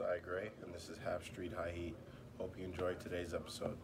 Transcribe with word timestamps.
Josiah 0.00 0.18
Gray, 0.24 0.48
and 0.64 0.74
this 0.74 0.88
is 0.88 0.96
Half 1.04 1.26
Street 1.26 1.52
High 1.54 1.72
Heat. 1.74 1.94
Hope 2.38 2.54
you 2.58 2.64
enjoyed 2.64 2.98
today's 3.00 3.34
episode. 3.34 3.76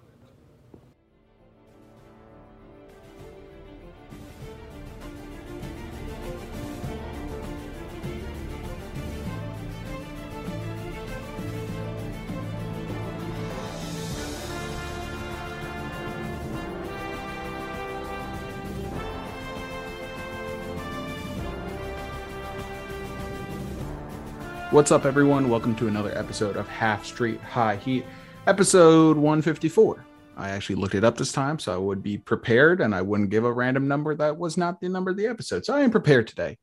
What's 24.77 24.93
up, 24.93 25.07
everyone? 25.07 25.49
Welcome 25.49 25.75
to 25.77 25.89
another 25.89 26.13
episode 26.19 26.55
of 26.59 26.69
Half 26.69 27.07
Street 27.07 27.41
High 27.41 27.77
Heat, 27.77 28.05
episode 28.47 29.17
154. 29.17 30.05
I 30.37 30.51
actually 30.51 30.77
looked 30.77 30.95
it 30.95 31.03
up 31.03 31.17
this 31.17 31.33
time, 31.33 31.59
so 31.59 31.73
I 31.73 31.79
would 31.79 32.03
be 32.03 32.19
prepared 32.19 32.83
and 32.83 32.95
I 32.95 33.01
wouldn't 33.01 33.31
give 33.31 33.47
a 33.47 33.53
random 33.53 33.89
number 33.89 34.15
that 34.15 34.37
was 34.37 34.59
not 34.59 34.79
the 34.79 34.91
number 34.91 35.13
of 35.13 35.17
the 35.17 35.29
episode. 35.29 35.65
So 35.65 35.75
I 35.75 35.81
am 35.81 35.91
prepared 35.91 36.29
today. 36.29 36.59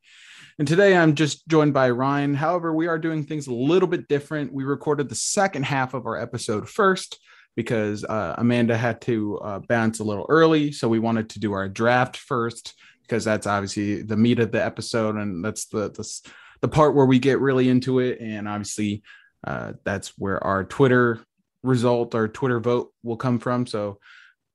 And 0.59 0.67
today 0.67 0.95
I'm 0.95 1.15
just 1.15 1.47
joined 1.47 1.73
by 1.73 1.89
Ryan. 1.89 2.35
However, 2.35 2.71
we 2.71 2.85
are 2.85 2.99
doing 2.99 3.23
things 3.23 3.47
a 3.47 3.53
little 3.53 3.87
bit 3.87 4.07
different. 4.07 4.53
We 4.53 4.63
recorded 4.63 5.09
the 5.09 5.15
second 5.15 5.65
half 5.65 5.95
of 5.95 6.05
our 6.05 6.15
episode 6.15 6.69
first 6.69 7.19
because 7.55 8.03
uh, 8.03 8.35
Amanda 8.37 8.77
had 8.77 9.01
to 9.01 9.39
uh, 9.39 9.59
bounce 9.67 10.01
a 10.01 10.03
little 10.03 10.27
early. 10.29 10.71
So 10.71 10.87
we 10.87 10.99
wanted 10.99 11.31
to 11.31 11.39
do 11.39 11.53
our 11.53 11.67
draft 11.67 12.17
first 12.17 12.75
because 13.01 13.23
that's 13.23 13.47
obviously 13.47 14.03
the 14.03 14.17
meat 14.17 14.37
of 14.37 14.51
the 14.51 14.63
episode 14.63 15.15
and 15.15 15.43
that's 15.43 15.65
the, 15.65 15.89
the 15.89 16.03
the 16.63 16.69
part 16.69 16.95
where 16.95 17.05
we 17.05 17.19
get 17.19 17.41
really 17.41 17.67
into 17.67 17.99
it. 17.99 18.21
And 18.21 18.47
obviously, 18.47 19.03
uh, 19.45 19.73
that's 19.83 20.17
where 20.17 20.41
our 20.41 20.63
Twitter 20.63 21.19
result, 21.61 22.15
our 22.15 22.29
Twitter 22.29 22.61
vote 22.61 22.93
will 23.03 23.17
come 23.17 23.37
from. 23.37 23.67
So, 23.67 23.99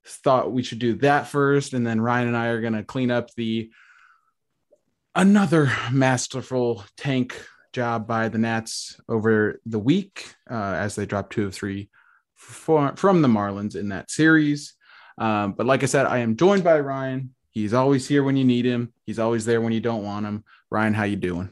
thought 0.06 0.50
we 0.50 0.62
should 0.62 0.78
do 0.78 0.94
that 0.94 1.28
first. 1.28 1.74
And 1.74 1.86
then 1.86 2.00
Ryan 2.00 2.28
and 2.28 2.36
I 2.36 2.46
are 2.46 2.62
going 2.62 2.72
to 2.72 2.82
clean 2.82 3.10
up 3.10 3.30
the 3.34 3.70
another 5.14 5.70
masterful 5.92 6.82
tank 6.96 7.38
job 7.74 8.06
by 8.06 8.30
the 8.30 8.38
Nats 8.38 8.98
over 9.06 9.60
the 9.66 9.78
week 9.78 10.32
uh, 10.50 10.54
as 10.54 10.94
they 10.94 11.04
dropped 11.04 11.34
two 11.34 11.44
of 11.44 11.54
three 11.54 11.90
for, 12.36 12.96
from 12.96 13.20
the 13.20 13.28
Marlins 13.28 13.76
in 13.76 13.90
that 13.90 14.10
series. 14.10 14.72
Um, 15.18 15.52
but 15.52 15.66
like 15.66 15.82
I 15.82 15.86
said, 15.86 16.06
I 16.06 16.18
am 16.18 16.36
joined 16.36 16.64
by 16.64 16.80
Ryan. 16.80 17.34
He's 17.50 17.74
always 17.74 18.08
here 18.08 18.22
when 18.22 18.38
you 18.38 18.44
need 18.46 18.64
him. 18.64 18.94
He's 19.04 19.18
always 19.18 19.44
there 19.44 19.60
when 19.60 19.74
you 19.74 19.80
don't 19.80 20.04
want 20.04 20.24
him. 20.24 20.44
Ryan, 20.70 20.94
how 20.94 21.04
you 21.04 21.16
doing? 21.16 21.50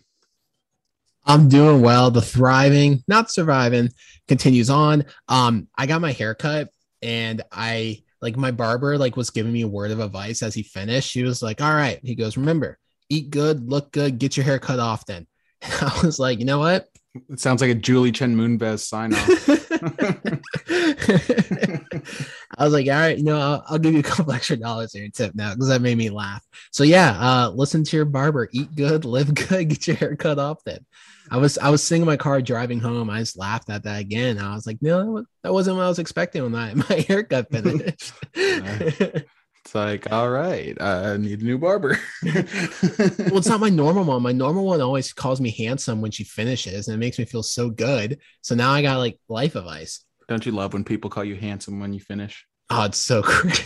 I'm 1.27 1.48
doing 1.48 1.82
well. 1.82 2.10
The 2.10 2.22
thriving, 2.22 3.02
not 3.08 3.30
surviving, 3.30 3.91
continues 4.28 4.70
on. 4.70 5.05
Um, 5.28 5.69
I 5.77 5.86
got 5.86 6.00
my 6.00 6.12
haircut 6.12 6.70
and 7.02 7.42
I 7.52 8.02
like 8.22 8.36
my 8.36 8.50
barber 8.50 8.98
like 8.98 9.16
was 9.16 9.30
giving 9.30 9.52
me 9.52 9.62
a 9.62 9.69
word 9.69 9.91
of 9.91 10.00
advice 10.00 10.42
as 10.42 10.54
he 10.54 10.62
finished. 10.62 11.10
She 11.10 11.22
was 11.22 11.42
like, 11.42 11.60
"All 11.60 11.75
right," 11.75 12.00
he 12.03 12.15
goes, 12.15 12.36
"Remember, 12.36 12.78
eat 13.09 13.31
good, 13.31 13.69
look 13.69 13.92
good, 13.92 14.19
get 14.19 14.36
your 14.36 14.44
hair 14.44 14.59
cut 14.59 14.78
off." 14.78 15.06
Then 15.06 15.26
and 15.62 15.72
I 15.82 16.00
was 16.04 16.19
like, 16.19 16.38
"You 16.38 16.44
know 16.44 16.59
what? 16.59 16.88
It 17.31 17.41
sounds 17.41 17.60
like 17.60 17.70
a 17.70 17.75
Julie 17.75 18.12
Chen 18.12 18.36
Moonves 18.36 18.81
sign 18.81 19.15
off." 19.15 19.26
I 22.56 22.65
was 22.65 22.72
like, 22.72 22.87
all 22.87 22.94
right, 22.94 23.19
you 23.19 23.25
know, 23.25 23.39
I'll, 23.39 23.65
I'll, 23.69 23.78
give 23.78 23.93
you 23.93 24.00
a 24.00 24.05
couple 24.05 24.33
extra 24.33 24.56
dollars 24.56 24.94
here 24.94 25.09
tip 25.09 25.34
now 25.34 25.53
because 25.53 25.69
that 25.69 25.83
made 25.83 25.99
me 25.99 26.09
laugh. 26.09 26.43
So 26.72 26.84
yeah, 26.84 27.17
uh, 27.21 27.50
listen 27.50 27.84
to 27.84 27.97
your 27.97 28.06
barber, 28.06 28.49
eat 28.53 28.75
good, 28.75 29.05
live 29.05 29.34
good, 29.34 29.69
get 29.69 29.87
your 29.87 29.97
hair 29.97 30.17
cut 30.17 30.39
off. 30.39 30.65
Then 30.65 30.84
I 31.31 31.37
was 31.37 31.59
I 31.59 31.69
was 31.69 31.83
sitting 31.83 32.03
in 32.03 32.06
my 32.06 32.16
car 32.16 32.41
driving 32.41 32.81
home. 32.81 33.11
I 33.11 33.19
just 33.19 33.37
laughed 33.37 33.69
at 33.69 33.83
that 33.84 34.00
again. 34.00 34.39
I 34.39 34.55
was 34.55 34.66
like, 34.66 34.78
no, 34.81 35.25
that 35.43 35.53
wasn't 35.53 35.77
what 35.77 35.84
I 35.84 35.89
was 35.89 35.99
expecting 35.99 36.43
when 36.43 36.53
my 36.53 36.75
my 36.89 37.05
haircut 37.06 37.50
finished. 37.50 38.12
it's 38.34 39.75
like, 39.75 40.11
all 40.11 40.31
right, 40.31 40.81
I 40.81 41.19
need 41.19 41.43
a 41.43 41.45
new 41.45 41.59
barber. 41.59 41.99
well, 42.22 43.37
it's 43.37 43.49
not 43.49 43.61
my 43.61 43.69
normal 43.69 44.05
one. 44.05 44.22
My 44.22 44.33
normal 44.33 44.65
one 44.65 44.81
always 44.81 45.12
calls 45.12 45.43
me 45.43 45.50
handsome 45.50 46.00
when 46.00 46.11
she 46.11 46.25
finishes, 46.25 46.89
and 46.89 46.95
it 46.95 46.99
makes 47.05 47.19
me 47.19 47.27
feel 47.27 47.43
so 47.43 47.69
good. 47.69 48.19
So 48.41 48.55
now 48.55 48.71
I 48.71 48.81
got 48.81 48.97
like 48.97 49.19
life 49.28 49.56
advice. 49.56 50.06
Don't 50.28 50.44
you 50.44 50.53
love 50.53 50.72
when 50.72 50.84
people 50.84 51.10
call 51.10 51.25
you 51.25 51.37
handsome 51.37 51.81
when 51.81 51.92
you 51.92 52.00
finish? 52.00 52.47
Oh, 52.70 52.84
it's 52.84 52.98
so 52.98 53.22
great. 53.22 53.64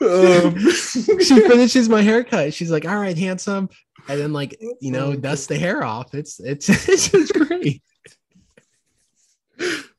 um, 0.00 0.58
she 0.70 1.40
finishes 1.40 1.88
my 1.88 2.02
haircut. 2.02 2.54
She's 2.54 2.70
like, 2.70 2.86
"All 2.86 2.98
right, 2.98 3.16
handsome," 3.16 3.68
and 4.08 4.20
then 4.20 4.32
like 4.32 4.58
you 4.80 4.92
know, 4.92 5.16
dust 5.16 5.48
the 5.48 5.58
hair 5.58 5.82
off. 5.82 6.14
It's 6.14 6.38
it's 6.40 6.68
it's 6.88 7.10
just 7.10 7.32
great. 7.34 7.82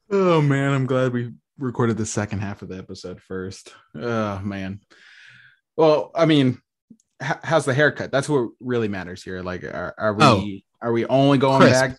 Oh 0.09 0.41
man, 0.41 0.73
I'm 0.73 0.85
glad 0.85 1.13
we 1.13 1.33
recorded 1.57 1.97
the 1.97 2.05
second 2.05 2.39
half 2.39 2.61
of 2.61 2.69
the 2.69 2.77
episode 2.77 3.21
first. 3.21 3.73
Oh 3.95 4.39
man. 4.39 4.81
Well, 5.75 6.11
I 6.15 6.25
mean, 6.25 6.59
how's 7.19 7.65
the 7.65 7.73
haircut? 7.73 8.11
That's 8.11 8.29
what 8.29 8.49
really 8.59 8.87
matters 8.87 9.21
here. 9.21 9.41
Like, 9.41 9.63
are, 9.63 9.93
are 9.97 10.13
we 10.13 10.23
oh, 10.23 10.43
are 10.81 10.91
we 10.91 11.05
only 11.05 11.37
going 11.37 11.61
crisp. 11.61 11.73
back? 11.73 11.97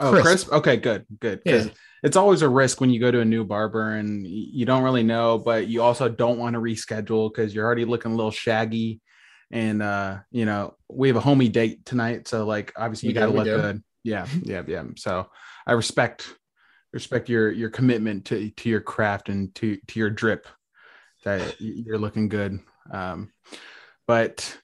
Oh, 0.00 0.10
crisp. 0.10 0.24
crisp. 0.24 0.52
Okay, 0.52 0.76
good, 0.76 1.06
good. 1.20 1.42
Yeah. 1.44 1.66
It's 2.02 2.16
always 2.16 2.42
a 2.42 2.48
risk 2.48 2.80
when 2.80 2.90
you 2.90 2.98
go 2.98 3.10
to 3.10 3.20
a 3.20 3.24
new 3.24 3.44
barber 3.44 3.92
and 3.92 4.26
you 4.26 4.66
don't 4.66 4.82
really 4.82 5.04
know, 5.04 5.38
but 5.38 5.68
you 5.68 5.82
also 5.82 6.08
don't 6.08 6.38
want 6.38 6.54
to 6.54 6.60
reschedule 6.60 7.32
because 7.32 7.54
you're 7.54 7.64
already 7.64 7.84
looking 7.84 8.12
a 8.12 8.14
little 8.14 8.32
shaggy. 8.32 9.00
And 9.52 9.82
uh, 9.82 10.18
you 10.30 10.44
know, 10.44 10.74
we 10.88 11.08
have 11.08 11.16
a 11.16 11.20
homie 11.20 11.52
date 11.52 11.84
tonight, 11.84 12.26
so 12.26 12.44
like 12.44 12.72
obviously 12.76 13.08
you 13.08 13.14
got 13.14 13.26
to 13.26 13.32
look 13.32 13.44
do. 13.44 13.56
good. 13.56 13.82
Yeah, 14.02 14.26
yeah, 14.42 14.62
yeah. 14.66 14.84
So 14.96 15.28
I 15.66 15.72
respect 15.72 16.34
respect 16.92 17.28
your 17.28 17.50
your 17.50 17.70
commitment 17.70 18.24
to 18.26 18.50
to 18.50 18.68
your 18.68 18.80
craft 18.80 19.28
and 19.28 19.54
to 19.56 19.76
to 19.88 19.98
your 19.98 20.10
drip. 20.10 20.46
That 21.24 21.60
you're 21.60 21.98
looking 21.98 22.28
good. 22.28 22.58
Um, 22.90 23.30
but 24.08 24.58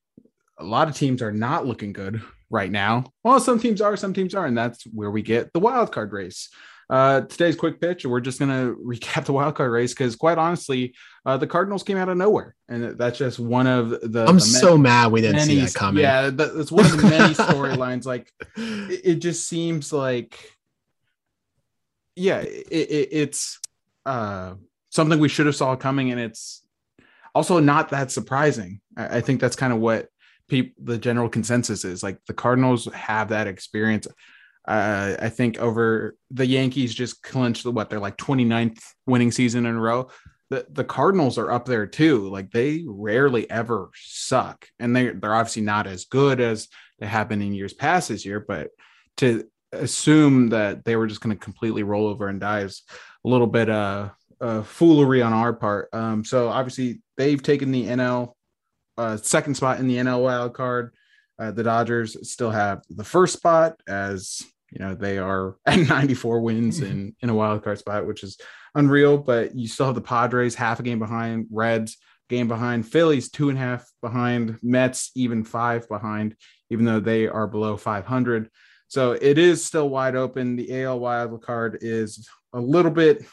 a 0.59 0.65
lot 0.65 0.89
of 0.89 0.97
teams 0.97 1.23
are 1.23 1.31
not 1.31 1.67
looking 1.67 1.93
good 1.93 2.21
right 2.51 2.71
now. 2.71 3.13
Well, 3.25 3.41
some 3.41 3.59
teams 3.59 3.81
are, 3.81 3.97
some 3.97 4.15
teams 4.15 4.35
are, 4.35 4.47
and 4.47 4.57
that's 4.57 4.85
where 4.85 5.11
we 5.11 5.23
get 5.23 5.53
the 5.53 5.61
wild 5.61 5.93
card 5.93 6.13
race. 6.13 6.49
Uh, 6.91 7.21
today's 7.23 7.55
quick 7.55 7.81
pitch, 7.81 8.07
we're 8.07 8.21
just 8.21 8.39
going 8.39 8.51
to 8.51 8.77
recap 8.83 9.25
the 9.27 9.33
wild 9.33 9.55
card 9.55 9.71
race 9.71 9.93
because, 9.93 10.17
quite 10.17 10.39
honestly, 10.39 10.95
uh, 11.27 11.37
the 11.37 11.47
Cardinals 11.47 11.83
came 11.83 11.99
out 11.99 12.09
of 12.09 12.17
nowhere, 12.17 12.55
and 12.69 12.97
that's 12.99 13.19
just 13.19 13.39
one 13.39 13.67
of 13.67 13.91
the. 13.91 14.25
I'm 14.27 14.37
the 14.37 14.41
so 14.41 14.79
mad 14.79 15.13
we 15.13 15.21
didn't 15.21 15.37
many, 15.37 15.55
see 15.55 15.61
that 15.61 15.75
coming. 15.75 16.03
Yeah, 16.03 16.31
that's 16.31 16.73
one 16.73 16.87
of 16.87 16.97
the 16.97 17.03
many 17.03 17.35
storylines. 17.35 18.07
Like, 18.07 18.33
it, 18.57 19.01
it, 19.05 19.15
just 19.17 19.47
seems 19.47 19.93
like, 19.93 20.39
yeah, 22.17 22.39
it, 22.39 22.67
it, 22.71 23.09
it's 23.13 23.61
uh, 24.07 24.55
something 24.89 25.19
we 25.19 25.29
should 25.29 25.47
have 25.47 25.57
saw 25.57 25.77
coming, 25.77 26.11
and 26.11 26.21
it's 26.21 26.63
also 27.35 27.61
not 27.61 27.91
that 27.91 28.11
surprising. 28.11 28.81
I, 28.97 29.19
I 29.19 29.21
think 29.21 29.43
that's 29.43 29.57
kind 29.57 29.75
of 29.75 29.79
what 29.81 30.09
people 30.49 30.83
the 30.83 30.99
general 30.99 31.29
consensus 31.29 31.85
is 31.85 32.03
like 32.03 32.19
the 32.27 32.35
Cardinals 32.35 32.87
have 32.93 33.29
that 33.29 33.47
experience. 33.47 34.07
Uh, 34.67 35.17
I 35.19 35.29
think 35.29 35.59
over 35.59 36.17
the 36.31 36.47
Yankees 36.47 36.95
just 36.95 37.23
clinched 37.23 37.65
what 37.65 37.89
they're 37.89 38.01
like 38.01 38.19
29th 38.19 38.81
winning 39.07 39.31
season 39.31 39.67
in 39.67 39.77
a 39.77 39.81
row. 39.81 40.11
The 40.51 40.67
the 40.71 40.85
Cardinals 40.85 41.39
are 41.39 41.51
up 41.53 41.67
there 41.67 41.87
too. 41.87 42.29
Like 42.29 42.51
they 42.51 42.85
rarely 42.87 43.49
ever 43.51 43.91
suck, 43.95 44.67
and 44.79 44.95
they 44.95 45.11
they're 45.11 45.35
obviously 45.35 45.63
not 45.63 45.87
as 45.87 46.07
good 46.07 46.41
as 46.41 46.69
they 46.99 47.07
have 47.07 47.29
been 47.29 47.43
in 47.43 47.53
years 47.53 47.75
past 47.75 48.09
this 48.09 48.25
year. 48.25 48.45
But 48.47 48.71
to 49.19 49.45
assume 49.73 50.49
that 50.49 50.85
they 50.85 50.97
were 50.97 51.07
just 51.07 51.21
going 51.21 51.37
to 51.37 51.45
completely 51.45 51.83
roll 51.83 52.07
over 52.07 52.29
and 52.29 52.41
die 52.41 52.61
is 52.61 52.83
a 53.25 53.29
little 53.29 53.47
bit 53.47 53.69
uh, 53.69 54.09
uh 54.41 54.63
foolery 54.63 55.21
on 55.21 55.33
our 55.33 55.53
part. 55.53 55.89
Um, 55.93 56.25
so 56.25 56.49
obviously 56.49 57.03
they've 57.19 57.43
taken 57.43 57.71
the 57.71 57.87
NL 57.87 58.33
uh, 58.99 59.17
second 59.17 59.55
spot 59.55 59.79
in 59.81 59.89
the 59.89 59.97
NL 59.97 60.23
wild 60.23 60.55
card. 60.55 60.93
Uh, 61.39 61.53
the 61.53 61.63
Dodgers 61.63 62.29
still 62.31 62.51
have 62.51 62.83
the 62.91 63.05
first 63.05 63.35
spot 63.35 63.81
as 63.87 64.43
you 64.73 64.81
know 64.81 64.95
they 64.95 65.19
are 65.19 65.57
at 65.67 65.79
94 65.79 66.41
wins 66.41 66.81
in 66.83 67.15
in 67.21 67.31
a 67.31 67.35
wild 67.35 67.63
card 67.65 67.79
spot, 67.79 68.07
which 68.07 68.23
is 68.23 68.39
unreal. 68.75 69.17
But 69.17 69.55
you 69.55 69.69
still 69.69 69.87
have 69.87 69.95
the 69.95 70.01
Padres 70.01 70.55
half 70.55 70.81
a 70.81 70.83
game 70.83 70.99
behind, 70.99 71.47
Reds 71.51 71.97
game 72.29 72.49
behind. 72.49 72.87
Phillies 72.87 73.31
two 73.31 73.49
and 73.49 73.59
a 73.59 73.61
half 73.61 73.91
behind. 74.03 74.59
Mets 74.63 75.11
even 75.15 75.45
five 75.45 75.89
behind, 75.89 76.37
even 76.71 76.85
though 76.85 77.01
they 77.01 77.27
are 77.27 77.47
below 77.47 77.77
500. 77.77 78.51
So 78.89 79.13
it 79.13 79.39
is 79.39 79.65
still 79.65 79.89
wide 79.89 80.17
open. 80.17 80.57
The 80.57 80.83
AL 80.83 80.99
wild 80.99 81.43
card 81.43 81.79
is 81.83 82.29
a 82.53 82.61
little 82.61 82.91
bit 82.91 83.25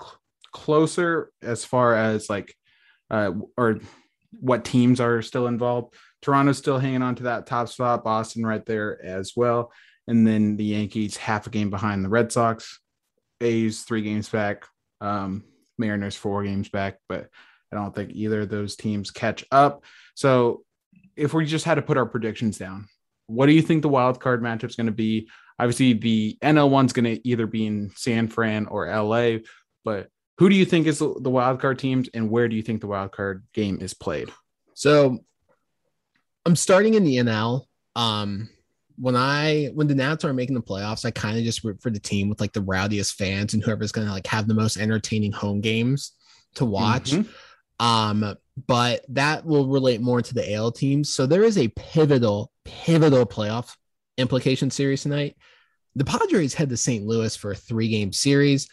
cl- 0.00 0.20
closer 0.52 1.32
as 1.42 1.64
far 1.64 1.94
as 1.94 2.30
like, 2.30 2.54
uh, 3.10 3.32
or 3.56 3.80
what 4.38 4.64
teams 4.64 5.00
are 5.00 5.22
still 5.22 5.46
involved. 5.46 5.94
Toronto's 6.22 6.58
still 6.58 6.78
hanging 6.78 7.02
on 7.02 7.14
to 7.16 7.24
that 7.24 7.46
top 7.46 7.68
spot. 7.68 8.04
Boston 8.04 8.44
right 8.44 8.64
there 8.64 9.02
as 9.04 9.32
well. 9.36 9.72
And 10.06 10.26
then 10.26 10.56
the 10.56 10.64
Yankees 10.64 11.16
half 11.16 11.46
a 11.46 11.50
game 11.50 11.70
behind 11.70 12.04
the 12.04 12.08
Red 12.08 12.32
Sox. 12.32 12.80
A's 13.40 13.82
three 13.82 14.02
games 14.02 14.28
back. 14.28 14.66
Um, 15.00 15.44
Mariners 15.78 16.16
four 16.16 16.44
games 16.44 16.68
back, 16.68 16.98
but 17.08 17.28
I 17.72 17.76
don't 17.76 17.94
think 17.94 18.12
either 18.12 18.42
of 18.42 18.48
those 18.48 18.76
teams 18.76 19.10
catch 19.10 19.44
up. 19.50 19.84
So 20.14 20.64
if 21.16 21.32
we 21.32 21.46
just 21.46 21.64
had 21.64 21.76
to 21.76 21.82
put 21.82 21.96
our 21.96 22.06
predictions 22.06 22.58
down, 22.58 22.88
what 23.26 23.46
do 23.46 23.52
you 23.52 23.62
think 23.62 23.82
the 23.82 23.88
wild 23.88 24.20
card 24.20 24.42
matchup 24.42 24.70
is 24.70 24.76
going 24.76 24.86
to 24.86 24.92
be? 24.92 25.28
Obviously, 25.58 25.92
the 25.92 26.38
NL 26.42 26.70
one's 26.70 26.92
going 26.92 27.04
to 27.04 27.28
either 27.28 27.46
be 27.46 27.66
in 27.66 27.90
San 27.94 28.28
Fran 28.28 28.66
or 28.66 28.86
LA, 28.86 29.38
but 29.84 30.08
who 30.40 30.48
do 30.48 30.56
you 30.56 30.64
think 30.64 30.86
is 30.86 31.00
the, 31.00 31.14
the 31.20 31.28
wild 31.28 31.60
card 31.60 31.78
teams 31.78 32.08
and 32.14 32.30
where 32.30 32.48
do 32.48 32.56
you 32.56 32.62
think 32.62 32.80
the 32.80 32.86
wild 32.86 33.12
card 33.12 33.44
game 33.52 33.76
is 33.82 33.92
played? 33.92 34.30
So 34.72 35.18
I'm 36.46 36.56
starting 36.56 36.94
in 36.94 37.04
the 37.04 37.16
NL. 37.16 37.66
Um, 37.94 38.48
when 38.96 39.16
I 39.16 39.66
when 39.74 39.86
the 39.86 39.94
Nats 39.94 40.24
are 40.24 40.32
making 40.32 40.54
the 40.54 40.62
playoffs, 40.62 41.04
I 41.04 41.10
kind 41.10 41.36
of 41.36 41.44
just 41.44 41.62
root 41.62 41.82
for 41.82 41.90
the 41.90 42.00
team 42.00 42.30
with 42.30 42.40
like 42.40 42.54
the 42.54 42.62
rowdiest 42.62 43.16
fans 43.16 43.52
and 43.52 43.62
whoever's 43.62 43.92
gonna 43.92 44.10
like 44.10 44.26
have 44.28 44.48
the 44.48 44.54
most 44.54 44.78
entertaining 44.78 45.32
home 45.32 45.60
games 45.60 46.12
to 46.54 46.64
watch. 46.64 47.10
Mm-hmm. 47.10 47.86
Um, 47.86 48.34
but 48.66 49.04
that 49.10 49.44
will 49.44 49.68
relate 49.68 50.00
more 50.00 50.22
to 50.22 50.34
the 50.34 50.54
AL 50.54 50.72
teams. 50.72 51.12
So 51.12 51.26
there 51.26 51.44
is 51.44 51.58
a 51.58 51.68
pivotal, 51.68 52.50
pivotal 52.64 53.26
playoff 53.26 53.76
implication 54.16 54.70
series 54.70 55.02
tonight. 55.02 55.36
The 55.96 56.04
Padres 56.06 56.54
head 56.54 56.70
to 56.70 56.78
St. 56.78 57.04
Louis 57.04 57.36
for 57.36 57.50
a 57.50 57.56
three 57.56 57.88
game 57.88 58.14
series. 58.14 58.70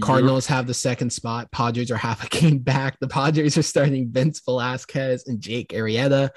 Cardinals 0.00 0.46
have 0.46 0.66
the 0.66 0.74
second 0.74 1.10
spot. 1.10 1.50
Padres 1.50 1.90
are 1.90 1.96
half 1.96 2.24
a 2.24 2.28
game 2.28 2.58
back. 2.60 2.98
The 3.00 3.08
Padres 3.08 3.58
are 3.58 3.62
starting 3.62 4.10
Vince 4.10 4.40
Velasquez 4.44 5.26
and 5.26 5.40
Jake 5.40 5.70
Arrieta. 5.70 6.30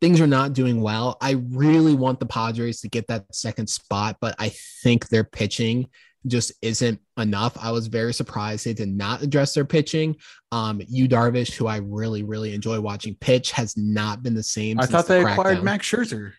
Things 0.00 0.20
are 0.20 0.28
not 0.28 0.52
doing 0.52 0.80
well. 0.80 1.16
I 1.20 1.32
really 1.50 1.94
want 1.94 2.20
the 2.20 2.26
Padres 2.26 2.80
to 2.82 2.88
get 2.88 3.08
that 3.08 3.24
second 3.34 3.68
spot, 3.68 4.18
but 4.20 4.36
I 4.38 4.52
think 4.82 5.08
their 5.08 5.24
pitching 5.24 5.88
just 6.26 6.52
isn't 6.62 7.00
enough. 7.16 7.56
I 7.60 7.72
was 7.72 7.86
very 7.86 8.12
surprised 8.12 8.64
they 8.64 8.74
did 8.74 8.88
not 8.88 9.22
address 9.22 9.54
their 9.54 9.64
pitching. 9.64 10.16
Um, 10.52 10.80
Yu 10.86 11.08
Darvish, 11.08 11.54
who 11.54 11.66
I 11.66 11.78
really, 11.78 12.22
really 12.22 12.54
enjoy 12.54 12.80
watching 12.80 13.16
pitch, 13.16 13.52
has 13.52 13.76
not 13.76 14.22
been 14.22 14.34
the 14.34 14.42
same. 14.42 14.78
I 14.78 14.86
thought 14.86 15.06
they 15.06 15.22
the 15.22 15.32
acquired 15.32 15.62
Max 15.62 15.90
Scherzer. 15.90 16.32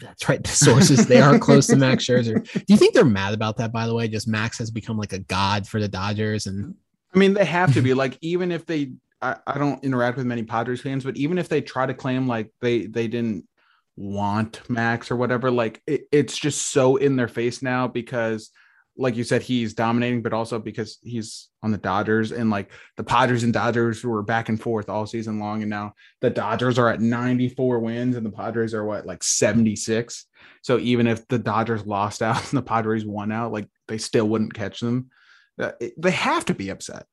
That's 0.00 0.28
right. 0.28 0.42
The 0.42 0.50
sources 0.50 1.06
they 1.06 1.20
are 1.20 1.38
close 1.38 1.66
to 1.68 1.76
Max 1.76 2.04
Scherzer. 2.08 2.50
Do 2.52 2.64
you 2.68 2.76
think 2.76 2.94
they're 2.94 3.04
mad 3.04 3.34
about 3.34 3.56
that? 3.56 3.72
By 3.72 3.86
the 3.86 3.94
way, 3.94 4.08
just 4.08 4.28
Max 4.28 4.58
has 4.58 4.70
become 4.70 4.96
like 4.96 5.12
a 5.12 5.18
god 5.18 5.66
for 5.66 5.80
the 5.80 5.88
Dodgers, 5.88 6.46
and 6.46 6.74
I 7.14 7.18
mean 7.18 7.34
they 7.34 7.44
have 7.44 7.74
to 7.74 7.80
be 7.80 7.94
like 7.94 8.16
even 8.20 8.52
if 8.52 8.64
they, 8.64 8.92
I, 9.20 9.36
I 9.46 9.58
don't 9.58 9.82
interact 9.82 10.16
with 10.16 10.26
many 10.26 10.44
Padres 10.44 10.80
fans, 10.80 11.04
but 11.04 11.16
even 11.16 11.38
if 11.38 11.48
they 11.48 11.60
try 11.60 11.86
to 11.86 11.94
claim 11.94 12.28
like 12.28 12.52
they 12.60 12.86
they 12.86 13.08
didn't 13.08 13.48
want 13.96 14.68
Max 14.70 15.10
or 15.10 15.16
whatever, 15.16 15.50
like 15.50 15.82
it, 15.86 16.02
it's 16.12 16.38
just 16.38 16.70
so 16.70 16.96
in 16.96 17.16
their 17.16 17.28
face 17.28 17.60
now 17.60 17.88
because 17.88 18.50
like 18.98 19.16
you 19.16 19.22
said, 19.22 19.42
he's 19.42 19.74
dominating, 19.74 20.22
but 20.22 20.32
also 20.32 20.58
because 20.58 20.98
he's 21.02 21.48
on 21.62 21.70
the 21.70 21.78
Dodgers 21.78 22.32
and 22.32 22.50
like 22.50 22.72
the 22.96 23.04
Padres 23.04 23.44
and 23.44 23.52
Dodgers 23.52 24.02
were 24.02 24.24
back 24.24 24.48
and 24.48 24.60
forth 24.60 24.88
all 24.88 25.06
season 25.06 25.38
long. 25.38 25.62
And 25.62 25.70
now 25.70 25.94
the 26.20 26.30
Dodgers 26.30 26.78
are 26.78 26.88
at 26.88 27.00
94 27.00 27.78
wins 27.78 28.16
and 28.16 28.26
the 28.26 28.30
Padres 28.30 28.74
are 28.74 28.84
what, 28.84 29.06
like 29.06 29.22
76. 29.22 30.26
So 30.62 30.78
even 30.80 31.06
if 31.06 31.26
the 31.28 31.38
Dodgers 31.38 31.86
lost 31.86 32.22
out 32.22 32.38
and 32.50 32.58
the 32.58 32.62
Padres 32.62 33.06
won 33.06 33.30
out, 33.30 33.52
like 33.52 33.68
they 33.86 33.98
still 33.98 34.28
wouldn't 34.28 34.54
catch 34.54 34.80
them. 34.80 35.10
Uh, 35.58 35.72
they 35.96 36.10
have 36.10 36.44
to 36.46 36.54
be 36.54 36.70
upset. 36.70 37.06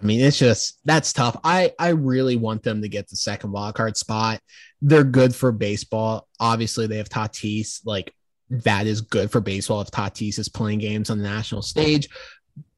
I 0.00 0.04
mean, 0.04 0.20
it's 0.20 0.38
just 0.38 0.78
that's 0.84 1.12
tough. 1.12 1.36
I 1.42 1.72
I 1.78 1.88
really 1.88 2.36
want 2.36 2.62
them 2.62 2.82
to 2.82 2.88
get 2.88 3.08
the 3.08 3.16
second 3.16 3.50
wild 3.50 3.74
card 3.74 3.96
spot. 3.96 4.40
They're 4.80 5.02
good 5.02 5.34
for 5.34 5.50
baseball. 5.50 6.28
Obviously, 6.38 6.86
they 6.86 6.98
have 6.98 7.08
Tatis. 7.08 7.80
Like 7.84 8.14
that 8.50 8.86
is 8.86 9.00
good 9.00 9.30
for 9.30 9.40
baseball 9.40 9.80
if 9.80 9.90
Tatis 9.90 10.38
is 10.38 10.48
playing 10.48 10.78
games 10.78 11.10
on 11.10 11.18
the 11.18 11.24
national 11.24 11.62
stage. 11.62 12.08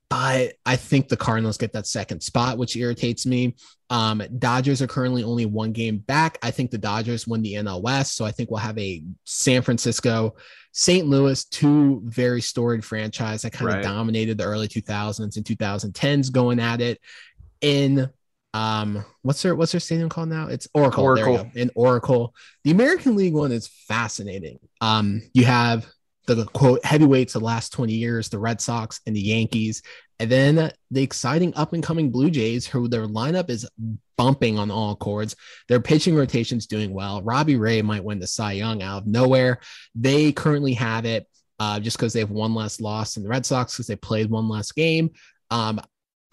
But 0.08 0.54
I 0.66 0.74
think 0.74 1.08
the 1.08 1.16
Cardinals 1.16 1.56
get 1.56 1.72
that 1.74 1.86
second 1.86 2.20
spot, 2.20 2.58
which 2.58 2.76
irritates 2.76 3.26
me. 3.26 3.54
Um, 3.90 4.22
Dodgers 4.38 4.82
are 4.82 4.88
currently 4.88 5.22
only 5.22 5.46
one 5.46 5.70
game 5.70 5.98
back. 5.98 6.36
I 6.42 6.50
think 6.50 6.72
the 6.72 6.78
Dodgers 6.78 7.28
win 7.28 7.42
the 7.42 7.54
NL 7.54 7.80
West. 7.80 8.16
So 8.16 8.24
I 8.24 8.32
think 8.32 8.50
we'll 8.50 8.58
have 8.58 8.78
a 8.78 9.04
San 9.24 9.62
Francisco, 9.62 10.34
St. 10.72 11.06
Louis, 11.06 11.44
two 11.44 12.02
very 12.04 12.40
storied 12.40 12.84
franchise 12.84 13.42
that 13.42 13.52
kind 13.52 13.68
of 13.68 13.76
right. 13.76 13.84
dominated 13.84 14.38
the 14.38 14.44
early 14.44 14.66
2000s 14.66 15.36
and 15.36 15.44
2010s 15.44 16.32
going 16.32 16.58
at 16.58 16.80
it 16.80 17.00
in 17.60 18.10
um 18.52 19.04
what's 19.22 19.42
their 19.42 19.54
what's 19.54 19.72
their 19.72 19.80
stadium 19.80 20.08
called 20.08 20.28
now? 20.28 20.48
It's 20.48 20.68
oracle. 20.74 21.04
Oracle. 21.04 21.50
in 21.54 21.70
oracle. 21.74 22.34
The 22.64 22.70
american 22.70 23.16
league 23.16 23.34
one 23.34 23.52
is 23.52 23.68
fascinating. 23.68 24.58
Um 24.80 25.22
you 25.32 25.44
have 25.44 25.86
the 26.26 26.44
quote 26.46 26.84
heavyweights 26.84 27.34
of 27.34 27.40
the 27.40 27.46
last 27.46 27.72
20 27.72 27.92
years 27.92 28.28
the 28.28 28.38
red 28.38 28.60
sox 28.60 29.00
and 29.06 29.16
the 29.16 29.20
yankees 29.20 29.82
and 30.20 30.30
then 30.30 30.70
the 30.90 31.02
exciting 31.02 31.52
up 31.56 31.72
and 31.72 31.82
coming 31.82 32.10
blue 32.10 32.30
jays 32.30 32.66
who 32.66 32.88
their 32.88 33.06
lineup 33.06 33.50
is 33.50 33.68
bumping 34.16 34.58
on 34.58 34.70
all 34.70 34.94
chords 34.94 35.34
their 35.68 35.80
pitching 35.80 36.14
rotation's 36.14 36.66
doing 36.66 36.92
well. 36.92 37.22
Robbie 37.22 37.56
ray 37.56 37.80
might 37.82 38.04
win 38.04 38.18
the 38.18 38.26
cy 38.26 38.52
young 38.52 38.82
out 38.82 38.98
of 38.98 39.06
nowhere. 39.06 39.60
They 39.94 40.32
currently 40.32 40.74
have 40.74 41.06
it 41.06 41.26
uh, 41.58 41.78
just 41.78 41.96
because 41.96 42.12
they 42.12 42.20
have 42.20 42.30
one 42.30 42.54
less 42.54 42.80
loss 42.80 43.14
than 43.14 43.22
the 43.22 43.28
red 43.28 43.46
sox 43.46 43.74
because 43.74 43.86
they 43.86 43.96
played 43.96 44.30
one 44.30 44.48
less 44.48 44.72
game. 44.72 45.10
Um, 45.50 45.80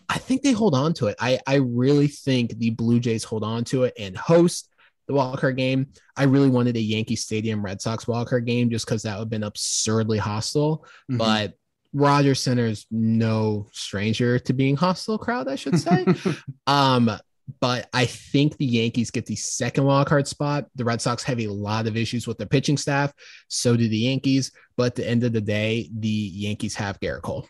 I 0.10 0.18
think 0.18 0.42
they 0.42 0.54
hold 0.54 0.74
on 0.74 0.94
to 0.96 1.08
it. 1.08 1.16
I, 1.20 1.40
I 1.46 1.56
really 1.56 2.08
think 2.08 2.58
the 2.58 2.70
Blue 2.70 3.00
Jays 3.00 3.24
hold 3.24 3.44
on 3.44 3.64
to 3.66 3.84
it 3.84 3.94
and 4.00 4.16
host 4.18 4.70
the 5.08 5.14
wildcard 5.14 5.58
game. 5.58 5.88
I 6.16 6.24
really 6.24 6.50
wanted 6.50 6.78
a 6.78 6.82
Yankee 6.82 7.16
Stadium 7.16 7.64
Red 7.64 7.82
Sox 7.82 8.06
wildcard 8.06 8.46
game 8.46 8.70
just 8.70 8.86
because 8.86 9.04
that 9.04 9.14
would 9.14 9.24
have 9.24 9.30
been 9.30 9.44
absurdly 9.44 10.18
hostile. 10.18 10.86
Mm-hmm. 11.10 11.18
But 11.18 11.54
Rogers 11.94 12.42
Center 12.42 12.66
is 12.66 12.86
no 12.92 13.68
stranger 13.72 14.40
to 14.40 14.54
being 14.54 14.76
hostile 14.76 15.18
crowd, 15.18 15.48
I 15.48 15.56
should 15.56 15.80
say. 15.80 16.06
um, 16.68 17.12
but 17.60 17.88
I 17.94 18.06
think 18.06 18.58
the 18.58 18.66
Yankees 18.66 19.12
get 19.12 19.26
the 19.26 19.36
second 19.36 19.86
wildcard 19.86 20.28
spot. 20.28 20.66
The 20.76 20.86
Red 20.86 21.02
Sox 21.02 21.24
have 21.24 21.40
a 21.40 21.48
lot 21.48 21.88
of 21.88 21.96
issues 21.96 22.28
with 22.28 22.38
their 22.38 22.48
pitching 22.48 22.78
staff. 22.78 23.14
So 23.48 23.78
do 23.78 23.88
the 23.88 23.98
Yankees. 23.98 24.52
But 24.76 24.88
at 24.88 24.96
the 24.96 25.08
end 25.08 25.24
of 25.24 25.34
the 25.34 25.42
day, 25.42 25.90
the 25.98 26.08
Yankees 26.08 26.76
have 26.76 27.00
Gerrit 27.00 27.22
Cole. 27.22 27.48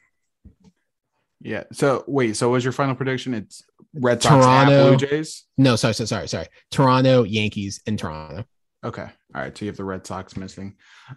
Yeah. 1.42 1.64
So 1.72 2.04
wait. 2.08 2.36
So 2.36 2.50
was 2.50 2.64
your 2.64 2.74
final 2.74 2.96
prediction? 2.96 3.34
It's 3.34 3.64
Red 3.94 4.22
Sox 4.22 4.46
Toronto, 4.46 4.98
Blue 4.98 5.08
Jays. 5.08 5.46
No, 5.58 5.76
sorry, 5.76 5.94
sorry, 5.94 6.08
sorry, 6.08 6.28
sorry. 6.28 6.48
Toronto 6.72 7.24
Yankees 7.24 7.82
in 7.86 7.98
Toronto. 7.98 8.46
Okay. 8.84 9.08
All 9.36 9.42
right. 9.42 9.58
So 9.58 9.66
you 9.66 9.70
have 9.70 9.78
the 9.78 9.84
Red 9.84 10.06
Sox 10.06 10.38
missing. 10.38 10.76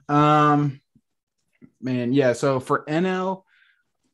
Um, 0.09 0.81
man, 1.81 2.13
yeah. 2.13 2.33
So 2.33 2.61
for 2.61 2.85
NL, 2.87 3.45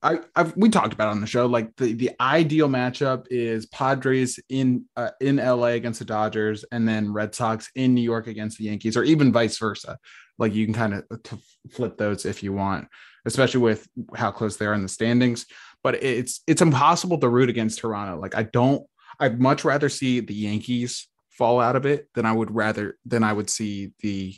I 0.02 0.20
I've, 0.34 0.56
we 0.56 0.68
talked 0.68 0.92
about 0.92 1.08
on 1.08 1.20
the 1.20 1.26
show 1.26 1.46
like 1.46 1.74
the 1.76 1.92
the 1.94 2.10
ideal 2.20 2.68
matchup 2.68 3.26
is 3.30 3.66
Padres 3.66 4.38
in 4.48 4.84
uh, 4.96 5.10
in 5.20 5.36
LA 5.36 5.68
against 5.68 5.98
the 5.98 6.04
Dodgers, 6.04 6.64
and 6.70 6.88
then 6.88 7.12
Red 7.12 7.34
Sox 7.34 7.70
in 7.74 7.94
New 7.94 8.02
York 8.02 8.26
against 8.26 8.58
the 8.58 8.64
Yankees, 8.64 8.96
or 8.96 9.04
even 9.04 9.32
vice 9.32 9.58
versa. 9.58 9.98
Like 10.38 10.54
you 10.54 10.66
can 10.66 10.74
kind 10.74 10.94
of 10.94 11.22
t- 11.22 11.42
flip 11.70 11.96
those 11.96 12.26
if 12.26 12.42
you 12.42 12.52
want, 12.52 12.88
especially 13.24 13.60
with 13.60 13.88
how 14.14 14.30
close 14.30 14.56
they 14.56 14.66
are 14.66 14.74
in 14.74 14.82
the 14.82 14.88
standings 14.88 15.46
but 15.86 16.02
it's 16.02 16.40
it's 16.48 16.62
impossible 16.62 17.16
to 17.16 17.28
root 17.28 17.48
against 17.48 17.78
Toronto. 17.78 18.20
Like 18.20 18.34
I 18.34 18.42
don't 18.42 18.84
I'd 19.20 19.40
much 19.40 19.64
rather 19.64 19.88
see 19.88 20.18
the 20.18 20.34
Yankees 20.34 21.06
fall 21.30 21.60
out 21.60 21.76
of 21.76 21.86
it 21.86 22.08
than 22.16 22.26
I 22.26 22.32
would 22.32 22.52
rather 22.52 22.98
than 23.04 23.22
I 23.22 23.32
would 23.32 23.48
see 23.48 23.92
the 24.00 24.34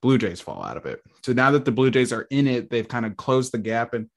Blue 0.00 0.16
Jays 0.16 0.40
fall 0.40 0.64
out 0.64 0.78
of 0.78 0.86
it. 0.86 1.02
So 1.22 1.34
now 1.34 1.50
that 1.50 1.66
the 1.66 1.72
Blue 1.72 1.90
Jays 1.90 2.10
are 2.10 2.26
in 2.30 2.46
it, 2.46 2.70
they've 2.70 2.88
kind 2.88 3.04
of 3.04 3.18
closed 3.18 3.52
the 3.52 3.58
gap 3.58 3.92
and 3.92 4.08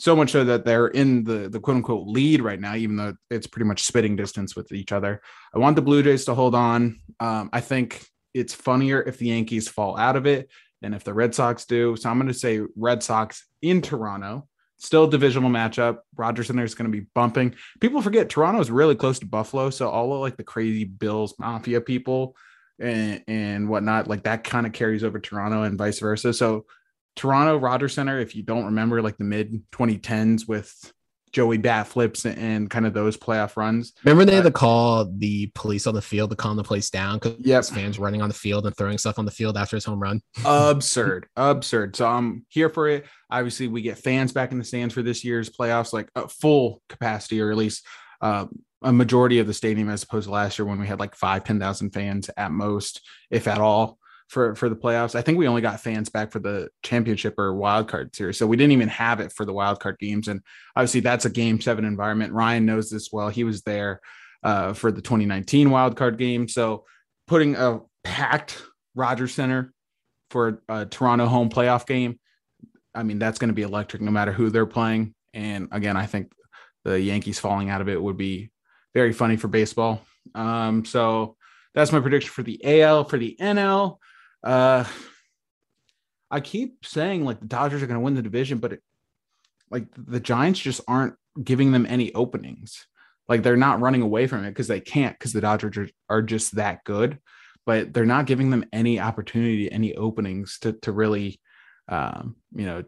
so 0.00 0.16
much 0.16 0.32
so 0.32 0.42
that 0.42 0.64
they're 0.64 0.88
in 0.88 1.22
the 1.22 1.48
the 1.48 1.60
quote 1.60 1.76
unquote 1.76 2.08
lead 2.08 2.40
right 2.42 2.60
now, 2.60 2.74
even 2.74 2.96
though 2.96 3.14
it's 3.30 3.46
pretty 3.46 3.66
much 3.66 3.84
spitting 3.84 4.16
distance 4.16 4.56
with 4.56 4.72
each 4.72 4.90
other. 4.90 5.22
I 5.54 5.60
want 5.60 5.76
the 5.76 5.82
Blue 5.82 6.02
Jays 6.02 6.24
to 6.24 6.34
hold 6.34 6.56
on. 6.56 7.02
Um, 7.20 7.50
I 7.52 7.60
think 7.60 8.04
it's 8.34 8.52
funnier 8.52 9.00
if 9.00 9.18
the 9.18 9.28
Yankees 9.28 9.68
fall 9.68 9.96
out 9.96 10.16
of 10.16 10.26
it 10.26 10.50
than 10.82 10.92
if 10.92 11.04
the 11.04 11.14
Red 11.14 11.36
Sox 11.36 11.66
do. 11.66 11.94
So 11.94 12.10
I'm 12.10 12.18
going 12.18 12.26
to 12.26 12.34
say 12.34 12.62
Red 12.74 13.04
Sox 13.04 13.46
in 13.62 13.80
Toronto. 13.80 14.48
Still 14.78 15.06
divisional 15.06 15.50
matchup. 15.50 15.98
Rogers 16.16 16.48
Center 16.48 16.64
is 16.64 16.74
going 16.74 16.90
to 16.90 16.96
be 16.96 17.06
bumping. 17.14 17.54
People 17.80 18.02
forget 18.02 18.28
Toronto 18.28 18.60
is 18.60 18.70
really 18.70 18.94
close 18.94 19.18
to 19.20 19.26
Buffalo, 19.26 19.70
so 19.70 19.88
all 19.88 20.12
of 20.12 20.20
like 20.20 20.36
the 20.36 20.44
crazy 20.44 20.84
Bills 20.84 21.34
Mafia 21.38 21.80
people 21.80 22.36
and, 22.78 23.22
and 23.26 23.68
whatnot, 23.68 24.06
like 24.06 24.24
that 24.24 24.44
kind 24.44 24.66
of 24.66 24.72
carries 24.72 25.02
over 25.02 25.18
Toronto 25.18 25.62
and 25.62 25.78
vice 25.78 25.98
versa. 25.98 26.34
So 26.34 26.66
Toronto 27.14 27.56
Rogers 27.56 27.94
Center, 27.94 28.20
if 28.20 28.36
you 28.36 28.42
don't 28.42 28.66
remember, 28.66 29.00
like 29.00 29.16
the 29.16 29.24
mid 29.24 29.62
2010s 29.72 30.46
with 30.46 30.92
Joey 31.36 31.58
bat 31.58 31.86
flips 31.86 32.24
and 32.24 32.70
kind 32.70 32.86
of 32.86 32.94
those 32.94 33.14
playoff 33.14 33.58
runs. 33.58 33.92
Remember 34.04 34.24
they 34.24 34.34
had 34.36 34.44
to 34.44 34.50
call 34.50 35.04
the 35.04 35.52
police 35.54 35.86
on 35.86 35.94
the 35.94 36.00
field 36.00 36.30
to 36.30 36.36
calm 36.36 36.56
the 36.56 36.64
place 36.64 36.88
down 36.88 37.18
because 37.18 37.36
Yep. 37.40 37.66
fans 37.66 37.98
running 37.98 38.22
on 38.22 38.30
the 38.30 38.34
field 38.34 38.64
and 38.64 38.74
throwing 38.74 38.96
stuff 38.96 39.18
on 39.18 39.26
the 39.26 39.30
field 39.30 39.58
after 39.58 39.76
his 39.76 39.84
home 39.84 40.00
run. 40.00 40.22
absurd, 40.46 41.26
absurd. 41.36 41.94
So 41.94 42.06
I'm 42.06 42.46
here 42.48 42.70
for 42.70 42.88
it. 42.88 43.04
Obviously, 43.30 43.68
we 43.68 43.82
get 43.82 43.98
fans 43.98 44.32
back 44.32 44.50
in 44.50 44.56
the 44.56 44.64
stands 44.64 44.94
for 44.94 45.02
this 45.02 45.24
year's 45.24 45.50
playoffs, 45.50 45.92
like 45.92 46.08
a 46.14 46.26
full 46.26 46.80
capacity, 46.88 47.38
or 47.42 47.50
at 47.50 47.58
least 47.58 47.84
uh, 48.22 48.46
a 48.80 48.90
majority 48.90 49.38
of 49.38 49.46
the 49.46 49.52
stadium, 49.52 49.90
as 49.90 50.04
opposed 50.04 50.28
to 50.28 50.32
last 50.32 50.58
year 50.58 50.64
when 50.64 50.80
we 50.80 50.86
had 50.86 50.98
like 51.00 51.14
five, 51.14 51.44
10,000 51.44 51.90
fans 51.90 52.30
at 52.38 52.50
most, 52.50 53.02
if 53.30 53.46
at 53.46 53.58
all, 53.58 53.98
for 54.28 54.54
for 54.54 54.68
the 54.68 54.76
playoffs. 54.76 55.14
I 55.14 55.22
think 55.22 55.38
we 55.38 55.48
only 55.48 55.62
got 55.62 55.80
fans 55.80 56.08
back 56.08 56.32
for 56.32 56.38
the 56.38 56.68
championship 56.82 57.38
or 57.38 57.54
wild 57.54 57.88
card 57.88 58.14
series, 58.14 58.38
so 58.38 58.46
we 58.46 58.56
didn't 58.56 58.72
even 58.72 58.88
have 58.88 59.20
it 59.20 59.32
for 59.32 59.44
the 59.44 59.52
wild 59.52 59.80
card 59.80 59.98
games. 59.98 60.28
And 60.28 60.40
obviously, 60.74 61.00
that's 61.00 61.24
a 61.24 61.30
game 61.30 61.60
seven 61.60 61.84
environment. 61.84 62.32
Ryan 62.32 62.66
knows 62.66 62.90
this 62.90 63.10
well. 63.12 63.28
He 63.28 63.44
was 63.44 63.62
there 63.62 64.00
uh, 64.42 64.72
for 64.72 64.90
the 64.90 65.02
2019 65.02 65.70
wild 65.70 65.96
card 65.96 66.18
game, 66.18 66.48
so 66.48 66.84
putting 67.26 67.56
a 67.56 67.80
packed 68.04 68.62
Rogers 68.94 69.34
Center 69.34 69.72
for 70.30 70.62
a 70.68 70.86
Toronto 70.86 71.26
home 71.26 71.50
playoff 71.50 71.86
game, 71.86 72.18
I 72.94 73.02
mean, 73.02 73.18
that's 73.18 73.38
going 73.38 73.48
to 73.48 73.54
be 73.54 73.62
electric 73.62 74.02
no 74.02 74.10
matter 74.10 74.32
who 74.32 74.50
they're 74.50 74.66
playing. 74.66 75.14
And 75.34 75.68
again, 75.70 75.96
I 75.96 76.06
think 76.06 76.32
the 76.84 76.98
Yankees 77.00 77.38
falling 77.38 77.68
out 77.68 77.80
of 77.80 77.88
it 77.88 78.00
would 78.00 78.16
be 78.16 78.50
very 78.94 79.12
funny 79.12 79.36
for 79.36 79.48
baseball. 79.48 80.00
Um, 80.34 80.84
so 80.84 81.36
that's 81.74 81.92
my 81.92 82.00
prediction 82.00 82.30
for 82.30 82.42
the 82.42 82.82
AL. 82.82 83.04
For 83.04 83.18
the 83.18 83.36
NL, 83.40 83.98
uh, 84.42 84.84
I 86.30 86.40
keep 86.40 86.84
saying 86.84 87.24
like 87.24 87.40
the 87.40 87.46
Dodgers 87.46 87.82
are 87.82 87.86
going 87.86 87.98
to 87.98 88.04
win 88.04 88.14
the 88.14 88.22
division, 88.22 88.58
but 88.58 88.74
it, 88.74 88.82
like 89.70 89.86
the 89.96 90.20
Giants 90.20 90.60
just 90.60 90.80
aren't 90.88 91.14
giving 91.42 91.72
them 91.72 91.86
any 91.88 92.12
openings. 92.14 92.86
Like 93.28 93.42
they're 93.42 93.56
not 93.56 93.80
running 93.80 94.02
away 94.02 94.26
from 94.26 94.44
it 94.44 94.50
because 94.50 94.68
they 94.68 94.80
can't 94.80 95.18
because 95.18 95.32
the 95.32 95.40
Dodgers 95.40 95.76
are, 95.76 95.88
are 96.08 96.22
just 96.22 96.56
that 96.56 96.84
good, 96.84 97.18
but 97.64 97.92
they're 97.92 98.04
not 98.04 98.26
giving 98.26 98.50
them 98.50 98.64
any 98.72 99.00
opportunity, 99.00 99.70
any 99.70 99.94
openings 99.94 100.58
to 100.60 100.72
to 100.82 100.92
really, 100.92 101.40
um, 101.88 102.36
you 102.54 102.66
know, 102.66 102.84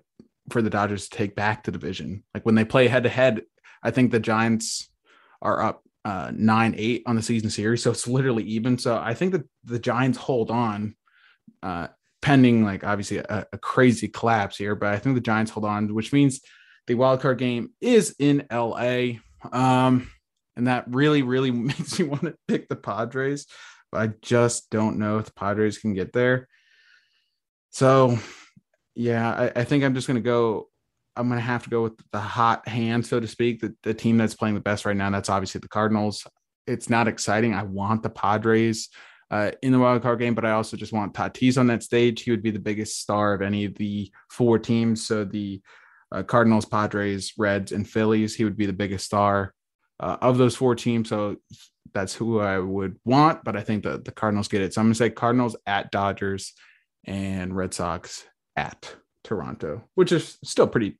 for 0.50 0.62
the 0.62 0.70
Dodgers 0.70 1.08
to 1.08 1.16
take 1.16 1.34
back 1.34 1.64
the 1.64 1.72
division. 1.72 2.22
Like 2.34 2.46
when 2.46 2.54
they 2.54 2.64
play 2.64 2.86
head 2.86 3.02
to 3.02 3.08
head, 3.08 3.42
I 3.82 3.90
think 3.90 4.10
the 4.10 4.20
Giants 4.20 4.88
are 5.42 5.60
up 5.60 5.82
uh, 6.04 6.30
nine 6.34 6.74
eight 6.78 7.02
on 7.06 7.16
the 7.16 7.22
season 7.22 7.50
series, 7.50 7.82
so 7.82 7.90
it's 7.90 8.06
literally 8.06 8.44
even. 8.44 8.78
So 8.78 8.96
I 8.96 9.14
think 9.14 9.32
that 9.32 9.44
the 9.64 9.78
Giants 9.78 10.18
hold 10.18 10.50
on, 10.50 10.94
uh, 11.62 11.88
pending 12.22 12.64
like 12.64 12.84
obviously 12.84 13.18
a, 13.18 13.46
a 13.52 13.58
crazy 13.58 14.08
collapse 14.08 14.56
here, 14.56 14.74
but 14.74 14.92
I 14.92 14.98
think 14.98 15.14
the 15.14 15.20
Giants 15.20 15.50
hold 15.50 15.64
on, 15.64 15.94
which 15.94 16.12
means 16.12 16.40
the 16.86 16.94
wild 16.94 17.20
card 17.20 17.38
game 17.38 17.70
is 17.80 18.14
in 18.18 18.46
LA. 18.50 19.18
Um, 19.52 20.10
and 20.56 20.66
that 20.66 20.84
really, 20.88 21.22
really 21.22 21.50
makes 21.52 21.98
me 21.98 22.06
want 22.06 22.22
to 22.22 22.34
pick 22.48 22.68
the 22.68 22.76
Padres, 22.76 23.46
but 23.92 24.00
I 24.00 24.12
just 24.22 24.70
don't 24.70 24.98
know 24.98 25.18
if 25.18 25.26
the 25.26 25.32
Padres 25.32 25.78
can 25.78 25.94
get 25.94 26.12
there. 26.12 26.48
So, 27.70 28.18
yeah, 28.94 29.30
I, 29.30 29.60
I 29.60 29.64
think 29.64 29.84
I'm 29.84 29.94
just 29.94 30.06
going 30.06 30.16
to 30.16 30.20
go. 30.20 30.68
I'm 31.14 31.28
going 31.28 31.40
to 31.40 31.44
have 31.44 31.64
to 31.64 31.70
go 31.70 31.82
with 31.82 32.00
the 32.12 32.20
hot 32.20 32.66
hand, 32.68 33.04
so 33.04 33.18
to 33.18 33.26
speak, 33.26 33.60
the, 33.60 33.74
the 33.82 33.92
team 33.92 34.18
that's 34.18 34.36
playing 34.36 34.54
the 34.54 34.60
best 34.60 34.84
right 34.84 34.96
now. 34.96 35.10
That's 35.10 35.28
obviously 35.28 35.60
the 35.60 35.68
Cardinals. 35.68 36.24
It's 36.66 36.88
not 36.88 37.08
exciting. 37.08 37.54
I 37.54 37.64
want 37.64 38.04
the 38.04 38.10
Padres 38.10 38.88
uh, 39.30 39.52
in 39.62 39.72
the 39.72 39.78
wild 39.78 40.02
card 40.02 40.18
game, 40.18 40.34
but 40.34 40.44
I 40.44 40.52
also 40.52 40.76
just 40.76 40.92
want 40.92 41.14
Tatis 41.14 41.58
on 41.58 41.66
that 41.66 41.82
stage. 41.82 42.22
He 42.22 42.30
would 42.30 42.42
be 42.42 42.50
the 42.50 42.58
biggest 42.58 43.00
star 43.00 43.34
of 43.34 43.42
any 43.42 43.64
of 43.64 43.74
the 43.74 44.10
four 44.30 44.58
teams. 44.58 45.06
So 45.06 45.24
the 45.24 45.60
uh, 46.10 46.22
Cardinals, 46.22 46.64
Padres, 46.64 47.34
Reds, 47.36 47.72
and 47.72 47.88
Phillies. 47.88 48.34
He 48.34 48.44
would 48.44 48.56
be 48.56 48.66
the 48.66 48.72
biggest 48.72 49.04
star 49.04 49.54
uh, 50.00 50.16
of 50.20 50.38
those 50.38 50.56
four 50.56 50.74
teams. 50.74 51.08
So 51.08 51.36
that's 51.92 52.14
who 52.14 52.40
I 52.40 52.58
would 52.58 52.96
want, 53.04 53.44
but 53.44 53.56
I 53.56 53.62
think 53.62 53.82
the, 53.82 53.98
the 53.98 54.12
Cardinals 54.12 54.48
get 54.48 54.62
it. 54.62 54.74
So 54.74 54.80
I'm 54.80 54.86
going 54.86 54.94
to 54.94 54.98
say 54.98 55.10
Cardinals 55.10 55.56
at 55.66 55.90
Dodgers 55.90 56.54
and 57.04 57.56
Red 57.56 57.74
Sox 57.74 58.24
at 58.56 58.94
Toronto, 59.24 59.84
which 59.94 60.12
is 60.12 60.38
still 60.44 60.66
pretty, 60.66 60.98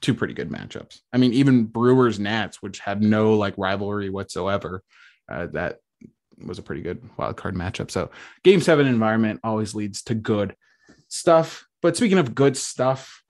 two 0.00 0.14
pretty 0.14 0.34
good 0.34 0.50
matchups. 0.50 1.00
I 1.12 1.18
mean, 1.18 1.32
even 1.32 1.64
Brewers 1.64 2.18
Nats, 2.18 2.62
which 2.62 2.80
have 2.80 3.00
no 3.00 3.34
like 3.34 3.54
rivalry 3.56 4.10
whatsoever, 4.10 4.82
uh, 5.30 5.46
that 5.52 5.78
was 6.44 6.58
a 6.58 6.62
pretty 6.62 6.82
good 6.82 7.02
wild 7.16 7.36
card 7.36 7.54
matchup. 7.54 7.90
So 7.90 8.10
game 8.42 8.60
seven 8.60 8.86
environment 8.86 9.40
always 9.42 9.74
leads 9.74 10.02
to 10.04 10.14
good 10.14 10.54
stuff. 11.08 11.66
But 11.82 11.96
speaking 11.96 12.18
of 12.18 12.34
good 12.34 12.56
stuff, 12.56 13.22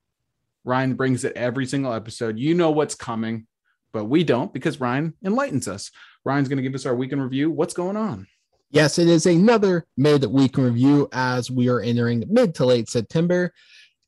Ryan 0.64 0.94
brings 0.94 1.24
it 1.24 1.36
every 1.36 1.66
single 1.66 1.92
episode. 1.92 2.38
You 2.38 2.54
know 2.54 2.70
what's 2.70 2.94
coming, 2.94 3.46
but 3.92 4.06
we 4.06 4.24
don't 4.24 4.52
because 4.52 4.80
Ryan 4.80 5.14
enlightens 5.24 5.68
us. 5.68 5.90
Ryan's 6.24 6.48
going 6.48 6.56
to 6.56 6.62
give 6.62 6.74
us 6.74 6.86
our 6.86 6.94
week 6.94 7.12
in 7.12 7.20
review. 7.20 7.50
What's 7.50 7.74
going 7.74 7.96
on? 7.96 8.26
Yes, 8.70 8.98
it 8.98 9.06
is 9.06 9.26
another 9.26 9.86
mid-week 9.96 10.56
review 10.56 11.08
as 11.12 11.50
we 11.50 11.68
are 11.68 11.80
entering 11.80 12.24
mid 12.28 12.54
to 12.56 12.66
late 12.66 12.88
September. 12.88 13.52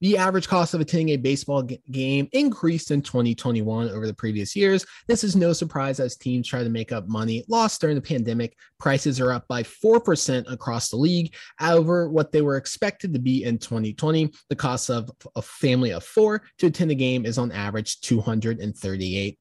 The 0.00 0.17
average 0.17 0.47
cost 0.47 0.75
of 0.75 0.81
attending 0.81 1.11
a 1.11 1.17
baseball 1.17 1.62
game 1.90 2.28
increased 2.33 2.93
in 2.93 3.02
2021 3.02 3.90
over 3.90 4.07
the 4.07 4.14
previous 4.14 4.55
years. 4.55 4.87
This 5.09 5.25
is 5.25 5.35
no 5.35 5.52
surprise 5.52 5.99
as 5.99 6.17
teams 6.17 6.47
try 6.47 6.62
to 6.62 6.71
make 6.71 6.93
up 6.93 7.09
money 7.09 7.45
lost 7.49 7.81
during 7.81 7.97
the 7.97 8.02
pandemic. 8.02 8.57
Prices 8.78 9.21
are 9.21 9.33
up 9.33 9.49
by 9.49 9.64
4% 9.64 10.50
across 10.52 10.90
the 10.90 10.97
league 10.97 11.35
over 11.61 12.09
what 12.09 12.31
they 12.31 12.43
were 12.43 12.57
expected 12.57 13.12
to 13.12 13.19
be 13.19 13.43
in 13.43 13.59
2020. 13.59 14.33
The 14.49 14.57
cost 14.57 14.88
of 14.88 15.11
a 15.35 15.43
family 15.43 15.93
of 15.93 16.05
four 16.05 16.43
to 16.59 16.67
attend 16.69 16.93
a 16.93 16.95
game 16.95 17.26
is 17.26 17.38
on 17.38 17.50
average 17.50 18.00
$238. 18.00 19.37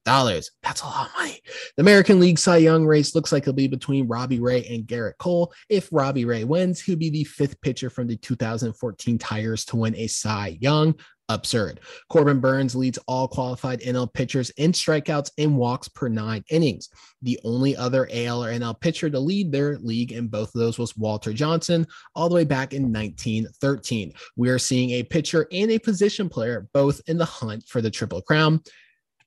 That's 0.62 0.82
a 0.82 0.86
lot 0.86 1.06
of 1.06 1.14
money. 1.16 1.40
The 1.76 1.82
American 1.82 2.18
League 2.18 2.38
Cy 2.38 2.56
Young 2.56 2.84
race 2.84 3.14
looks 3.14 3.30
like 3.30 3.44
it'll 3.44 3.52
be 3.52 3.68
between 3.68 4.08
Robbie 4.08 4.40
Ray 4.40 4.64
and 4.66 4.84
Gerrit 4.84 5.18
Cole. 5.18 5.52
If 5.68 5.88
Robbie 5.92 6.24
Ray 6.24 6.42
wins, 6.42 6.80
he'll 6.80 6.96
be 6.96 7.10
the 7.10 7.24
fifth 7.24 7.60
pitcher 7.60 7.90
from 7.90 8.08
the 8.08 8.16
2014 8.16 9.18
Tigers 9.18 9.64
to 9.66 9.76
win 9.76 9.94
a 9.94 10.08
Cy 10.08 10.47
Young. 10.48 10.94
Absurd. 11.30 11.80
Corbin 12.08 12.40
Burnes 12.40 12.74
leads 12.74 12.98
all 13.06 13.28
qualified 13.28 13.80
NL 13.80 14.10
pitchers 14.10 14.48
in 14.56 14.72
strikeouts 14.72 15.30
and 15.36 15.58
walks 15.58 15.86
per 15.86 16.08
nine 16.08 16.42
innings. 16.48 16.88
The 17.20 17.38
only 17.44 17.76
other 17.76 18.08
AL 18.10 18.42
or 18.42 18.50
NL 18.50 18.80
pitcher 18.80 19.10
to 19.10 19.20
lead 19.20 19.52
their 19.52 19.76
league 19.76 20.12
in 20.12 20.28
both 20.28 20.54
of 20.54 20.60
those 20.60 20.78
was 20.78 20.96
Walter 20.96 21.34
Johnson, 21.34 21.86
all 22.14 22.30
the 22.30 22.34
way 22.34 22.44
back 22.44 22.72
in 22.72 22.84
1913. 22.84 24.14
We 24.36 24.48
are 24.48 24.58
seeing 24.58 24.90
a 24.92 25.02
pitcher 25.02 25.46
and 25.52 25.70
a 25.70 25.78
position 25.78 26.30
player 26.30 26.66
both 26.72 27.02
in 27.08 27.18
the 27.18 27.26
hunt 27.26 27.64
for 27.68 27.82
the 27.82 27.90
Triple 27.90 28.22
Crown 28.22 28.62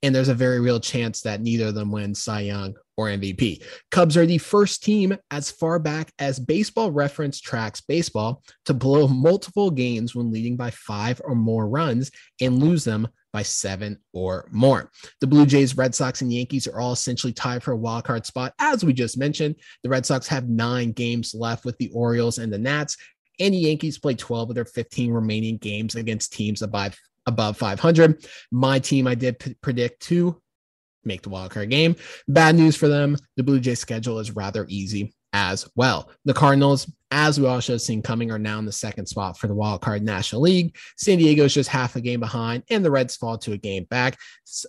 and 0.02 0.14
there's 0.14 0.28
a 0.28 0.34
very 0.34 0.60
real 0.60 0.80
chance 0.80 1.20
that 1.22 1.40
neither 1.40 1.66
of 1.66 1.74
them 1.74 1.92
win 1.92 2.14
Cy 2.14 2.40
Young 2.40 2.74
or 2.96 3.06
MVP. 3.08 3.62
Cubs 3.90 4.16
are 4.16 4.26
the 4.26 4.38
first 4.38 4.82
team 4.82 5.16
as 5.30 5.50
far 5.50 5.78
back 5.78 6.12
as 6.18 6.38
baseball 6.38 6.90
reference 6.90 7.40
tracks 7.40 7.80
baseball 7.80 8.42
to 8.66 8.74
blow 8.74 9.08
multiple 9.08 9.70
games 9.70 10.14
when 10.14 10.30
leading 10.30 10.56
by 10.56 10.70
five 10.70 11.20
or 11.24 11.34
more 11.34 11.68
runs 11.68 12.10
and 12.40 12.58
lose 12.58 12.84
them 12.84 13.08
by 13.32 13.42
seven 13.42 13.98
or 14.12 14.48
more. 14.52 14.90
The 15.20 15.26
Blue 15.26 15.46
Jays, 15.46 15.76
Red 15.76 15.94
Sox, 15.94 16.20
and 16.20 16.32
Yankees 16.32 16.66
are 16.66 16.78
all 16.78 16.92
essentially 16.92 17.32
tied 17.32 17.62
for 17.62 17.72
a 17.72 17.76
wild 17.76 18.04
card 18.04 18.26
spot. 18.26 18.52
As 18.58 18.84
we 18.84 18.92
just 18.92 19.16
mentioned, 19.16 19.56
the 19.82 19.88
Red 19.88 20.04
Sox 20.04 20.26
have 20.28 20.48
nine 20.48 20.92
games 20.92 21.34
left 21.34 21.64
with 21.64 21.78
the 21.78 21.90
Orioles 21.94 22.38
and 22.38 22.52
the 22.52 22.58
Nats, 22.58 22.96
and 23.40 23.54
the 23.54 23.58
Yankees 23.58 23.98
play 23.98 24.14
12 24.14 24.50
of 24.50 24.54
their 24.54 24.66
15 24.66 25.10
remaining 25.10 25.56
games 25.56 25.94
against 25.94 26.32
teams 26.32 26.62
above 26.62 26.96
above 27.26 27.56
500. 27.56 28.26
My 28.50 28.80
team, 28.80 29.06
I 29.06 29.14
did 29.14 29.38
p- 29.38 29.54
predict 29.62 30.02
to 30.02 30.42
make 31.04 31.22
the 31.22 31.30
wildcard 31.30 31.70
game. 31.70 31.96
Bad 32.28 32.54
news 32.54 32.76
for 32.76 32.88
them. 32.88 33.16
The 33.36 33.42
Blue 33.42 33.60
Jays 33.60 33.80
schedule 33.80 34.18
is 34.18 34.30
rather 34.30 34.66
easy 34.68 35.14
as 35.32 35.68
well. 35.76 36.10
The 36.24 36.34
Cardinals, 36.34 36.90
as 37.10 37.40
we 37.40 37.46
also 37.46 37.74
have 37.74 37.82
seen 37.82 38.02
coming, 38.02 38.30
are 38.30 38.38
now 38.38 38.58
in 38.58 38.66
the 38.66 38.72
second 38.72 39.06
spot 39.06 39.38
for 39.38 39.46
the 39.46 39.54
wildcard 39.54 40.02
National 40.02 40.42
League. 40.42 40.76
San 40.96 41.18
Diego 41.18 41.44
is 41.44 41.54
just 41.54 41.70
half 41.70 41.96
a 41.96 42.00
game 42.00 42.20
behind, 42.20 42.62
and 42.70 42.84
the 42.84 42.90
Reds 42.90 43.16
fall 43.16 43.38
to 43.38 43.52
a 43.52 43.58
game 43.58 43.84
back. 43.84 44.18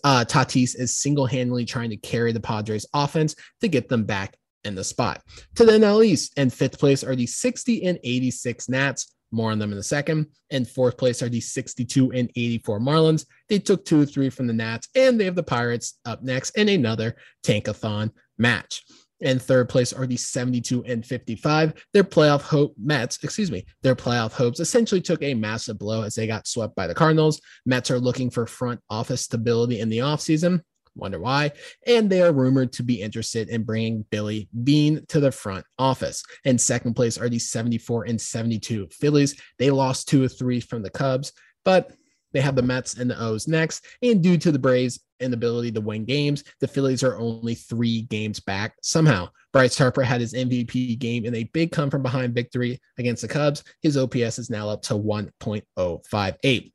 Uh, 0.03 0.23
Tatis 0.27 0.79
is 0.79 0.97
single 0.97 1.25
handedly 1.25 1.65
trying 1.65 1.89
to 1.89 1.97
carry 1.97 2.31
the 2.31 2.39
Padres 2.39 2.85
offense 2.93 3.35
to 3.61 3.67
get 3.67 3.89
them 3.89 4.05
back 4.05 4.35
in 4.63 4.75
the 4.75 4.83
spot. 4.83 5.21
To 5.55 5.65
the 5.65 5.73
NL 5.73 6.05
East, 6.05 6.33
and 6.37 6.51
fifth 6.51 6.79
place 6.79 7.03
are 7.03 7.15
the 7.15 7.27
60 7.27 7.85
and 7.85 7.99
86 8.03 8.69
Nats. 8.69 9.13
More 9.33 9.51
on 9.51 9.57
them 9.59 9.71
in 9.71 9.77
a 9.79 9.83
second. 9.83 10.27
And 10.51 10.67
fourth 10.67 10.95
place 10.95 11.23
are 11.23 11.29
the 11.29 11.41
62 11.41 12.11
and 12.11 12.29
84 12.35 12.79
Marlins. 12.79 13.25
They 13.49 13.57
took 13.57 13.83
two 13.83 14.05
three 14.05 14.29
from 14.29 14.47
the 14.47 14.53
Nats, 14.53 14.87
and 14.95 15.19
they 15.19 15.25
have 15.25 15.35
the 15.35 15.43
Pirates 15.43 15.99
up 16.05 16.21
next 16.21 16.51
in 16.51 16.69
another 16.69 17.15
tankathon 17.43 18.11
match. 18.37 18.83
And 19.23 19.41
third 19.41 19.69
place 19.69 19.93
are 19.93 20.05
the 20.05 20.17
72 20.17 20.83
and 20.83 21.05
55. 21.05 21.85
Their 21.93 22.03
playoff 22.03 22.41
hope 22.41 22.75
Mets, 22.77 23.23
excuse 23.23 23.49
me, 23.49 23.65
their 23.81 23.95
playoff 23.95 24.33
hopes 24.33 24.59
essentially 24.59 25.01
took 25.01 25.23
a 25.23 25.33
massive 25.33 25.79
blow 25.79 26.03
as 26.03 26.13
they 26.13 26.27
got 26.27 26.45
swept 26.45 26.75
by 26.75 26.87
the 26.87 26.93
Cardinals. 26.93 27.41
Mets 27.65 27.89
are 27.89 27.99
looking 27.99 28.29
for 28.29 28.45
front 28.45 28.81
office 28.89 29.21
stability 29.21 29.79
in 29.79 29.89
the 29.89 29.99
offseason. 29.99 30.61
Wonder 30.95 31.19
why. 31.19 31.51
And 31.87 32.09
they 32.09 32.21
are 32.21 32.31
rumored 32.31 32.71
to 32.73 32.83
be 32.83 33.01
interested 33.01 33.49
in 33.49 33.63
bringing 33.63 34.05
Billy 34.11 34.47
Beane 34.63 35.05
to 35.07 35.19
the 35.19 35.31
front 35.31 35.65
office. 35.79 36.23
And 36.45 36.59
second 36.59 36.93
place 36.93 37.17
are 37.17 37.29
the 37.29 37.39
74 37.39 38.05
and 38.05 38.21
72 38.21 38.87
Phillies. 38.91 39.39
They 39.57 39.71
lost 39.71 40.07
two 40.07 40.23
or 40.23 40.27
three 40.27 40.59
from 40.59 40.83
the 40.83 40.91
Cubs, 40.91 41.33
but 41.65 41.91
they 42.31 42.41
have 42.41 42.55
the 42.55 42.61
Mets 42.61 42.95
and 42.95 43.09
the 43.09 43.19
O's 43.19 43.47
next. 43.47 43.85
And 44.01 44.21
due 44.21 44.37
to 44.37 44.51
the 44.51 44.59
Braves 44.59 44.99
inability 45.19 45.71
to 45.71 45.81
win 45.81 46.05
games, 46.05 46.43
the 46.59 46.67
Phillies 46.67 47.03
are 47.03 47.17
only 47.17 47.55
three 47.55 48.03
games 48.03 48.39
back 48.39 48.75
somehow. 48.81 49.29
Bryce 49.51 49.77
Harper 49.77 50.01
had 50.01 50.19
his 50.19 50.33
MVP 50.33 50.97
game 50.97 51.25
in 51.25 51.35
a 51.35 51.43
big 51.45 51.71
come 51.71 51.89
from 51.89 52.01
behind 52.01 52.33
victory 52.33 52.81
against 52.97 53.21
the 53.21 53.27
Cubs. 53.27 53.63
His 53.81 53.97
OPS 53.97 54.39
is 54.39 54.49
now 54.49 54.67
up 54.67 54.81
to 54.83 54.95
1.058. 54.95 56.72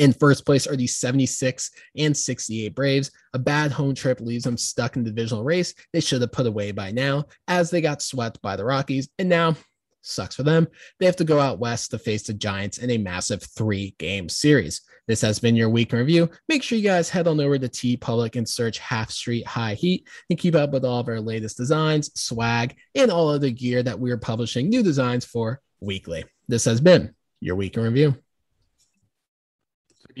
In 0.00 0.14
first 0.14 0.46
place 0.46 0.66
are 0.66 0.76
the 0.76 0.86
76 0.86 1.70
and 1.94 2.16
68 2.16 2.74
Braves. 2.74 3.10
A 3.34 3.38
bad 3.38 3.70
home 3.70 3.94
trip 3.94 4.18
leaves 4.18 4.44
them 4.44 4.56
stuck 4.56 4.96
in 4.96 5.04
the 5.04 5.10
divisional 5.10 5.44
race. 5.44 5.74
They 5.92 6.00
should 6.00 6.22
have 6.22 6.32
put 6.32 6.46
away 6.46 6.72
by 6.72 6.90
now, 6.90 7.26
as 7.48 7.68
they 7.68 7.82
got 7.82 8.00
swept 8.00 8.40
by 8.40 8.56
the 8.56 8.64
Rockies. 8.64 9.10
And 9.18 9.28
now, 9.28 9.56
sucks 10.00 10.34
for 10.34 10.42
them, 10.42 10.68
they 10.98 11.04
have 11.04 11.16
to 11.16 11.24
go 11.24 11.38
out 11.38 11.58
west 11.58 11.90
to 11.90 11.98
face 11.98 12.22
the 12.22 12.32
Giants 12.32 12.78
in 12.78 12.88
a 12.88 12.96
massive 12.96 13.42
three 13.42 13.94
game 13.98 14.30
series. 14.30 14.80
This 15.06 15.20
has 15.20 15.38
been 15.38 15.54
your 15.54 15.68
week 15.68 15.92
in 15.92 15.98
review. 15.98 16.30
Make 16.48 16.62
sure 16.62 16.78
you 16.78 16.84
guys 16.84 17.10
head 17.10 17.28
on 17.28 17.38
over 17.38 17.58
to 17.58 17.68
TeePublic 17.68 18.36
and 18.36 18.48
search 18.48 18.78
Half 18.78 19.10
Street 19.10 19.46
High 19.46 19.74
Heat 19.74 20.08
and 20.30 20.38
keep 20.38 20.54
up 20.54 20.70
with 20.70 20.86
all 20.86 21.00
of 21.00 21.08
our 21.08 21.20
latest 21.20 21.58
designs, 21.58 22.10
swag, 22.18 22.74
and 22.94 23.10
all 23.10 23.28
other 23.28 23.50
gear 23.50 23.82
that 23.82 24.00
we 24.00 24.12
are 24.12 24.16
publishing 24.16 24.70
new 24.70 24.82
designs 24.82 25.26
for 25.26 25.60
weekly. 25.78 26.24
This 26.48 26.64
has 26.64 26.80
been 26.80 27.14
your 27.40 27.56
week 27.56 27.76
in 27.76 27.82
review. 27.82 28.16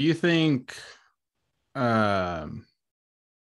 Do 0.00 0.06
you 0.06 0.14
think 0.14 0.74
um, 1.74 2.64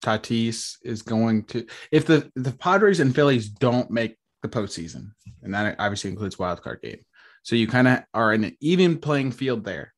Tatis 0.04 0.76
is 0.84 1.02
going 1.02 1.46
to 1.46 1.66
if 1.90 2.06
the 2.06 2.30
the 2.36 2.52
Padres 2.52 3.00
and 3.00 3.12
Phillies 3.12 3.48
don't 3.48 3.90
make 3.90 4.16
the 4.40 4.48
postseason, 4.48 5.08
and 5.42 5.52
that 5.52 5.74
obviously 5.80 6.10
includes 6.10 6.38
wild 6.38 6.62
card 6.62 6.80
game, 6.80 7.00
so 7.42 7.56
you 7.56 7.66
kind 7.66 7.88
of 7.88 8.04
are 8.14 8.32
in 8.32 8.44
an 8.44 8.56
even 8.60 8.98
playing 8.98 9.32
field 9.32 9.64
there. 9.64 9.92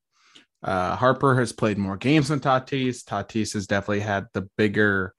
Uh, 0.63 0.97
Harper 0.97 1.39
has 1.39 1.53
played 1.53 1.77
more 1.77 1.99
games 1.99 2.29
than 2.29 2.41
Tatis. 2.41 3.05
Tatis 3.05 3.53
has 3.53 3.67
definitely 3.67 4.01
had 4.01 4.25
the 4.33 4.49
bigger 4.57 5.13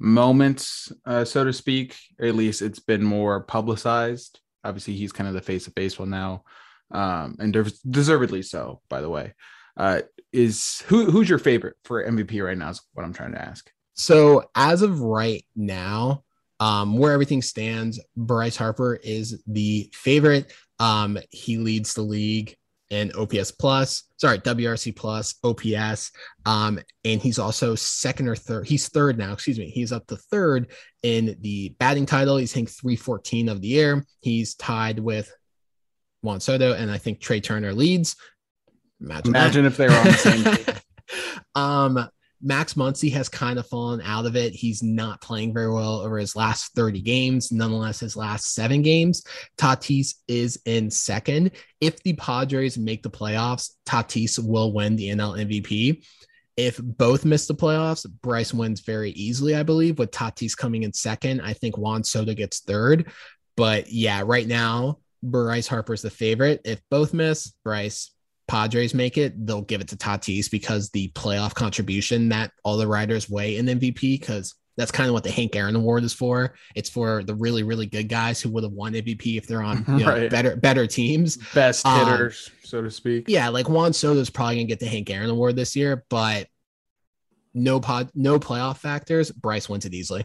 moments, 0.00 0.90
uh, 1.06 1.24
so 1.24 1.44
to 1.44 1.52
speak. 1.52 1.96
At 2.20 2.34
least 2.34 2.60
it's 2.60 2.80
been 2.80 3.04
more 3.04 3.44
publicized. 3.44 4.40
Obviously, 4.64 4.94
he's 4.94 5.12
kind 5.12 5.28
of 5.28 5.34
the 5.34 5.42
face 5.42 5.68
of 5.68 5.76
baseball 5.76 6.06
now, 6.06 6.42
um, 6.90 7.36
and 7.38 7.72
deservedly 7.88 8.42
so, 8.42 8.80
by 8.90 9.00
the 9.00 9.10
way. 9.10 9.34
Uh, 9.76 10.02
is 10.32 10.82
who 10.86 11.10
who's 11.10 11.28
your 11.28 11.38
favorite 11.38 11.76
for 11.84 12.04
MVP 12.04 12.44
right 12.44 12.56
now? 12.56 12.70
Is 12.70 12.80
what 12.94 13.04
I'm 13.04 13.12
trying 13.12 13.32
to 13.32 13.42
ask. 13.42 13.70
So 13.94 14.44
as 14.54 14.82
of 14.82 15.00
right 15.00 15.44
now, 15.54 16.24
um, 16.60 16.96
where 16.96 17.12
everything 17.12 17.42
stands, 17.42 18.00
Bryce 18.16 18.56
Harper 18.56 18.94
is 19.02 19.42
the 19.46 19.90
favorite. 19.92 20.52
Um, 20.78 21.18
he 21.30 21.58
leads 21.58 21.94
the 21.94 22.02
league 22.02 22.56
in 22.92 23.10
OPS 23.16 23.50
plus, 23.52 24.04
sorry, 24.18 24.38
WRC 24.40 24.94
plus, 24.94 25.34
OPS. 25.42 26.12
Um, 26.44 26.78
and 27.04 27.22
he's 27.22 27.38
also 27.38 27.74
second 27.74 28.28
or 28.28 28.36
third. 28.36 28.68
He's 28.68 28.88
third 28.88 29.16
now, 29.16 29.32
excuse 29.32 29.58
me. 29.58 29.70
He's 29.70 29.92
up 29.92 30.06
to 30.08 30.16
third 30.16 30.70
in 31.02 31.36
the 31.40 31.74
batting 31.78 32.04
title. 32.04 32.36
He's 32.36 32.52
hitting 32.52 32.66
314 32.66 33.48
of 33.48 33.62
the 33.62 33.68
year. 33.68 34.04
He's 34.20 34.54
tied 34.54 34.98
with 34.98 35.34
Juan 36.20 36.40
Soto, 36.40 36.74
and 36.74 36.90
I 36.90 36.98
think 36.98 37.20
Trea 37.20 37.40
Turner 37.40 37.72
leads. 37.72 38.14
Imagine, 39.02 39.30
Imagine 39.30 39.64
if 39.66 39.76
they 39.76 39.88
were 39.88 39.94
on 39.94 40.04
the 40.04 40.12
same 40.12 40.76
um, 41.54 42.08
Max 42.42 42.74
Muncy 42.74 43.12
has 43.12 43.28
kind 43.28 43.58
of 43.58 43.66
fallen 43.68 44.00
out 44.02 44.26
of 44.26 44.34
it. 44.34 44.52
He's 44.52 44.82
not 44.82 45.20
playing 45.20 45.54
very 45.54 45.70
well 45.72 46.00
over 46.00 46.18
his 46.18 46.34
last 46.34 46.74
30 46.74 47.00
games. 47.00 47.52
Nonetheless, 47.52 48.00
his 48.00 48.16
last 48.16 48.54
seven 48.54 48.82
games, 48.82 49.22
Tatis 49.56 50.14
is 50.26 50.60
in 50.66 50.90
second. 50.90 51.52
If 51.80 52.02
the 52.02 52.14
Padres 52.14 52.76
make 52.76 53.04
the 53.04 53.10
playoffs, 53.10 53.70
Tatis 53.86 54.44
will 54.44 54.72
win 54.72 54.96
the 54.96 55.10
NL 55.10 55.38
MVP. 55.38 56.04
If 56.56 56.78
both 56.82 57.24
miss 57.24 57.46
the 57.46 57.54
playoffs, 57.54 58.06
Bryce 58.22 58.52
wins 58.52 58.80
very 58.80 59.12
easily, 59.12 59.54
I 59.54 59.62
believe, 59.62 59.98
with 59.98 60.10
Tatis 60.10 60.56
coming 60.56 60.82
in 60.82 60.92
second. 60.92 61.40
I 61.40 61.52
think 61.52 61.78
Juan 61.78 62.02
Soto 62.02 62.34
gets 62.34 62.60
third. 62.60 63.10
But 63.56 63.90
yeah, 63.90 64.22
right 64.26 64.46
now, 64.46 64.98
Bryce 65.22 65.68
Harper's 65.68 66.02
the 66.02 66.10
favorite. 66.10 66.60
If 66.64 66.80
both 66.90 67.14
miss, 67.14 67.52
Bryce 67.64 68.10
Padres 68.48 68.94
make 68.94 69.18
it, 69.18 69.46
they'll 69.46 69.62
give 69.62 69.80
it 69.80 69.88
to 69.88 69.96
Tatis 69.96 70.50
because 70.50 70.90
the 70.90 71.08
playoff 71.10 71.54
contribution 71.54 72.28
that 72.30 72.50
all 72.64 72.76
the 72.76 72.86
riders 72.86 73.30
weigh 73.30 73.56
in 73.56 73.66
MVP, 73.66 74.20
because 74.20 74.54
that's 74.76 74.90
kind 74.90 75.08
of 75.08 75.14
what 75.14 75.22
the 75.22 75.30
Hank 75.30 75.54
Aaron 75.54 75.76
Award 75.76 76.04
is 76.04 76.14
for. 76.14 76.54
It's 76.74 76.88
for 76.88 77.22
the 77.22 77.34
really, 77.34 77.62
really 77.62 77.86
good 77.86 78.08
guys 78.08 78.40
who 78.40 78.50
would 78.50 78.64
have 78.64 78.72
won 78.72 78.94
MVP 78.94 79.36
if 79.36 79.46
they're 79.46 79.62
on 79.62 79.84
you 79.88 80.04
know, 80.04 80.12
right. 80.12 80.30
better, 80.30 80.56
better 80.56 80.86
teams, 80.86 81.36
best 81.54 81.86
um, 81.86 82.08
hitters, 82.08 82.50
um, 82.50 82.58
so 82.64 82.82
to 82.82 82.90
speak. 82.90 83.28
Yeah, 83.28 83.48
like 83.48 83.68
Juan 83.68 83.92
Soto 83.92 84.20
is 84.20 84.30
probably 84.30 84.56
gonna 84.56 84.66
get 84.66 84.80
the 84.80 84.86
Hank 84.86 85.10
Aaron 85.10 85.30
Award 85.30 85.56
this 85.56 85.76
year, 85.76 86.04
but 86.08 86.48
no 87.54 87.80
pod, 87.80 88.10
no 88.14 88.38
playoff 88.38 88.78
factors. 88.78 89.30
Bryce 89.30 89.68
wins 89.68 89.84
it 89.84 89.94
easily. 89.94 90.24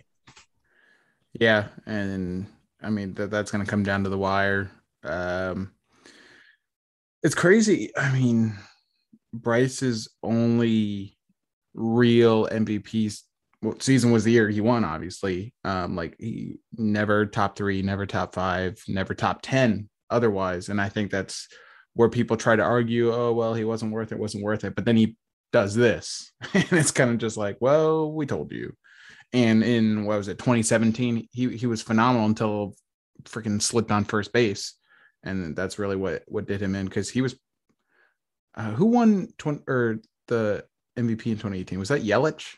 Yeah, 1.33 1.67
and 1.85 2.47
I 2.81 2.89
mean 2.89 3.13
that 3.15 3.29
that's 3.29 3.51
gonna 3.51 3.65
come 3.65 3.83
down 3.83 4.05
to 4.05 4.09
the 4.09 4.17
wire. 4.17 4.71
Um, 5.03 5.73
it's 7.23 7.35
crazy. 7.35 7.91
I 7.95 8.11
mean, 8.13 8.55
Bryce's 9.33 10.09
only 10.23 11.17
real 11.73 12.47
MVP 12.47 13.21
season 13.79 14.11
was 14.11 14.23
the 14.23 14.31
year 14.31 14.49
he 14.49 14.61
won, 14.61 14.83
obviously. 14.83 15.53
Um, 15.63 15.95
like 15.95 16.15
he 16.19 16.59
never 16.77 17.25
top 17.25 17.55
three, 17.55 17.81
never 17.81 18.05
top 18.05 18.33
five, 18.33 18.81
never 18.87 19.13
top 19.13 19.39
10 19.41 19.89
otherwise. 20.09 20.69
And 20.69 20.79
I 20.79 20.89
think 20.89 21.11
that's 21.11 21.47
where 21.93 22.09
people 22.09 22.37
try 22.37 22.55
to 22.55 22.63
argue, 22.63 23.11
oh, 23.13 23.33
well, 23.33 23.53
he 23.53 23.63
wasn't 23.63 23.91
worth 23.91 24.11
it, 24.11 24.19
wasn't 24.19 24.43
worth 24.43 24.63
it. 24.63 24.75
But 24.75 24.85
then 24.85 24.97
he 24.97 25.17
does 25.51 25.75
this. 25.75 26.31
and 26.53 26.71
it's 26.71 26.91
kind 26.91 27.09
of 27.09 27.17
just 27.17 27.37
like, 27.37 27.57
well, 27.59 28.11
we 28.11 28.25
told 28.25 28.51
you. 28.51 28.75
And 29.33 29.63
in 29.63 30.05
what 30.05 30.17
was 30.17 30.29
it, 30.29 30.37
2017, 30.37 31.27
he 31.31 31.57
he 31.57 31.67
was 31.67 31.81
phenomenal 31.81 32.27
until 32.27 32.75
freaking 33.25 33.61
slipped 33.61 33.91
on 33.91 34.05
first 34.05 34.31
base 34.31 34.76
and 35.27 35.55
that's 35.55 35.77
really 35.79 35.95
what 35.95 36.23
what 36.27 36.47
did 36.47 36.61
him 36.61 36.75
in 36.75 36.85
because 36.85 37.09
he 37.09 37.21
was 37.21 37.35
uh, 38.55 38.71
who 38.71 38.85
won 38.85 39.27
20 39.37 39.63
or 39.67 39.99
the 40.27 40.65
MVP 40.97 41.27
in 41.27 41.37
2018 41.37 41.79
was 41.79 41.89
that 41.89 42.03
Yelich 42.03 42.55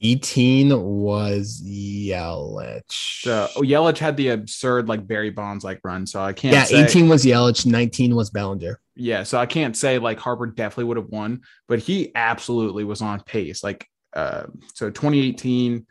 18 0.00 0.80
was 0.80 1.60
Yelich. 1.64 2.82
So 3.22 3.48
oh, 3.56 3.62
Yelich 3.62 3.98
had 3.98 4.16
the 4.16 4.28
absurd 4.28 4.88
like 4.88 5.06
Barry 5.06 5.30
Bonds 5.30 5.64
like 5.64 5.80
run. 5.82 6.06
So 6.06 6.20
I 6.20 6.32
can't. 6.32 6.54
Yeah, 6.54 6.64
say, 6.64 6.84
18 6.84 7.08
was 7.08 7.24
Yelich, 7.24 7.66
19 7.66 8.14
was 8.14 8.30
Bellinger. 8.30 8.80
Yeah, 8.94 9.24
so 9.24 9.38
I 9.38 9.46
can't 9.46 9.76
say 9.76 9.98
like 9.98 10.18
Harper 10.18 10.46
definitely 10.46 10.84
would 10.84 10.96
have 10.98 11.08
won, 11.08 11.42
but 11.66 11.80
he 11.80 12.12
absolutely 12.14 12.84
was 12.84 13.02
on 13.02 13.20
pace. 13.20 13.62
Like, 13.64 13.86
uh, 14.12 14.44
so 14.74 14.90
2018, 14.90 15.86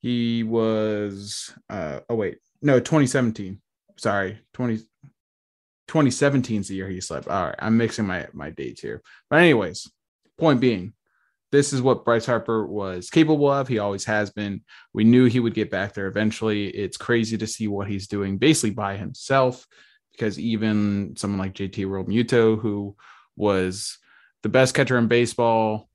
he 0.00 0.42
was. 0.42 1.52
uh 1.70 2.00
Oh 2.08 2.16
wait, 2.16 2.38
no, 2.60 2.80
2017. 2.80 3.60
Sorry, 3.96 4.38
20. 4.54 4.80
2017 5.88 6.60
is 6.60 6.68
the 6.68 6.76
year 6.76 6.88
he 6.88 7.00
slept. 7.00 7.28
All 7.28 7.46
right, 7.46 7.54
I'm 7.58 7.76
mixing 7.76 8.06
my 8.06 8.26
my 8.32 8.50
dates 8.50 8.80
here. 8.80 9.02
But 9.28 9.40
anyways, 9.40 9.90
point 10.38 10.60
being, 10.60 10.92
this 11.50 11.72
is 11.72 11.82
what 11.82 12.04
Bryce 12.04 12.26
Harper 12.26 12.66
was 12.66 13.10
capable 13.10 13.50
of. 13.50 13.68
He 13.68 13.78
always 13.78 14.04
has 14.04 14.30
been. 14.30 14.62
We 14.92 15.04
knew 15.04 15.24
he 15.24 15.40
would 15.40 15.54
get 15.54 15.70
back 15.70 15.94
there 15.94 16.06
eventually. 16.06 16.68
It's 16.68 16.96
crazy 16.96 17.38
to 17.38 17.46
see 17.46 17.68
what 17.68 17.88
he's 17.88 18.06
doing 18.06 18.38
basically 18.38 18.70
by 18.70 18.96
himself 18.96 19.66
because 20.12 20.38
even 20.38 21.14
someone 21.16 21.38
like 21.38 21.54
JT 21.54 21.86
Realmuto, 21.86 22.60
who 22.60 22.96
was 23.36 23.98
the 24.42 24.48
best 24.48 24.74
catcher 24.74 24.98
in 24.98 25.06
baseball, 25.06 25.88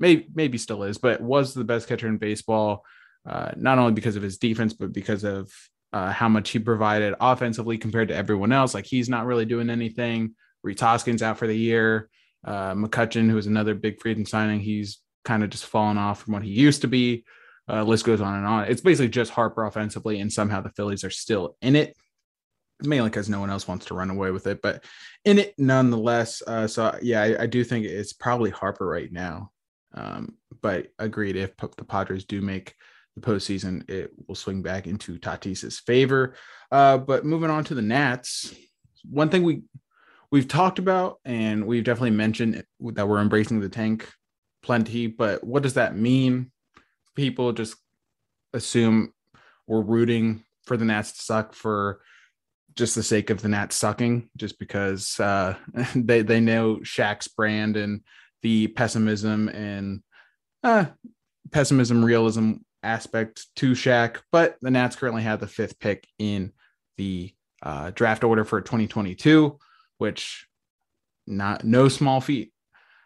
maybe 0.00 0.26
maybe 0.34 0.58
still 0.58 0.82
is, 0.82 0.98
but 0.98 1.20
was 1.20 1.54
the 1.54 1.64
best 1.64 1.86
catcher 1.86 2.08
in 2.08 2.18
baseball, 2.18 2.84
uh, 3.28 3.52
not 3.56 3.78
only 3.78 3.92
because 3.92 4.16
of 4.16 4.22
his 4.22 4.38
defense, 4.38 4.72
but 4.72 4.92
because 4.92 5.24
of 5.24 5.52
uh, 5.92 6.10
how 6.10 6.28
much 6.28 6.50
he 6.50 6.58
provided 6.58 7.14
offensively 7.20 7.78
compared 7.78 8.08
to 8.08 8.14
everyone 8.14 8.52
else. 8.52 8.74
Like 8.74 8.86
he's 8.86 9.08
not 9.08 9.26
really 9.26 9.44
doing 9.44 9.70
anything. 9.70 10.34
Rhys 10.62 10.80
Hoskins 10.80 11.22
out 11.22 11.38
for 11.38 11.46
the 11.46 11.56
year. 11.56 12.08
Uh, 12.44 12.74
McCutchen, 12.74 13.30
who 13.30 13.38
is 13.38 13.46
another 13.46 13.74
big 13.74 14.00
free 14.00 14.12
agent 14.12 14.28
signing, 14.28 14.60
he's 14.60 15.00
kind 15.24 15.42
of 15.42 15.50
just 15.50 15.66
fallen 15.66 15.98
off 15.98 16.22
from 16.22 16.34
what 16.34 16.42
he 16.42 16.50
used 16.50 16.82
to 16.82 16.88
be. 16.88 17.24
Uh, 17.68 17.82
list 17.82 18.04
goes 18.04 18.20
on 18.20 18.36
and 18.36 18.46
on. 18.46 18.64
It's 18.64 18.80
basically 18.80 19.08
just 19.08 19.32
Harper 19.32 19.64
offensively, 19.64 20.20
and 20.20 20.32
somehow 20.32 20.60
the 20.60 20.70
Phillies 20.70 21.02
are 21.02 21.10
still 21.10 21.56
in 21.60 21.74
it, 21.74 21.96
mainly 22.80 23.10
because 23.10 23.28
no 23.28 23.40
one 23.40 23.50
else 23.50 23.66
wants 23.66 23.86
to 23.86 23.94
run 23.94 24.10
away 24.10 24.30
with 24.30 24.46
it, 24.46 24.62
but 24.62 24.84
in 25.24 25.40
it 25.40 25.54
nonetheless. 25.58 26.42
Uh, 26.46 26.68
so 26.68 26.96
yeah, 27.02 27.22
I, 27.22 27.42
I, 27.42 27.46
do 27.46 27.64
think 27.64 27.84
it's 27.84 28.12
probably 28.12 28.50
Harper 28.50 28.86
right 28.86 29.10
now. 29.10 29.50
Um, 29.94 30.36
but 30.62 30.88
agreed, 31.00 31.34
if 31.34 31.56
the 31.56 31.84
Padres 31.84 32.24
do 32.24 32.40
make 32.40 32.74
the 33.16 33.22
postseason, 33.22 33.88
it 33.90 34.12
will 34.28 34.34
swing 34.34 34.62
back 34.62 34.86
into 34.86 35.18
Tatis's 35.18 35.80
favor. 35.80 36.34
Uh, 36.70 36.98
but 36.98 37.24
moving 37.24 37.50
on 37.50 37.64
to 37.64 37.74
the 37.74 37.82
Nats, 37.82 38.54
one 39.08 39.30
thing 39.30 39.42
we 39.42 39.62
we've 40.30 40.48
talked 40.48 40.78
about 40.78 41.18
and 41.24 41.66
we've 41.66 41.84
definitely 41.84 42.10
mentioned 42.10 42.62
that 42.80 43.08
we're 43.08 43.20
embracing 43.20 43.60
the 43.60 43.68
tank 43.68 44.08
plenty. 44.62 45.06
But 45.06 45.42
what 45.42 45.62
does 45.62 45.74
that 45.74 45.96
mean? 45.96 46.50
People 47.14 47.52
just 47.52 47.76
assume 48.52 49.12
we're 49.66 49.80
rooting 49.80 50.44
for 50.64 50.76
the 50.76 50.84
Nats 50.84 51.12
to 51.12 51.22
suck 51.22 51.54
for 51.54 52.00
just 52.74 52.94
the 52.94 53.02
sake 53.02 53.30
of 53.30 53.40
the 53.40 53.48
Nats 53.48 53.76
sucking, 53.76 54.28
just 54.36 54.58
because 54.58 55.18
uh, 55.18 55.56
they 55.94 56.22
they 56.22 56.40
know 56.40 56.76
Shaq's 56.76 57.28
brand 57.28 57.76
and 57.76 58.02
the 58.42 58.66
pessimism 58.68 59.48
and 59.48 60.02
uh, 60.62 60.86
pessimism, 61.50 62.04
realism 62.04 62.56
aspect 62.86 63.46
to 63.56 63.72
Shaq, 63.72 64.18
but 64.32 64.56
the 64.62 64.70
Nats 64.70 64.96
currently 64.96 65.22
have 65.22 65.40
the 65.40 65.46
fifth 65.46 65.78
pick 65.78 66.06
in 66.18 66.52
the 66.96 67.34
uh, 67.62 67.90
draft 67.90 68.24
order 68.24 68.44
for 68.44 68.60
2022, 68.60 69.58
which 69.98 70.46
not 71.26 71.64
no 71.64 71.88
small 71.88 72.20
feat. 72.20 72.52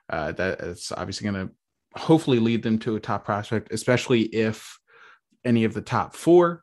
Uh, 0.08 0.32
that 0.32 0.60
is 0.60 0.92
obviously 0.96 1.30
going 1.30 1.48
to 1.48 1.54
hopefully 2.00 2.38
lead 2.38 2.62
them 2.62 2.78
to 2.80 2.96
a 2.96 3.00
top 3.00 3.24
prospect, 3.24 3.72
especially 3.72 4.22
if 4.22 4.78
any 5.44 5.64
of 5.64 5.74
the 5.74 5.80
top 5.80 6.14
four 6.14 6.62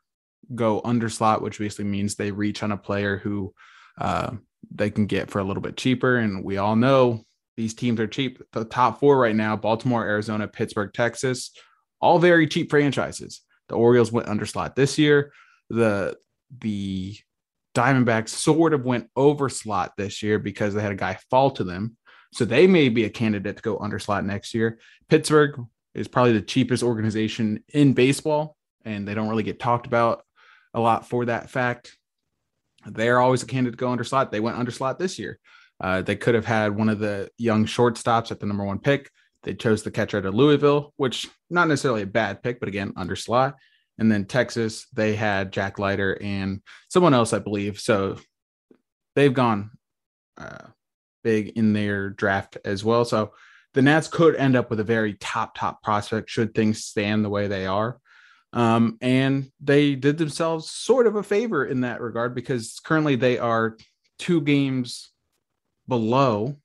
go 0.54 0.80
under 0.84 1.08
slot, 1.08 1.42
which 1.42 1.58
basically 1.58 1.84
means 1.84 2.14
they 2.14 2.30
reach 2.30 2.62
on 2.62 2.72
a 2.72 2.76
player 2.76 3.18
who 3.18 3.52
uh, 4.00 4.32
they 4.70 4.90
can 4.90 5.06
get 5.06 5.30
for 5.30 5.40
a 5.40 5.44
little 5.44 5.62
bit 5.62 5.76
cheaper. 5.76 6.16
And 6.16 6.44
we 6.44 6.58
all 6.58 6.76
know 6.76 7.24
these 7.56 7.74
teams 7.74 7.98
are 8.00 8.06
cheap. 8.06 8.40
The 8.52 8.64
top 8.64 9.00
four 9.00 9.18
right 9.18 9.34
now 9.34 9.56
Baltimore, 9.56 10.04
Arizona, 10.04 10.46
Pittsburgh, 10.46 10.92
Texas, 10.92 11.50
all 12.00 12.18
very 12.18 12.46
cheap 12.46 12.70
franchises. 12.70 13.42
The 13.68 13.76
Orioles 13.76 14.12
went 14.12 14.28
under 14.28 14.46
slot 14.46 14.76
this 14.76 14.98
year. 14.98 15.32
The 15.70 16.16
the 16.60 17.16
Diamondbacks 17.74 18.30
sort 18.30 18.74
of 18.74 18.84
went 18.84 19.08
over 19.14 19.48
slot 19.48 19.92
this 19.96 20.22
year 20.22 20.38
because 20.38 20.74
they 20.74 20.82
had 20.82 20.92
a 20.92 20.96
guy 20.96 21.18
fall 21.30 21.50
to 21.52 21.64
them. 21.64 21.96
So 22.32 22.44
they 22.44 22.66
may 22.66 22.88
be 22.88 23.04
a 23.04 23.10
candidate 23.10 23.56
to 23.56 23.62
go 23.62 23.78
under 23.78 23.98
slot 23.98 24.24
next 24.24 24.54
year. 24.54 24.78
Pittsburgh 25.08 25.64
is 25.94 26.08
probably 26.08 26.32
the 26.32 26.42
cheapest 26.42 26.82
organization 26.82 27.62
in 27.72 27.92
baseball, 27.92 28.56
and 28.84 29.06
they 29.06 29.14
don't 29.14 29.28
really 29.28 29.42
get 29.42 29.60
talked 29.60 29.86
about 29.86 30.24
a 30.74 30.80
lot 30.80 31.08
for 31.08 31.26
that 31.26 31.50
fact. 31.50 31.96
They're 32.86 33.20
always 33.20 33.42
a 33.42 33.46
candidate 33.46 33.78
to 33.78 33.82
go 33.82 33.90
under 33.90 34.04
slot. 34.04 34.30
They 34.30 34.40
went 34.40 34.58
under 34.58 34.70
slot 34.70 34.98
this 34.98 35.18
year. 35.18 35.38
Uh, 35.80 36.02
they 36.02 36.16
could 36.16 36.34
have 36.34 36.44
had 36.44 36.76
one 36.76 36.88
of 36.88 36.98
the 36.98 37.30
young 37.38 37.66
shortstops 37.66 38.30
at 38.30 38.40
the 38.40 38.46
number 38.46 38.64
one 38.64 38.78
pick. 38.78 39.10
They 39.44 39.54
chose 39.54 39.82
the 39.82 39.90
catcher 39.90 40.20
to 40.20 40.30
Louisville, 40.30 40.92
which 40.96 41.28
not 41.48 41.68
necessarily 41.68 42.02
a 42.02 42.06
bad 42.06 42.42
pick, 42.42 42.60
but 42.60 42.68
again, 42.68 42.92
under 42.96 43.16
slot. 43.16 43.56
And 43.98 44.10
then 44.10 44.24
Texas, 44.24 44.86
they 44.92 45.14
had 45.14 45.52
Jack 45.52 45.78
Leiter 45.78 46.18
and 46.20 46.60
someone 46.88 47.14
else, 47.14 47.32
I 47.32 47.38
believe. 47.38 47.80
So 47.80 48.16
they've 49.16 49.34
gone 49.34 49.70
uh, 50.36 50.66
big 51.24 51.48
in 51.56 51.72
their 51.72 52.10
draft 52.10 52.58
as 52.64 52.84
well. 52.84 53.04
So 53.04 53.32
the 53.74 53.82
Nats 53.82 54.08
could 54.08 54.36
end 54.36 54.56
up 54.56 54.70
with 54.70 54.80
a 54.80 54.84
very 54.84 55.14
top, 55.14 55.56
top 55.56 55.82
prospect 55.82 56.30
should 56.30 56.54
things 56.54 56.84
stand 56.84 57.24
the 57.24 57.30
way 57.30 57.48
they 57.48 57.66
are. 57.66 57.98
Um, 58.52 58.96
and 59.00 59.50
they 59.60 59.94
did 59.94 60.16
themselves 60.16 60.70
sort 60.70 61.06
of 61.06 61.16
a 61.16 61.22
favor 61.22 61.64
in 61.64 61.82
that 61.82 62.00
regard 62.00 62.34
because 62.34 62.80
currently 62.82 63.16
they 63.16 63.38
are 63.38 63.76
two 64.18 64.40
games 64.40 65.10
below 65.86 66.56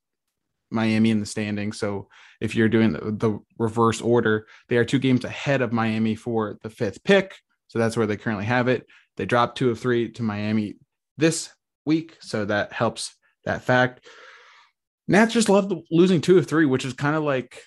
Miami 0.71 1.12
in 1.12 1.19
the 1.19 1.25
standing. 1.25 1.71
So 1.71 2.07
if 2.43 2.56
you're 2.56 2.69
doing 2.69 2.91
the, 2.91 2.99
the, 2.99 3.39
reverse 3.58 4.01
order, 4.01 4.45
they 4.67 4.75
are 4.75 4.84
two 4.84 4.99
games 4.99 5.23
ahead 5.23 5.62
of 5.62 5.71
Miami 5.71 6.13
for 6.13 6.60
the 6.62 6.69
fifth 6.69 7.01
pick. 7.06 7.36
So 7.69 7.79
that's 7.79 7.95
where 7.95 8.06
they 8.06 8.17
currently 8.17 8.43
have 8.45 8.67
it. 8.67 8.86
They 9.15 9.25
dropped 9.25 9.58
two 9.58 9.71
of 9.71 9.79
three 9.79 10.12
to 10.12 10.23
Miami 10.23 10.75
this 11.17 11.49
week. 11.86 12.17
So 12.19 12.43
that 12.45 12.73
helps 12.73 13.15
that 13.45 13.63
fact. 13.63 14.06
Nats 15.08 15.34
just 15.34 15.47
love 15.47 15.71
losing 15.89 16.19
two 16.19 16.38
of 16.38 16.45
three, 16.45 16.65
which 16.65 16.84
is 16.84 16.93
kind 16.93 17.15
of 17.15 17.23
like 17.23 17.62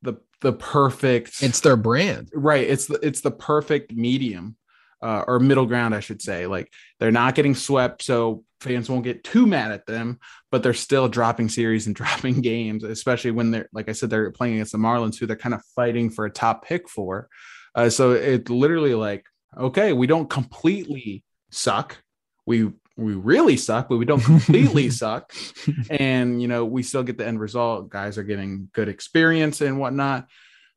the 0.00 0.14
the 0.40 0.52
perfect. 0.52 1.42
It's 1.42 1.60
their 1.60 1.76
brand, 1.76 2.30
right? 2.34 2.66
It's 2.66 2.86
the 2.86 2.98
it's 3.06 3.20
the 3.20 3.30
perfect 3.30 3.92
medium 3.92 4.56
uh, 5.04 5.22
or 5.26 5.38
middle 5.38 5.66
ground, 5.66 5.94
I 5.94 6.00
should 6.00 6.22
say. 6.22 6.46
Like 6.46 6.72
they're 6.98 7.12
not 7.12 7.34
getting 7.34 7.54
swept, 7.54 8.02
so 8.02 8.42
fans 8.60 8.88
won't 8.88 9.04
get 9.04 9.22
too 9.22 9.46
mad 9.46 9.70
at 9.70 9.84
them, 9.84 10.18
but 10.50 10.62
they're 10.62 10.72
still 10.72 11.08
dropping 11.08 11.50
series 11.50 11.86
and 11.86 11.94
dropping 12.00 12.40
games, 12.40 12.82
especially 12.82 13.30
when 13.30 13.50
they're 13.50 13.68
like 13.72 13.90
I 13.90 13.92
said, 13.92 14.08
they're 14.08 14.30
playing 14.30 14.54
against 14.54 14.72
the 14.72 14.78
Marlins, 14.78 15.18
who 15.18 15.26
they're 15.26 15.36
kind 15.36 15.54
of 15.54 15.62
fighting 15.76 16.10
for 16.10 16.24
a 16.24 16.30
top 16.30 16.64
pick 16.64 16.88
for. 16.88 17.28
Uh, 17.74 17.90
so 17.90 18.12
it's 18.12 18.48
literally 18.48 18.94
like, 18.94 19.26
okay, 19.56 19.92
we 19.92 20.06
don't 20.06 20.30
completely 20.30 21.22
suck. 21.50 21.98
We 22.46 22.72
we 22.96 23.12
really 23.14 23.58
suck, 23.58 23.90
but 23.90 23.98
we 23.98 24.06
don't 24.06 24.24
completely 24.24 24.88
suck. 25.02 25.34
And 25.90 26.40
you 26.40 26.48
know, 26.48 26.64
we 26.64 26.82
still 26.82 27.02
get 27.02 27.18
the 27.18 27.26
end 27.26 27.40
result. 27.40 27.90
Guys 27.90 28.16
are 28.16 28.22
getting 28.22 28.70
good 28.72 28.88
experience 28.88 29.60
and 29.60 29.78
whatnot. 29.78 30.28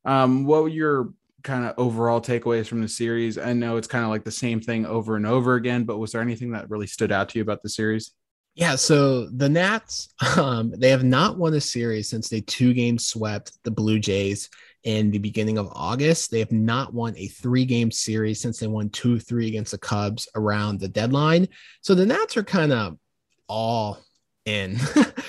Um, 0.04 0.44
what 0.44 0.63
were 0.63 0.70
your 0.70 1.13
kind 1.48 1.66
of 1.66 1.74
overall 1.78 2.22
takeaways 2.22 2.68
from 2.68 2.82
the 2.82 2.88
series? 2.88 3.38
I 3.38 3.54
know 3.54 3.78
it's 3.78 3.88
kind 3.88 4.04
of 4.04 4.12
like 4.12 4.24
the 4.24 4.32
same 4.32 4.62
thing 4.62 4.86
over 4.86 5.16
and 5.16 5.26
over 5.26 5.56
again, 5.56 5.86
but 5.86 5.98
was 5.98 6.12
there 6.12 6.22
anything 6.22 6.52
that 6.52 6.70
really 6.70 6.88
stood 6.88 7.12
out 7.12 7.30
to 7.30 7.40
you 7.40 7.42
about 7.42 7.64
the 7.64 7.70
series? 7.70 8.12
Yeah, 8.54 8.76
so 8.76 9.28
the 9.30 9.48
Nats, 9.48 10.10
um, 10.38 10.74
they 10.76 10.90
have 10.90 11.04
not 11.04 11.38
won 11.38 11.54
a 11.54 11.62
series 11.62 12.10
since 12.10 12.28
they 12.28 12.42
two 12.42 12.74
games 12.74 13.08
swept 13.08 13.52
the 13.64 13.72
Blue 13.72 14.00
Jays 14.00 14.50
in 14.84 15.12
the 15.12 15.20
beginning 15.20 15.58
of 15.58 15.70
August. 15.74 16.32
They 16.32 16.40
have 16.40 16.52
not 16.52 16.94
won 16.94 17.14
a 17.18 17.28
three 17.28 17.66
game 17.66 17.92
series 17.92 18.42
since 18.42 18.60
they 18.60 18.68
won 18.68 18.90
2 18.90 19.20
3 19.20 19.48
against 19.48 19.72
the 19.72 19.78
Cubs 19.78 20.28
around 20.36 20.80
the 20.80 20.88
deadline. 20.88 21.48
So 21.82 21.94
the 21.94 22.06
Nats 22.06 22.38
are 22.38 22.44
kind 22.44 22.72
of 22.72 22.98
all 23.48 24.00
in 24.46 24.80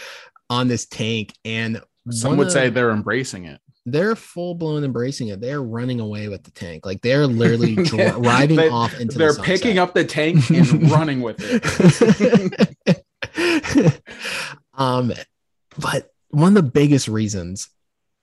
on 0.51 0.69
this 0.69 0.87
tank. 0.87 1.35
And 1.45 1.83
some 2.11 2.37
would 2.39 2.47
of, 2.47 2.53
say 2.53 2.71
they're 2.71 2.91
embracing 2.91 3.45
it. 3.45 3.61
They're 3.93 4.17
full 4.17 4.55
blown 4.55 4.85
embracing 4.85 5.29
it. 5.29 5.41
They're 5.41 5.63
running 5.63 6.01
away 6.01 6.29
with 6.29 6.45
the 6.45 6.51
tank. 6.51 6.87
Like 6.87 7.01
they're 7.03 7.27
literally 7.27 7.75
driving 7.85 8.57
they, 8.57 8.69
off 8.69 8.99
into 8.99 9.19
They're 9.19 9.33
the 9.33 9.43
picking 9.43 9.79
up 9.79 9.95
the 9.95 10.05
tank 10.05 10.51
and 10.51 10.91
running 10.91 11.21
with 11.21 11.37
it. 11.41 11.63
um, 14.75 15.13
but 15.79 16.13
one 16.31 16.49
of 16.49 16.55
the 16.63 16.71
biggest 16.71 17.09
reasons, 17.09 17.69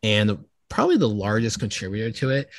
and 0.04 0.46
probably 0.70 0.98
the 0.98 1.10
largest 1.10 1.60
contributor 1.60 2.12
to 2.20 2.30
it 2.30 2.50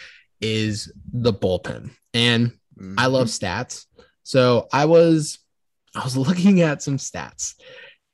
is 0.41 0.93
the 1.13 1.33
bullpen. 1.33 1.91
And 2.15 2.49
mm-hmm. 2.79 2.95
I 2.99 3.07
love 3.07 3.29
stats. 3.29 3.87
So 4.23 4.69
I 4.73 4.87
was 4.87 5.39
I 5.95 6.05
was 6.05 6.17
looking 6.17 6.61
at 6.61 6.83
some 6.83 6.99
stats. 6.99 7.55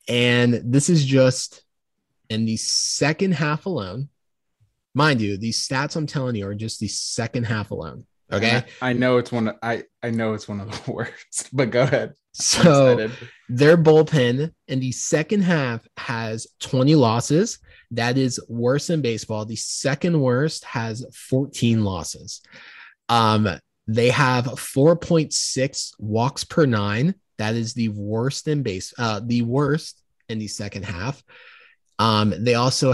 And 0.07 0.61
this 0.65 0.89
is 0.89 1.05
just 1.05 1.63
in 2.29 2.45
the 2.45 2.57
second 2.57 3.33
half 3.33 3.65
alone. 3.65 4.09
Mind 4.93 5.21
you, 5.21 5.37
these 5.37 5.65
stats 5.67 5.95
I'm 5.95 6.05
telling 6.05 6.35
you 6.35 6.47
are 6.47 6.55
just 6.55 6.79
the 6.79 6.87
second 6.87 7.45
half 7.45 7.71
alone. 7.71 8.05
Okay. 8.31 8.63
I, 8.81 8.89
I 8.89 8.93
know 8.93 9.17
it's 9.17 9.31
one 9.31 9.49
of, 9.49 9.55
I 9.61 9.83
I 10.01 10.09
know 10.09 10.33
it's 10.33 10.47
one 10.47 10.59
of 10.59 10.69
the 10.71 10.91
worst, 10.91 11.49
but 11.53 11.69
go 11.69 11.83
ahead. 11.83 12.13
So 12.33 13.09
their 13.47 13.77
bullpen 13.77 14.51
in 14.67 14.79
the 14.79 14.91
second 14.91 15.43
half 15.43 15.87
has 15.97 16.47
20 16.61 16.95
losses. 16.95 17.59
That 17.91 18.17
is 18.17 18.39
worse 18.49 18.87
than 18.87 19.01
baseball. 19.01 19.45
The 19.45 19.55
second 19.55 20.19
worst 20.19 20.65
has 20.65 21.05
14 21.13 21.83
losses. 21.83 22.41
Um, 23.07 23.47
they 23.85 24.09
have 24.09 24.45
4.6 24.45 25.91
walks 25.99 26.43
per 26.43 26.65
nine. 26.65 27.13
That 27.37 27.53
is 27.53 27.75
the 27.75 27.89
worst 27.89 28.47
in 28.47 28.63
base, 28.63 28.93
uh, 28.97 29.21
the 29.23 29.43
worst 29.43 30.01
in 30.29 30.39
the 30.39 30.47
second 30.47 30.85
half. 30.85 31.23
Um, 31.99 32.33
they 32.37 32.55
also 32.55 32.93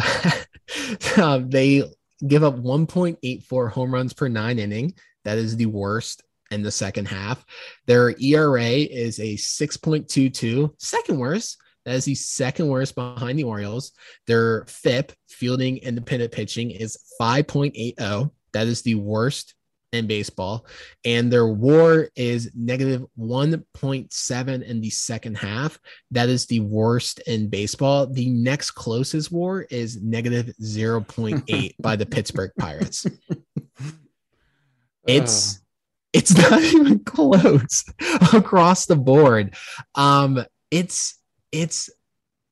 uh, 1.17 1.37
they 1.47 1.83
give 2.27 2.43
up 2.43 2.55
1.84 2.57 3.71
home 3.71 3.93
runs 3.93 4.13
per 4.13 4.27
nine 4.27 4.59
inning. 4.59 4.93
That 5.25 5.37
is 5.37 5.55
the 5.55 5.67
worst 5.67 6.23
in 6.51 6.63
the 6.63 6.71
second 6.71 7.07
half. 7.07 7.45
Their 7.87 8.15
ERA 8.19 8.63
is 8.63 9.19
a 9.19 9.35
6.22, 9.35 10.73
second 10.77 11.19
worst. 11.19 11.57
That 11.85 11.95
is 11.95 12.05
the 12.05 12.15
second 12.15 12.67
worst 12.67 12.95
behind 12.95 13.39
the 13.39 13.43
Orioles. 13.43 13.91
Their 14.27 14.65
FIP, 14.65 15.13
fielding 15.27 15.77
independent 15.77 16.31
pitching, 16.31 16.71
is 16.71 16.97
5.80. 17.19 18.31
That 18.53 18.67
is 18.67 18.81
the 18.81 18.95
worst 18.95 19.55
in 19.91 20.07
baseball. 20.07 20.65
And 21.05 21.31
their 21.31 21.47
war 21.47 22.09
is 22.15 22.51
negative 22.55 23.05
1.7 23.17 24.63
in 24.63 24.81
the 24.81 24.89
second 24.89 25.35
half. 25.35 25.79
That 26.11 26.29
is 26.29 26.45
the 26.45 26.59
worst 26.59 27.19
in 27.27 27.49
baseball. 27.49 28.07
The 28.07 28.29
next 28.29 28.71
closest 28.71 29.31
war 29.31 29.63
is 29.69 30.01
negative 30.01 30.53
0.8 30.61 31.75
by 31.79 31.95
the 31.95 32.05
Pittsburgh 32.05 32.51
Pirates. 32.57 33.05
It's 35.07 35.55
uh. 35.55 35.59
it's 36.13 36.37
not 36.49 36.61
even 36.61 36.99
close 36.99 37.83
across 38.33 38.85
the 38.85 38.95
board. 38.95 39.55
Um 39.95 40.43
it's 40.71 41.17
it's 41.51 41.89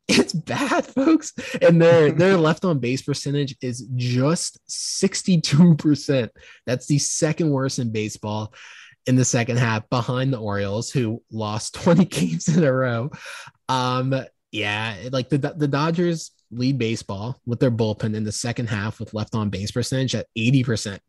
it's 0.08 0.34
bad, 0.34 0.86
folks. 0.86 1.34
And 1.62 1.82
their 1.82 2.12
their 2.12 2.38
left 2.38 2.66
on 2.66 2.80
base 2.80 3.02
percentage 3.02 3.56
is 3.62 3.88
just 3.96 4.60
62%. 4.70 6.30
That's 6.66 6.88
the 6.88 7.00
second 7.00 7.50
worst 7.50 7.80
in 7.80 7.92
baseball 7.92 8.54
in 9.06 9.16
the 9.16 9.26
second 9.26 9.58
half 9.58 9.90
behind 9.90 10.34
the 10.34 10.40
Orioles, 10.40 10.92
who 10.92 11.22
lost 11.32 11.76
20 11.76 12.06
games 12.06 12.48
in 12.48 12.64
a 12.64 12.72
row. 12.72 13.10
Um, 13.70 14.14
yeah, 14.52 14.96
like 15.12 15.30
the 15.30 15.38
the 15.38 15.68
Dodgers 15.68 16.32
lead 16.52 16.78
baseball 16.78 17.40
with 17.46 17.60
their 17.60 17.72
bullpen 17.72 18.16
in 18.16 18.24
the 18.24 18.32
second 18.32 18.68
half 18.68 19.00
with 19.00 19.14
left 19.14 19.36
on 19.36 19.50
base 19.50 19.72
percentage 19.72 20.16
at 20.16 20.28
80%. 20.38 21.00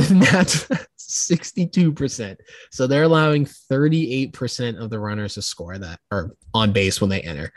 That's 0.08 0.66
62%. 0.98 2.36
So 2.70 2.86
they're 2.86 3.02
allowing 3.02 3.44
38% 3.44 4.80
of 4.80 4.90
the 4.90 4.98
runners 4.98 5.34
to 5.34 5.42
score 5.42 5.76
that 5.76 6.00
are 6.10 6.30
on 6.54 6.72
base 6.72 7.00
when 7.00 7.10
they 7.10 7.20
enter. 7.20 7.52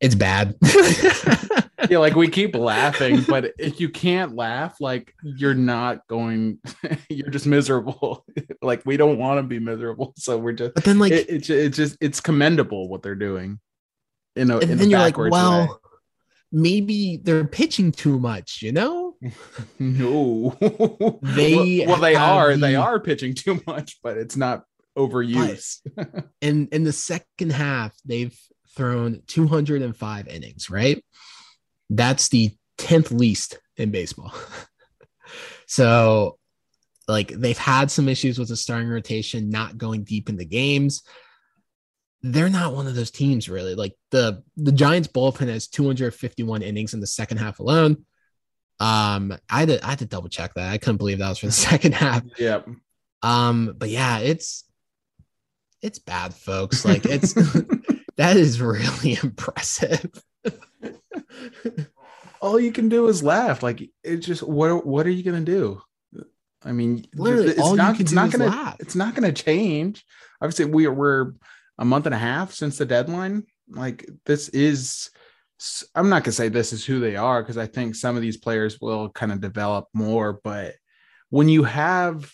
It's 0.00 0.14
bad. 0.14 0.56
yeah, 1.90 1.98
like 1.98 2.14
we 2.16 2.28
keep 2.28 2.56
laughing, 2.56 3.22
but 3.28 3.52
if 3.58 3.80
you 3.80 3.88
can't 3.88 4.34
laugh, 4.34 4.80
like 4.80 5.14
you're 5.22 5.54
not 5.54 6.06
going, 6.08 6.58
you're 7.08 7.30
just 7.30 7.46
miserable. 7.46 8.24
like 8.62 8.82
we 8.84 8.96
don't 8.96 9.18
want 9.18 9.38
to 9.38 9.42
be 9.42 9.60
miserable, 9.60 10.12
so 10.16 10.38
we're 10.38 10.52
just. 10.52 10.74
but 10.74 10.82
then, 10.84 10.98
like, 10.98 11.12
it, 11.12 11.28
it's 11.28 11.50
it's 11.50 11.76
just 11.76 11.96
it's 12.00 12.20
commendable 12.20 12.88
what 12.88 13.02
they're 13.02 13.14
doing. 13.14 13.60
You 14.34 14.46
know, 14.46 14.58
and 14.58 14.80
then 14.80 14.90
you're 14.90 14.98
like, 14.98 15.18
well, 15.18 15.80
maybe 16.50 17.18
they're 17.22 17.44
pitching 17.44 17.92
too 17.92 18.18
much. 18.18 18.60
You 18.62 18.72
know? 18.72 19.01
no, 19.78 20.56
They 21.22 21.84
well, 21.86 21.88
well, 21.88 22.00
they 22.00 22.14
are 22.16 22.56
they 22.56 22.74
are 22.74 23.00
pitching 23.00 23.34
too 23.34 23.60
much, 23.66 23.98
but 24.02 24.16
it's 24.16 24.36
not 24.36 24.64
overuse. 24.96 25.78
in 26.40 26.68
in 26.72 26.84
the 26.84 26.92
second 26.92 27.52
half, 27.52 27.94
they've 28.04 28.36
thrown 28.74 29.22
205 29.26 30.28
innings, 30.28 30.70
right? 30.70 31.04
That's 31.90 32.28
the 32.28 32.52
10th 32.78 33.10
least 33.10 33.58
in 33.76 33.90
baseball. 33.90 34.32
so 35.66 36.38
like 37.06 37.28
they've 37.28 37.58
had 37.58 37.90
some 37.90 38.08
issues 38.08 38.38
with 38.38 38.48
the 38.48 38.56
starting 38.56 38.88
rotation 38.88 39.50
not 39.50 39.78
going 39.78 40.04
deep 40.04 40.28
into 40.28 40.44
games. 40.44 41.02
They're 42.22 42.48
not 42.48 42.74
one 42.74 42.86
of 42.86 42.94
those 42.94 43.10
teams 43.10 43.48
really. 43.48 43.74
Like 43.74 43.94
the 44.10 44.42
the 44.56 44.72
Giants 44.72 45.08
bullpen 45.08 45.48
has 45.48 45.68
251 45.68 46.62
innings 46.62 46.94
in 46.94 47.00
the 47.00 47.06
second 47.06 47.38
half 47.38 47.58
alone. 47.58 48.04
Um, 48.82 49.38
I 49.48 49.60
had 49.60 49.68
to 49.68 49.86
I 49.86 49.90
had 49.90 49.98
to 50.00 50.06
double 50.06 50.28
check 50.28 50.54
that. 50.54 50.72
I 50.72 50.78
couldn't 50.78 50.96
believe 50.96 51.18
that 51.18 51.28
was 51.28 51.38
for 51.38 51.46
the 51.46 51.52
second 51.70 51.94
half. 51.94 52.24
yep. 52.36 52.66
Um, 53.22 53.76
but 53.78 53.88
yeah, 53.88 54.18
it's 54.18 54.64
it's 55.82 56.00
bad, 56.00 56.34
folks. 56.34 56.84
Like 56.84 57.04
it's 57.06 57.32
that 58.16 58.36
is 58.36 58.60
really 58.60 59.18
impressive. 59.22 60.10
All 62.40 62.58
you 62.58 62.72
can 62.72 62.88
do 62.88 63.06
is 63.06 63.22
laugh. 63.22 63.62
Like 63.62 63.88
it's 64.02 64.26
just 64.26 64.42
what 64.42 64.84
what 64.84 65.06
are 65.06 65.10
you 65.10 65.22
gonna 65.22 65.42
do? 65.44 65.80
I 66.64 66.72
mean, 66.72 67.06
Literally, 67.14 67.50
it's 67.50 67.60
all 67.60 67.70
you 67.72 67.76
not 67.76 67.94
can 67.94 68.02
it's 68.02 68.10
do 68.10 68.16
not 68.16 68.26
is 68.28 68.32
gonna 68.32 68.50
laugh. 68.50 68.76
it's 68.80 68.96
not 68.96 69.14
gonna 69.14 69.32
change. 69.32 70.04
Obviously, 70.40 70.64
we 70.64 70.88
we're 70.88 71.34
a 71.78 71.84
month 71.84 72.06
and 72.06 72.14
a 72.16 72.18
half 72.18 72.52
since 72.52 72.78
the 72.78 72.86
deadline. 72.86 73.44
Like 73.68 74.08
this 74.26 74.48
is 74.48 75.10
I'm 75.94 76.08
not 76.08 76.24
gonna 76.24 76.32
say 76.32 76.48
this 76.48 76.72
is 76.72 76.84
who 76.84 77.00
they 77.00 77.16
are 77.16 77.42
because 77.42 77.58
I 77.58 77.66
think 77.66 77.94
some 77.94 78.16
of 78.16 78.22
these 78.22 78.36
players 78.36 78.80
will 78.80 79.08
kind 79.10 79.32
of 79.32 79.40
develop 79.40 79.88
more, 79.92 80.40
but 80.44 80.74
when 81.30 81.48
you 81.48 81.64
have 81.64 82.30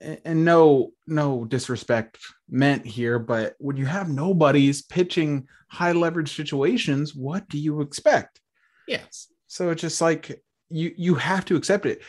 and 0.00 0.44
no 0.44 0.92
no 1.06 1.44
disrespect 1.44 2.18
meant 2.48 2.86
here, 2.86 3.18
but 3.18 3.54
when 3.58 3.76
you 3.76 3.86
have 3.86 4.08
nobody's 4.08 4.82
pitching 4.82 5.46
high 5.68 5.92
leverage 5.92 6.34
situations, 6.34 7.14
what 7.14 7.48
do 7.48 7.58
you 7.58 7.80
expect? 7.80 8.40
Yes. 8.88 9.28
So 9.46 9.70
it's 9.70 9.82
just 9.82 10.00
like 10.00 10.42
you 10.70 10.92
you 10.96 11.14
have 11.14 11.44
to 11.46 11.56
accept 11.56 11.86
it, 11.86 12.02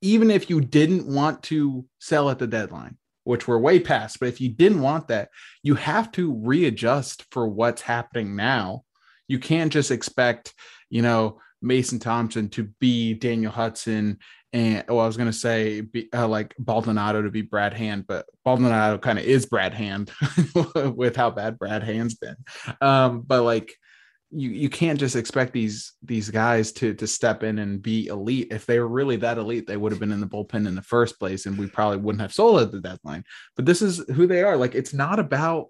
even 0.00 0.30
if 0.30 0.48
you 0.48 0.60
didn't 0.60 1.06
want 1.06 1.42
to 1.44 1.84
sell 1.98 2.30
at 2.30 2.38
the 2.38 2.46
deadline, 2.46 2.96
which 3.24 3.46
we're 3.46 3.58
way 3.58 3.80
past. 3.80 4.18
But 4.20 4.28
if 4.28 4.40
you 4.40 4.48
didn't 4.48 4.80
want 4.80 5.08
that, 5.08 5.30
you 5.62 5.74
have 5.74 6.10
to 6.12 6.34
readjust 6.34 7.26
for 7.30 7.48
what's 7.48 7.82
happening 7.82 8.36
now. 8.36 8.84
You 9.30 9.38
can't 9.38 9.72
just 9.72 9.90
expect, 9.90 10.54
you 10.88 11.02
know, 11.02 11.38
Mason 11.62 11.98
Thompson 11.98 12.48
to 12.50 12.64
be 12.80 13.14
Daniel 13.14 13.52
Hudson 13.52 14.18
and 14.52 14.84
oh, 14.88 14.98
I 14.98 15.06
was 15.06 15.16
gonna 15.16 15.32
say 15.32 15.80
be, 15.80 16.08
uh, 16.12 16.26
like 16.26 16.54
Baldonado 16.58 17.22
to 17.22 17.30
be 17.30 17.42
Brad 17.42 17.72
Hand, 17.72 18.06
but 18.08 18.26
Baldonado 18.44 18.98
kind 18.98 19.18
of 19.18 19.24
is 19.24 19.46
Brad 19.46 19.72
Hand 19.72 20.10
with 20.96 21.14
how 21.14 21.30
bad 21.30 21.58
Brad 21.58 21.84
Hand's 21.84 22.16
been. 22.16 22.36
Um, 22.80 23.20
but 23.20 23.42
like 23.42 23.72
you 24.32 24.50
you 24.50 24.68
can't 24.68 24.98
just 24.98 25.16
expect 25.16 25.52
these 25.52 25.92
these 26.02 26.30
guys 26.30 26.72
to 26.72 26.94
to 26.94 27.06
step 27.06 27.42
in 27.44 27.58
and 27.60 27.80
be 27.80 28.06
elite. 28.08 28.48
If 28.50 28.66
they 28.66 28.80
were 28.80 28.88
really 28.88 29.16
that 29.16 29.38
elite, 29.38 29.66
they 29.66 29.76
would 29.76 29.92
have 29.92 30.00
been 30.00 30.12
in 30.12 30.20
the 30.20 30.26
bullpen 30.26 30.66
in 30.66 30.74
the 30.74 30.82
first 30.82 31.18
place, 31.18 31.46
and 31.46 31.56
we 31.56 31.68
probably 31.68 31.98
wouldn't 31.98 32.22
have 32.22 32.34
sold 32.34 32.60
at 32.60 32.72
the 32.72 32.80
deadline. 32.80 33.24
But 33.54 33.66
this 33.66 33.82
is 33.82 33.98
who 34.14 34.26
they 34.26 34.42
are. 34.42 34.56
Like 34.56 34.74
it's 34.74 34.92
not 34.92 35.20
about 35.20 35.68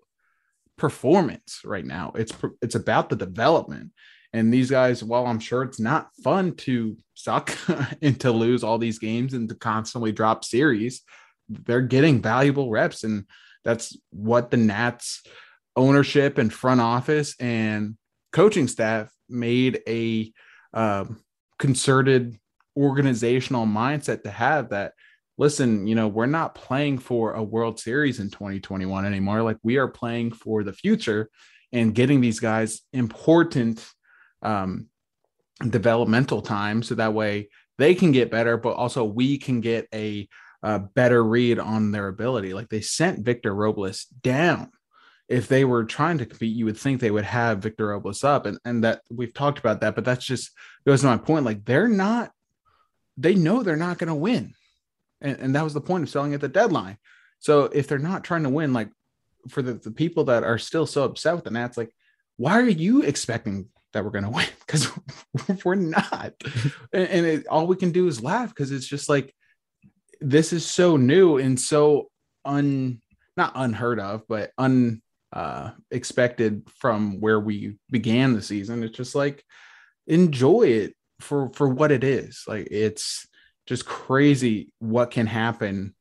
performance 0.81 1.61
right 1.65 1.85
now. 1.85 2.11
It's 2.17 2.33
it's 2.61 2.75
about 2.75 3.11
the 3.11 3.17
development. 3.17 3.93
And 4.33 4.53
these 4.53 4.71
guys, 4.71 5.05
while 5.05 5.27
I'm 5.27 5.41
sure 5.41 5.63
it's 5.63 5.81
not 5.81 6.09
fun 6.25 6.55
to 6.57 6.97
suck 7.15 7.57
and 8.03 8.19
to 8.21 8.33
lose 8.33 8.65
all 8.65 8.79
these 8.79 8.99
games 8.99 9.35
and 9.35 9.49
to 9.49 9.55
constantly 9.55 10.13
drop 10.13 10.45
series, 10.45 11.03
they're 11.49 11.81
getting 11.81 12.23
valuable 12.23 12.71
reps. 12.71 13.05
And 13.05 13.25
that's 13.65 13.97
what 14.11 14.51
the 14.51 14.57
Nats 14.57 15.23
ownership 15.77 16.39
and 16.39 16.53
front 16.53 16.81
office 16.81 17.35
and 17.39 17.97
coaching 18.33 18.69
staff 18.69 19.13
made 19.29 19.83
a 19.87 20.33
um, 20.73 21.21
concerted 21.59 22.39
organizational 22.77 23.67
mindset 23.67 24.23
to 24.23 24.31
have 24.31 24.71
that 24.71 24.93
listen 25.41 25.87
you 25.87 25.95
know 25.95 26.07
we're 26.07 26.27
not 26.27 26.55
playing 26.55 26.99
for 26.99 27.33
a 27.33 27.43
world 27.43 27.81
series 27.81 28.21
in 28.21 28.31
2021 28.31 29.07
anymore. 29.07 29.43
Like 29.43 29.57
we 29.63 29.79
are 29.79 29.89
playing 29.89 30.33
for 30.33 30.63
the 30.63 30.75
future 30.75 31.31
and 31.73 31.95
getting 31.95 32.21
these 32.21 32.41
guys 32.41 32.83
important 32.93 33.85
um, 34.43 34.89
developmental 35.67 36.43
time 36.43 36.83
so 36.83 36.95
that 36.95 37.15
way 37.15 37.49
they 37.79 37.95
can 37.95 38.13
get 38.13 38.31
better 38.31 38.59
but 38.59 38.75
also 38.75 39.03
we 39.03 39.39
can 39.39 39.63
get 39.63 39.89
a, 39.95 40.29
a 40.63 40.79
better 40.79 41.25
read 41.25 41.59
on 41.59 41.91
their 41.91 42.09
ability. 42.09 42.53
Like 42.53 42.69
they 42.69 42.83
sent 42.83 43.25
victor 43.25 43.55
robles 43.55 44.05
down. 44.05 44.71
If 45.27 45.49
they 45.49 45.65
were 45.65 45.85
trying 45.85 46.19
to 46.19 46.27
compete, 46.27 46.55
you 46.55 46.67
would 46.67 46.77
think 46.77 47.01
they 47.01 47.11
would 47.11 47.25
have 47.25 47.61
Victor 47.61 47.87
Robles 47.87 48.25
up, 48.25 48.47
and 48.47 48.59
and 48.65 48.83
that 48.83 49.03
we've 49.13 49.33
talked 49.33 49.61
about 49.61 49.81
that, 49.81 49.95
but 49.95 50.05
that's 50.05 50.27
just 50.27 50.51
goes 50.85 51.03
to 51.03 51.07
my 51.07 51.19
point. 51.19 51.45
Like 51.45 51.65
they're 51.65 51.87
not, 51.87 52.33
they 53.17 53.37
know 53.37 53.63
they're 53.63 53.77
not 53.77 53.99
going 53.99 54.09
to 54.09 54.15
win, 54.17 54.55
and 55.21 55.39
and 55.39 55.55
that 55.55 55.65
was 55.65 55.75
the 55.75 55.81
point 55.81 56.03
of 56.03 56.09
selling 56.09 56.35
at 56.35 56.41
the 56.41 56.49
deadline. 56.49 56.99
So 57.39 57.65
if 57.65 57.89
they're 57.89 57.99
not 57.99 58.25
trying 58.25 58.43
to 58.45 58.51
win, 58.51 58.73
like 58.73 58.91
for 59.49 59.63
the, 59.63 59.75
the 59.75 59.91
people 59.91 60.25
that 60.25 60.45
are 60.45 60.59
still 60.59 60.87
so 60.87 61.05
upset 61.05 61.35
with 61.35 61.45
the 61.45 61.51
Nats, 61.51 61.77
like 61.77 61.95
why 62.37 62.59
are 62.61 62.69
you 62.69 63.03
expecting 63.03 63.69
that 63.93 64.05
we're 64.05 64.11
going 64.11 64.25
to 64.31 64.31
win? 64.31 64.47
Because 64.67 64.91
we're 65.65 65.75
not, 65.75 66.35
and, 66.93 67.09
and 67.09 67.27
it, 67.27 67.47
all 67.49 67.67
we 67.67 67.77
can 67.77 67.93
do 67.93 68.07
is 68.07 68.23
laugh 68.23 68.51
because 68.51 68.71
it's 68.71 68.87
just 68.87 69.09
like 69.09 69.35
this 70.21 70.53
is 70.53 70.67
so 70.67 70.97
new 70.97 71.39
and 71.39 71.59
so 71.59 72.11
un 72.45 73.01
not 73.37 73.53
unheard 73.55 73.99
of, 74.01 74.23
but 74.29 74.53
un 74.59 75.03
uh 75.33 75.71
expected 75.91 76.69
from 76.81 77.21
where 77.21 77.39
we 77.39 77.77
began 77.89 78.33
the 78.33 78.43
season 78.43 78.83
it's 78.83 78.97
just 78.97 79.15
like 79.15 79.45
enjoy 80.09 80.63
it 80.63 80.97
for 81.21 81.53
for 81.53 81.69
what 81.69 81.93
it 81.93 82.03
is 82.03 82.43
like 82.49 82.67
it's 82.69 83.29
just 83.67 83.87
crazy 83.87 84.73
what 84.79 85.11
can 85.11 85.27
happen 85.27 85.95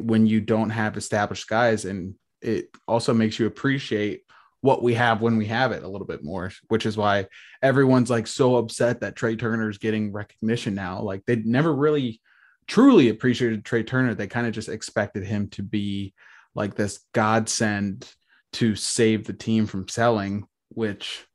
when 0.00 0.26
you 0.26 0.40
don't 0.40 0.70
have 0.70 0.96
established 0.96 1.48
guys. 1.48 1.84
And 1.84 2.14
it 2.40 2.68
also 2.88 3.14
makes 3.14 3.38
you 3.38 3.46
appreciate 3.46 4.22
what 4.62 4.82
we 4.82 4.94
have 4.94 5.20
when 5.20 5.36
we 5.36 5.46
have 5.46 5.72
it 5.72 5.82
a 5.82 5.88
little 5.88 6.06
bit 6.06 6.22
more 6.22 6.52
which 6.68 6.86
is 6.86 6.96
why 6.96 7.26
everyone's 7.62 8.08
like 8.08 8.28
so 8.28 8.56
upset 8.56 9.00
that 9.00 9.16
Trea 9.16 9.36
Turner 9.36 9.68
is 9.68 9.78
getting 9.78 10.12
recognition 10.12 10.74
now. 10.74 11.00
Like 11.00 11.24
they 11.26 11.36
never 11.36 11.74
really 11.74 12.20
truly 12.68 13.08
appreciated 13.08 13.64
Trea 13.64 13.82
Turner. 13.82 14.14
They 14.14 14.28
kind 14.28 14.46
of 14.46 14.52
just 14.52 14.68
expected 14.68 15.24
him 15.24 15.48
to 15.50 15.62
be 15.62 16.14
like 16.54 16.74
this 16.74 17.00
godsend 17.12 18.08
to 18.54 18.76
save 18.76 19.26
the 19.26 19.32
team 19.32 19.66
from 19.66 19.88
selling, 19.88 20.46
which 20.68 21.26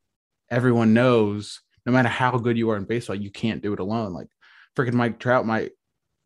everyone 0.50 0.94
knows 0.94 1.62
no 1.86 1.92
matter 1.92 2.10
how 2.10 2.38
good 2.38 2.58
you 2.58 2.70
are 2.70 2.78
in 2.78 2.84
baseball, 2.84 3.16
you 3.16 3.32
can't 3.32 3.62
do 3.62 3.74
it 3.74 3.80
alone. 3.80 4.14
Like 4.14 4.28
freaking 4.78 4.94
Mike 4.94 5.20
Trout 5.20 5.46
might 5.46 5.72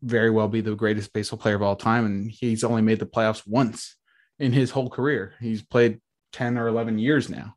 very 0.02 0.30
well 0.30 0.48
be 0.48 0.60
the 0.60 0.74
greatest 0.74 1.12
baseball 1.12 1.38
player 1.38 1.54
of 1.54 1.62
all 1.62 1.76
time, 1.76 2.04
and 2.04 2.30
he's 2.30 2.64
only 2.64 2.82
made 2.82 2.98
the 2.98 3.06
playoffs 3.06 3.46
once 3.46 3.96
in 4.38 4.52
his 4.52 4.70
whole 4.70 4.90
career. 4.90 5.34
He's 5.40 5.62
played 5.62 6.00
10 6.32 6.58
or 6.58 6.68
11 6.68 6.98
years 6.98 7.30
now. 7.30 7.54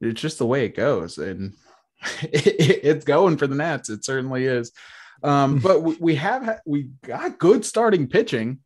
It's 0.00 0.20
just 0.20 0.38
the 0.38 0.46
way 0.46 0.64
it 0.64 0.76
goes. 0.76 1.18
And 1.18 1.54
it's 2.22 3.04
going 3.04 3.36
for 3.36 3.46
the 3.46 3.54
Nats. 3.54 3.88
It 3.88 4.04
certainly 4.04 4.46
is. 4.46 4.72
Um, 5.22 5.58
but 5.62 5.82
we, 5.82 5.96
we 6.00 6.14
have 6.16 6.60
we 6.66 6.90
got 7.04 7.38
good 7.38 7.64
starting 7.64 8.08
pitching. 8.08 8.60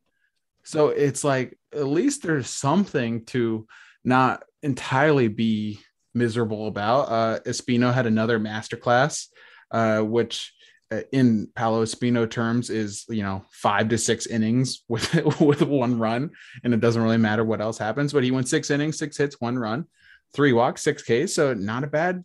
So 0.64 0.88
it's 0.88 1.23
like 1.23 1.57
at 1.73 1.87
least 1.87 2.23
there's 2.23 2.51
something 2.51 3.25
to 3.27 3.66
not 4.05 4.42
entirely 4.62 5.29
be 5.29 5.81
miserable 6.12 6.66
about. 6.66 7.03
Uh, 7.03 7.40
Espino 7.40 7.95
had 7.95 8.07
another 8.07 8.40
masterclass, 8.40 9.27
uh, 9.71 10.01
which 10.01 10.56
Uh, 10.92 11.01
in 11.11 11.49
Paolo 11.57 11.85
Espino 11.85 12.31
terms 12.31 12.70
is 12.70 13.05
you 13.09 13.22
know 13.22 13.44
five 13.51 13.88
to 13.88 13.99
six 13.99 14.27
innings 14.27 14.85
with 14.88 15.12
with 15.40 15.62
one 15.62 15.99
run, 15.99 16.31
and 16.62 16.72
it 16.72 16.81
doesn't 16.81 17.03
really 17.03 17.16
matter 17.16 17.44
what 17.44 17.61
else 17.61 17.79
happens. 17.79 18.12
But 18.12 18.25
he 18.25 18.31
went 18.31 18.49
six 18.49 18.70
innings, 18.70 18.99
six 18.99 19.16
hits, 19.16 19.40
one 19.40 19.59
run, 19.59 19.87
three 20.35 20.53
walks, 20.53 20.83
six 20.83 21.03
Ks. 21.03 21.35
So 21.35 21.55
not 21.55 21.85
a 21.85 21.88
bad. 21.88 22.25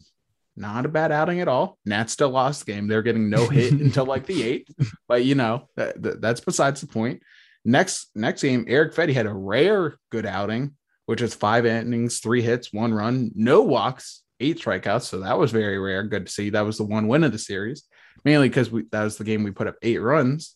Not 0.58 0.86
a 0.86 0.90
bad 0.90 1.14
outing 1.14 1.40
at 1.40 1.48
all. 1.48 1.78
Nats 1.86 2.12
still 2.12 2.30
lost 2.30 2.66
the 2.66 2.74
game. 2.74 2.88
They're 2.88 3.02
getting 3.02 3.30
no 3.30 3.48
hit 3.48 3.72
until 3.82 4.06
like 4.06 4.26
the 4.26 4.44
eighth, 4.44 4.70
but 5.08 5.24
you 5.24 5.34
know 5.34 5.70
that, 5.78 6.22
that's 6.22 6.42
besides 6.42 6.82
the 6.82 6.88
point. 6.88 7.24
Next 7.64 8.10
next 8.16 8.42
game, 8.42 8.66
Erick 8.68 8.94
Fedde 8.94 9.14
had 9.14 9.28
a 9.28 9.34
rare 9.34 9.96
good 10.12 10.26
outing, 10.26 10.76
which 11.06 11.22
is 11.22 11.34
five 11.34 11.66
innings, 11.66 12.20
three 12.20 12.42
hits, 12.42 12.74
one 12.74 12.94
run, 12.94 13.32
no 13.34 13.62
walks, 13.62 14.24
eight 14.42 14.60
strikeouts, 14.60 15.04
so 15.04 15.20
that 15.22 15.40
was 15.40 15.52
very 15.52 15.80
rare. 15.80 16.04
Good 16.04 16.26
to 16.26 16.32
see. 16.32 16.50
That 16.50 16.66
was 16.66 16.78
the 16.78 16.84
one 16.84 17.08
win 17.08 17.24
of 17.24 17.32
the 17.32 17.40
series, 17.40 17.84
mainly 18.24 18.50
because 18.50 18.70
that 18.92 19.04
was 19.04 19.18
the 19.18 19.24
game 19.24 19.44
we 19.44 19.52
put 19.52 19.68
up 19.68 19.78
eight 19.82 20.00
runs, 20.00 20.56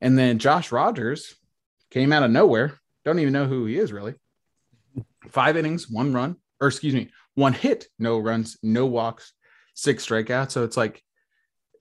and 0.00 0.18
then 0.18 0.38
Josh 0.38 0.72
Rogers 0.72 1.34
came 1.90 2.12
out 2.12 2.22
of 2.22 2.30
nowhere. 2.30 2.78
Don't 3.04 3.18
even 3.18 3.32
know 3.32 3.46
who 3.46 3.66
he 3.66 3.78
is 3.78 3.92
really. 3.92 4.14
Five 5.28 5.56
innings, 5.56 5.88
one 5.88 6.12
run, 6.12 6.36
or 6.60 6.68
excuse 6.68 6.94
me, 6.94 7.10
one 7.34 7.52
hit, 7.52 7.86
no 7.98 8.18
runs, 8.18 8.56
no 8.62 8.86
walks, 8.86 9.32
six 9.74 10.06
strikeouts. 10.06 10.52
So 10.52 10.64
it's 10.64 10.76
like 10.76 11.02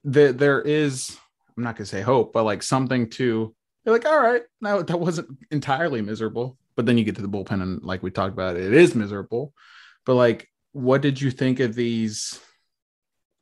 the, 0.03 0.33
there 0.33 0.61
is, 0.61 1.17
I'm 1.57 1.63
not 1.63 1.75
gonna 1.75 1.85
say 1.85 2.01
hope, 2.01 2.33
but 2.33 2.43
like 2.43 2.63
something 2.63 3.09
to 3.11 3.53
you're 3.85 3.95
like, 3.95 4.05
all 4.05 4.19
right, 4.19 4.43
no, 4.61 4.81
that 4.81 4.99
wasn't 4.99 5.29
entirely 5.49 6.01
miserable. 6.01 6.57
But 6.75 6.85
then 6.85 6.97
you 6.97 7.03
get 7.03 7.15
to 7.15 7.21
the 7.21 7.27
bullpen, 7.27 7.61
and 7.61 7.83
like 7.83 8.03
we 8.03 8.11
talked 8.11 8.33
about, 8.33 8.55
it 8.55 8.73
is 8.73 8.95
miserable. 8.95 9.53
But 10.05 10.15
like, 10.15 10.47
what 10.71 11.01
did 11.01 11.19
you 11.19 11.31
think 11.31 11.59
of 11.59 11.75
these 11.75 12.39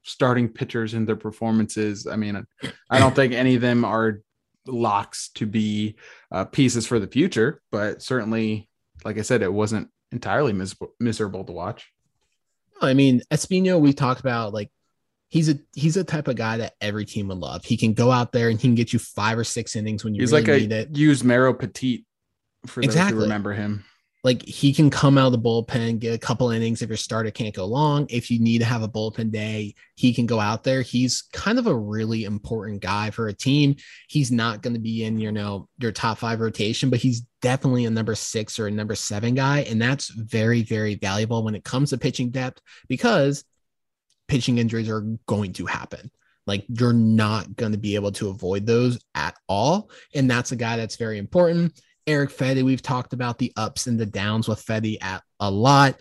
starting 0.09 0.49
pitchers 0.49 0.93
and 0.93 1.07
their 1.07 1.15
performances? 1.15 2.07
I 2.07 2.15
mean, 2.15 2.45
I 2.89 2.99
don't 2.99 3.15
think 3.15 3.33
any 3.33 3.55
of 3.55 3.61
them 3.61 3.85
are 3.85 4.21
locks 4.67 5.29
to 5.35 5.45
be 5.45 5.95
uh, 6.31 6.45
pieces 6.45 6.85
for 6.85 6.99
the 6.99 7.07
future, 7.07 7.61
but 7.71 8.01
certainly, 8.01 8.69
like 9.05 9.17
I 9.17 9.21
said, 9.21 9.41
it 9.41 9.51
wasn't 9.53 9.89
entirely 10.11 10.53
mis- 10.53 10.75
miserable 10.99 11.43
to 11.45 11.51
watch. 11.51 11.91
I 12.81 12.93
mean, 12.93 13.21
Espino, 13.31 13.79
we 13.79 13.93
talked 13.93 14.21
about 14.21 14.53
like 14.53 14.71
he's 15.29 15.49
a 15.49 15.59
he's 15.73 15.97
a 15.97 16.03
type 16.03 16.27
of 16.27 16.35
guy 16.35 16.57
that 16.57 16.73
every 16.81 17.05
team 17.05 17.27
would 17.27 17.37
love. 17.37 17.63
He 17.65 17.77
can 17.77 17.93
go 17.93 18.09
out 18.11 18.31
there 18.31 18.49
and 18.49 18.59
he 18.59 18.67
can 18.67 18.75
get 18.75 18.93
you 18.93 18.99
five 18.99 19.37
or 19.37 19.43
six 19.43 19.75
innings 19.75 20.03
when 20.03 20.15
you 20.15 20.21
he's 20.21 20.31
really 20.31 20.43
like 20.45 20.61
need 20.61 20.71
a 20.71 20.79
it. 20.81 20.93
Yusmeiro 20.93 21.57
Petit 21.57 22.05
for 22.65 22.81
Exactly. 22.81 23.11
those 23.11 23.19
who 23.19 23.23
remember 23.23 23.53
him. 23.53 23.83
Like 24.23 24.45
he 24.45 24.73
can 24.73 24.89
come 24.89 25.17
out 25.17 25.27
of 25.27 25.31
the 25.31 25.39
bullpen, 25.39 25.99
get 25.99 26.13
a 26.13 26.17
couple 26.17 26.49
innings 26.49 26.81
if 26.81 26.89
your 26.89 26.97
starter 26.97 27.31
can't 27.31 27.55
go 27.55 27.65
long. 27.65 28.05
If 28.09 28.29
you 28.29 28.39
need 28.39 28.59
to 28.59 28.65
have 28.65 28.83
a 28.83 28.89
bullpen 28.89 29.31
day, 29.31 29.75
he 29.95 30.13
can 30.13 30.25
go 30.25 30.41
out 30.41 30.63
there. 30.65 30.81
He's 30.81 31.21
kind 31.31 31.57
of 31.57 31.67
a 31.67 31.75
really 31.75 32.25
important 32.25 32.81
guy 32.81 33.11
for 33.11 33.27
a 33.27 33.33
team. 33.33 33.77
He's 34.09 34.29
not 34.29 34.61
going 34.61 34.73
to 34.73 34.79
be 34.79 35.05
in, 35.05 35.19
you 35.19 35.31
know, 35.31 35.69
your 35.77 35.93
top 35.93 36.17
five 36.17 36.41
rotation, 36.41 36.89
but 36.89 36.99
he's 36.99 37.21
definitely 37.41 37.85
a 37.85 37.89
number 37.89 38.13
six 38.13 38.59
or 38.59 38.67
a 38.67 38.71
number 38.71 38.95
seven 38.95 39.35
guy. 39.35 39.61
And 39.61 39.81
that's 39.81 40.09
very, 40.09 40.63
very 40.63 40.95
valuable 40.95 41.43
when 41.43 41.55
it 41.55 41.63
comes 41.63 41.91
to 41.91 41.97
pitching 41.97 42.31
depth 42.31 42.61
because 42.89 43.45
pitching 44.27 44.57
injuries 44.57 44.89
are 44.89 45.01
going 45.27 45.53
to 45.53 45.65
happen. 45.65 46.11
Like 46.45 46.65
you're 46.67 46.93
not 46.93 47.55
going 47.55 47.73
to 47.73 47.77
be 47.77 47.95
able 47.95 48.11
to 48.13 48.29
avoid 48.29 48.65
those 48.65 48.99
at 49.13 49.35
all. 49.47 49.91
And 50.15 50.29
that's 50.29 50.51
a 50.51 50.55
guy 50.55 50.77
that's 50.77 50.95
very 50.95 51.19
important. 51.19 51.79
Erick 52.09 52.31
Fedde, 52.31 52.63
we've 52.63 52.81
talked 52.81 53.13
about 53.13 53.37
the 53.37 53.53
ups 53.55 53.85
and 53.85 53.99
the 53.99 54.05
downs 54.05 54.47
with 54.47 54.65
Fedde 54.65 54.97
at 54.99 55.21
a 55.39 55.51
lot. 55.51 55.99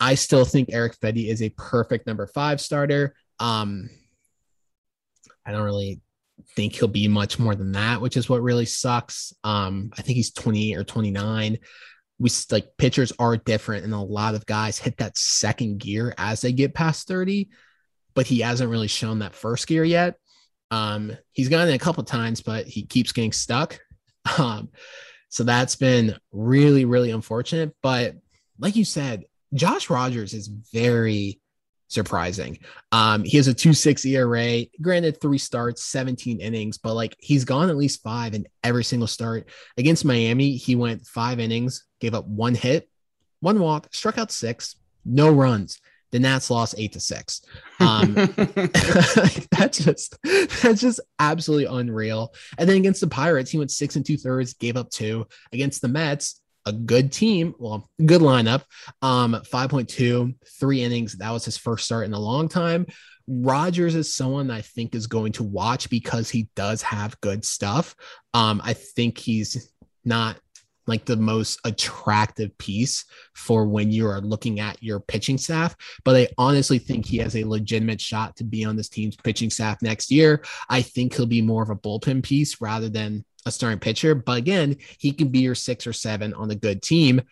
I 0.00 0.16
still 0.16 0.44
think 0.44 0.70
Erick 0.72 0.98
Fedde 0.98 1.28
is 1.28 1.40
a 1.40 1.50
perfect 1.50 2.04
number 2.04 2.26
five 2.26 2.60
starter. 2.60 3.14
Um, 3.38 3.88
I 5.46 5.52
don't 5.52 5.62
really 5.62 6.00
think 6.56 6.74
he'll 6.74 6.88
be 6.88 7.06
much 7.06 7.38
more 7.38 7.54
than 7.54 7.72
that, 7.72 8.00
which 8.00 8.16
is 8.16 8.28
what 8.28 8.42
really 8.42 8.66
sucks. 8.66 9.32
Um, 9.44 9.92
I 9.96 10.02
think 10.02 10.16
he's 10.16 10.32
28 10.32 10.76
or 10.76 10.84
29. 10.84 11.58
We 12.18 12.30
like 12.50 12.76
pitchers 12.76 13.12
are 13.20 13.36
different, 13.36 13.84
and 13.84 13.94
a 13.94 13.98
lot 13.98 14.34
of 14.34 14.46
guys 14.46 14.78
hit 14.78 14.96
that 14.98 15.16
second 15.16 15.78
gear 15.78 16.12
as 16.18 16.40
they 16.40 16.50
get 16.50 16.74
past 16.74 17.06
30, 17.06 17.50
but 18.14 18.26
he 18.26 18.40
hasn't 18.40 18.70
really 18.70 18.88
shown 18.88 19.20
that 19.20 19.34
first 19.34 19.68
gear 19.68 19.84
yet. 19.84 20.16
Um, 20.72 21.16
he's 21.30 21.48
gotten 21.48 21.68
it 21.72 21.76
a 21.76 21.78
couple 21.78 22.02
times, 22.02 22.40
but 22.40 22.66
he 22.66 22.84
keeps 22.84 23.12
getting 23.12 23.32
stuck. 23.32 23.78
Um, 24.38 24.70
so 25.36 25.44
that's 25.44 25.76
been 25.76 26.16
really, 26.32 26.86
really 26.86 27.10
unfortunate. 27.10 27.76
But 27.82 28.14
like 28.58 28.74
you 28.74 28.86
said, 28.86 29.26
Josh 29.52 29.90
Rogers 29.90 30.32
is 30.32 30.48
very 30.48 31.42
surprising. 31.88 32.58
Um, 32.90 33.22
he 33.22 33.36
has 33.36 33.46
a 33.46 33.54
2-6 33.54 34.06
ERA, 34.06 34.64
granted 34.80 35.20
three 35.20 35.36
starts, 35.36 35.82
17 35.84 36.40
innings, 36.40 36.78
but 36.78 36.94
like 36.94 37.16
he's 37.18 37.44
gone 37.44 37.68
at 37.68 37.76
least 37.76 38.02
five 38.02 38.32
in 38.32 38.46
every 38.64 38.82
single 38.82 39.06
start. 39.06 39.50
Against 39.76 40.06
Miami, 40.06 40.56
he 40.56 40.74
went 40.74 41.06
five 41.06 41.38
innings, 41.38 41.84
gave 42.00 42.14
up 42.14 42.26
one 42.26 42.54
hit, 42.54 42.88
one 43.40 43.60
walk, 43.60 43.88
struck 43.92 44.16
out 44.16 44.32
six, 44.32 44.76
no 45.04 45.30
runs. 45.30 45.78
The 46.16 46.20
Nats 46.20 46.50
lost 46.50 46.76
eight 46.78 46.94
to 46.94 47.00
six. 47.00 47.42
Um, 47.78 48.14
that's 49.50 49.84
just 49.84 50.16
that's 50.22 50.80
just 50.80 50.98
absolutely 51.18 51.66
unreal. 51.66 52.32
And 52.56 52.66
then 52.66 52.78
against 52.78 53.02
the 53.02 53.06
Pirates, 53.06 53.50
he 53.50 53.58
went 53.58 53.70
six 53.70 53.96
and 53.96 54.06
two 54.06 54.16
thirds, 54.16 54.54
gave 54.54 54.78
up 54.78 54.88
two. 54.88 55.26
Against 55.52 55.82
the 55.82 55.88
Mets, 55.88 56.40
a 56.64 56.72
good 56.72 57.12
team, 57.12 57.54
well, 57.58 57.90
good 58.02 58.22
lineup. 58.22 58.62
Um, 59.02 59.34
5.2, 59.34 60.36
three 60.58 60.82
innings. 60.82 61.18
That 61.18 61.32
was 61.32 61.44
his 61.44 61.58
first 61.58 61.84
start 61.84 62.06
in 62.06 62.14
a 62.14 62.18
long 62.18 62.48
time. 62.48 62.86
Rogers 63.28 63.94
is 63.94 64.14
someone 64.14 64.50
I 64.50 64.62
think 64.62 64.94
is 64.94 65.06
going 65.06 65.32
to 65.32 65.42
watch 65.42 65.90
because 65.90 66.30
he 66.30 66.48
does 66.56 66.80
have 66.80 67.20
good 67.20 67.44
stuff. 67.44 67.94
Um, 68.32 68.62
I 68.64 68.72
think 68.72 69.18
he's 69.18 69.70
not 70.02 70.38
like 70.86 71.04
the 71.04 71.16
most 71.16 71.60
attractive 71.64 72.56
piece 72.58 73.04
for 73.34 73.66
when 73.66 73.90
you 73.90 74.06
are 74.06 74.20
looking 74.20 74.60
at 74.60 74.82
your 74.82 75.00
pitching 75.00 75.38
staff. 75.38 75.76
But 76.04 76.16
I 76.16 76.28
honestly 76.38 76.78
think 76.78 77.06
he 77.06 77.18
has 77.18 77.36
a 77.36 77.44
legitimate 77.44 78.00
shot 78.00 78.36
to 78.36 78.44
be 78.44 78.64
on 78.64 78.76
this 78.76 78.88
team's 78.88 79.16
pitching 79.16 79.50
staff 79.50 79.82
next 79.82 80.10
year. 80.10 80.42
I 80.68 80.82
think 80.82 81.14
he'll 81.14 81.26
be 81.26 81.42
more 81.42 81.62
of 81.62 81.70
a 81.70 81.76
bullpen 81.76 82.22
piece 82.22 82.60
rather 82.60 82.88
than 82.88 83.24
a 83.46 83.50
starting 83.50 83.78
pitcher. 83.78 84.14
But 84.14 84.38
again, 84.38 84.76
he 84.98 85.12
can 85.12 85.28
be 85.28 85.40
your 85.40 85.54
six 85.54 85.86
or 85.86 85.92
seven 85.92 86.34
on 86.34 86.50
a 86.50 86.54
good 86.54 86.82
team. 86.82 87.22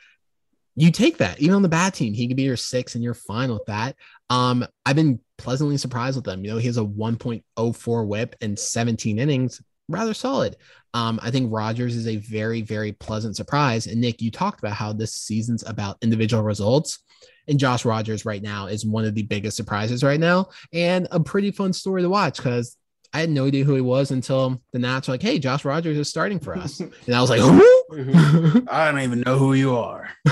You 0.76 0.90
take 0.90 1.18
that, 1.18 1.40
even 1.40 1.54
on 1.54 1.62
the 1.62 1.68
bad 1.68 1.94
team, 1.94 2.14
he 2.14 2.26
could 2.26 2.36
be 2.36 2.42
your 2.42 2.56
six, 2.56 2.94
and 2.94 3.04
you're 3.04 3.14
fine 3.14 3.52
with 3.52 3.64
that. 3.66 3.94
Um, 4.28 4.66
I've 4.84 4.96
been 4.96 5.20
pleasantly 5.38 5.76
surprised 5.76 6.16
with 6.16 6.26
him. 6.26 6.44
You 6.44 6.52
know, 6.52 6.58
he 6.58 6.66
has 6.66 6.78
a 6.78 6.84
1.04 6.84 8.06
whip 8.06 8.34
and 8.40 8.58
17 8.58 9.18
innings, 9.20 9.62
rather 9.88 10.14
solid. 10.14 10.56
Um, 10.92 11.18
I 11.22 11.30
think 11.30 11.52
Rogers 11.52 11.96
is 11.96 12.06
a 12.06 12.16
very, 12.16 12.62
very 12.62 12.92
pleasant 12.92 13.36
surprise. 13.36 13.86
And 13.86 14.00
Nick, 14.00 14.22
you 14.22 14.30
talked 14.30 14.60
about 14.60 14.74
how 14.74 14.92
this 14.92 15.14
season's 15.14 15.64
about 15.66 15.98
individual 16.02 16.42
results. 16.42 17.00
And 17.48 17.58
Josh 17.58 17.84
Rogers 17.84 18.24
right 18.24 18.42
now 18.42 18.66
is 18.66 18.86
one 18.86 19.04
of 19.04 19.14
the 19.14 19.22
biggest 19.22 19.56
surprises 19.56 20.02
right 20.02 20.20
now, 20.20 20.48
and 20.72 21.06
a 21.10 21.20
pretty 21.20 21.50
fun 21.50 21.74
story 21.74 22.00
to 22.00 22.08
watch 22.08 22.38
because 22.38 22.76
I 23.12 23.20
had 23.20 23.28
no 23.28 23.46
idea 23.46 23.64
who 23.64 23.74
he 23.74 23.82
was 23.82 24.10
until 24.10 24.62
the 24.72 24.78
Nats 24.78 25.08
were 25.08 25.14
like, 25.14 25.22
"Hey, 25.22 25.38
Josh 25.38 25.64
Rogers 25.64 25.98
is 25.98 26.08
starting 26.08 26.40
for 26.40 26.56
us," 26.56 26.80
and 26.80 27.14
I 27.14 27.20
was 27.20 27.28
like, 27.28 27.40
"Who?" 27.40 28.66
I 28.70 28.90
don't 28.90 29.02
even 29.02 29.20
know 29.20 29.36
who 29.36 29.52
you 29.52 29.76
are. 29.76 30.08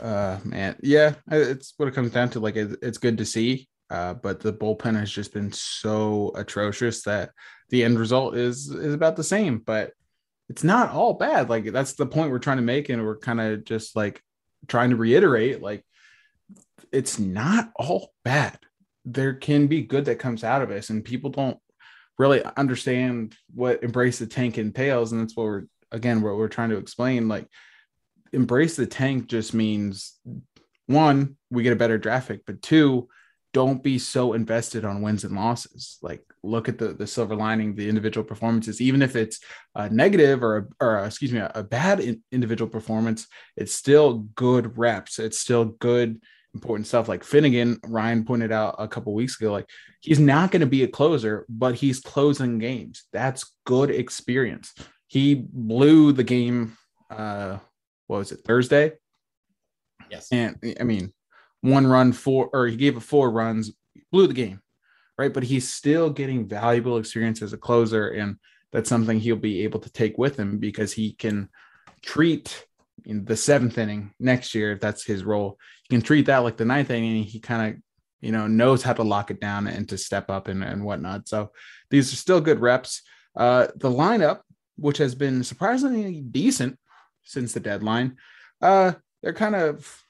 uh 0.00 0.38
man 0.44 0.76
yeah 0.82 1.14
it's 1.30 1.74
what 1.76 1.88
it 1.88 1.94
comes 1.94 2.10
down 2.10 2.28
to 2.30 2.40
like 2.40 2.56
it's 2.56 2.98
good 2.98 3.18
to 3.18 3.24
see 3.24 3.68
uh 3.90 4.14
but 4.14 4.40
the 4.40 4.52
bullpen 4.52 4.98
has 4.98 5.10
just 5.10 5.32
been 5.32 5.52
so 5.52 6.32
atrocious 6.34 7.02
that 7.02 7.30
the 7.70 7.84
end 7.84 7.98
result 7.98 8.36
is 8.36 8.68
is 8.70 8.94
about 8.94 9.16
the 9.16 9.24
same 9.24 9.58
but 9.58 9.92
it's 10.50 10.64
not 10.64 10.90
all 10.90 11.14
bad. 11.14 11.48
Like 11.48 11.72
that's 11.72 11.92
the 11.92 12.04
point 12.04 12.32
we're 12.32 12.40
trying 12.40 12.56
to 12.56 12.62
make 12.62 12.88
and 12.88 13.04
we're 13.04 13.18
kind 13.18 13.40
of 13.40 13.64
just 13.64 13.94
like 13.94 14.20
trying 14.66 14.90
to 14.90 14.96
reiterate 14.96 15.62
like 15.62 15.84
it's 16.92 17.20
not 17.20 17.70
all 17.76 18.12
bad. 18.24 18.58
There 19.04 19.34
can 19.34 19.68
be 19.68 19.82
good 19.82 20.06
that 20.06 20.18
comes 20.18 20.42
out 20.42 20.60
of 20.60 20.68
this 20.68 20.90
and 20.90 21.04
people 21.04 21.30
don't 21.30 21.56
really 22.18 22.42
understand 22.56 23.36
what 23.54 23.84
embrace 23.84 24.18
the 24.18 24.26
tank 24.26 24.58
entails 24.58 25.12
and 25.12 25.20
that's 25.20 25.36
what 25.36 25.44
we're 25.44 25.64
again 25.92 26.20
what 26.20 26.36
we're 26.36 26.48
trying 26.48 26.70
to 26.70 26.78
explain. 26.78 27.28
Like 27.28 27.46
embrace 28.32 28.74
the 28.74 28.86
tank 28.86 29.28
just 29.28 29.54
means 29.54 30.18
one, 30.88 31.36
we 31.52 31.62
get 31.62 31.74
a 31.74 31.76
better 31.76 31.96
draft 31.96 32.26
pick, 32.26 32.44
but 32.44 32.60
two, 32.60 33.08
don't 33.52 33.82
be 33.82 33.98
so 33.98 34.32
invested 34.32 34.84
on 34.84 35.02
wins 35.02 35.24
and 35.24 35.34
losses. 35.34 35.98
Like 36.02 36.22
look 36.42 36.68
at 36.68 36.78
the 36.78 36.92
the 36.92 37.06
silver 37.06 37.34
lining, 37.34 37.74
the 37.74 37.88
individual 37.88 38.24
performances, 38.24 38.80
even 38.80 39.02
if 39.02 39.16
it's 39.16 39.40
a 39.74 39.88
negative 39.88 40.42
or 40.42 40.56
a, 40.58 40.66
or 40.84 40.98
a, 40.98 41.06
excuse 41.06 41.32
me, 41.32 41.40
a, 41.40 41.50
a 41.54 41.62
bad 41.62 42.00
in, 42.00 42.22
individual 42.32 42.70
performance, 42.70 43.26
it's 43.56 43.74
still 43.74 44.18
good 44.34 44.78
reps. 44.78 45.18
It's 45.18 45.38
still 45.38 45.64
good 45.64 46.20
important 46.54 46.86
stuff. 46.86 47.08
Like 47.08 47.24
Finnegan, 47.24 47.78
Ryan 47.86 48.24
pointed 48.24 48.52
out 48.52 48.76
a 48.78 48.88
couple 48.88 49.14
weeks 49.14 49.40
ago, 49.40 49.52
like 49.52 49.68
he's 50.00 50.20
not 50.20 50.50
going 50.50 50.60
to 50.60 50.66
be 50.66 50.82
a 50.82 50.88
closer, 50.88 51.46
but 51.48 51.74
he's 51.74 52.00
closing 52.00 52.58
games. 52.58 53.04
That's 53.12 53.54
good 53.66 53.90
experience. 53.90 54.74
He 55.06 55.34
blew 55.34 56.12
the 56.12 56.24
game. 56.24 56.76
Uh, 57.08 57.58
what 58.06 58.18
was 58.18 58.32
it 58.32 58.40
Thursday? 58.44 58.92
yes. 60.10 60.28
And 60.32 60.56
I 60.78 60.84
mean, 60.84 61.12
one 61.60 61.86
run 61.86 62.12
four, 62.12 62.50
or 62.52 62.66
he 62.66 62.76
gave 62.76 62.96
it 62.96 63.02
four 63.02 63.30
runs, 63.30 63.72
blew 64.10 64.26
the 64.26 64.34
game, 64.34 64.60
right? 65.18 65.32
But 65.32 65.44
he's 65.44 65.70
still 65.70 66.10
getting 66.10 66.48
valuable 66.48 66.98
experience 66.98 67.42
as 67.42 67.52
a 67.52 67.58
closer, 67.58 68.08
and 68.08 68.36
that's 68.72 68.88
something 68.88 69.18
he'll 69.18 69.36
be 69.36 69.64
able 69.64 69.80
to 69.80 69.92
take 69.92 70.16
with 70.16 70.38
him 70.38 70.58
because 70.58 70.92
he 70.92 71.12
can 71.12 71.48
treat 72.02 72.66
in 73.04 73.24
the 73.24 73.36
seventh 73.36 73.78
inning 73.78 74.12
next 74.20 74.54
year 74.54 74.72
if 74.72 74.80
that's 74.80 75.04
his 75.04 75.24
role. 75.24 75.58
He 75.82 75.94
can 75.94 76.02
treat 76.02 76.26
that 76.26 76.38
like 76.38 76.56
the 76.56 76.64
ninth 76.64 76.90
inning. 76.90 77.24
He 77.24 77.40
kind 77.40 77.74
of 77.74 77.82
you 78.20 78.32
know 78.32 78.46
knows 78.46 78.82
how 78.82 78.92
to 78.92 79.02
lock 79.02 79.30
it 79.30 79.40
down 79.40 79.66
and 79.66 79.88
to 79.88 79.98
step 79.98 80.30
up 80.30 80.48
and, 80.48 80.62
and 80.62 80.84
whatnot. 80.84 81.28
So 81.28 81.52
these 81.90 82.12
are 82.12 82.16
still 82.16 82.40
good 82.40 82.60
reps. 82.60 83.02
Uh, 83.36 83.68
the 83.76 83.90
lineup, 83.90 84.40
which 84.76 84.98
has 84.98 85.14
been 85.14 85.42
surprisingly 85.42 86.20
decent 86.20 86.78
since 87.22 87.52
the 87.52 87.60
deadline, 87.60 88.16
uh, 88.60 88.92
they're 89.22 89.32
kind 89.32 89.54
of 89.54 90.02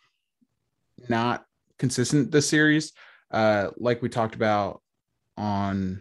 not 1.08 1.44
consistent 1.78 2.30
this 2.30 2.48
series. 2.48 2.92
Uh, 3.30 3.68
like 3.76 4.02
we 4.02 4.08
talked 4.08 4.34
about 4.34 4.82
on 5.36 6.00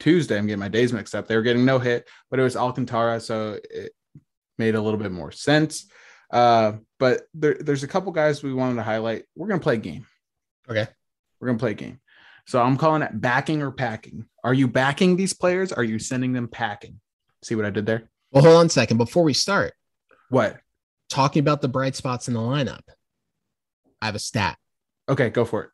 Tuesday, 0.00 0.36
I'm 0.38 0.46
getting 0.46 0.60
my 0.60 0.68
days 0.68 0.92
mixed 0.92 1.14
up. 1.14 1.28
They 1.28 1.36
were 1.36 1.42
getting 1.42 1.64
no 1.64 1.78
hit, 1.78 2.08
but 2.30 2.38
it 2.40 2.42
was 2.42 2.56
Alcantara, 2.56 3.20
so 3.20 3.58
it 3.70 3.92
made 4.58 4.74
a 4.74 4.80
little 4.80 4.98
bit 4.98 5.12
more 5.12 5.30
sense. 5.32 5.86
Uh, 6.30 6.72
but 6.98 7.22
there, 7.34 7.54
there's 7.60 7.82
a 7.84 7.88
couple 7.88 8.10
guys 8.12 8.42
we 8.42 8.52
wanted 8.54 8.76
to 8.76 8.82
highlight. 8.82 9.24
We're 9.36 9.48
gonna 9.48 9.60
play 9.60 9.74
a 9.74 9.78
game. 9.78 10.06
Okay. 10.68 10.86
We're 11.40 11.48
gonna 11.48 11.58
play 11.58 11.70
a 11.72 11.74
game. 11.74 12.00
So 12.46 12.60
I'm 12.62 12.76
calling 12.76 13.02
it 13.02 13.10
backing 13.20 13.62
or 13.62 13.70
packing. 13.70 14.26
Are 14.44 14.54
you 14.54 14.68
backing 14.68 15.16
these 15.16 15.32
players? 15.32 15.72
Are 15.72 15.82
you 15.84 15.98
sending 15.98 16.32
them 16.32 16.48
packing? 16.48 17.00
See 17.42 17.54
what 17.54 17.64
I 17.64 17.70
did 17.70 17.86
there? 17.86 18.08
Well, 18.32 18.42
hold 18.44 18.56
on 18.56 18.66
a 18.66 18.70
second. 18.70 18.98
Before 18.98 19.22
we 19.22 19.34
start, 19.34 19.72
What? 20.30 20.58
talking 21.08 21.40
about 21.40 21.60
the 21.60 21.68
bright 21.68 21.94
spots 21.96 22.28
in 22.28 22.34
the 22.34 22.40
lineup, 22.40 22.80
I 24.02 24.06
have 24.06 24.14
a 24.14 24.20
stat. 24.20 24.58
Okay, 25.08 25.30
go 25.30 25.44
for 25.44 25.64
it. 25.64 25.70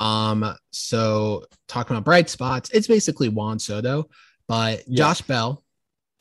Um, 0.00 0.54
so 0.72 1.44
talking 1.68 1.96
about 1.96 2.04
bright 2.04 2.28
spots, 2.28 2.70
it's 2.70 2.86
basically 2.86 3.28
Juan 3.28 3.58
Soto, 3.58 4.08
but 4.46 4.82
Yeah. 4.86 4.96
Josh 4.96 5.22
Bell 5.22 5.64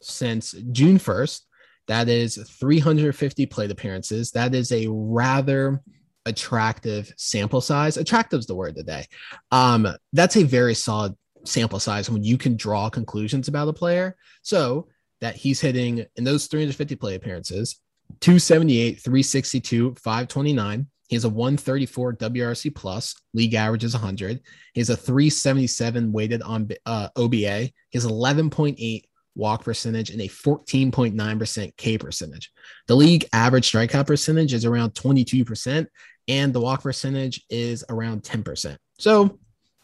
since 0.01 0.53
June 0.71 0.97
1st, 0.97 1.41
that 1.88 2.07
is 2.07 2.38
350 2.38 3.45
plate 3.47 3.71
appearances. 3.71 4.31
That 4.31 4.55
is 4.55 4.71
a 4.71 4.88
rather 4.89 5.81
attractive 6.25 7.13
sample 7.17 7.61
size. 7.61 7.97
Attractive 7.97 8.39
is 8.39 8.47
the 8.47 8.55
word 8.55 8.75
today. 8.75 9.05
Um, 9.51 9.88
that's 10.13 10.38
a 10.38 10.43
very 10.43 10.73
solid 10.73 11.13
sample 11.43 11.79
size 11.79 12.09
when 12.09 12.23
you 12.23 12.38
can 12.38 12.55
draw 12.55 12.89
conclusions 12.89 13.47
about 13.47 13.67
a 13.67 13.73
player. 13.73 14.15
So 14.41 14.88
that 15.21 15.36
he's 15.36 15.61
hitting 15.61 16.05
in 16.15 16.23
those 16.23 16.47
350 16.47 16.95
plate 16.95 17.15
appearances, 17.15 17.79
278, 18.19 19.01
362, 19.01 19.95
529. 19.95 20.88
He 21.08 21.16
has 21.16 21.26
a 21.26 21.30
134 21.30 22.16
WRC 22.16 22.76
plus. 22.76 23.16
League 23.34 23.53
average 23.53 23.84
is 23.84 23.93
100. 23.93 24.39
He 24.74 24.82
has 24.82 24.89
a 24.89 24.97
377 24.97 26.12
weighted 26.12 26.41
on 26.41 26.70
uh, 26.86 27.10
OBA. 27.16 27.36
He 27.36 27.74
has 27.93 28.06
11.8 28.06 29.03
walk 29.36 29.64
percentage 29.64 30.10
and 30.10 30.22
a 30.22 30.28
14.9% 30.28 31.78
K 31.78 31.97
percentage. 31.97 32.51
The 32.88 32.95
league 32.95 33.26
average 33.34 33.72
strikeout 33.72 34.08
percentage 34.08 34.53
is 34.53 34.66
around 34.66 34.91
22%, 34.91 35.88
and 36.28 36.53
the 36.53 36.62
walk 36.62 36.84
percentage 36.84 37.43
is 37.49 37.84
around 37.89 38.24
10%. 38.24 38.78
So 38.97 39.38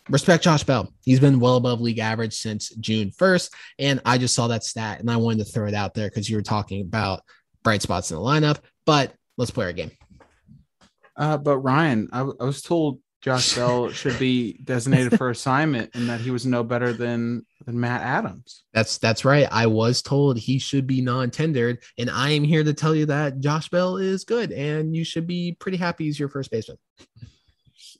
respect 0.10 0.44
Josh 0.44 0.64
Bell. 0.64 0.92
He's 1.04 1.20
been 1.20 1.40
well 1.40 1.58
above 1.58 1.82
league 1.82 2.00
average 2.00 2.34
since 2.34 2.70
June 2.76 3.12
1st. 3.12 3.52
And 3.80 4.02
I 4.06 4.18
just 4.18 4.36
saw 4.36 4.48
that 4.48 4.64
stat 4.64 5.00
and 5.00 5.10
I 5.12 5.18
wanted 5.18 5.46
to 5.46 5.52
throw 5.52 5.68
it 5.68 5.74
out 5.74 5.94
there 5.94 6.10
because 6.10 6.30
you 6.30 6.36
were 6.36 6.42
talking 6.42 6.82
about 6.82 7.22
bright 7.64 7.82
spots 7.82 8.12
in 8.12 8.18
the 8.18 8.24
lineup. 8.24 8.60
But 8.86 9.14
let's 9.38 9.52
play 9.52 9.66
our 9.66 9.74
game. 9.74 9.92
Uh, 11.22 11.38
but 11.38 11.60
Ryan, 11.60 12.10
I 12.12 12.24
was 12.24 12.64
told 12.64 12.98
Josh 13.22 13.54
Bell 13.56 13.92
should 13.92 14.18
be 14.18 14.54
designated 14.64 15.20
for 15.20 15.30
assignment 15.30 15.92
and 15.94 16.10
that 16.10 16.20
he 16.20 16.32
was 16.32 16.48
no 16.48 16.64
better 16.64 16.94
than 16.94 17.46
than 17.64 17.80
Matt 17.80 18.02
Adams. 18.02 18.64
That's 18.74 18.98
that's 18.98 19.24
right. 19.24 19.48
I 19.52 19.68
was 19.68 20.02
told 20.02 20.40
he 20.40 20.58
should 20.58 20.88
be 20.88 21.00
non-tendered, 21.00 21.84
and 22.00 22.10
I 22.10 22.32
am 22.32 22.44
here 22.44 22.64
to 22.64 22.74
tell 22.74 22.96
you 22.96 23.06
that 23.06 23.40
Josh 23.40 23.70
Bell 23.70 23.98
is 23.98 24.24
good, 24.24 24.52
and 24.52 24.96
you 24.96 25.04
should 25.04 25.28
be 25.28 25.56
pretty 25.60 25.78
happy 25.78 26.06
he's 26.06 26.20
your 26.20 26.28
first 26.28 26.50
baseman. 26.50 26.80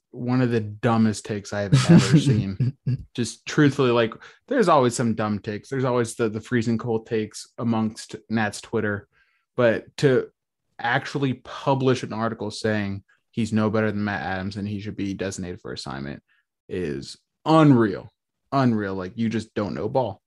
One 0.10 0.42
of 0.42 0.50
the 0.50 0.60
dumbest 0.60 1.24
takes 1.24 1.54
I 1.54 1.62
have 1.62 1.92
ever 1.92 2.18
seen. 2.20 2.76
Just 3.14 3.46
truthfully, 3.46 3.92
like 3.92 4.16
there's 4.48 4.68
always 4.68 4.96
some 4.96 5.14
dumb 5.14 5.38
takes. 5.38 5.70
There's 5.70 5.86
always 5.86 6.16
the 6.16 6.28
the 6.28 6.42
freezing 6.42 6.80
cold 6.80 7.06
takes 7.06 7.50
amongst 7.60 8.16
Nat's 8.32 8.62
Twitter, 8.62 9.08
but 9.56 9.96
to 9.98 10.32
actually 10.80 11.36
publish 11.36 12.02
an 12.02 12.14
article 12.14 12.50
saying 12.50 13.04
he's 13.32 13.54
no 13.54 13.70
better 13.70 13.92
than 13.92 14.04
Matt 14.04 14.22
Adams 14.24 14.58
and 14.58 14.68
he 14.68 14.80
should 14.80 14.96
be 14.96 15.14
designated 15.14 15.62
for 15.62 15.74
assignment 15.74 16.22
is 16.70 17.18
unreal. 17.46 18.12
Unreal. 18.52 18.96
Like 18.96 19.14
you 19.16 19.30
just 19.30 19.54
don't 19.54 19.74
know 19.74 19.90
ball. 19.90 20.22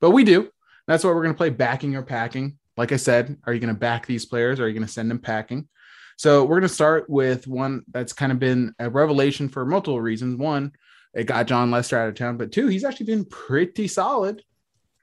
But 0.00 0.10
we 0.10 0.24
do. 0.24 0.50
That's 0.86 1.04
why 1.04 1.10
we're 1.10 1.22
going 1.22 1.34
to 1.34 1.38
play 1.38 1.50
backing 1.50 1.96
or 1.96 2.02
packing. 2.02 2.58
Like 2.76 2.92
I 2.92 2.96
said, 2.96 3.36
are 3.44 3.54
you 3.54 3.60
going 3.60 3.74
to 3.74 3.78
back 3.78 4.06
these 4.06 4.26
players? 4.26 4.60
Or 4.60 4.64
are 4.64 4.68
you 4.68 4.74
going 4.74 4.86
to 4.86 4.92
send 4.92 5.10
them 5.10 5.18
packing? 5.18 5.68
So 6.16 6.44
we're 6.44 6.60
going 6.60 6.68
to 6.68 6.74
start 6.74 7.10
with 7.10 7.46
one 7.46 7.82
that's 7.90 8.12
kind 8.12 8.32
of 8.32 8.38
been 8.38 8.74
a 8.78 8.88
revelation 8.88 9.48
for 9.48 9.66
multiple 9.66 10.00
reasons. 10.00 10.36
One, 10.36 10.72
it 11.14 11.24
got 11.24 11.46
Jon 11.46 11.70
Lester 11.70 11.98
out 11.98 12.08
of 12.08 12.14
town, 12.14 12.36
but 12.36 12.52
two, 12.52 12.68
he's 12.68 12.84
actually 12.84 13.06
been 13.06 13.24
pretty 13.24 13.88
solid. 13.88 14.42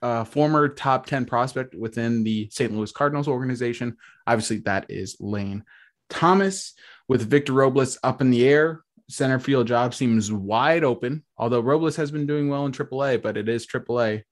Uh, 0.01 0.23
former 0.23 0.67
top 0.67 1.05
10 1.05 1.25
prospect 1.25 1.75
within 1.75 2.23
the 2.23 2.49
St. 2.51 2.73
Louis 2.73 2.91
Cardinals 2.91 3.27
organization. 3.27 3.95
Obviously, 4.27 4.57
that 4.59 4.87
is 4.89 5.15
Lane 5.19 5.63
Thomas 6.09 6.73
with 7.07 7.29
Victor 7.29 7.53
Robles 7.53 7.97
up 8.03 8.21
in 8.21 8.29
the 8.29 8.47
air. 8.47 8.81
Center 9.09 9.39
field 9.39 9.67
job 9.67 9.93
seems 9.93 10.31
wide 10.31 10.83
open, 10.83 11.23
although 11.37 11.59
Robles 11.59 11.95
has 11.97 12.11
been 12.11 12.25
doing 12.25 12.49
well 12.49 12.65
in 12.65 12.71
AAA, 12.71 13.21
but 13.21 13.37
it 13.37 13.49
is 13.49 13.67
AAA. 13.67 14.23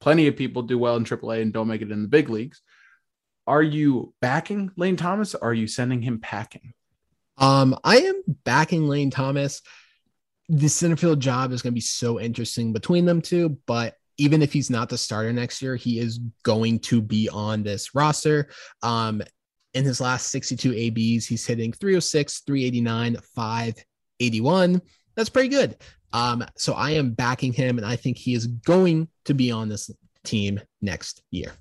Plenty 0.00 0.26
of 0.26 0.36
people 0.36 0.62
do 0.62 0.78
well 0.78 0.96
in 0.96 1.04
AAA 1.04 1.42
and 1.42 1.52
don't 1.52 1.68
make 1.68 1.82
it 1.82 1.90
in 1.90 2.02
the 2.02 2.08
big 2.08 2.28
leagues. 2.28 2.60
Are 3.46 3.62
you 3.62 4.12
backing 4.20 4.72
Lane 4.76 4.96
Thomas? 4.96 5.34
Are 5.34 5.54
you 5.54 5.68
sending 5.68 6.02
him 6.02 6.18
packing? 6.18 6.72
Um, 7.38 7.78
I 7.84 7.98
am 7.98 8.22
backing 8.44 8.88
Lane 8.88 9.10
Thomas. 9.10 9.62
The 10.48 10.68
center 10.68 10.96
field 10.96 11.20
job 11.20 11.52
is 11.52 11.62
going 11.62 11.72
to 11.72 11.76
be 11.76 11.80
so 11.80 12.20
interesting 12.20 12.72
between 12.72 13.04
them 13.04 13.22
two, 13.22 13.58
but 13.66 13.94
even 14.18 14.42
if 14.42 14.52
he's 14.52 14.70
not 14.70 14.88
the 14.88 14.98
starter 14.98 15.32
next 15.32 15.60
year, 15.60 15.76
he 15.76 15.98
is 15.98 16.20
going 16.42 16.80
to 16.80 17.02
be 17.02 17.28
on 17.28 17.62
this 17.62 17.94
roster. 17.94 18.48
Um, 18.82 19.22
in 19.76 19.84
his 19.84 20.00
last 20.00 20.30
62 20.30 20.72
ABs, 20.72 21.26
he's 21.26 21.46
hitting 21.46 21.70
306, 21.70 22.40
389, 22.40 23.18
581. 23.34 24.80
That's 25.14 25.28
pretty 25.28 25.48
good. 25.48 25.76
Um, 26.14 26.42
so 26.56 26.72
I 26.72 26.92
am 26.92 27.10
backing 27.10 27.52
him, 27.52 27.76
and 27.76 27.86
I 27.86 27.94
think 27.94 28.16
he 28.16 28.32
is 28.32 28.46
going 28.46 29.06
to 29.26 29.34
be 29.34 29.52
on 29.52 29.68
this 29.68 29.90
team 30.24 30.60
next 30.80 31.22
year. 31.30 31.52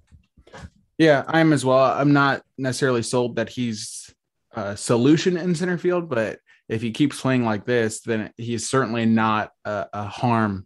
Yeah, 0.98 1.26
I 1.28 1.42
am 1.42 1.52
as 1.52 1.66
well. 1.66 1.78
I'm 1.78 2.14
not 2.14 2.42
necessarily 2.58 3.04
sold 3.04 3.36
that 3.36 3.50
he's 3.50 4.14
a 4.54 4.78
solution 4.78 5.36
in 5.36 5.54
center 5.54 5.78
field, 5.78 6.08
but 6.10 6.40
if 6.70 6.82
he 6.82 6.92
keeps 6.92 7.20
playing 7.20 7.44
like 7.44 7.66
this, 7.66 8.00
then 8.00 8.32
he's 8.38 8.70
certainly 8.70 9.06
not 9.06 9.52
a, 9.66 9.88
a 9.92 10.04
harm 10.06 10.66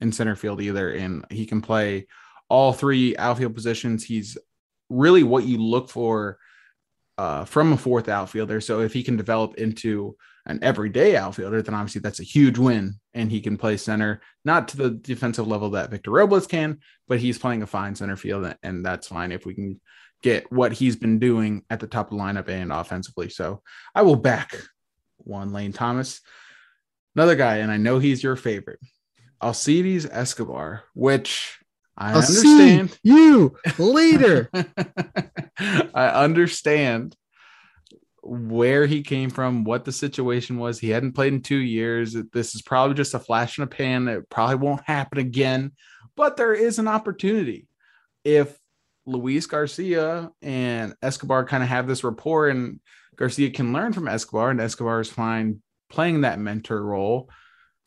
in 0.00 0.12
center 0.12 0.36
field 0.36 0.60
either. 0.60 0.92
And 0.92 1.24
he 1.28 1.44
can 1.44 1.60
play 1.60 2.06
all 2.48 2.72
three 2.72 3.16
outfield 3.16 3.56
positions. 3.56 4.04
He's 4.04 4.38
really 4.88 5.24
what 5.24 5.44
you 5.44 5.58
look 5.58 5.90
for 5.90 6.38
uh, 7.18 7.44
from 7.44 7.72
a 7.72 7.76
fourth 7.76 8.08
outfielder. 8.08 8.60
So 8.60 8.80
if 8.80 8.92
he 8.92 9.02
can 9.02 9.16
develop 9.16 9.54
into 9.54 10.16
an 10.46 10.58
everyday 10.62 11.16
outfielder, 11.16 11.62
then 11.62 11.74
obviously 11.74 12.00
that's 12.00 12.20
a 12.20 12.24
huge 12.24 12.58
win. 12.58 12.94
And 13.14 13.30
he 13.30 13.40
can 13.40 13.56
play 13.56 13.76
center, 13.76 14.20
not 14.44 14.68
to 14.68 14.76
the 14.76 14.90
defensive 14.90 15.46
level 15.46 15.70
that 15.70 15.90
Victor 15.90 16.10
Robles 16.10 16.46
can, 16.46 16.80
but 17.08 17.20
he's 17.20 17.38
playing 17.38 17.62
a 17.62 17.66
fine 17.66 17.94
center 17.94 18.16
field, 18.16 18.54
and 18.62 18.84
that's 18.84 19.08
fine 19.08 19.32
if 19.32 19.46
we 19.46 19.54
can 19.54 19.80
get 20.22 20.50
what 20.50 20.72
he's 20.72 20.96
been 20.96 21.18
doing 21.18 21.62
at 21.70 21.80
the 21.80 21.86
top 21.86 22.10
of 22.10 22.16
the 22.16 22.22
lineup 22.22 22.48
and 22.48 22.72
offensively. 22.72 23.28
So 23.28 23.62
I 23.94 24.02
will 24.02 24.16
back 24.16 24.56
one 25.18 25.52
Lane 25.52 25.72
Thomas. 25.72 26.20
Another 27.14 27.36
guy, 27.36 27.58
and 27.58 27.70
I 27.70 27.76
know 27.76 27.98
he's 27.98 28.22
your 28.22 28.34
favorite, 28.34 28.80
Alcides 29.40 30.06
Escobar, 30.10 30.82
which 30.94 31.58
I 31.96 32.10
I'll 32.10 32.16
understand. 32.16 32.90
see 32.90 32.98
you 33.04 33.56
later. 33.78 34.50
I 35.94 36.08
understand 36.24 37.16
where 38.22 38.86
he 38.86 39.02
came 39.02 39.30
from, 39.30 39.64
what 39.64 39.84
the 39.84 39.92
situation 39.92 40.58
was. 40.58 40.78
He 40.78 40.90
hadn't 40.90 41.12
played 41.12 41.34
in 41.34 41.42
two 41.42 41.58
years. 41.58 42.16
This 42.32 42.54
is 42.54 42.62
probably 42.62 42.96
just 42.96 43.14
a 43.14 43.18
flash 43.18 43.58
in 43.58 43.64
a 43.64 43.68
pan. 43.68 44.08
It 44.08 44.28
probably 44.30 44.56
won't 44.56 44.82
happen 44.84 45.18
again, 45.18 45.72
but 46.16 46.36
there 46.36 46.54
is 46.54 46.78
an 46.78 46.88
opportunity. 46.88 47.68
If 48.24 48.58
Luis 49.06 49.46
Garcia 49.46 50.30
and 50.40 50.94
Escobar 51.02 51.44
kind 51.44 51.62
of 51.62 51.68
have 51.68 51.86
this 51.86 52.02
rapport, 52.02 52.48
and 52.48 52.80
Garcia 53.16 53.50
can 53.50 53.72
learn 53.72 53.92
from 53.92 54.08
Escobar, 54.08 54.50
and 54.50 54.60
Escobar 54.60 55.00
is 55.00 55.10
fine 55.10 55.62
playing 55.90 56.22
that 56.22 56.38
mentor 56.40 56.82
role, 56.82 57.28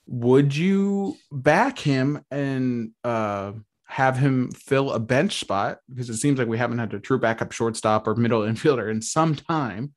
would 0.06 0.56
you 0.56 1.18
back 1.32 1.80
him 1.80 2.24
and 2.32 2.92
uh, 3.04 3.54
have 3.88 4.18
him 4.18 4.52
fill 4.52 4.92
a 4.92 5.00
bench 5.00 5.40
spot? 5.40 5.80
Because 5.90 6.10
it 6.10 6.18
seems 6.18 6.40
like 6.40 6.48
we 6.48 6.58
haven't 6.58 6.80
had 6.80 6.94
a 6.94 7.00
true 7.00 7.20
backup 7.20 7.52
shortstop 7.52 8.08
or 8.08 8.16
middle 8.16 8.42
infielder 8.44 8.90
in 8.90 9.02
some 9.02 9.36
time. 9.36 9.94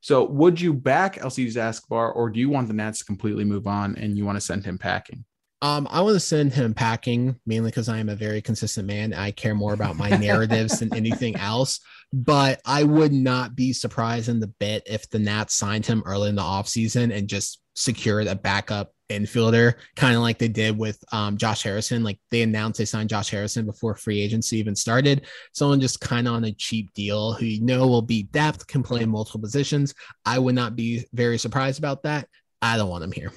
So, 0.00 0.24
would 0.24 0.60
you 0.60 0.72
back 0.72 1.18
Alcides 1.18 1.56
Escobar, 1.56 2.12
or 2.12 2.30
do 2.30 2.38
you 2.38 2.50
want 2.50 2.68
the 2.68 2.74
Nats 2.74 3.00
to 3.00 3.04
completely 3.04 3.44
move 3.44 3.66
on 3.66 3.96
and 3.96 4.16
you 4.16 4.24
want 4.24 4.36
to 4.36 4.40
send 4.40 4.64
him 4.64 4.78
packing? 4.78 5.24
Um, 5.60 5.88
I 5.90 6.02
want 6.02 6.14
to 6.14 6.20
send 6.20 6.52
him 6.52 6.72
packing 6.72 7.34
mainly 7.44 7.70
because 7.70 7.88
I 7.88 7.98
am 7.98 8.08
a 8.08 8.14
very 8.14 8.40
consistent 8.40 8.86
man. 8.86 9.12
I 9.12 9.32
care 9.32 9.56
more 9.56 9.72
about 9.72 9.96
my 9.96 10.08
narratives 10.16 10.78
than 10.78 10.94
anything 10.94 11.34
else. 11.36 11.80
But 12.12 12.60
I 12.64 12.84
would 12.84 13.12
not 13.12 13.56
be 13.56 13.72
surprised 13.72 14.28
in 14.28 14.40
the 14.40 14.46
bit 14.46 14.84
if 14.86 15.10
the 15.10 15.18
Nats 15.18 15.54
signed 15.54 15.84
him 15.84 16.02
early 16.06 16.28
in 16.28 16.36
the 16.36 16.42
offseason 16.42 17.14
and 17.14 17.28
just 17.28 17.60
secured 17.78 18.26
a 18.26 18.34
backup 18.34 18.92
infielder, 19.08 19.74
kind 19.96 20.14
of 20.14 20.22
like 20.22 20.38
they 20.38 20.48
did 20.48 20.76
with 20.76 21.02
um, 21.12 21.36
Josh 21.36 21.62
Harrison. 21.62 22.04
Like 22.04 22.18
they 22.30 22.42
announced 22.42 22.78
they 22.78 22.84
signed 22.84 23.08
Josh 23.08 23.30
Harrison 23.30 23.64
before 23.66 23.94
free 23.94 24.20
agency 24.20 24.58
even 24.58 24.76
started. 24.76 25.26
Someone 25.52 25.80
just 25.80 26.00
kind 26.00 26.28
of 26.28 26.34
on 26.34 26.44
a 26.44 26.52
cheap 26.52 26.92
deal 26.94 27.32
who 27.32 27.46
you 27.46 27.62
know 27.62 27.86
will 27.86 28.02
be 28.02 28.24
depth, 28.24 28.66
can 28.66 28.82
play 28.82 29.02
in 29.02 29.08
multiple 29.08 29.40
positions. 29.40 29.94
I 30.24 30.38
would 30.38 30.54
not 30.54 30.76
be 30.76 31.06
very 31.12 31.38
surprised 31.38 31.78
about 31.78 32.02
that. 32.02 32.28
I 32.60 32.76
don't 32.76 32.90
want 32.90 33.04
him 33.04 33.12
here. 33.12 33.32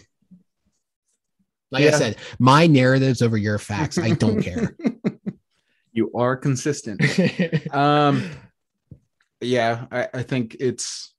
Like 1.71 1.85
yeah. 1.85 1.95
I 1.95 1.99
said, 1.99 2.17
my 2.37 2.67
narratives 2.67 3.21
over 3.21 3.37
your 3.37 3.57
facts, 3.57 3.97
I 3.97 4.11
don't 4.11 4.41
care. 4.43 4.75
You 5.93 6.11
are 6.15 6.35
consistent. 6.35 7.01
um, 7.73 8.29
yeah, 9.39 9.85
I, 9.91 10.07
I 10.13 10.23
think 10.23 10.57
it's 10.59 11.13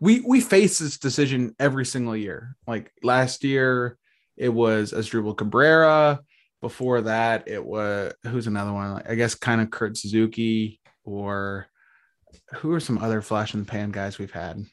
we 0.00 0.20
we 0.20 0.40
face 0.40 0.78
this 0.78 0.98
decision 0.98 1.54
every 1.58 1.84
single 1.84 2.16
year. 2.16 2.56
Like 2.66 2.92
last 3.02 3.44
year, 3.44 3.98
it 4.36 4.48
was 4.48 4.92
Asdrubal 4.92 5.36
Cabrera. 5.36 6.20
Before 6.60 7.00
that, 7.02 7.48
it 7.48 7.64
was 7.64 8.12
who's 8.24 8.46
another 8.46 8.72
one? 8.72 9.02
I 9.08 9.14
guess 9.14 9.34
kind 9.34 9.60
of 9.60 9.70
Kurt 9.70 9.96
Suzuki 9.96 10.80
or 11.04 11.66
who 12.54 12.72
are 12.72 12.80
some 12.80 12.98
other 12.98 13.22
flash 13.22 13.54
in 13.54 13.60
the 13.60 13.66
pan 13.66 13.90
guys 13.90 14.18
we've 14.18 14.30
had? 14.30 14.64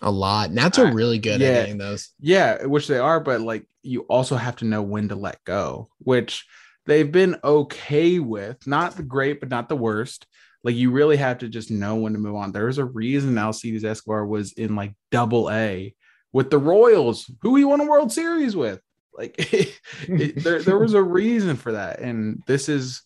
A 0.00 0.10
lot. 0.10 0.50
Nats 0.50 0.78
are 0.78 0.92
really 0.92 1.18
good 1.18 1.40
yeah, 1.40 1.48
at 1.48 1.60
getting 1.62 1.78
those. 1.78 2.10
Yeah, 2.18 2.64
which 2.64 2.88
they 2.88 2.98
are, 2.98 3.20
but 3.20 3.40
like 3.40 3.66
you 3.82 4.00
also 4.02 4.36
have 4.36 4.56
to 4.56 4.64
know 4.64 4.82
when 4.82 5.08
to 5.08 5.14
let 5.14 5.42
go, 5.44 5.88
which 5.98 6.46
they've 6.86 7.10
been 7.10 7.36
okay 7.44 8.18
with, 8.18 8.66
not 8.66 8.96
the 8.96 9.02
great, 9.02 9.40
but 9.40 9.48
not 9.48 9.68
the 9.68 9.76
worst. 9.76 10.26
Like 10.64 10.76
you 10.76 10.90
really 10.90 11.16
have 11.16 11.38
to 11.38 11.48
just 11.48 11.70
know 11.70 11.96
when 11.96 12.12
to 12.12 12.18
move 12.18 12.36
on. 12.36 12.52
There's 12.52 12.78
a 12.78 12.84
reason 12.84 13.36
Alcides 13.36 13.84
Escobar 13.84 14.26
was 14.26 14.52
in 14.52 14.76
like 14.76 14.94
double 15.10 15.50
A 15.50 15.94
with 16.32 16.50
the 16.50 16.58
Royals, 16.58 17.30
who 17.40 17.56
he 17.56 17.64
won 17.64 17.80
a 17.80 17.86
World 17.86 18.12
Series 18.12 18.54
with. 18.54 18.80
Like 19.16 19.34
it, 19.38 19.78
it, 20.08 20.42
there, 20.42 20.62
there 20.62 20.78
was 20.78 20.94
a 20.94 21.02
reason 21.02 21.56
for 21.56 21.72
that. 21.72 22.00
And 22.00 22.42
this 22.46 22.68
is 22.68 23.02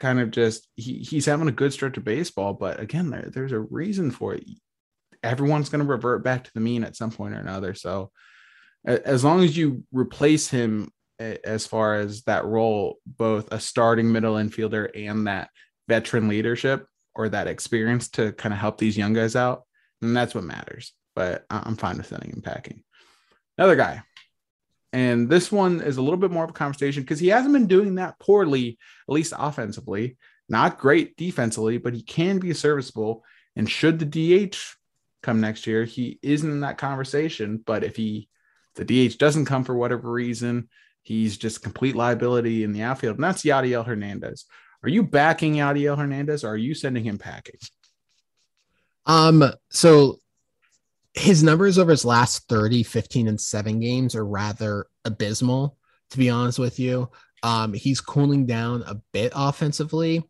kind 0.00 0.20
of 0.20 0.30
just 0.30 0.68
he, 0.76 0.98
he's 0.98 1.26
having 1.26 1.48
a 1.48 1.52
good 1.52 1.72
stretch 1.72 1.96
of 1.96 2.04
baseball, 2.04 2.54
but 2.54 2.80
again, 2.80 3.10
there, 3.10 3.30
there's 3.32 3.52
a 3.52 3.60
reason 3.60 4.10
for 4.10 4.34
it. 4.34 4.44
Everyone's 5.22 5.68
going 5.68 5.84
to 5.84 5.90
revert 5.90 6.22
back 6.22 6.44
to 6.44 6.50
the 6.54 6.60
mean 6.60 6.84
at 6.84 6.96
some 6.96 7.10
point 7.10 7.34
or 7.34 7.38
another. 7.38 7.74
So 7.74 8.10
as 8.84 9.24
long 9.24 9.42
as 9.42 9.56
you 9.56 9.84
replace 9.92 10.48
him 10.48 10.90
as 11.18 11.66
far 11.66 11.96
as 11.96 12.22
that 12.22 12.44
role, 12.44 12.98
both 13.06 13.48
a 13.52 13.58
starting 13.58 14.12
middle 14.12 14.34
infielder 14.34 14.90
and 14.94 15.26
that 15.26 15.50
veteran 15.88 16.28
leadership 16.28 16.86
or 17.14 17.28
that 17.28 17.46
experience 17.46 18.08
to 18.10 18.32
kind 18.32 18.52
of 18.52 18.60
help 18.60 18.78
these 18.78 18.96
young 18.96 19.12
guys 19.12 19.36
out. 19.36 19.64
And 20.02 20.16
that's 20.16 20.34
what 20.34 20.44
matters. 20.44 20.92
But 21.14 21.46
I'm 21.48 21.76
fine 21.76 21.96
with 21.96 22.06
sending 22.06 22.30
him 22.30 22.42
packing. 22.42 22.82
Another 23.56 23.76
guy. 23.76 24.02
And 24.92 25.28
this 25.28 25.50
one 25.50 25.80
is 25.80 25.96
a 25.96 26.02
little 26.02 26.18
bit 26.18 26.30
more 26.30 26.44
of 26.44 26.50
a 26.50 26.54
conversation 26.54 27.02
because 27.02 27.20
he 27.20 27.28
hasn't 27.28 27.52
been 27.52 27.66
doing 27.66 27.96
that 27.96 28.18
poorly, 28.18 28.78
at 29.08 29.12
least 29.12 29.32
offensively. 29.36 30.16
Not 30.48 30.78
great 30.78 31.16
defensively, 31.16 31.78
but 31.78 31.94
he 31.94 32.02
can 32.02 32.38
be 32.38 32.52
serviceable. 32.54 33.24
And 33.56 33.68
should 33.68 33.98
the 33.98 34.48
DH 34.48 34.56
come 35.22 35.40
next 35.40 35.66
year, 35.66 35.84
he 35.84 36.18
isn't 36.22 36.50
in 36.50 36.60
that 36.60 36.78
conversation. 36.78 37.62
But 37.64 37.82
if 37.82 37.96
he 37.96 38.28
the 38.74 38.84
DH 38.84 39.16
doesn't 39.16 39.46
come 39.46 39.64
for 39.64 39.74
whatever 39.74 40.12
reason, 40.12 40.68
He's 41.06 41.36
just 41.36 41.62
complete 41.62 41.94
liability 41.94 42.64
in 42.64 42.72
the 42.72 42.82
outfield, 42.82 43.14
and 43.14 43.22
that's 43.22 43.44
Yadiel 43.44 43.86
Hernandez. 43.86 44.44
Are 44.82 44.88
you 44.88 45.02
backing 45.02 45.54
Yadiel 45.54 45.98
Hernandez, 45.98 46.44
or 46.44 46.48
are 46.48 46.56
you 46.56 46.74
sending 46.74 47.04
him 47.04 47.18
packing? 47.18 47.58
Um, 49.06 49.44
so 49.70 50.18
his 51.14 51.42
numbers 51.42 51.78
over 51.78 51.90
his 51.90 52.04
last 52.04 52.48
30, 52.48 52.82
15, 52.82 53.28
and 53.28 53.40
seven 53.40 53.80
games 53.80 54.14
are 54.14 54.26
rather 54.26 54.86
abysmal, 55.04 55.78
to 56.10 56.18
be 56.18 56.28
honest 56.28 56.58
with 56.58 56.78
you. 56.78 57.10
Um, 57.42 57.72
he's 57.72 58.00
cooling 58.00 58.46
down 58.46 58.82
a 58.86 59.00
bit 59.12 59.32
offensively. 59.34 60.22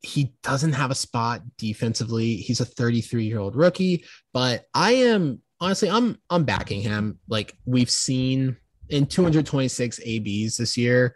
He 0.00 0.34
doesn't 0.42 0.72
have 0.72 0.90
a 0.90 0.96
spot 0.96 1.42
defensively. 1.58 2.36
He's 2.36 2.60
a 2.60 2.64
33 2.64 3.24
year 3.24 3.38
old 3.38 3.54
rookie, 3.54 4.04
but 4.32 4.64
I 4.74 4.92
am 4.92 5.40
honestly, 5.60 5.88
I'm 5.88 6.18
I'm 6.28 6.44
backing 6.44 6.80
him. 6.80 7.20
Like 7.28 7.56
we've 7.64 7.90
seen 7.90 8.56
in 8.88 9.06
226 9.06 10.00
ABs 10.04 10.56
this 10.56 10.76
year, 10.76 11.14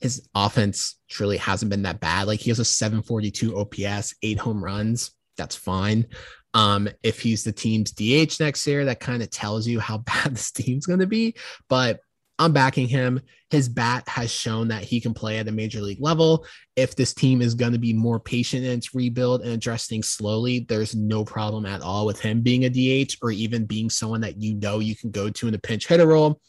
his 0.00 0.28
offense 0.34 0.96
truly 1.08 1.36
hasn't 1.36 1.70
been 1.70 1.82
that 1.82 2.00
bad. 2.00 2.26
Like 2.26 2.40
he 2.40 2.50
has 2.50 2.58
a 2.58 2.64
742 2.64 3.58
OPS, 3.58 4.14
eight 4.22 4.38
home 4.38 4.62
runs. 4.62 5.12
That's 5.36 5.56
fine. 5.56 6.06
Um, 6.54 6.88
if 7.02 7.20
he's 7.20 7.44
the 7.44 7.52
team's 7.52 7.92
DH 7.92 8.40
next 8.40 8.66
year, 8.66 8.84
that 8.86 9.00
kind 9.00 9.22
of 9.22 9.30
tells 9.30 9.66
you 9.66 9.80
how 9.80 9.98
bad 9.98 10.34
this 10.34 10.50
team's 10.50 10.86
going 10.86 11.00
to 11.00 11.06
be. 11.06 11.34
But 11.68 12.00
I'm 12.38 12.52
backing 12.52 12.86
him. 12.86 13.20
His 13.50 13.68
bat 13.68 14.06
has 14.08 14.30
shown 14.30 14.68
that 14.68 14.84
he 14.84 15.00
can 15.00 15.12
play 15.12 15.38
at 15.38 15.48
a 15.48 15.52
major 15.52 15.80
league 15.80 16.00
level. 16.00 16.46
If 16.76 16.94
this 16.94 17.12
team 17.12 17.42
is 17.42 17.54
going 17.54 17.72
to 17.72 17.78
be 17.78 17.92
more 17.92 18.20
patient 18.20 18.64
in 18.64 18.78
its 18.78 18.94
rebuild 18.94 19.42
and 19.42 19.50
addressing 19.50 19.96
things 19.96 20.08
slowly, 20.08 20.60
there's 20.60 20.94
no 20.94 21.24
problem 21.24 21.66
at 21.66 21.82
all 21.82 22.06
with 22.06 22.20
him 22.20 22.42
being 22.42 22.64
a 22.64 22.70
DH 22.70 23.16
or 23.22 23.32
even 23.32 23.64
being 23.64 23.90
someone 23.90 24.20
that 24.20 24.40
you 24.40 24.54
know 24.54 24.78
you 24.78 24.94
can 24.94 25.10
go 25.10 25.30
to 25.30 25.48
in 25.48 25.54
a 25.54 25.58
pinch 25.58 25.88
hitter 25.88 26.06
role. 26.06 26.40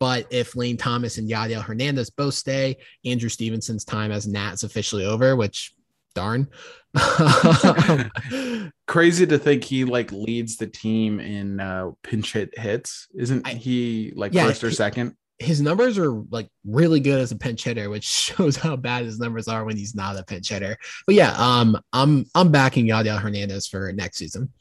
But 0.00 0.26
if 0.30 0.54
Lane 0.54 0.76
Thomas 0.76 1.18
and 1.18 1.28
Yadiel 1.28 1.62
Hernandez 1.62 2.10
both 2.10 2.34
stay, 2.34 2.76
Andrew 3.04 3.28
Stevenson's 3.28 3.84
time 3.84 4.12
as 4.12 4.26
Nat 4.26 4.52
is 4.52 4.62
officially 4.62 5.04
over, 5.04 5.34
which 5.34 5.74
darn. 6.14 6.48
Crazy 8.86 9.26
to 9.26 9.38
think 9.38 9.64
he 9.64 9.84
like 9.84 10.12
leads 10.12 10.56
the 10.56 10.66
team 10.66 11.20
in 11.20 11.60
uh, 11.60 11.90
pinch 12.02 12.32
hit 12.32 12.56
hits. 12.58 13.08
Isn't 13.14 13.46
he 13.46 14.12
like 14.16 14.34
yeah, 14.34 14.46
first 14.46 14.64
or 14.64 14.70
second? 14.70 15.16
His 15.38 15.60
numbers 15.60 15.98
are 15.98 16.12
like 16.30 16.48
really 16.64 16.98
good 16.98 17.20
as 17.20 17.30
a 17.30 17.36
pinch 17.36 17.62
hitter, 17.62 17.90
which 17.90 18.04
shows 18.08 18.56
how 18.56 18.76
bad 18.76 19.04
his 19.04 19.18
numbers 19.18 19.48
are 19.48 19.64
when 19.64 19.76
he's 19.76 19.94
not 19.94 20.18
a 20.18 20.24
pinch 20.24 20.48
hitter. 20.48 20.76
But 21.06 21.14
yeah, 21.14 21.34
um, 21.36 21.80
I'm 21.92 22.26
I'm 22.34 22.50
backing 22.50 22.86
Yadiel 22.86 23.20
Hernandez 23.20 23.66
for 23.66 23.92
next 23.92 24.18
season. 24.18 24.52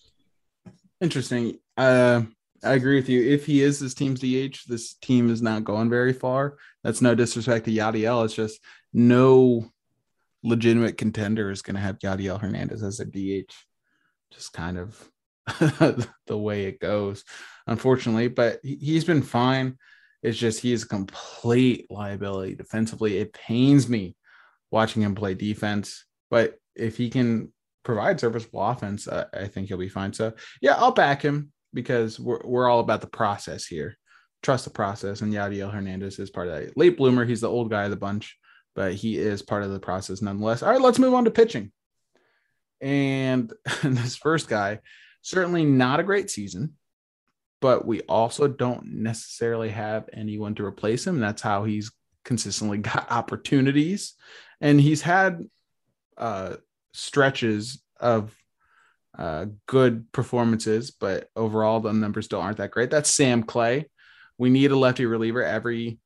Interesting. 1.02 1.60
Uh, 1.76 2.24
I 2.64 2.74
agree 2.74 2.96
with 2.96 3.10
you. 3.10 3.22
If 3.22 3.46
he 3.46 3.62
is 3.62 3.80
this 3.80 3.94
team's 3.94 4.20
DH, 4.20 4.68
this 4.68 4.96
team 4.96 5.30
is 5.30 5.42
not 5.42 5.64
going 5.64 5.90
very 5.90 6.14
far. 6.14 6.58
That's 6.84 7.02
no 7.02 7.14
disrespect 7.16 7.66
to 7.66 7.72
Yadiel. 7.72 8.26
It's 8.26 8.34
just 8.34 8.60
no 8.94 9.70
legitimate 10.44 10.98
contender 10.98 11.52
is 11.52 11.62
going 11.62 11.76
to 11.76 11.82
have 11.82 12.00
Yadiel 12.00 12.40
Hernandez 12.40 12.84
as 12.84 13.00
a 13.00 13.06
DH. 13.06 13.54
Just 14.32 14.54
kind 14.54 14.78
of 14.78 15.10
the 16.28 16.38
way 16.38 16.66
it 16.66 16.80
goes, 16.80 17.24
unfortunately. 17.68 18.28
But 18.28 18.60
he's 18.64 19.06
been 19.06 19.22
fine. 19.22 19.78
It's 20.24 20.38
just 20.38 20.60
he 20.60 20.74
is 20.74 20.84
a 20.84 20.88
complete 20.88 21.86
liability 21.90 22.56
defensively. 22.56 23.18
It 23.18 23.34
pains 23.34 23.88
me 23.88 24.16
watching 24.72 25.04
him 25.04 25.16
play 25.16 25.36
defense. 25.36 26.06
But 26.30 26.56
if 26.76 26.98
he 26.98 27.10
can 27.10 27.54
provide 27.84 28.20
serviceable 28.20 28.62
offense, 28.62 29.08
uh, 29.08 29.26
I 29.34 29.48
think 29.48 29.68
he'll 29.68 29.78
be 29.78 29.90
fine. 29.90 30.12
So 30.14 30.34
yeah, 30.62 30.76
I'll 30.76 30.92
back 30.92 31.22
him 31.22 31.52
because 31.74 32.20
we're, 32.20 32.42
we're 32.44 32.70
all 32.70 32.80
about 32.80 33.02
the 33.02 33.08
process 33.08 33.66
here. 33.66 33.98
Trust 34.44 34.66
the 34.66 34.72
process. 34.72 35.22
And 35.22 35.34
Yadiel 35.34 35.72
Hernandez 35.72 36.20
is 36.20 36.30
part 36.30 36.48
of 36.48 36.54
that. 36.54 36.78
Late 36.78 36.98
bloomer, 36.98 37.26
he's 37.26 37.42
the 37.42 37.50
old 37.50 37.70
guy 37.70 37.86
of 37.86 37.90
the 37.90 37.96
bunch, 37.96 38.38
but 38.76 38.94
he 38.94 39.18
is 39.18 39.42
part 39.42 39.64
of 39.64 39.72
the 39.72 39.80
process 39.80 40.22
nonetheless. 40.22 40.64
All 40.64 40.72
right, 40.72 40.82
let's 40.82 41.00
move 41.00 41.14
on 41.14 41.26
to 41.26 41.32
pitching. 41.32 41.72
And 42.82 43.52
this 43.84 44.16
first 44.16 44.48
guy, 44.48 44.80
certainly 45.22 45.66
not 45.66 46.00
a 46.00 46.04
great 46.04 46.30
season, 46.30 46.76
but 47.60 47.86
we 47.86 48.02
also 48.02 48.48
don't 48.48 48.86
necessarily 48.86 49.70
have 49.70 50.10
anyone 50.14 50.56
to 50.56 50.66
replace 50.66 51.06
him. 51.06 51.20
That's 51.20 51.42
how 51.42 51.64
he's 51.64 51.92
consistently 52.24 52.78
got 52.80 53.12
opportunities. 53.12 54.14
And 54.62 54.80
he's 54.80 55.02
had 55.02 55.46
uh, 56.18 56.58
stretches 56.94 57.84
of 58.00 58.36
uh, 59.18 59.48
good 59.66 60.12
performances, 60.12 60.92
but 60.92 61.30
overall 61.36 61.80
the 61.80 61.92
numbers 61.92 62.26
still 62.26 62.42
aren't 62.42 62.58
that 62.58 62.72
great. 62.72 62.92
That's 62.92 63.10
Sam 63.10 63.44
Clay. 63.44 63.90
We 64.38 64.50
need 64.50 64.72
a 64.72 64.78
lefty 64.78 65.06
reliever. 65.06 65.44
Every 65.44 66.00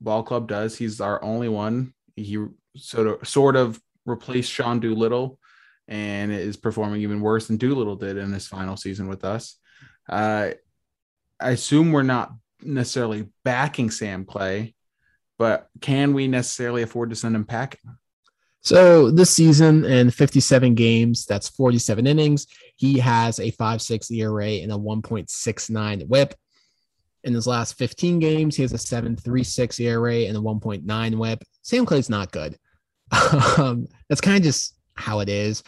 ball 0.00 0.24
club 0.24 0.48
does. 0.48 0.76
He's 0.76 1.00
our 1.00 1.22
only 1.22 1.48
one. 1.48 1.94
He 2.16 2.44
sort 2.76 3.06
of 3.06 3.28
sort 3.28 3.54
of 3.56 3.80
replaced 4.06 4.50
Sean 4.50 4.80
Doolittle 4.80 5.38
and 5.86 6.32
is 6.32 6.56
performing 6.56 7.02
even 7.02 7.20
worse 7.20 7.46
than 7.46 7.56
Doolittle 7.56 7.96
did 7.96 8.16
in 8.16 8.32
his 8.32 8.46
final 8.46 8.76
season 8.76 9.08
with 9.08 9.24
us. 9.24 9.56
Uh, 10.08 10.50
I 11.40 11.50
assume 11.50 11.92
we're 11.92 12.02
not 12.02 12.32
necessarily 12.62 13.28
backing 13.44 13.90
Sam 13.90 14.24
Clay, 14.24 14.74
but 15.38 15.68
can 15.80 16.12
we 16.12 16.26
necessarily 16.26 16.82
afford 16.82 17.10
to 17.10 17.16
send 17.16 17.36
him 17.36 17.44
packing? 17.44 17.80
So 18.68 19.10
this 19.10 19.30
season 19.30 19.86
in 19.86 20.10
57 20.10 20.74
games, 20.74 21.24
that's 21.24 21.48
47 21.48 22.06
innings, 22.06 22.46
he 22.76 22.98
has 22.98 23.38
a 23.38 23.50
5.6 23.50 24.10
ERA 24.10 24.62
and 24.62 24.70
a 24.70 24.74
1.69 24.74 26.06
whip. 26.06 26.34
In 27.24 27.32
his 27.32 27.46
last 27.46 27.78
15 27.78 28.18
games, 28.18 28.56
he 28.56 28.60
has 28.60 28.74
a 28.74 28.76
7.36 28.76 29.80
ERA 29.80 30.16
and 30.16 30.36
a 30.36 30.40
1.9 30.40 31.18
whip. 31.18 31.42
Sam 31.62 31.86
Clay's 31.86 32.10
not 32.10 32.30
good. 32.30 32.58
um, 33.56 33.88
that's 34.10 34.20
kind 34.20 34.36
of 34.36 34.42
just 34.42 34.74
how 34.96 35.20
it 35.20 35.30
is. 35.30 35.62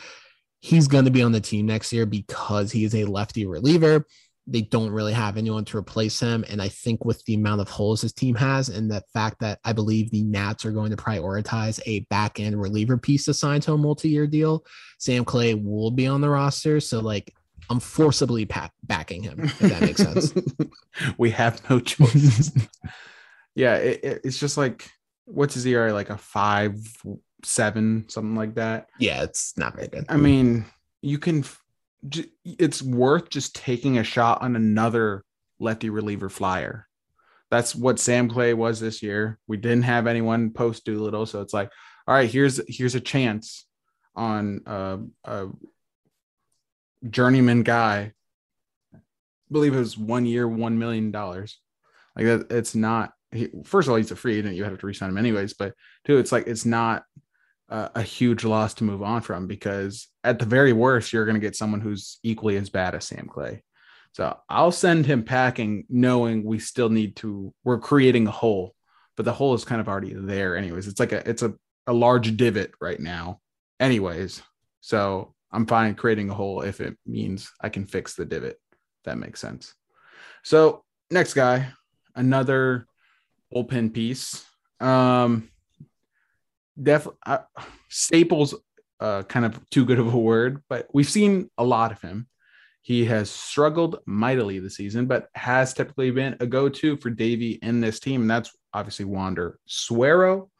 He's 0.58 0.86
going 0.86 1.06
to 1.06 1.10
be 1.10 1.22
on 1.22 1.32
the 1.32 1.40
team 1.40 1.64
next 1.64 1.94
year 1.94 2.04
because 2.04 2.70
he 2.70 2.84
is 2.84 2.94
a 2.94 3.06
lefty 3.06 3.46
reliever. 3.46 4.04
They 4.50 4.62
don't 4.62 4.90
really 4.90 5.12
have 5.12 5.36
anyone 5.36 5.64
to 5.64 5.78
replace 5.78 6.18
him. 6.18 6.44
And 6.48 6.60
I 6.60 6.68
think 6.68 7.04
with 7.04 7.24
the 7.24 7.34
amount 7.34 7.60
of 7.60 7.68
holes 7.68 8.02
his 8.02 8.12
team 8.12 8.34
has, 8.34 8.68
and 8.68 8.90
the 8.90 9.02
fact 9.12 9.38
that 9.40 9.60
I 9.64 9.72
believe 9.72 10.10
the 10.10 10.24
Nats 10.24 10.64
are 10.64 10.72
going 10.72 10.90
to 10.90 10.96
prioritize 10.96 11.80
a 11.86 12.00
back 12.10 12.40
end 12.40 12.60
reliever 12.60 12.98
piece 12.98 13.28
assigned 13.28 13.62
to 13.64 13.74
a 13.74 13.78
multi 13.78 14.08
year 14.08 14.26
deal, 14.26 14.64
Sam 14.98 15.24
Clay 15.24 15.54
will 15.54 15.92
be 15.92 16.08
on 16.08 16.20
the 16.20 16.28
roster. 16.28 16.80
So, 16.80 16.98
like, 16.98 17.32
I'm 17.70 17.78
forcibly 17.78 18.48
backing 18.82 19.22
him, 19.22 19.40
if 19.44 19.58
that 19.60 19.80
makes 19.80 20.02
sense. 20.02 20.34
we 21.18 21.30
have 21.30 21.62
no 21.70 21.78
choice. 21.78 22.50
yeah, 23.54 23.76
it, 23.76 24.22
it's 24.24 24.40
just 24.40 24.56
like, 24.56 24.90
what's 25.26 25.54
his 25.54 25.64
ERA? 25.64 25.92
Like 25.92 26.10
a 26.10 26.18
five, 26.18 26.76
seven, 27.44 28.06
something 28.08 28.34
like 28.34 28.56
that. 28.56 28.88
Yeah, 28.98 29.22
it's 29.22 29.56
not 29.56 29.76
very 29.76 29.86
good. 29.86 30.06
I 30.08 30.16
mean, 30.16 30.64
you 31.02 31.18
can 31.18 31.44
it's 32.44 32.82
worth 32.82 33.28
just 33.30 33.54
taking 33.54 33.98
a 33.98 34.04
shot 34.04 34.42
on 34.42 34.56
another 34.56 35.24
lefty 35.58 35.90
reliever 35.90 36.28
flyer. 36.28 36.86
That's 37.50 37.74
what 37.74 37.98
Sam 37.98 38.28
Clay 38.28 38.54
was 38.54 38.80
this 38.80 39.02
year. 39.02 39.38
We 39.46 39.56
didn't 39.56 39.82
have 39.82 40.06
anyone 40.06 40.50
post 40.50 40.84
Doolittle, 40.84 41.26
so 41.26 41.40
it's 41.40 41.52
like, 41.52 41.70
all 42.06 42.14
right, 42.14 42.30
here's 42.30 42.60
here's 42.68 42.94
a 42.94 43.00
chance 43.00 43.66
on 44.14 44.62
uh, 44.66 44.98
a 45.24 45.48
journeyman 47.08 47.62
guy. 47.62 48.12
I 48.94 48.98
believe 49.50 49.74
it 49.74 49.78
was 49.78 49.98
one 49.98 50.26
year, 50.26 50.46
one 50.46 50.78
million 50.78 51.10
dollars. 51.10 51.58
Like 52.16 52.26
that, 52.26 52.46
it's 52.50 52.74
not. 52.74 53.12
He, 53.32 53.48
first 53.64 53.86
of 53.86 53.92
all, 53.92 53.96
he's 53.96 54.10
a 54.10 54.16
free 54.16 54.38
agent. 54.38 54.56
You 54.56 54.64
have 54.64 54.78
to 54.78 54.86
resign 54.86 55.10
him 55.10 55.18
anyways. 55.18 55.54
But 55.54 55.74
two, 56.04 56.18
it's 56.18 56.32
like 56.32 56.46
it's 56.46 56.64
not 56.64 57.04
a 57.70 58.02
huge 58.02 58.44
loss 58.44 58.74
to 58.74 58.84
move 58.84 59.02
on 59.02 59.22
from 59.22 59.46
because 59.46 60.08
at 60.24 60.38
the 60.38 60.44
very 60.44 60.72
worst, 60.72 61.12
you're 61.12 61.24
going 61.24 61.36
to 61.36 61.40
get 61.40 61.56
someone 61.56 61.80
who's 61.80 62.18
equally 62.22 62.56
as 62.56 62.68
bad 62.68 62.94
as 62.94 63.04
Sam 63.04 63.28
Clay. 63.28 63.62
So 64.12 64.36
I'll 64.48 64.72
send 64.72 65.06
him 65.06 65.22
packing, 65.22 65.84
knowing 65.88 66.42
we 66.42 66.58
still 66.58 66.88
need 66.88 67.16
to. 67.16 67.54
We're 67.62 67.78
creating 67.78 68.26
a 68.26 68.32
hole, 68.32 68.74
but 69.16 69.24
the 69.24 69.32
hole 69.32 69.54
is 69.54 69.64
kind 69.64 69.80
of 69.80 69.88
already 69.88 70.14
there, 70.14 70.56
anyways. 70.56 70.88
It's 70.88 70.98
like 70.98 71.12
a 71.12 71.28
it's 71.28 71.42
a 71.42 71.54
a 71.86 71.92
large 71.92 72.36
divot 72.36 72.72
right 72.80 72.98
now, 72.98 73.40
anyways. 73.78 74.42
So 74.80 75.34
I'm 75.52 75.66
fine 75.66 75.94
creating 75.94 76.30
a 76.30 76.34
hole 76.34 76.62
if 76.62 76.80
it 76.80 76.96
means 77.06 77.52
I 77.60 77.68
can 77.68 77.86
fix 77.86 78.14
the 78.14 78.24
divot. 78.24 78.60
That 79.04 79.18
makes 79.18 79.40
sense. 79.40 79.74
So 80.42 80.84
next 81.10 81.34
guy, 81.34 81.68
another 82.14 82.86
bullpen 83.54 83.92
piece. 83.92 84.44
Um, 84.80 85.50
definitely 86.82 87.18
uh, 87.26 87.38
Staples, 87.88 88.54
uh, 89.00 89.22
kind 89.24 89.46
of 89.46 89.58
too 89.70 89.84
good 89.84 89.98
of 89.98 90.12
a 90.12 90.18
word, 90.18 90.62
but 90.68 90.88
we've 90.92 91.08
seen 91.08 91.50
a 91.58 91.64
lot 91.64 91.92
of 91.92 92.00
him. 92.00 92.26
He 92.82 93.04
has 93.06 93.30
struggled 93.30 93.98
mightily 94.06 94.58
this 94.58 94.76
season, 94.76 95.06
but 95.06 95.28
has 95.34 95.74
typically 95.74 96.10
been 96.10 96.36
a 96.40 96.46
go-to 96.46 96.96
for 96.96 97.10
Davey 97.10 97.58
in 97.62 97.80
this 97.80 98.00
team, 98.00 98.22
and 98.22 98.30
that's 98.30 98.50
obviously 98.72 99.04
Wander 99.04 99.58
Suero. 99.66 100.50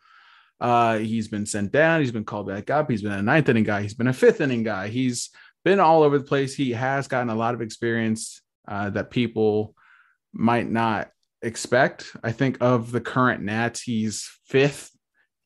Uh, 0.60 0.98
he's 0.98 1.28
been 1.28 1.46
sent 1.46 1.72
down. 1.72 2.00
He's 2.00 2.12
been 2.12 2.24
called 2.24 2.46
back 2.46 2.68
up. 2.68 2.90
He's 2.90 3.02
been 3.02 3.12
a 3.12 3.22
ninth 3.22 3.48
inning 3.48 3.64
guy. 3.64 3.80
He's 3.80 3.94
been 3.94 4.08
a 4.08 4.12
fifth 4.12 4.42
inning 4.42 4.62
guy. 4.62 4.88
He's 4.88 5.30
been 5.64 5.80
all 5.80 6.02
over 6.02 6.18
the 6.18 6.24
place. 6.24 6.54
He 6.54 6.72
has 6.72 7.08
gotten 7.08 7.30
a 7.30 7.34
lot 7.34 7.54
of 7.54 7.62
experience 7.62 8.42
uh, 8.68 8.90
that 8.90 9.10
people 9.10 9.74
might 10.32 10.70
not 10.70 11.10
expect. 11.42 12.14
I 12.22 12.32
think 12.32 12.58
of 12.60 12.92
the 12.92 13.00
current 13.00 13.42
Nats, 13.42 13.80
he's 13.80 14.30
fifth 14.46 14.90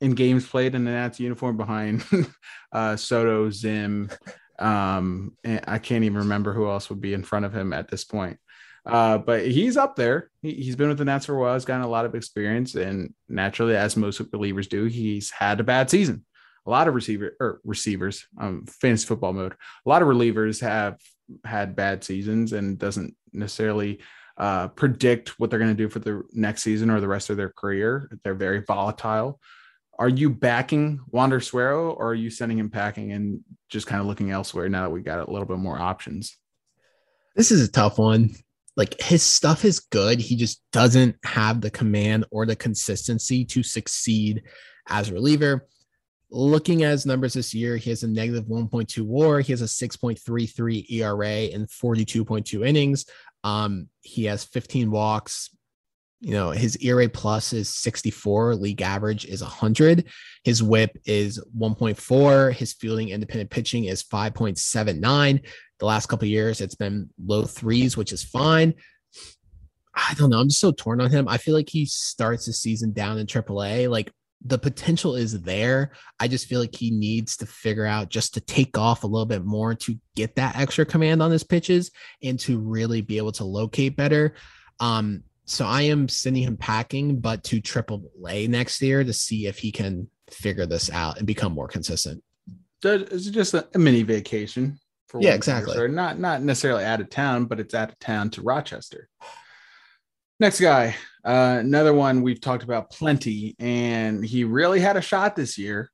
in 0.01 0.13
games 0.13 0.47
played 0.47 0.75
in 0.75 0.85
the 0.85 0.91
Nats 0.91 1.21
uniform 1.21 1.57
behind 1.57 2.05
uh, 2.73 2.97
Soto, 2.97 3.51
Zim. 3.51 4.11
Um, 4.59 5.37
I 5.45 5.79
can't 5.79 6.05
even 6.05 6.19
remember 6.19 6.53
who 6.53 6.69
else 6.69 6.91
would 6.91 7.01
be 7.01 7.15
in 7.15 7.23
front 7.23 7.45
of 7.45 7.55
him 7.55 7.73
at 7.73 7.89
this 7.89 8.05
point. 8.05 8.39
Uh, 8.87 9.19
but 9.19 9.47
he's 9.47 9.77
up 9.77 9.97
there. 9.97 10.31
He, 10.43 10.67
has 10.67 10.77
been 10.77 10.89
with 10.89 10.99
the 10.99 11.05
Nats 11.05 11.27
for 11.27 11.35
a 11.35 11.41
while. 11.41 11.55
He's 11.55 11.65
gotten 11.65 11.85
a 11.85 11.89
lot 11.89 12.05
of 12.05 12.15
experience, 12.15 12.75
and 12.75 13.15
naturally, 13.29 13.77
as 13.77 13.97
most 13.97 14.21
relievers 14.31 14.69
do, 14.69 14.85
he's 14.85 15.31
had 15.31 15.59
a 15.59 15.65
bad 15.65 15.89
season. 15.89 16.25
A 16.67 16.71
lot 16.71 16.89
of 16.89 16.95
receiver 16.95 17.35
or 17.41 17.61
receivers, 17.65 18.27
um, 18.39 18.67
fantasy 18.67 19.07
football 19.07 19.33
mode. 19.33 19.53
A 19.53 19.89
lot 19.89 20.03
of 20.03 20.09
relievers 20.09 20.61
have 20.61 20.99
had 21.45 21.77
bad 21.77 22.05
seasons, 22.05 22.53
and 22.53 22.79
doesn't 22.79 23.17
necessarily 23.33 24.01
uh, 24.37 24.69
predict 24.69 25.41
what 25.41 25.49
they're 25.49 25.59
going 25.59 25.71
to 25.71 25.83
do 25.83 25.89
for 25.89 26.01
the 26.01 26.23
next 26.33 26.63
season 26.63 26.91
or 26.91 27.01
the 27.01 27.09
rest 27.09 27.31
of 27.31 27.39
their 27.39 27.51
career. 27.51 28.11
They're 28.23 28.35
very 28.35 28.61
volatile 28.61 29.41
are 29.99 30.09
you 30.09 30.31
backing 30.31 31.01
Wander 31.09 31.41
Suero 31.41 31.93
or 31.93 32.09
are 32.09 32.15
you 32.15 32.31
sending 32.31 32.59
him 32.59 32.71
packing 32.71 33.13
and 33.13 33.41
just 33.69 33.87
kind 33.87 34.01
of 34.01 34.07
looking 34.07 34.31
elsewhere 34.31 34.69
now 34.69 34.83
that 34.83 34.91
we 34.91 35.01
got 35.01 35.27
a 35.27 35.31
little 35.31 35.47
bit 35.47 35.59
more 35.59 35.79
options? 35.79 36.37
This 37.37 37.51
is 37.51 37.67
a 37.67 37.71
tough 37.71 37.99
one. 37.99 38.35
Like 38.77 39.01
his 39.01 39.23
stuff 39.23 39.65
is 39.65 39.81
good. 39.81 40.21
He 40.21 40.37
just 40.37 40.63
doesn't 40.73 41.17
have 41.25 41.61
the 41.61 41.71
command 41.71 42.27
or 42.31 42.45
the 42.45 42.57
consistency 42.57 43.45
to 43.47 43.63
succeed 43.63 44.43
as 44.89 45.09
a 45.09 45.15
reliever. 45.15 45.67
Looking 46.31 46.83
at 46.83 46.91
his 46.91 47.07
numbers 47.07 47.35
this 47.35 47.55
year, 47.55 47.77
he 47.77 47.91
has 47.91 48.03
a 48.03 48.09
negative 48.09 48.47
1.2 48.47 49.03
war. 49.03 49.41
He 49.41 49.53
has 49.53 49.63
a 49.63 49.67
6.33 49.67 50.91
ERA 50.91 51.43
in 51.53 51.67
42.2 51.67 52.67
innings. 52.67 53.07
Um, 53.45 53.89
he 54.01 54.25
has 54.25 54.43
15 54.45 54.91
walks, 54.91 55.51
you 56.25 56.33
know, 56.33 56.53
his 56.53 56.77
ERA 56.79 57.07
plus 57.07 57.53
is 57.53 57.69
64, 57.69 58.57
league 58.57 58.81
average 58.81 59.27
is 59.27 59.43
100. 59.43 60.07
His 60.43 60.63
whip 60.63 60.97
is 61.05 61.39
1.4. 61.59 62.55
His 62.55 62.73
fielding 62.73 63.11
independent 63.11 63.51
pitching 63.51 63.85
is 63.85 64.03
5.79. 64.03 65.45
The 65.81 65.87
last 65.87 66.07
couple 66.07 66.27
years, 66.27 66.63
it's 66.63 66.77
been 66.77 67.11
low 67.23 67.45
threes, 67.45 67.99
which 67.99 68.11
is 68.11 68.23
fine. 68.23 68.73
I 69.95 70.15
don't 70.15 70.31
know. 70.31 70.41
I'm 70.41 70.49
just 70.49 70.61
so 70.61 70.73
torn 70.73 71.03
on 71.03 71.11
him. 71.11 71.29
I 71.29 71.37
feel 71.37 71.55
like 71.55 71.69
he 71.69 71.85
starts 71.85 72.47
the 72.47 72.55
season 72.55 72.93
down 72.93 73.19
in 73.19 73.27
AAA. 73.27 73.91
Like 73.91 74.11
the 74.43 74.59
potential 74.59 75.17
is 75.17 75.43
there. 75.43 75.93
I 76.19 76.29
just 76.29 76.47
feel 76.47 76.59
like 76.59 76.75
he 76.75 76.91
needs 76.91 77.37
to 77.37 77.47
figure 77.47 77.85
out 77.85 78.09
just 78.09 78.33
to 78.35 78.41
take 78.41 78.79
off 78.79 79.05
a 79.05 79.07
little 79.07 79.27
bit 79.27 79.45
more 79.45 79.75
to 79.75 79.99
get 80.17 80.37
that 80.37 80.57
extra 80.57 80.87
command 80.87 81.23
on 81.23 81.31
his 81.31 81.45
pitches 81.45 81.91
and 82.23 82.41
to 82.41 82.59
really 82.59 83.03
be 83.03 83.19
able 83.19 83.33
to 83.33 83.45
locate 83.45 83.95
better. 83.95 84.35
Um, 84.81 85.23
so 85.47 85.67
I 85.67 85.83
am 85.83 86.09
sending 86.09 86.43
him 86.43 86.57
packing, 86.57 87.21
but 87.21 87.45
to 87.45 87.61
triple 87.61 88.11
A 88.29 88.47
next 88.47 88.81
year 88.81 89.05
to 89.05 89.13
see 89.13 89.47
if 89.47 89.59
he 89.59 89.71
can 89.71 90.09
figure 90.31 90.67
this 90.67 90.91
out 90.91 91.19
and 91.19 91.27
become 91.27 91.53
more 91.53 91.69
consistent. 91.69 92.23
It's 92.83 93.27
just 93.27 93.55
a, 93.55 93.67
mini 93.75 94.03
vacation 94.03 94.79
for 95.09 95.21
yeah, 95.21 95.35
exactly. 95.35 95.77
Or 95.79 95.89
not 95.89 96.19
not 96.19 96.43
necessarily 96.43 96.85
out 96.85 97.01
of 97.01 97.09
town, 97.09 97.47
but 97.47 97.61
it's 97.61 97.75
out 97.75 97.91
of 97.91 97.99
town 97.99 98.31
to 98.31 98.43
Rochester. 98.43 99.09
Next 100.41 100.61
guy, 100.61 100.97
uh, 101.25 101.59
another 101.61 101.95
one 101.95 102.23
we've 102.23 102.41
talked 102.41 102.65
about 102.65 102.91
plenty, 102.91 103.55
and 103.59 104.25
he 104.25 104.45
really 104.45 104.81
had 104.81 104.97
a 104.97 105.03
shot 105.03 105.37
this 105.37 105.57
year 105.57 105.91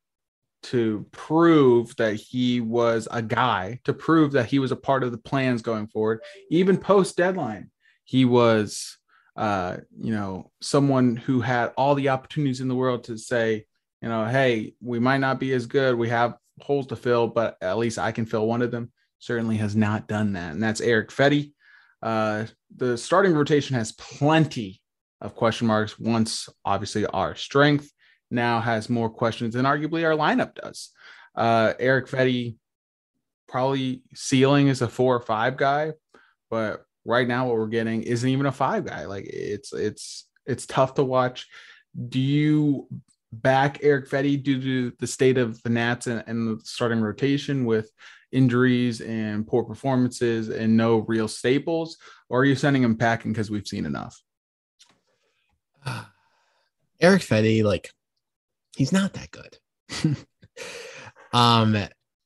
to 0.62 1.06
prove 1.12 1.94
that 1.96 2.14
he 2.14 2.60
was 2.60 3.06
a 3.10 3.22
guy, 3.22 3.80
to 3.84 3.92
prove 3.92 4.32
that 4.32 4.46
he 4.46 4.58
was 4.58 4.72
a 4.72 4.76
part 4.76 5.02
of 5.04 5.12
the 5.12 5.18
plans 5.18 5.62
going 5.62 5.86
forward, 5.86 6.20
even 6.50 6.76
post 6.76 7.16
deadline. 7.16 7.70
He 8.04 8.24
was 8.24 8.98
uh, 9.36 9.78
you 9.98 10.12
know, 10.12 10.50
someone 10.60 11.16
who 11.16 11.40
had 11.40 11.72
all 11.76 11.94
the 11.94 12.08
opportunities 12.08 12.60
in 12.60 12.68
the 12.68 12.74
world 12.74 13.04
to 13.04 13.16
say, 13.16 13.64
you 14.02 14.08
know, 14.08 14.24
hey, 14.26 14.74
we 14.80 14.98
might 14.98 15.18
not 15.18 15.40
be 15.40 15.52
as 15.52 15.66
good. 15.66 15.96
We 15.96 16.08
have 16.08 16.36
holes 16.60 16.86
to 16.88 16.96
fill, 16.96 17.26
but 17.26 17.56
at 17.60 17.78
least 17.78 17.98
I 17.98 18.12
can 18.12 18.26
fill 18.26 18.46
one 18.46 18.62
of 18.62 18.70
them. 18.70 18.92
Certainly 19.18 19.58
has 19.58 19.76
not 19.76 20.08
done 20.08 20.32
that. 20.34 20.52
And 20.52 20.62
that's 20.62 20.80
Erick 20.80 21.10
Fedde. 21.10 21.52
Uh, 22.02 22.46
the 22.74 22.96
starting 22.96 23.34
rotation 23.34 23.76
has 23.76 23.92
plenty 23.92 24.80
of 25.20 25.34
question 25.34 25.66
marks. 25.66 25.98
Once, 25.98 26.48
obviously, 26.64 27.06
our 27.06 27.34
strength 27.34 27.90
now 28.30 28.60
has 28.60 28.88
more 28.88 29.10
questions 29.10 29.54
than 29.54 29.66
arguably 29.66 30.04
our 30.04 30.16
lineup 30.16 30.54
does. 30.54 30.90
Uh, 31.34 31.74
Erick 31.78 32.06
Fedde 32.06 32.56
probably 33.48 34.02
ceiling 34.14 34.68
is 34.68 34.80
a 34.80 34.88
four 34.88 35.14
or 35.16 35.20
five 35.20 35.56
guy, 35.56 35.92
but 36.48 36.84
right 37.10 37.28
now 37.28 37.46
what 37.46 37.56
we're 37.56 37.66
getting 37.66 38.02
isn't 38.02 38.28
even 38.28 38.46
a 38.46 38.52
five 38.52 38.86
guy. 38.86 39.04
Like 39.04 39.26
it's 39.26 39.72
it's 39.72 40.26
it's 40.46 40.66
tough 40.66 40.94
to 40.94 41.04
watch. 41.04 41.46
Do 42.08 42.20
you 42.20 42.86
back 43.32 43.80
Erick 43.82 44.08
Fedde 44.08 44.42
due 44.42 44.60
to 44.60 44.96
the 44.98 45.06
state 45.06 45.38
of 45.38 45.62
the 45.62 45.68
Nats 45.68 46.06
and, 46.06 46.24
and 46.26 46.48
the 46.48 46.64
starting 46.64 47.00
rotation 47.00 47.64
with 47.64 47.90
injuries 48.32 49.00
and 49.00 49.46
poor 49.46 49.64
performances 49.64 50.48
and 50.48 50.76
no 50.76 50.98
real 51.08 51.28
staples, 51.28 51.98
or 52.28 52.40
are 52.40 52.44
you 52.44 52.54
sending 52.54 52.82
him 52.82 52.96
packing 52.96 53.32
because 53.32 53.50
we've 53.50 53.66
seen 53.66 53.86
enough? 53.86 54.20
Erick 57.00 57.22
Fedde, 57.22 57.64
like 57.64 57.90
he's 58.76 58.92
not 58.92 59.14
that 59.14 59.30
good. 59.30 59.58
um 61.32 61.76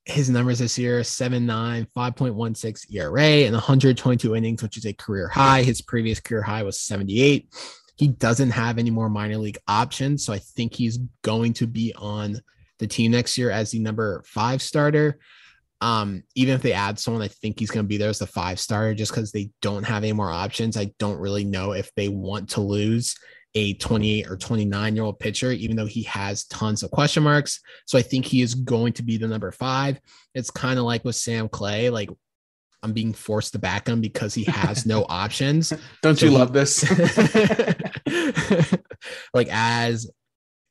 his 0.05 0.29
numbers 0.29 0.59
this 0.59 0.77
year 0.77 1.03
7 1.03 1.45
9, 1.45 1.87
5.16 1.95 2.93
ERA, 2.93 3.21
and 3.21 3.53
122 3.53 4.35
innings, 4.35 4.61
which 4.61 4.77
is 4.77 4.85
a 4.85 4.93
career 4.93 5.27
high. 5.27 5.63
His 5.63 5.81
previous 5.81 6.19
career 6.19 6.43
high 6.43 6.63
was 6.63 6.79
78. 6.79 7.51
He 7.97 8.09
doesn't 8.09 8.51
have 8.51 8.77
any 8.77 8.91
more 8.91 9.09
minor 9.09 9.37
league 9.37 9.57
options. 9.67 10.25
So 10.25 10.33
I 10.33 10.39
think 10.39 10.73
he's 10.73 10.99
going 11.23 11.53
to 11.53 11.67
be 11.67 11.93
on 11.95 12.41
the 12.79 12.87
team 12.87 13.11
next 13.11 13.37
year 13.37 13.49
as 13.49 13.71
the 13.71 13.79
number 13.79 14.21
five 14.25 14.61
starter. 14.61 15.17
Um, 15.81 16.23
even 16.35 16.53
if 16.53 16.61
they 16.61 16.73
add 16.73 16.99
someone, 16.99 17.23
I 17.23 17.27
think 17.27 17.59
he's 17.59 17.71
going 17.71 17.83
to 17.83 17.87
be 17.87 17.97
there 17.97 18.09
as 18.09 18.19
the 18.19 18.27
five 18.27 18.59
starter 18.59 18.93
just 18.93 19.11
because 19.11 19.31
they 19.31 19.49
don't 19.61 19.83
have 19.83 20.03
any 20.03 20.13
more 20.13 20.31
options. 20.31 20.77
I 20.77 20.91
don't 20.99 21.19
really 21.19 21.43
know 21.43 21.71
if 21.71 21.93
they 21.95 22.09
want 22.09 22.49
to 22.51 22.61
lose 22.61 23.15
a 23.55 23.73
28 23.75 24.29
or 24.29 24.35
29 24.37 24.95
year 24.95 25.05
old 25.05 25.19
pitcher, 25.19 25.51
even 25.51 25.75
though 25.77 25.85
he 25.85 26.03
has 26.03 26.43
tons 26.45 26.83
of 26.83 26.91
question 26.91 27.23
marks. 27.23 27.61
So 27.85 27.97
I 27.97 28.01
think 28.01 28.25
he 28.25 28.41
is 28.41 28.53
going 28.53 28.93
to 28.93 29.03
be 29.03 29.17
the 29.17 29.27
number 29.27 29.51
five. 29.51 29.99
It's 30.33 30.51
kind 30.51 30.77
of 30.77 30.85
like 30.85 31.05
with 31.05 31.15
Sam 31.15 31.47
Clay, 31.47 31.89
like 31.89 32.09
I'm 32.83 32.91
being 32.93 33.13
forced 33.13 33.53
to 33.53 33.59
back 33.59 33.87
him 33.87 34.01
because 34.01 34.33
he 34.33 34.43
has 34.43 34.85
no 34.85 35.05
options. 35.09 35.71
Don't 36.01 36.17
So 36.19 36.25
you 36.25 36.31
he- 36.33 36.37
love 36.37 36.51
this? 36.53 36.83
like 39.33 39.47
as 39.51 40.09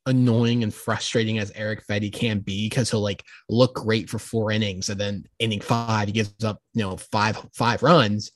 annoying 0.07 0.63
and 0.63 0.73
frustrating 0.73 1.39
as 1.39 1.51
Erick 1.53 1.87
Fedde 1.87 2.13
can 2.13 2.41
be, 2.41 2.69
because 2.69 2.91
he'll 2.91 3.01
like 3.01 3.25
look 3.49 3.75
great 3.77 4.11
for 4.11 4.19
four 4.19 4.53
innings 4.53 4.91
and 4.91 5.01
then 5.01 5.25
inning 5.39 5.61
five, 5.61 6.09
he 6.09 6.13
gives 6.13 6.45
up, 6.45 6.61
you 6.75 6.83
know, 6.83 6.97
five 6.97 7.39
five 7.55 7.83
runs. 7.83 8.31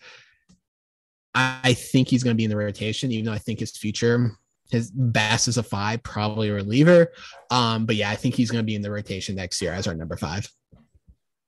I, 1.35 1.75
think 1.75 2.09
he's 2.09 2.23
gonna 2.23 2.35
be 2.35 2.45
in 2.45 2.51
the 2.51 2.57
rotation, 2.57 3.13
even 3.13 3.27
though 3.27 3.33
I 3.33 3.39
think 3.39 3.61
his 3.61 3.77
future, 3.77 4.33
his 4.71 4.91
best 4.91 5.49
is 5.49 5.57
a 5.57 5.63
five, 5.63 6.03
probably 6.03 6.49
a 6.49 6.55
reliever. 6.55 7.13
Um, 7.51 7.87
but 7.87 7.97
yeah, 7.97 8.11
I 8.11 8.17
think 8.17 8.35
he's 8.35 8.51
gonna 8.51 8.63
be 8.65 8.75
in 8.75 8.83
the 8.83 8.91
rotation 8.91 9.37
next 9.37 9.63
year 9.63 9.73
as 9.73 9.87
our 9.87 9.95
number 9.95 10.17
five. 10.17 10.49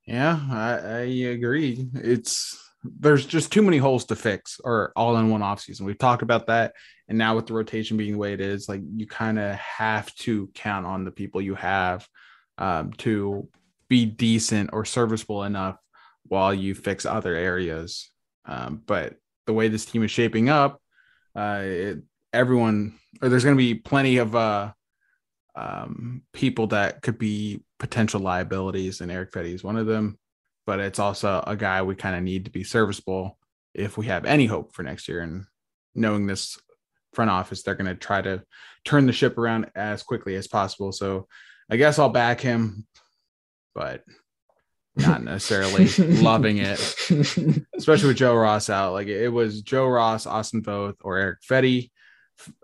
Yeah, 0.05 0.39
I, 0.49 0.71
I 0.71 0.99
agree. 1.01 1.87
It's 1.95 2.57
there's 2.83 3.25
just 3.25 3.51
too 3.51 3.61
many 3.61 3.77
holes 3.77 4.05
to 4.05 4.15
fix 4.15 4.59
or 4.63 4.91
all 4.95 5.17
in 5.17 5.29
one 5.29 5.41
offseason. 5.41 5.81
We've 5.81 5.97
talked 5.97 6.23
about 6.23 6.47
that. 6.47 6.73
And 7.07 7.17
now 7.17 7.35
with 7.35 7.45
the 7.45 7.53
rotation 7.53 7.97
being 7.97 8.13
the 8.13 8.17
way 8.17 8.33
it 8.33 8.41
is, 8.41 8.67
like 8.67 8.81
you 8.95 9.05
kind 9.05 9.37
of 9.37 9.55
have 9.55 10.13
to 10.15 10.49
count 10.55 10.85
on 10.85 11.05
the 11.05 11.11
people 11.11 11.41
you 11.41 11.55
have 11.55 12.07
um, 12.57 12.91
to 12.93 13.47
be 13.87 14.05
decent 14.05 14.71
or 14.73 14.85
serviceable 14.85 15.43
enough 15.43 15.77
while 16.23 16.53
you 16.53 16.73
fix 16.73 17.05
other 17.05 17.35
areas. 17.35 18.09
Um, 18.45 18.81
but 18.85 19.15
the 19.45 19.53
way 19.53 19.67
this 19.67 19.85
team 19.85 20.03
is 20.03 20.11
shaping 20.11 20.49
up, 20.49 20.81
uh, 21.35 21.61
it, 21.63 21.99
everyone 22.33 22.99
or 23.21 23.29
there's 23.29 23.43
going 23.43 23.55
to 23.55 23.63
be 23.63 23.75
plenty 23.75 24.17
of 24.17 24.35
uh, 24.35 24.71
um, 25.55 26.23
people 26.33 26.67
that 26.67 27.01
could 27.01 27.17
be 27.17 27.63
potential 27.79 28.21
liabilities, 28.21 29.01
and 29.01 29.11
Erick 29.11 29.31
Fedde 29.31 29.53
is 29.53 29.63
one 29.63 29.77
of 29.77 29.87
them. 29.87 30.17
But 30.65 30.79
it's 30.79 30.99
also 30.99 31.43
a 31.45 31.55
guy 31.55 31.81
we 31.81 31.95
kind 31.95 32.15
of 32.15 32.23
need 32.23 32.45
to 32.45 32.51
be 32.51 32.63
serviceable 32.63 33.37
if 33.73 33.97
we 33.97 34.05
have 34.07 34.25
any 34.25 34.45
hope 34.45 34.73
for 34.73 34.83
next 34.83 35.07
year. 35.07 35.21
And 35.21 35.45
knowing 35.95 36.27
this 36.27 36.59
front 37.13 37.31
office, 37.31 37.63
they're 37.63 37.75
going 37.75 37.87
to 37.87 37.95
try 37.95 38.21
to 38.21 38.43
turn 38.85 39.07
the 39.07 39.13
ship 39.13 39.37
around 39.37 39.71
as 39.75 40.03
quickly 40.03 40.35
as 40.35 40.47
possible. 40.47 40.91
So 40.91 41.27
I 41.69 41.77
guess 41.77 41.99
I'll 41.99 42.09
back 42.09 42.39
him, 42.41 42.85
but 43.73 44.03
not 44.95 45.23
necessarily 45.23 45.87
loving 46.21 46.57
it, 46.57 46.79
especially 47.75 48.07
with 48.07 48.17
Joe 48.17 48.35
Ross 48.35 48.69
out. 48.69 48.93
Like 48.93 49.07
it 49.07 49.29
was 49.29 49.61
Joe 49.61 49.87
Ross, 49.87 50.25
Austin 50.25 50.61
Voth, 50.61 50.95
or 51.01 51.17
Erick 51.17 51.39
Fedde. 51.49 51.89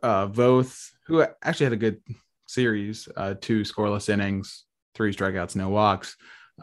Uh, 0.01 0.27
Voth, 0.27 0.89
who 1.05 1.23
actually 1.43 1.65
had 1.65 1.73
a 1.73 1.77
good 1.77 2.01
series, 2.47 3.07
uh, 3.15 3.35
two 3.39 3.61
scoreless 3.61 4.09
innings, 4.09 4.65
three 4.95 5.13
strikeouts, 5.13 5.55
no 5.55 5.69
walks. 5.69 6.15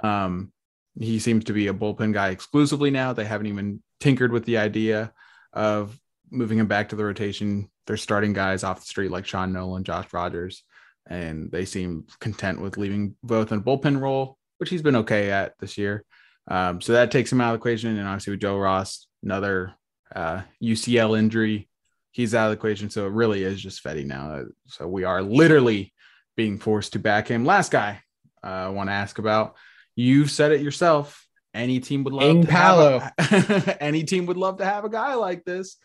Um, 0.02 0.52
he 0.98 1.18
seems 1.18 1.44
to 1.44 1.52
be 1.52 1.68
a 1.68 1.74
bullpen 1.74 2.12
guy 2.12 2.30
exclusively 2.30 2.90
now. 2.90 3.12
They 3.12 3.24
haven't 3.24 3.46
even 3.46 3.82
tinkered 4.00 4.32
with 4.32 4.44
the 4.44 4.58
idea 4.58 5.12
of 5.52 5.98
moving 6.30 6.58
him 6.58 6.66
back 6.66 6.88
to 6.88 6.96
the 6.96 7.04
rotation. 7.04 7.70
They're 7.86 7.96
starting 7.96 8.32
guys 8.32 8.64
off 8.64 8.80
the 8.80 8.86
street 8.86 9.10
like 9.10 9.26
Sean 9.26 9.52
Nolin, 9.52 9.82
Josh 9.82 10.12
Rogers, 10.12 10.62
and 11.06 11.50
they 11.50 11.64
seem 11.64 12.06
content 12.20 12.60
with 12.60 12.76
leaving 12.76 13.14
both 13.22 13.52
in 13.52 13.58
a 13.58 13.62
bullpen 13.62 14.00
role, 14.00 14.38
which 14.58 14.70
he's 14.70 14.82
been 14.82 14.96
okay 14.96 15.30
at 15.30 15.54
this 15.58 15.78
year. 15.78 16.04
Um, 16.48 16.80
so 16.80 16.92
that 16.92 17.10
takes 17.10 17.32
him 17.32 17.40
out 17.40 17.54
of 17.54 17.60
the 17.60 17.62
equation. 17.62 17.96
And 17.96 18.06
obviously 18.06 18.32
with 18.32 18.40
Joe 18.40 18.58
Ross, 18.58 19.06
another 19.22 19.74
uh, 20.14 20.42
UCL 20.62 21.18
injury, 21.18 21.68
he's 22.12 22.34
out 22.34 22.46
of 22.46 22.50
the 22.50 22.56
equation. 22.56 22.90
So 22.90 23.06
it 23.06 23.12
really 23.12 23.42
is 23.42 23.60
just 23.60 23.82
Fedde 23.82 24.06
now. 24.06 24.44
So 24.66 24.86
we 24.86 25.04
are 25.04 25.22
literally 25.22 25.92
being 26.36 26.58
forced 26.58 26.92
to 26.94 26.98
back 26.98 27.28
him. 27.28 27.44
Last 27.44 27.72
guy 27.72 28.00
uh, 28.42 28.48
I 28.48 28.68
want 28.68 28.88
to 28.88 28.94
ask 28.94 29.18
about. 29.18 29.56
You've 29.96 30.30
said 30.30 30.52
it 30.52 30.60
yourself. 30.60 31.26
Any 31.54 31.80
team 31.80 32.04
would 32.04 32.14
love 32.14 32.46
to 32.46 32.52
have 32.52 32.78
a, 32.78 33.76
any 33.82 34.04
team 34.04 34.26
would 34.26 34.36
love 34.36 34.58
to 34.58 34.64
have 34.64 34.84
a 34.84 34.88
guy 34.88 35.14
like 35.14 35.44
this, 35.44 35.76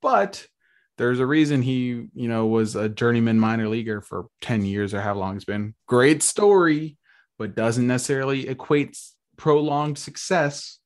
but 0.00 0.46
there's 0.98 1.20
a 1.20 1.26
reason 1.26 1.62
he, 1.62 2.08
you 2.14 2.28
know, 2.28 2.46
was 2.46 2.76
a 2.76 2.88
journeyman 2.88 3.38
minor 3.38 3.68
leaguer 3.68 4.00
for 4.00 4.26
10 4.42 4.64
years 4.64 4.92
or 4.92 5.00
how 5.00 5.14
long 5.14 5.36
it's 5.36 5.44
been. 5.44 5.74
Great 5.86 6.22
story, 6.22 6.97
but 7.38 7.54
doesn't 7.54 7.86
necessarily 7.86 8.48
equate 8.48 8.98
prolonged 9.36 9.98
success. 9.98 10.78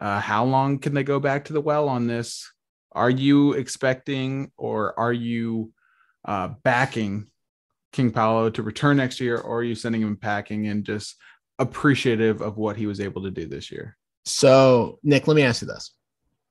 Uh, 0.00 0.20
how 0.20 0.44
long 0.44 0.78
can 0.78 0.94
they 0.94 1.04
go 1.04 1.18
back 1.18 1.46
to 1.46 1.52
the 1.52 1.60
well 1.60 1.88
on 1.88 2.06
this? 2.06 2.50
Are 2.92 3.10
you 3.10 3.52
expecting 3.52 4.50
or 4.56 4.98
are 4.98 5.12
you 5.12 5.72
uh, 6.24 6.48
backing 6.62 7.28
King 7.92 8.10
Paolo 8.10 8.50
to 8.50 8.62
return 8.62 8.98
next 8.98 9.20
year, 9.20 9.38
or 9.38 9.58
are 9.58 9.64
you 9.64 9.74
sending 9.74 10.02
him 10.02 10.16
packing 10.16 10.66
and 10.66 10.84
just 10.84 11.16
appreciative 11.58 12.42
of 12.42 12.58
what 12.58 12.76
he 12.76 12.86
was 12.86 13.00
able 13.00 13.22
to 13.22 13.30
do 13.30 13.46
this 13.46 13.70
year? 13.72 13.96
So, 14.26 14.98
Nick, 15.02 15.26
let 15.26 15.34
me 15.34 15.42
ask 15.42 15.62
you 15.62 15.68
this. 15.68 15.94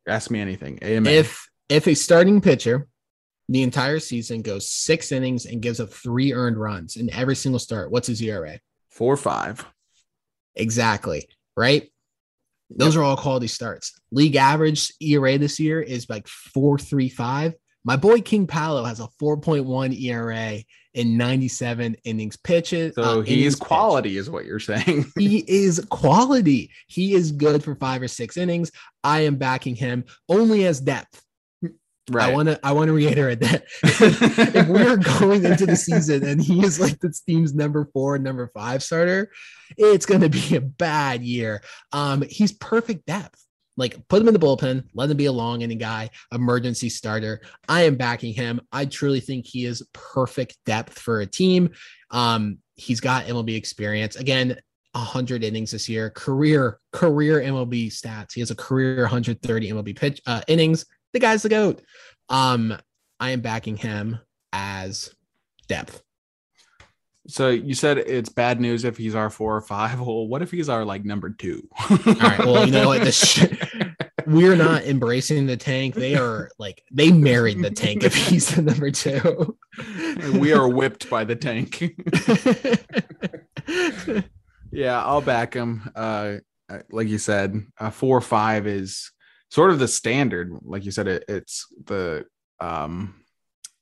Ask 0.07 0.31
me 0.31 0.39
anything. 0.39 0.79
Amen. 0.83 1.13
If 1.13 1.47
if 1.69 1.87
a 1.87 1.93
starting 1.93 2.41
pitcher 2.41 2.87
the 3.47 3.61
entire 3.61 3.99
season 3.99 4.41
goes 4.41 4.71
six 4.71 5.11
innings 5.11 5.45
and 5.45 5.61
gives 5.61 5.79
up 5.79 5.91
three 5.91 6.33
earned 6.33 6.57
runs 6.57 6.95
in 6.95 7.13
every 7.13 7.35
single 7.35 7.59
start, 7.59 7.91
what's 7.91 8.07
his 8.07 8.21
ERA? 8.21 8.59
Four 8.95 9.15
five, 9.17 9.65
Exactly. 10.55 11.27
Right. 11.55 11.91
Those 12.69 12.95
are 12.95 13.03
all 13.03 13.17
quality 13.17 13.47
starts. 13.47 13.93
League 14.11 14.35
average 14.35 14.91
ERA 14.99 15.37
this 15.37 15.59
year 15.59 15.81
is 15.81 16.09
like 16.09 16.25
4.35. 16.25 17.53
My 17.83 17.95
boy 17.95 18.21
King 18.21 18.47
Paolo 18.47 18.83
has 18.83 18.99
a 18.99 19.07
4.1 19.21 20.01
ERA 20.01 20.59
in 20.95 21.17
97 21.17 21.95
innings 22.03 22.37
pitches. 22.37 22.95
so 22.95 23.03
uh, 23.03 23.23
innings 23.23 23.55
pitched. 23.55 23.67
quality, 23.67 24.17
is 24.17 24.29
what 24.29 24.45
you're 24.45 24.59
saying. 24.59 25.05
He 25.19 25.43
is 25.47 25.85
quality. 25.89 26.71
He 26.87 27.13
is 27.13 27.31
good 27.31 27.63
for 27.63 27.75
five 27.75 28.01
or 28.01 28.07
six 28.07 28.37
innings. 28.37 28.71
I 29.03 29.21
am 29.21 29.35
backing 29.35 29.75
him 29.75 30.05
only 30.27 30.65
as 30.65 30.81
depth. 30.81 31.21
I 32.13 32.33
want 32.33 32.49
to 32.49 32.59
I 32.63 32.71
want 32.71 32.87
to 32.87 32.93
reiterate 32.93 33.39
that 33.39 33.63
if 33.83 34.67
we're 34.67 34.97
going 34.97 35.43
into 35.43 35.65
the 35.65 35.75
season 35.75 36.23
and 36.23 36.41
he 36.41 36.63
is 36.63 36.79
like 36.79 36.99
this 36.99 37.21
team's 37.21 37.53
number 37.53 37.89
four, 37.93 38.17
number 38.17 38.47
five 38.53 38.83
starter, 38.83 39.31
it's 39.77 40.05
going 40.05 40.21
to 40.21 40.29
be 40.29 40.55
a 40.55 40.61
bad 40.61 41.23
year. 41.23 41.61
Um, 41.91 42.23
he's 42.29 42.51
perfect 42.53 43.05
depth. 43.05 43.41
Like 43.77 44.07
put 44.07 44.21
him 44.21 44.27
in 44.27 44.33
the 44.33 44.39
bullpen, 44.39 44.85
let 44.93 45.09
him 45.09 45.17
be 45.17 45.25
a 45.25 45.31
long 45.31 45.61
inning 45.61 45.77
guy, 45.77 46.09
emergency 46.31 46.89
starter. 46.89 47.41
I 47.67 47.83
am 47.83 47.95
backing 47.95 48.33
him. 48.33 48.61
I 48.71 48.85
truly 48.85 49.19
think 49.19 49.45
he 49.45 49.65
is 49.65 49.85
perfect 49.91 50.57
depth 50.65 50.97
for 50.97 51.21
a 51.21 51.25
team. 51.25 51.71
Um, 52.11 52.59
he's 52.75 53.01
got 53.01 53.25
MLB 53.25 53.57
experience. 53.57 54.15
Again, 54.15 54.57
100 54.93 55.43
innings 55.43 55.71
this 55.71 55.89
year, 55.89 56.09
career 56.11 56.79
career 56.93 57.41
MLB 57.41 57.87
stats. 57.87 58.33
He 58.33 58.39
has 58.39 58.51
a 58.51 58.55
career 58.55 59.01
130 59.01 59.71
MLB 59.71 59.95
pitch 59.95 60.21
uh, 60.25 60.41
innings. 60.47 60.85
The 61.15 61.19
guy's 61.19 61.43
the 61.43 61.49
goat. 61.49 61.81
Um, 62.27 62.77
I 63.21 63.29
am 63.29 63.39
backing 63.39 63.77
him 63.77 64.19
as 64.51 65.15
depth. 65.69 66.03
So 67.25 67.47
you 67.51 67.73
said 67.73 67.99
it's 67.99 68.27
bad 68.27 68.59
news 68.59 68.83
if 68.83 68.97
he's 68.97 69.15
our 69.15 69.29
four 69.29 69.55
or 69.55 69.61
five. 69.61 70.01
Well, 70.05 70.27
what 70.27 70.41
if 70.41 70.51
he's 70.51 70.67
our 70.67 70.83
like 70.83 71.05
number 71.05 71.29
two? 71.29 71.69
All 71.89 71.97
right. 72.05 72.39
Well, 72.39 72.65
you 72.65 72.73
know 72.73 72.89
what? 72.89 72.99
We're 74.27 74.57
not 74.57 74.83
embracing 74.83 75.45
the 75.45 75.55
tank. 75.55 75.95
They 75.95 76.17
are 76.17 76.49
like 76.59 76.83
they 76.91 77.13
married 77.13 77.61
the 77.61 77.71
tank 77.71 78.03
if 78.03 78.13
he's 78.13 78.53
the 78.53 78.63
number 78.63 78.91
two. 78.91 79.57
we 80.37 80.51
are 80.51 80.67
whipped 80.67 81.09
by 81.09 81.23
the 81.23 81.37
tank. 81.37 81.81
yeah, 84.69 85.01
I'll 85.01 85.21
back 85.21 85.53
him. 85.53 85.89
Uh, 85.95 86.39
like 86.91 87.07
you 87.07 87.19
said, 87.19 87.65
uh, 87.79 87.89
four 87.89 88.17
or 88.17 88.21
five 88.21 88.67
is 88.67 89.11
sort 89.51 89.71
of 89.71 89.79
the 89.79 89.87
standard. 89.87 90.53
Like 90.63 90.85
you 90.85 90.91
said, 90.91 91.07
it, 91.07 91.25
it's 91.27 91.67
the 91.85 92.25
um, 92.59 93.23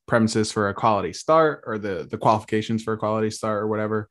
premises 0.07 0.51
for 0.51 0.69
a 0.69 0.73
quality 0.73 1.13
start 1.13 1.63
or 1.65 1.77
the 1.77 2.07
the 2.09 2.17
qualifications 2.17 2.83
for 2.83 2.93
a 2.93 2.97
quality 2.97 3.31
start 3.31 3.63
or 3.63 3.67
whatever. 3.67 4.09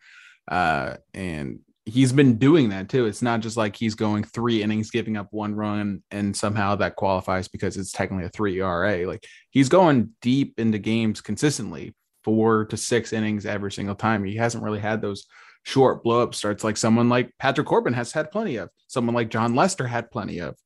Uh, 0.49 0.97
and 1.15 1.61
he's 1.85 2.13
been 2.13 2.39
doing 2.39 2.71
that 2.71 2.89
too. 2.89 3.07
It's 3.07 3.23
not 3.23 3.41
just 3.41 3.57
like 3.57 3.77
he's 3.77 3.95
going 3.95 4.25
three 4.25 4.63
innings, 4.63 4.91
giving 4.91 5.17
up 5.17 5.29
one 5.31 5.55
run, 5.55 6.03
and 6.11 6.37
somehow 6.37 6.77
that 6.77 6.97
qualifies 6.97 7.49
because 7.49 7.77
it's 7.77 7.93
technically 7.93 8.27
a 8.27 8.31
three 8.31 8.61
ERA. 8.61 9.07
Like 9.07 9.25
he's 9.51 9.69
going 9.69 10.11
deep 10.21 10.59
into 10.59 10.79
games 10.79 11.21
consistently, 11.21 11.95
four 12.25 12.67
to 12.67 12.77
six 12.77 13.13
innings 13.13 13.47
every 13.47 13.73
single 13.73 13.95
time. 13.95 14.25
He 14.25 14.37
hasn't 14.37 14.65
really 14.65 14.81
had 14.81 15.03
those 15.03 15.27
short 15.65 16.03
blow 16.03 16.23
up 16.23 16.35
starts 16.35 16.65
like 16.65 16.77
someone 16.77 17.09
like 17.09 17.33
Patrick 17.39 17.67
Corbin 17.67 17.93
has 17.93 18.13
had 18.13 18.31
plenty 18.31 18.57
of, 18.57 18.69
someone 18.89 19.15
like 19.15 19.31
Jon 19.31 19.55
Lester 19.55 19.87
had 19.87 20.11
plenty 20.11 20.41
of. 20.41 20.57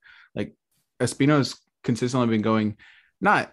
Espino's 1.01 1.57
consistently 1.83 2.29
been 2.29 2.43
going 2.43 2.77
not 3.21 3.53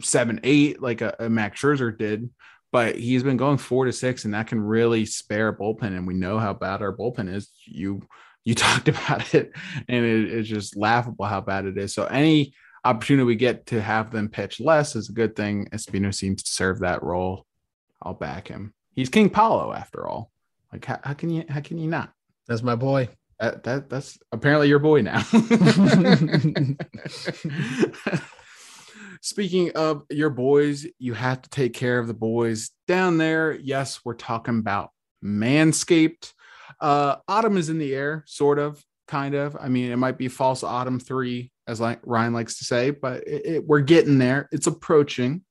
seven, 0.00 0.40
eight 0.44 0.80
like 0.80 1.00
a, 1.00 1.14
a 1.18 1.28
Max 1.28 1.60
Scherzer 1.60 1.96
did, 1.96 2.30
but 2.72 2.96
he's 2.96 3.22
been 3.22 3.36
going 3.36 3.58
four 3.58 3.84
to 3.84 3.92
six, 3.92 4.24
and 4.24 4.34
that 4.34 4.46
can 4.46 4.60
really 4.60 5.06
spare 5.06 5.48
a 5.48 5.56
bullpen. 5.56 5.96
And 5.96 6.06
we 6.06 6.14
know 6.14 6.38
how 6.38 6.54
bad 6.54 6.82
our 6.82 6.96
bullpen 6.96 7.32
is. 7.32 7.50
You 7.64 8.02
You 8.44 8.54
talked 8.56 8.88
about 8.88 9.34
it, 9.34 9.52
and 9.88 10.04
it, 10.04 10.32
it's 10.32 10.48
just 10.48 10.76
laughable 10.76 11.24
how 11.24 11.40
bad 11.40 11.66
it 11.66 11.78
is. 11.78 11.94
So 11.94 12.04
any 12.04 12.54
opportunity 12.84 13.24
we 13.24 13.36
get 13.36 13.66
to 13.66 13.80
have 13.80 14.10
them 14.10 14.28
pitch 14.28 14.60
less 14.60 14.96
is 14.96 15.08
a 15.08 15.12
good 15.12 15.36
thing. 15.36 15.68
Espino 15.72 16.14
seems 16.14 16.42
to 16.42 16.50
serve 16.50 16.80
that 16.80 17.02
role. 17.02 17.46
I'll 18.02 18.14
back 18.14 18.48
him. 18.48 18.72
He's 18.94 19.10
King 19.10 19.30
Paolo 19.30 19.72
after 19.72 20.06
all. 20.08 20.30
Like 20.72 20.84
how, 20.84 21.00
how 21.02 21.14
can 21.14 21.30
you 21.30 21.44
how 21.48 21.60
can 21.60 21.78
you 21.78 21.88
not? 21.88 22.12
That's 22.46 22.62
my 22.62 22.74
boy. 22.74 23.08
That, 23.40 23.64
that 23.64 23.88
that's 23.88 24.18
apparently 24.32 24.68
your 24.68 24.78
boy 24.80 25.00
now. 25.00 25.22
Speaking 29.22 29.72
of 29.72 30.04
your 30.10 30.28
boys, 30.28 30.86
you 30.98 31.14
have 31.14 31.40
to 31.42 31.50
take 31.50 31.72
care 31.72 31.98
of 31.98 32.06
the 32.06 32.14
boys 32.14 32.70
down 32.86 33.16
there. 33.16 33.52
Yes, 33.52 34.00
we're 34.04 34.14
talking 34.14 34.58
about 34.58 34.90
Manscaped. 35.24 36.34
Uh, 36.80 37.16
autumn 37.28 37.56
is 37.56 37.70
in 37.70 37.78
the 37.78 37.94
air, 37.94 38.24
sort 38.26 38.58
of, 38.58 38.84
kind 39.08 39.34
of. 39.34 39.56
I 39.58 39.68
mean, 39.68 39.90
it 39.90 39.96
might 39.96 40.18
be 40.18 40.28
false 40.28 40.62
autumn 40.62 41.00
three, 41.00 41.50
as 41.66 41.80
like 41.80 42.00
Ryan 42.04 42.34
likes 42.34 42.58
to 42.58 42.64
say, 42.64 42.90
but 42.90 43.26
it, 43.26 43.46
it, 43.46 43.66
we're 43.66 43.80
getting 43.80 44.18
there. 44.18 44.50
It's 44.52 44.66
approaching. 44.66 45.44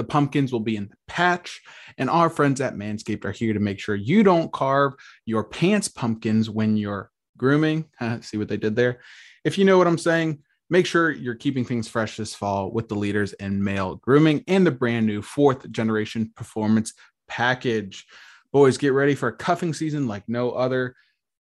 The 0.00 0.04
pumpkins 0.04 0.50
will 0.50 0.60
be 0.60 0.76
in 0.76 0.88
the 0.88 0.96
patch, 1.08 1.60
and 1.98 2.08
our 2.08 2.30
friends 2.30 2.62
at 2.62 2.74
Manscaped 2.74 3.26
are 3.26 3.32
here 3.32 3.52
to 3.52 3.60
make 3.60 3.78
sure 3.78 3.94
you 3.94 4.22
don't 4.22 4.50
carve 4.50 4.94
your 5.26 5.44
pants 5.44 5.88
pumpkins 5.88 6.48
when 6.48 6.78
you're 6.78 7.10
grooming. 7.36 7.84
See 8.22 8.38
what 8.38 8.48
they 8.48 8.56
did 8.56 8.76
there? 8.76 9.02
If 9.44 9.58
you 9.58 9.66
know 9.66 9.76
what 9.76 9.86
I'm 9.86 9.98
saying, 9.98 10.38
make 10.70 10.86
sure 10.86 11.10
you're 11.10 11.34
keeping 11.34 11.66
things 11.66 11.86
fresh 11.86 12.16
this 12.16 12.34
fall 12.34 12.72
with 12.72 12.88
the 12.88 12.94
leaders 12.94 13.34
in 13.34 13.62
male 13.62 13.96
grooming 13.96 14.42
and 14.48 14.66
the 14.66 14.70
brand 14.70 15.04
new 15.04 15.20
fourth 15.20 15.70
generation 15.70 16.32
performance 16.34 16.94
package. 17.28 18.06
Boys, 18.54 18.78
get 18.78 18.94
ready 18.94 19.14
for 19.14 19.28
a 19.28 19.36
cuffing 19.36 19.74
season 19.74 20.08
like 20.08 20.26
no 20.26 20.52
other. 20.52 20.96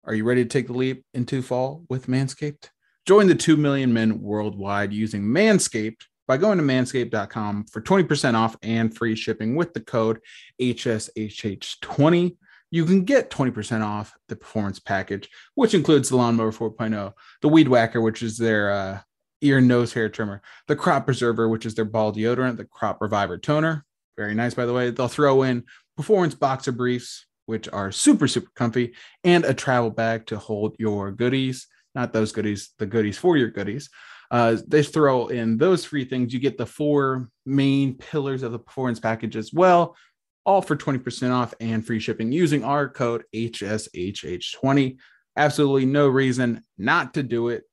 Are 0.04 0.14
you 0.14 0.26
ready 0.26 0.44
to 0.44 0.50
take 0.50 0.68
the 0.68 0.74
leap 0.74 1.06
into 1.14 1.42
fall 1.42 1.86
with 1.90 2.08
Manscaped? 2.08 2.70
Join 3.06 3.28
the 3.28 3.36
2 3.36 3.56
million 3.56 3.94
men 3.94 4.22
worldwide 4.22 4.92
using 4.92 5.24
Manscaped 5.24 6.02
by 6.32 6.38
going 6.38 6.58
to 6.58 6.64
manscaped.com 6.64 7.66
for 7.66 7.82
20% 7.82 8.36
off 8.36 8.56
and 8.62 8.96
free 8.96 9.18
shipping 9.18 9.54
with 9.54 9.74
the 9.74 9.82
code 9.82 10.22
HSHH20. 10.62 12.38
You 12.70 12.86
can 12.86 13.04
get 13.04 13.30
20% 13.30 13.84
off 13.84 14.14
the 14.30 14.38
performance 14.38 14.80
package, 14.80 15.30
which 15.56 15.74
includes 15.74 16.08
the 16.08 16.16
Lawnmower 16.16 16.54
4.0, 16.54 17.12
the 17.42 17.50
Weed 17.50 17.68
Whacker, 17.68 18.00
which 18.00 18.24
is 18.24 18.38
their 18.38 18.72
uh, 18.72 19.00
ear 19.42 19.60
nose 19.60 19.92
hair 19.92 20.08
trimmer, 20.08 20.42
the 20.70 20.76
Crop 20.78 21.04
Preserver, 21.04 21.50
which 21.50 21.66
is 21.66 21.76
their 21.76 21.84
ball 21.84 22.14
deodorant, 22.14 22.56
the 22.56 22.64
Crop 22.64 23.02
Reviver 23.02 23.38
toner. 23.38 23.84
Very 24.16 24.34
nice, 24.34 24.54
by 24.54 24.66
the 24.66 24.72
way. 24.72 24.90
They'll 24.90 25.10
throw 25.10 25.44
in 25.44 25.66
performance 25.98 26.34
boxer 26.34 26.72
briefs, 26.72 27.26
which 27.46 27.68
are 27.74 27.92
super, 27.92 28.30
super 28.30 28.52
comfy, 28.56 28.94
and 29.26 29.44
a 29.44 29.54
travel 29.54 29.90
bag 29.90 30.28
to 30.28 30.38
hold 30.38 30.78
your 30.80 31.12
goodies. 31.12 31.68
Not 31.94 32.14
those 32.14 32.32
goodies, 32.32 32.70
the 32.78 32.86
goodies 32.86 33.18
for 33.18 33.36
your 33.36 33.50
goodies. 33.50 33.90
Uh, 34.32 34.56
they 34.66 34.82
throw 34.82 35.28
in 35.28 35.58
those 35.58 35.86
three 35.86 36.06
things. 36.06 36.34
You 36.34 36.40
get 36.40 36.58
the 36.58 36.66
four 36.66 37.30
main 37.46 37.96
pillars 37.96 38.44
of 38.44 38.54
the 38.54 38.60
performance 38.60 39.00
package 39.00 39.36
as 39.36 39.52
well, 39.52 39.98
all 40.46 40.62
for 40.62 40.78
20% 40.78 41.32
off 41.32 41.54
and 41.60 41.86
free 41.86 42.00
shipping 42.00 42.32
using 42.32 42.64
our 42.64 42.88
code 42.88 43.26
HSHH20. 43.36 44.98
Absolutely 45.36 45.86
no 45.86 46.08
reason 46.08 46.64
not 46.78 47.14
to 47.16 47.24
do 47.24 47.50
it. 47.50 47.64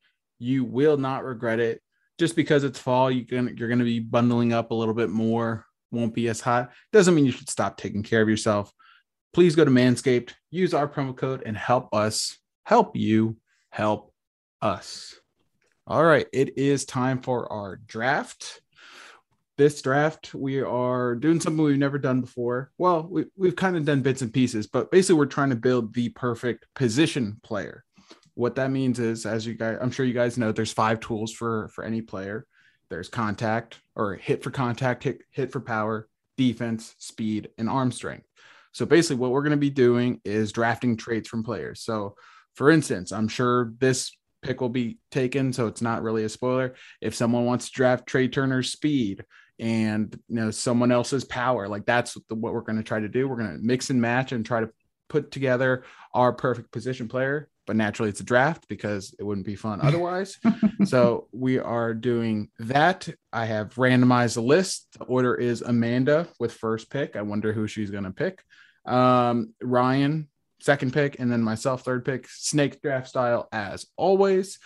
You 0.41 0.65
will 0.65 0.97
not 0.97 1.25
regret 1.25 1.61
it. 1.61 1.81
Just 2.19 2.35
because 2.35 2.65
it's 2.65 2.81
fall, 2.81 3.09
you 3.09 3.25
can, 3.25 3.57
you're 3.57 3.69
going 3.69 3.79
to 3.79 3.85
be 3.85 4.01
bundling 4.01 4.53
up 4.53 4.73
a 4.73 4.75
little 4.75 4.95
bit 4.95 5.11
more, 5.11 5.65
won't 5.93 6.15
be 6.15 6.29
as 6.29 6.41
hot. 6.41 6.73
Doesn't 6.93 7.15
mean 7.15 7.25
you 7.25 7.31
should 7.31 7.49
stop 7.49 7.77
taking 7.77 8.03
care 8.03 8.21
of 8.21 8.29
yourself. 8.29 8.73
Please 9.33 9.55
go 9.55 9.65
to 9.65 9.71
Manscaped, 9.71 10.33
use 10.51 10.75
our 10.75 10.89
promo 10.89 11.17
code, 11.17 11.45
and 11.47 11.57
help 11.57 11.95
us 11.95 12.37
help 12.65 12.97
you 12.97 13.37
help 13.71 14.13
us. 14.61 15.15
All 15.91 16.05
right, 16.05 16.27
it 16.35 16.59
is 16.59 16.85
time 16.85 17.23
for 17.23 17.51
our 17.51 17.77
draft. 17.77 18.61
This 19.57 19.81
draft, 19.81 20.35
we 20.35 20.61
are 20.61 21.15
doing 21.15 21.41
something 21.41 21.65
we've 21.65 21.79
never 21.79 21.97
done 21.97 22.21
before. 22.21 22.71
Well, 22.77 23.09
we, 23.11 23.25
we've 23.39 23.57
kind 23.57 23.75
of 23.75 23.87
done 23.87 24.03
bits 24.03 24.21
and 24.21 24.31
pieces, 24.31 24.67
but 24.67 24.91
basically, 24.91 25.19
we're 25.19 25.25
trying 25.25 25.49
to 25.49 25.57
build 25.57 25.95
the 25.95 26.11
perfect 26.11 26.67
position 26.75 27.41
player. 27.43 27.87
What 28.35 28.57
that 28.57 28.71
means 28.71 28.99
is, 28.99 29.25
as 29.25 29.47
you 29.47 29.55
guys, 29.55 29.79
I'm 29.81 29.91
sure 29.91 30.05
you 30.05 30.13
guys 30.13 30.37
know, 30.37 30.53
there's 30.53 30.75
five 30.75 31.01
tools 31.01 31.33
for 31.33 31.69
for 31.69 31.85
any 31.85 32.03
player. 32.03 32.47
There's 32.91 33.09
contact 33.09 33.79
or 33.97 34.15
hit 34.15 34.43
for 34.43 34.51
contact, 34.51 35.05
hit, 35.05 35.23
hit 35.31 35.53
for 35.53 35.61
power, 35.61 36.07
defense, 36.37 36.95
speed, 36.99 37.49
and 37.57 37.67
arm 37.67 37.93
strength. 37.93 38.27
So 38.73 38.85
basically, 38.85 39.17
what 39.17 39.31
we're 39.31 39.41
going 39.41 39.53
to 39.53 39.57
be 39.57 39.71
doing 39.71 40.21
is 40.27 40.53
drafting 40.53 40.99
traits 40.99 41.31
from 41.31 41.45
players. 41.45 41.81
So, 41.81 42.15
for 42.57 42.71
instance, 42.71 43.11
I'm 43.11 43.29
sure 43.29 43.73
this 43.79 44.13
pick 44.49 44.61
will 44.63 44.71
be 44.71 44.99
taken, 45.11 45.53
so 45.53 45.67
it's 45.67 45.83
not 45.83 46.03
really 46.03 46.25
a 46.25 46.29
spoiler. 46.29 46.75
If 47.03 47.15
someone 47.15 47.45
wants 47.45 47.67
to 47.67 47.73
draft 47.73 48.07
Trea 48.07 48.29
Turner's 48.29 48.73
speed 48.73 49.25
and 49.61 50.19
you 50.29 50.37
know 50.37 50.51
someone 50.51 50.91
else's 50.91 51.25
power, 51.25 51.69
like 51.69 51.85
that's 51.85 52.17
what 52.29 52.55
we're 52.55 52.63
going 52.63 52.79
to 52.79 52.83
try 52.83 52.99
to 52.99 53.09
do. 53.09 53.29
We're 53.29 53.37
going 53.37 53.59
to 53.59 53.63
mix 53.63 53.91
and 53.91 54.01
match 54.01 54.33
and 54.33 54.45
try 54.45 54.61
to 54.61 54.71
put 55.09 55.31
together 55.31 55.85
our 56.15 56.33
perfect 56.33 56.73
position 56.73 57.09
player. 57.09 57.49
But 57.67 57.77
naturally, 57.77 58.09
it's 58.09 58.21
a 58.21 58.25
draft 58.25 58.67
because 58.69 59.15
it 59.19 59.23
wouldn't 59.23 59.47
be 59.47 59.55
fun 59.55 59.81
otherwise. 59.83 60.39
so 60.85 61.29
we 61.33 61.59
are 61.59 61.93
doing 61.93 62.49
that. 62.61 63.07
I 63.31 63.45
have 63.45 63.75
randomized 63.75 64.39
a 64.39 64.41
list. 64.41 64.87
The 64.99 65.05
order 65.05 65.35
is 65.35 65.61
Amanda 65.61 66.29
with 66.41 66.55
first 66.55 66.91
pick. 66.91 67.17
I 67.17 67.23
wonder 67.23 67.53
who 67.53 67.67
she's 67.67 67.91
going 67.91 68.05
to 68.05 68.11
pick. 68.11 68.43
Um, 68.87 69.53
Ryan 69.61 70.29
second 70.61 70.93
pick, 70.93 71.19
and 71.19 71.31
then 71.31 71.43
myself 71.43 71.83
third 71.83 72.05
pick, 72.05 72.29
snake 72.29 72.81
draft 72.83 73.09
style 73.09 73.49
as 73.53 73.87
always. 73.97 74.59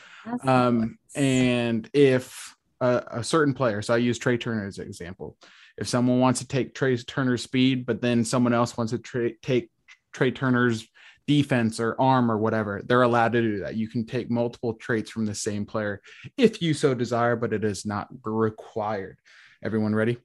Um, 0.44 0.98
and 1.14 1.88
if 1.92 2.54
a, 2.80 3.04
a, 3.10 3.24
certain 3.24 3.54
player, 3.54 3.82
so 3.82 3.94
I 3.94 3.98
use 3.98 4.18
Trea 4.18 4.38
Turner 4.38 4.66
as 4.66 4.78
an 4.78 4.86
example. 4.86 5.36
If 5.76 5.88
someone 5.88 6.20
wants 6.20 6.40
to 6.40 6.46
take 6.46 6.74
Trea 6.74 6.96
Turner's 6.98 7.42
speed, 7.42 7.86
but 7.86 8.00
then 8.00 8.24
someone 8.24 8.52
else 8.52 8.76
wants 8.76 8.92
to 8.92 8.98
tra- 8.98 9.36
take 9.42 9.70
Trea 10.12 10.30
Turner's 10.30 10.86
defense 11.26 11.80
or 11.80 12.00
arm 12.00 12.30
or 12.30 12.38
whatever, 12.38 12.82
they're 12.84 13.02
allowed 13.02 13.32
to 13.32 13.40
do 13.40 13.60
that. 13.60 13.76
You 13.76 13.88
can 13.88 14.04
take 14.04 14.30
multiple 14.30 14.74
traits 14.74 15.10
from 15.10 15.26
the 15.26 15.34
same 15.34 15.64
player 15.64 16.02
if 16.36 16.60
you 16.62 16.74
so 16.74 16.94
desire, 16.94 17.36
but 17.36 17.52
it 17.52 17.64
is 17.64 17.86
not 17.86 18.08
required. 18.24 19.18
Everyone 19.62 19.94
ready? 19.94 20.18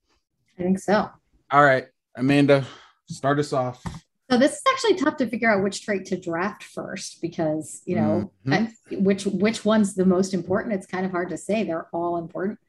I 0.57 0.63
think 0.63 0.80
so. 0.80 1.09
All 1.51 1.63
right, 1.63 1.88
Amanda, 2.15 2.65
start 3.07 3.39
us 3.39 3.53
off. 3.53 3.84
So 4.30 4.38
this 4.38 4.54
is 4.54 4.62
actually 4.70 4.96
tough 4.96 5.18
to 5.18 5.28
figure 5.28 5.50
out 5.50 5.64
which 5.64 5.84
trait 5.84 6.06
to 6.08 6.20
draft 6.20 6.64
first 6.64 7.22
because 7.22 7.82
you 7.86 7.96
know 7.96 8.32
mm-hmm. 8.46 9.04
which 9.04 9.26
which 9.26 9.64
one's 9.64 9.96
the 9.96 10.06
most 10.06 10.34
important. 10.34 10.76
It's 10.76 10.86
kind 10.86 11.06
of 11.06 11.12
hard 11.12 11.30
to 11.30 11.38
say. 11.38 11.64
They're 11.64 11.88
all 11.94 12.18
important. 12.18 12.60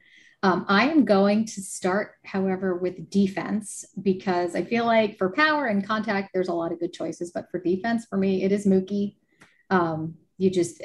Um, 0.41 0.65
I 0.69 0.89
am 0.89 1.03
going 1.03 1.45
to 1.47 1.61
start, 1.61 2.13
however, 2.23 2.75
with 2.75 3.09
defense 3.09 3.83
because 4.01 4.55
I 4.55 4.63
feel 4.63 4.85
like 4.85 5.17
for 5.17 5.31
power 5.31 5.65
and 5.65 5.85
contact, 5.85 6.29
there's 6.33 6.47
a 6.47 6.53
lot 6.53 6.71
of 6.71 6.79
good 6.79 6.93
choices. 6.93 7.31
But 7.31 7.51
for 7.51 7.59
defense, 7.59 8.05
for 8.09 8.17
me, 8.17 8.43
it 8.43 8.53
is 8.53 8.65
Mookie. 8.65 9.15
Um, 9.69 10.15
you 10.37 10.49
just 10.49 10.81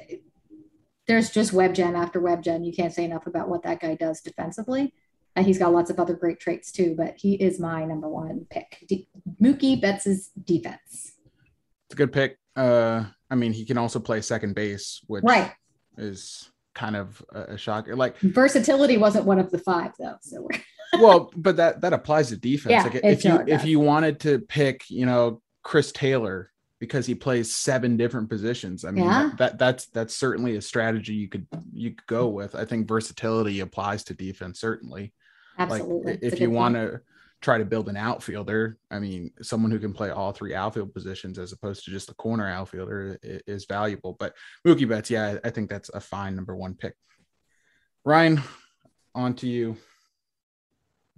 there's 1.07 1.31
just 1.31 1.53
web 1.53 1.75
gem 1.75 1.95
after 1.95 2.20
web 2.20 2.43
gem. 2.43 2.64
You 2.64 2.72
can't 2.72 2.93
say 2.93 3.05
enough 3.05 3.29
about 3.29 3.49
what 3.49 3.62
that 3.62 3.79
guy 3.81 3.95
does 3.95 4.20
defensively. 4.20 4.93
And 5.37 5.45
he's 5.45 5.59
got 5.59 5.72
lots 5.72 5.91
of 5.91 5.99
other 5.99 6.14
great 6.14 6.39
traits 6.39 6.70
too, 6.70 6.95
but 6.97 7.14
he 7.16 7.35
is 7.35 7.59
my 7.59 7.85
number 7.85 8.09
one 8.09 8.47
pick. 8.51 8.87
Mookie 9.43 9.80
Betts' 9.80 10.28
defense. 10.28 11.12
It's 11.87 11.95
a 11.95 11.97
good 11.97 12.12
pick. 12.12 12.39
Uh, 12.55 13.05
I 13.30 13.35
mean, 13.35 13.53
he 13.53 13.64
can 13.64 13.78
also 13.78 13.99
play 13.99 14.20
second 14.20 14.55
base, 14.55 15.01
which 15.07 15.24
right. 15.24 15.53
is 15.99 16.51
kind 16.74 16.97
of 16.97 17.22
a, 17.32 17.55
a 17.55 17.59
shock. 17.59 17.89
Like 17.89 18.18
versatility 18.18 18.97
wasn't 18.97 19.24
one 19.24 19.39
of 19.39 19.51
the 19.51 19.59
five 19.59 19.93
though. 19.99 20.16
So 20.22 20.49
well, 21.01 21.32
but 21.37 21.57
that 21.57 21.80
that 21.80 21.93
applies 21.93 22.28
to 22.28 22.37
defense. 22.37 22.72
Yeah, 22.72 22.82
like 22.85 23.05
if 23.05 23.24
you 23.24 23.45
if 23.47 23.64
you 23.64 23.80
wanted 23.80 24.20
to 24.20 24.39
pick, 24.41 24.89
you 24.89 25.07
know, 25.07 25.41
Chris 25.62 25.91
Taylor 25.93 26.51
because 26.80 27.07
he 27.07 27.14
plays 27.14 27.55
seven 27.55 27.97
different 27.97 28.28
positions. 28.28 28.85
I 28.85 28.91
mean, 28.91 29.05
yeah. 29.05 29.30
that, 29.39 29.59
that's 29.59 29.87
that's 29.87 30.14
certainly 30.14 30.57
a 30.57 30.62
strategy 30.62 31.14
you 31.14 31.28
could 31.28 31.47
you 31.72 31.91
could 31.93 32.07
go 32.07 32.28
with. 32.28 32.55
I 32.55 32.64
think 32.64 32.89
versatility 32.89 33.61
applies 33.61 34.05
to 34.05 34.14
defense 34.14 34.61
certainly. 34.61 35.12
Absolutely. 35.59 36.12
Like 36.12 36.22
if 36.22 36.40
you 36.40 36.50
want 36.50 36.74
to 36.74 37.00
try 37.44 37.59
to 37.59 37.64
build 37.64 37.88
an 37.90 37.96
outfielder, 37.96 38.78
I 38.90 38.98
mean, 38.98 39.30
someone 39.42 39.70
who 39.70 39.78
can 39.78 39.92
play 39.92 40.11
all 40.11 40.32
three 40.32 40.55
outfield 40.55 40.94
positions 40.94 41.38
as 41.38 41.52
opposed 41.52 41.84
to 41.84 41.90
just 41.90 42.11
a 42.11 42.14
corner 42.14 42.48
outfielder 42.48 43.18
is, 43.22 43.66
valuable. 43.66 44.16
But 44.18 44.34
Mookie 44.66 44.88
Betts, 44.88 45.11
yeah, 45.11 45.38
I 45.44 45.50
think 45.50 45.68
that's 45.68 45.90
a 45.90 46.00
fine 46.00 46.34
number 46.34 46.57
one 46.57 46.74
pick. 46.74 46.94
Ryan, 48.05 48.40
on 49.14 49.34
to 49.34 49.46
you. 49.46 49.76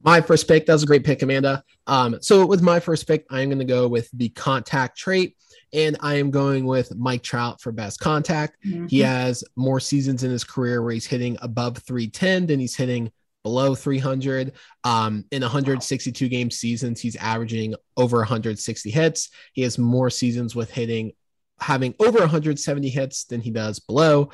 My 0.02 0.20
first 0.20 0.46
pick, 0.46 0.66
that 0.66 0.72
was 0.72 0.82
a 0.82 0.86
great 0.86 1.04
pick, 1.04 1.22
Amanda. 1.22 1.62
Um, 1.86 2.18
so 2.20 2.44
with 2.44 2.60
my 2.60 2.80
first 2.80 3.06
pick, 3.06 3.24
I'm 3.30 3.48
going 3.48 3.58
to 3.58 3.64
go 3.64 3.88
with 3.88 4.10
the 4.12 4.28
contact 4.30 4.98
trait, 4.98 5.36
and 5.72 5.96
I 6.00 6.16
am 6.16 6.30
going 6.30 6.66
with 6.66 6.94
Mike 6.94 7.22
Trout 7.22 7.60
for 7.60 7.72
best 7.72 8.00
contact. 8.00 8.56
Mm-hmm. 8.64 8.86
He 8.88 9.00
has 9.00 9.44
more 9.54 9.80
seasons 9.80 10.24
in 10.24 10.30
his 10.30 10.44
career 10.44 10.82
where 10.82 10.92
he's 10.92 11.06
hitting 11.06 11.36
above 11.40 11.78
310 11.78 12.46
than 12.46 12.60
he's 12.60 12.76
hitting 12.76 13.10
below 13.46 13.76
300. 13.76 14.54
Um, 14.82 15.24
in 15.30 15.40
162 15.40 16.28
game 16.28 16.50
seasons, 16.50 17.00
he's 17.00 17.14
averaging 17.14 17.76
over 17.96 18.16
160 18.16 18.90
hits. 18.90 19.28
He 19.52 19.62
has 19.62 19.78
more 19.78 20.10
seasons 20.10 20.56
with 20.56 20.68
hitting 20.68 21.12
having 21.60 21.94
over 22.00 22.18
170 22.18 22.88
hits 22.88 23.22
than 23.22 23.40
he 23.40 23.52
does 23.52 23.78
below. 23.78 24.30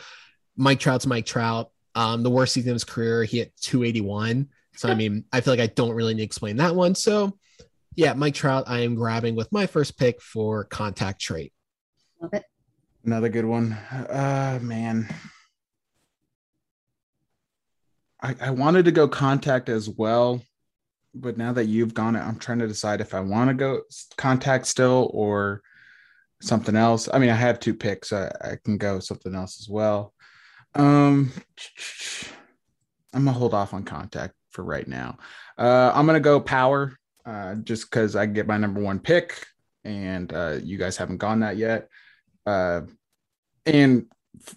Mike 0.57 0.81
Trout's 0.81 1.07
Mike 1.07 1.27
Trout. 1.27 1.71
Um, 1.95 2.23
the 2.23 2.31
worst 2.31 2.55
season 2.55 2.71
of 2.71 2.77
his 2.77 2.85
career, 2.85 3.23
he 3.23 3.37
hit 3.37 3.53
281. 3.61 4.49
So 4.77 4.89
I 4.89 4.95
mean, 4.95 5.27
I 5.31 5.43
feel 5.43 5.53
like 5.53 5.61
I 5.61 5.67
don't 5.67 5.93
really 5.93 6.15
need 6.15 6.21
to 6.21 6.25
explain 6.25 6.57
that 6.57 6.75
one. 6.75 6.95
So 6.95 7.39
yeah, 7.95 8.15
Mike 8.15 8.33
Trout, 8.35 8.65
I 8.67 8.81
am 8.81 8.95
grabbing 8.95 9.37
with 9.37 9.53
my 9.53 9.67
first 9.67 9.99
pick 9.99 10.23
for 10.23 10.65
contact 10.65 11.21
trait. 11.21 11.53
Love 12.19 12.33
it. 12.33 12.45
Another 13.05 13.29
good 13.29 13.45
one. 13.45 13.73
Uh 13.75 14.59
man. 14.63 15.15
I, 18.23 18.37
I 18.41 18.51
wanted 18.51 18.85
to 18.85 18.93
go 18.93 19.09
contact 19.09 19.69
as 19.69 19.89
well, 19.89 20.41
but 21.15 21.37
now 21.37 21.53
that 21.53 21.67
you've 21.67 21.95
gone 21.95 22.17
I'm 22.17 22.39
trying 22.39 22.61
to 22.61 22.69
decide 22.69 23.01
if 23.01 23.15
I 23.15 23.21
want 23.21 23.49
to 23.51 23.55
go 23.55 23.83
contact 24.17 24.67
still 24.67 25.11
or 25.13 25.63
something 26.41 26.77
else. 26.77 27.09
I 27.13 27.19
mean, 27.19 27.31
I 27.31 27.35
have 27.35 27.61
two 27.61 27.75
picks. 27.75 28.13
I, 28.13 28.27
I 28.41 28.57
can 28.65 28.79
go 28.79 29.01
something 29.01 29.35
else 29.35 29.61
as 29.61 29.69
well. 29.69 30.15
Um 30.75 31.33
I'm 33.13 33.25
gonna 33.25 33.39
hold 33.39 33.55
off 33.55 33.75
on 33.75 33.85
contact 33.85 34.35
for 34.51 34.65
right 34.65 34.87
now. 34.87 35.19
Uh 35.59 35.93
I'm 35.95 36.07
gonna 36.07 36.21
go 36.21 36.41
power 36.41 36.97
uh 37.27 37.57
just 37.57 37.91
because 37.91 38.17
I 38.17 38.27
get 38.27 38.47
my 38.47 38.57
number 38.57 38.81
one 38.81 38.99
pick 39.01 39.47
and 39.85 40.33
uh 40.33 40.59
you 40.63 40.79
guys 40.79 40.97
haven't 40.97 41.19
gone 41.19 41.41
that 41.41 41.57
yet. 41.57 41.89
Uh 42.47 42.83
and 43.67 44.07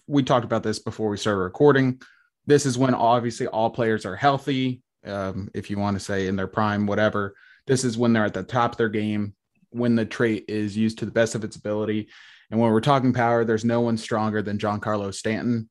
we 0.07 0.23
talked 0.23 0.45
about 0.45 0.63
this 0.63 0.79
before 0.79 1.09
we 1.09 1.17
started 1.17 1.39
recording. 1.39 1.99
This 2.47 2.65
is 2.65 2.77
when 2.77 2.93
obviously 2.93 3.47
all 3.47 3.69
players 3.69 4.05
are 4.05 4.15
healthy. 4.15 4.81
Um, 5.05 5.49
if 5.53 5.69
you 5.69 5.77
want 5.77 5.97
to 5.97 6.03
say 6.03 6.27
in 6.27 6.35
their 6.35 6.47
prime, 6.47 6.87
whatever. 6.87 7.35
This 7.67 7.83
is 7.83 7.97
when 7.97 8.13
they're 8.13 8.25
at 8.25 8.33
the 8.33 8.43
top 8.43 8.71
of 8.73 8.77
their 8.77 8.89
game, 8.89 9.35
when 9.69 9.95
the 9.95 10.05
trait 10.05 10.45
is 10.47 10.75
used 10.77 10.99
to 10.99 11.05
the 11.05 11.11
best 11.11 11.35
of 11.35 11.43
its 11.43 11.55
ability. 11.55 12.09
And 12.51 12.59
when 12.59 12.71
we're 12.71 12.81
talking 12.81 13.13
power, 13.13 13.43
there's 13.45 13.65
no 13.65 13.81
one 13.81 13.97
stronger 13.97 14.41
than 14.41 14.57
Giancarlo 14.57 15.13
Stanton. 15.13 15.69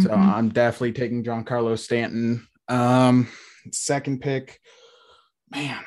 So 0.00 0.08
Mhm. 0.08 0.16
I'm 0.16 0.48
definitely 0.48 0.92
taking 0.92 1.22
Giancarlo 1.22 1.78
Stanton. 1.78 2.46
Um, 2.68 3.28
second 3.72 4.20
pick, 4.22 4.60
man, 5.50 5.84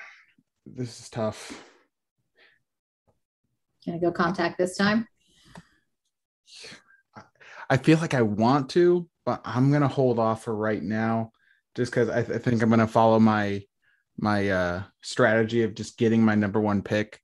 this 0.65 0.99
is 0.99 1.09
tough. 1.09 1.63
Gonna 3.85 3.99
go 3.99 4.11
contact 4.11 4.57
this 4.59 4.77
time. 4.77 5.07
I 7.67 7.77
feel 7.77 7.97
like 7.99 8.13
I 8.13 8.21
want 8.21 8.69
to, 8.71 9.09
but 9.25 9.41
I'm 9.43 9.71
gonna 9.71 9.87
hold 9.87 10.19
off 10.19 10.43
for 10.43 10.55
right 10.55 10.81
now, 10.81 11.31
just 11.75 11.91
because 11.91 12.09
I, 12.09 12.23
th- 12.23 12.35
I 12.37 12.39
think 12.39 12.61
I'm 12.61 12.69
gonna 12.69 12.87
follow 12.87 13.19
my 13.19 13.63
my 14.17 14.49
uh 14.49 14.83
strategy 15.01 15.63
of 15.63 15.75
just 15.75 15.97
getting 15.97 16.23
my 16.23 16.35
number 16.35 16.59
one 16.61 16.81
pick, 16.81 17.19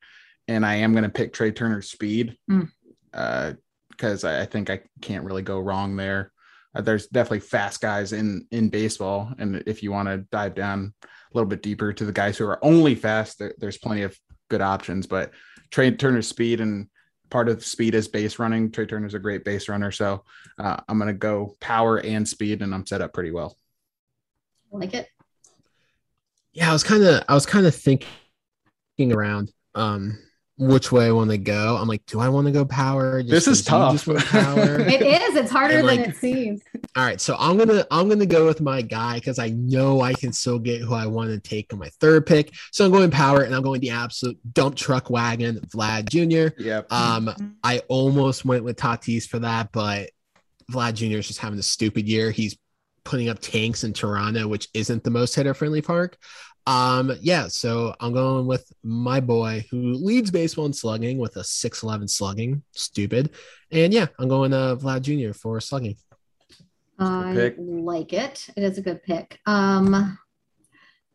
and 0.47 0.66
I 0.66 0.76
am 0.76 0.93
gonna 0.93 1.10
pick 1.10 1.34
Trea 1.34 1.52
Turner's 1.52 1.89
speed, 1.89 2.38
Mm. 2.49 2.70
uh, 3.14 3.54
because 3.89 4.24
I, 4.24 4.41
I 4.41 4.45
think 4.45 4.70
I 4.70 4.82
can't 5.02 5.24
really 5.26 5.43
go 5.43 5.60
wrong 5.60 5.95
there. 5.95 6.32
Uh, 6.74 6.82
there's 6.82 7.08
definitely 7.08 7.41
fast 7.41 7.82
guys 7.82 8.14
in 8.14 8.47
in 8.52 8.70
baseball, 8.70 9.32
and 9.38 9.64
if 9.68 9.84
you 9.84 9.91
want 9.91 10.08
to 10.10 10.26
dive 10.32 10.56
down 10.56 10.93
a 11.04 11.08
little 11.34 11.47
bit 11.49 11.62
deeper 11.62 11.93
to 11.93 12.06
the 12.06 12.12
guys 12.12 12.38
who 12.38 12.45
are 12.45 12.64
only 12.66 12.95
fast, 12.95 13.39
there, 13.39 13.54
there's 13.60 13.78
plenty 13.78 14.02
of 14.02 14.18
good 14.49 14.62
options. 14.62 15.06
But 15.08 15.32
Trea 15.70 15.91
Turner's 15.91 16.28
speed 16.28 16.60
and 16.62 16.88
part 17.32 17.50
of 17.50 17.66
speed 17.66 17.96
is 17.96 18.08
base 18.08 18.38
running. 18.38 18.70
Trea 18.70 18.86
Turner's 18.86 19.16
a 19.16 19.20
great 19.20 19.44
base 19.44 19.68
runner, 19.68 19.92
so 19.92 20.24
uh, 20.60 20.78
I'm 20.88 21.00
gonna 21.00 21.14
go 21.14 21.56
power 21.60 22.00
and 22.00 22.28
speed, 22.28 22.62
and 22.62 22.76
I'm 22.76 22.86
set 22.86 23.02
up 23.02 23.14
pretty 23.14 23.32
well. 23.32 23.58
I 24.72 24.78
like 24.78 24.94
it. 24.94 25.08
Yeah, 26.54 26.70
I 26.70 26.74
was 26.74 26.84
kind 26.84 27.04
of 27.04 27.24
I 27.28 27.34
was 27.34 27.46
kind 27.46 27.66
of 27.66 27.74
thinking 27.74 28.08
around 29.00 29.52
um 29.74 30.20
which 30.58 30.91
way 30.91 31.08
I 31.08 31.12
want 31.12 31.32
to 31.32 31.38
go. 31.38 31.76
I'm 31.78 31.88
like, 31.88 32.06
do 32.06 32.20
I 32.20 32.30
want 32.30 32.45
to 32.47 32.52
go 32.54 32.66
power? 32.66 33.24
This 33.24 33.47
is 33.47 33.64
tough. 33.64 34.06
just 34.06 34.28
power. 34.32 34.80
It 34.82 35.02
is. 35.02 35.36
It's 35.36 35.49
harder 35.49 35.80
And, 35.80 35.88
than 35.88 35.97
like- 35.97 36.10
it 36.10 36.16
seems. 36.18 36.62
All 36.95 37.04
right, 37.06 37.22
so 37.22 37.36
I'm 37.39 37.58
gonna 37.58 37.86
I'm 37.89 38.10
gonna 38.10 38.26
go 38.26 38.45
with 38.45 38.60
my 38.60 38.82
guy 38.82 39.16
because 39.16 39.39
I 39.39 39.49
know 39.49 40.02
I 40.02 40.14
can 40.14 40.34
still 40.34 40.60
get 40.60 40.82
who 40.82 40.93
I 40.93 41.06
want 41.06 41.30
to 41.30 41.39
take 41.39 41.72
on 41.72 41.80
my 41.80 41.88
third 42.02 42.26
pick. 42.26 42.54
So 42.72 42.86
I'm 42.86 42.91
going 42.91 43.10
power, 43.12 43.43
and 43.43 43.56
I'm 43.56 43.62
going 43.64 43.80
the 43.80 43.91
absolute 43.91 44.38
dump 44.54 44.76
truck 44.76 45.10
wagon, 45.10 45.62
Vlad 45.74 46.10
Jr. 46.10 46.62
Yep. 46.62 46.91
Um, 46.91 47.56
I 47.64 47.80
almost 47.88 48.43
went 48.43 48.64
with 48.66 48.76
Tatis 48.78 49.26
for 49.26 49.39
that, 49.39 49.72
but 49.72 50.10
Vlad 50.70 50.95
Jr. 50.95 51.18
is 51.18 51.28
just 51.28 51.39
having 51.39 51.60
a 51.60 51.64
stupid 51.64 52.08
year. 52.10 52.30
He's 52.30 52.58
putting 53.06 53.30
up 53.30 53.39
tanks 53.39 53.84
in 53.86 53.93
Toronto, 53.93 54.47
which 54.47 54.68
isn't 54.74 55.04
the 55.04 55.10
most 55.12 55.34
hitter 55.34 55.54
friendly 55.54 55.82
park. 55.82 56.18
Um, 56.68 57.12
yeah, 57.22 57.47
so 57.47 57.95
I'm 57.99 58.14
going 58.14 58.45
with 58.45 58.72
my 58.84 59.20
boy 59.20 59.66
who 59.72 59.93
leads 59.93 60.30
baseball 60.30 60.66
in 60.66 60.74
slugging 60.74 61.18
with 61.18 61.36
a 61.38 61.41
6'11 61.41 62.09
slugging. 62.09 62.62
Stupid. 62.74 63.32
And 63.72 63.93
yeah, 63.93 64.07
I'm 64.20 64.28
going 64.28 64.53
uh 64.53 64.76
Vlad 64.76 65.01
Jr. 65.01 65.34
for 65.34 65.59
slugging. 65.59 65.95
I 66.99 67.55
like 67.57 68.14
it. 68.14 68.47
It 68.55 68.62
is 68.64 68.78
a 68.78 68.82
good 68.82 69.01
pick. 69.01 69.39
Um, 69.47 70.20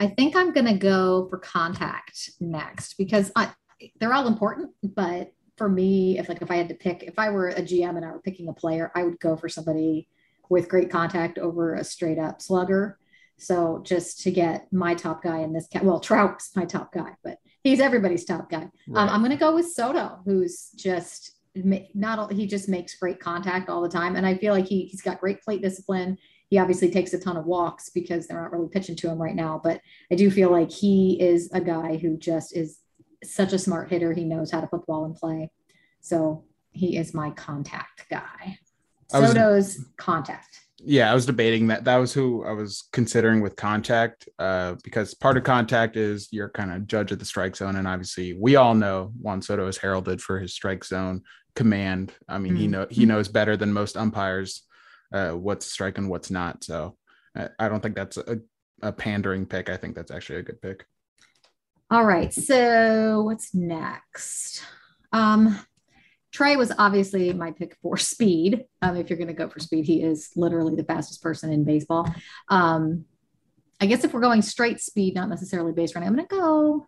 I 0.00 0.08
think 0.08 0.34
I'm 0.34 0.52
gonna 0.52 0.76
go 0.76 1.28
for 1.30 1.38
contact 1.38 2.30
next 2.40 2.94
because 2.98 3.30
I, 3.36 3.52
they're 4.00 4.12
all 4.12 4.26
important. 4.26 4.70
But 4.82 5.32
for 5.56 5.68
me, 5.68 6.18
if 6.18 6.28
like 6.28 6.42
if 6.42 6.50
I 6.50 6.56
had 6.56 6.68
to 6.68 6.74
pick, 6.74 7.04
if 7.04 7.18
I 7.18 7.30
were 7.30 7.48
a 7.48 7.62
GM 7.62 7.96
and 7.96 8.04
I 8.04 8.10
were 8.10 8.20
picking 8.20 8.48
a 8.48 8.52
player, 8.52 8.90
I 8.94 9.04
would 9.04 9.20
go 9.20 9.36
for 9.36 9.48
somebody 9.48 10.08
with 10.48 10.68
great 10.68 10.90
contact 10.90 11.38
over 11.38 11.74
a 11.74 11.84
straight 11.84 12.18
up 12.18 12.42
slugger. 12.42 12.98
So 13.38 13.82
just 13.84 14.20
to 14.22 14.30
get 14.30 14.72
my 14.72 14.94
top 14.94 15.22
guy 15.22 15.40
in 15.40 15.52
this 15.52 15.66
cat, 15.68 15.84
well, 15.84 16.00
Trout's 16.00 16.54
my 16.56 16.64
top 16.64 16.92
guy, 16.92 17.10
but 17.22 17.36
he's 17.62 17.80
everybody's 17.80 18.24
top 18.24 18.48
guy. 18.50 18.68
Um, 18.94 19.08
I'm 19.10 19.20
going 19.20 19.30
to 19.30 19.36
go 19.36 19.54
with 19.54 19.70
Soto, 19.70 20.20
who's 20.24 20.70
just 20.76 21.32
not 21.94 22.18
all, 22.18 22.28
he 22.28 22.46
just 22.46 22.68
makes 22.68 22.94
great 22.98 23.18
contact 23.20 23.68
all 23.68 23.80
the 23.82 23.88
time, 23.88 24.16
and 24.16 24.26
I 24.26 24.36
feel 24.36 24.52
like 24.52 24.66
he 24.66 24.84
he's 24.86 25.00
got 25.02 25.20
great 25.20 25.42
plate 25.42 25.62
discipline. 25.62 26.18
He 26.48 26.58
obviously 26.58 26.90
takes 26.90 27.12
a 27.12 27.18
ton 27.18 27.36
of 27.36 27.44
walks 27.46 27.88
because 27.90 28.26
they're 28.26 28.40
not 28.40 28.52
really 28.52 28.68
pitching 28.68 28.94
to 28.96 29.08
him 29.10 29.20
right 29.20 29.34
now, 29.34 29.60
but 29.62 29.80
I 30.12 30.14
do 30.16 30.30
feel 30.30 30.50
like 30.50 30.70
he 30.70 31.18
is 31.20 31.50
a 31.52 31.60
guy 31.60 31.96
who 31.96 32.18
just 32.18 32.54
is 32.56 32.78
such 33.24 33.52
a 33.52 33.58
smart 33.58 33.90
hitter. 33.90 34.12
He 34.12 34.24
knows 34.24 34.50
how 34.50 34.60
to 34.60 34.66
put 34.66 34.82
the 34.82 34.86
ball 34.86 35.06
in 35.06 35.14
play, 35.14 35.50
so 36.00 36.44
he 36.72 36.96
is 36.98 37.14
my 37.14 37.30
contact 37.30 38.04
guy. 38.10 38.58
I 39.12 39.20
was- 39.20 39.30
Soto's 39.30 39.84
contact. 39.96 40.60
Yeah, 40.78 41.10
I 41.10 41.14
was 41.14 41.26
debating 41.26 41.68
that. 41.68 41.84
That 41.84 41.96
was 41.96 42.12
who 42.12 42.44
I 42.44 42.52
was 42.52 42.88
considering 42.92 43.40
with 43.40 43.56
contact, 43.56 44.28
uh, 44.38 44.74
because 44.84 45.14
part 45.14 45.36
of 45.36 45.44
contact 45.44 45.96
is 45.96 46.28
you're 46.32 46.50
kind 46.50 46.70
of 46.70 46.86
judge 46.86 47.12
of 47.12 47.18
the 47.18 47.24
strike 47.24 47.56
zone, 47.56 47.76
and 47.76 47.88
obviously 47.88 48.34
we 48.34 48.56
all 48.56 48.74
know 48.74 49.12
Juan 49.20 49.40
Soto 49.40 49.66
is 49.68 49.78
heralded 49.78 50.20
for 50.20 50.38
his 50.38 50.52
strike 50.54 50.84
zone 50.84 51.22
command. 51.54 52.12
I 52.28 52.38
mean, 52.38 52.56
he 52.56 52.66
Mhm. 52.66 52.70
know 52.70 52.86
he 52.90 53.06
knows 53.06 53.28
better 53.28 53.56
than 53.56 53.72
most 53.72 53.96
umpires 53.96 54.62
uh, 55.12 55.30
what's 55.30 55.66
a 55.66 55.70
strike 55.70 55.98
and 55.98 56.10
what's 56.10 56.30
not. 56.30 56.62
So 56.64 56.96
I, 57.34 57.48
I 57.58 57.68
don't 57.68 57.80
think 57.80 57.94
that's 57.94 58.16
a, 58.18 58.40
a 58.82 58.92
pandering 58.92 59.46
pick. 59.46 59.70
I 59.70 59.76
think 59.76 59.94
that's 59.94 60.10
actually 60.10 60.40
a 60.40 60.42
good 60.42 60.60
pick. 60.60 60.84
All 61.90 62.04
right. 62.04 62.34
So 62.34 63.22
what's 63.22 63.54
next? 63.54 64.62
Um, 65.12 65.58
Trea 66.36 66.56
was 66.56 66.70
obviously 66.78 67.32
my 67.32 67.50
pick 67.50 67.76
for 67.80 67.96
speed. 68.12 68.66
Um, 68.82 68.96
if 68.96 69.08
you're 69.08 69.16
going 69.16 69.28
to 69.28 69.34
go 69.34 69.48
for 69.48 69.58
speed, 69.58 69.86
he 69.86 70.02
is 70.02 70.30
literally 70.36 70.74
the 70.76 70.84
fastest 70.84 71.22
person 71.22 71.50
in 71.50 71.64
baseball. 71.64 72.12
Um, 72.48 73.06
I 73.80 73.86
guess 73.86 74.04
if 74.04 74.12
we're 74.12 74.20
going 74.20 74.42
straight 74.42 74.80
speed, 74.80 75.14
not 75.14 75.30
necessarily 75.30 75.72
base 75.72 75.94
running, 75.94 76.08
I'm 76.08 76.14
going 76.14 76.28
to 76.28 76.34
go 76.34 76.86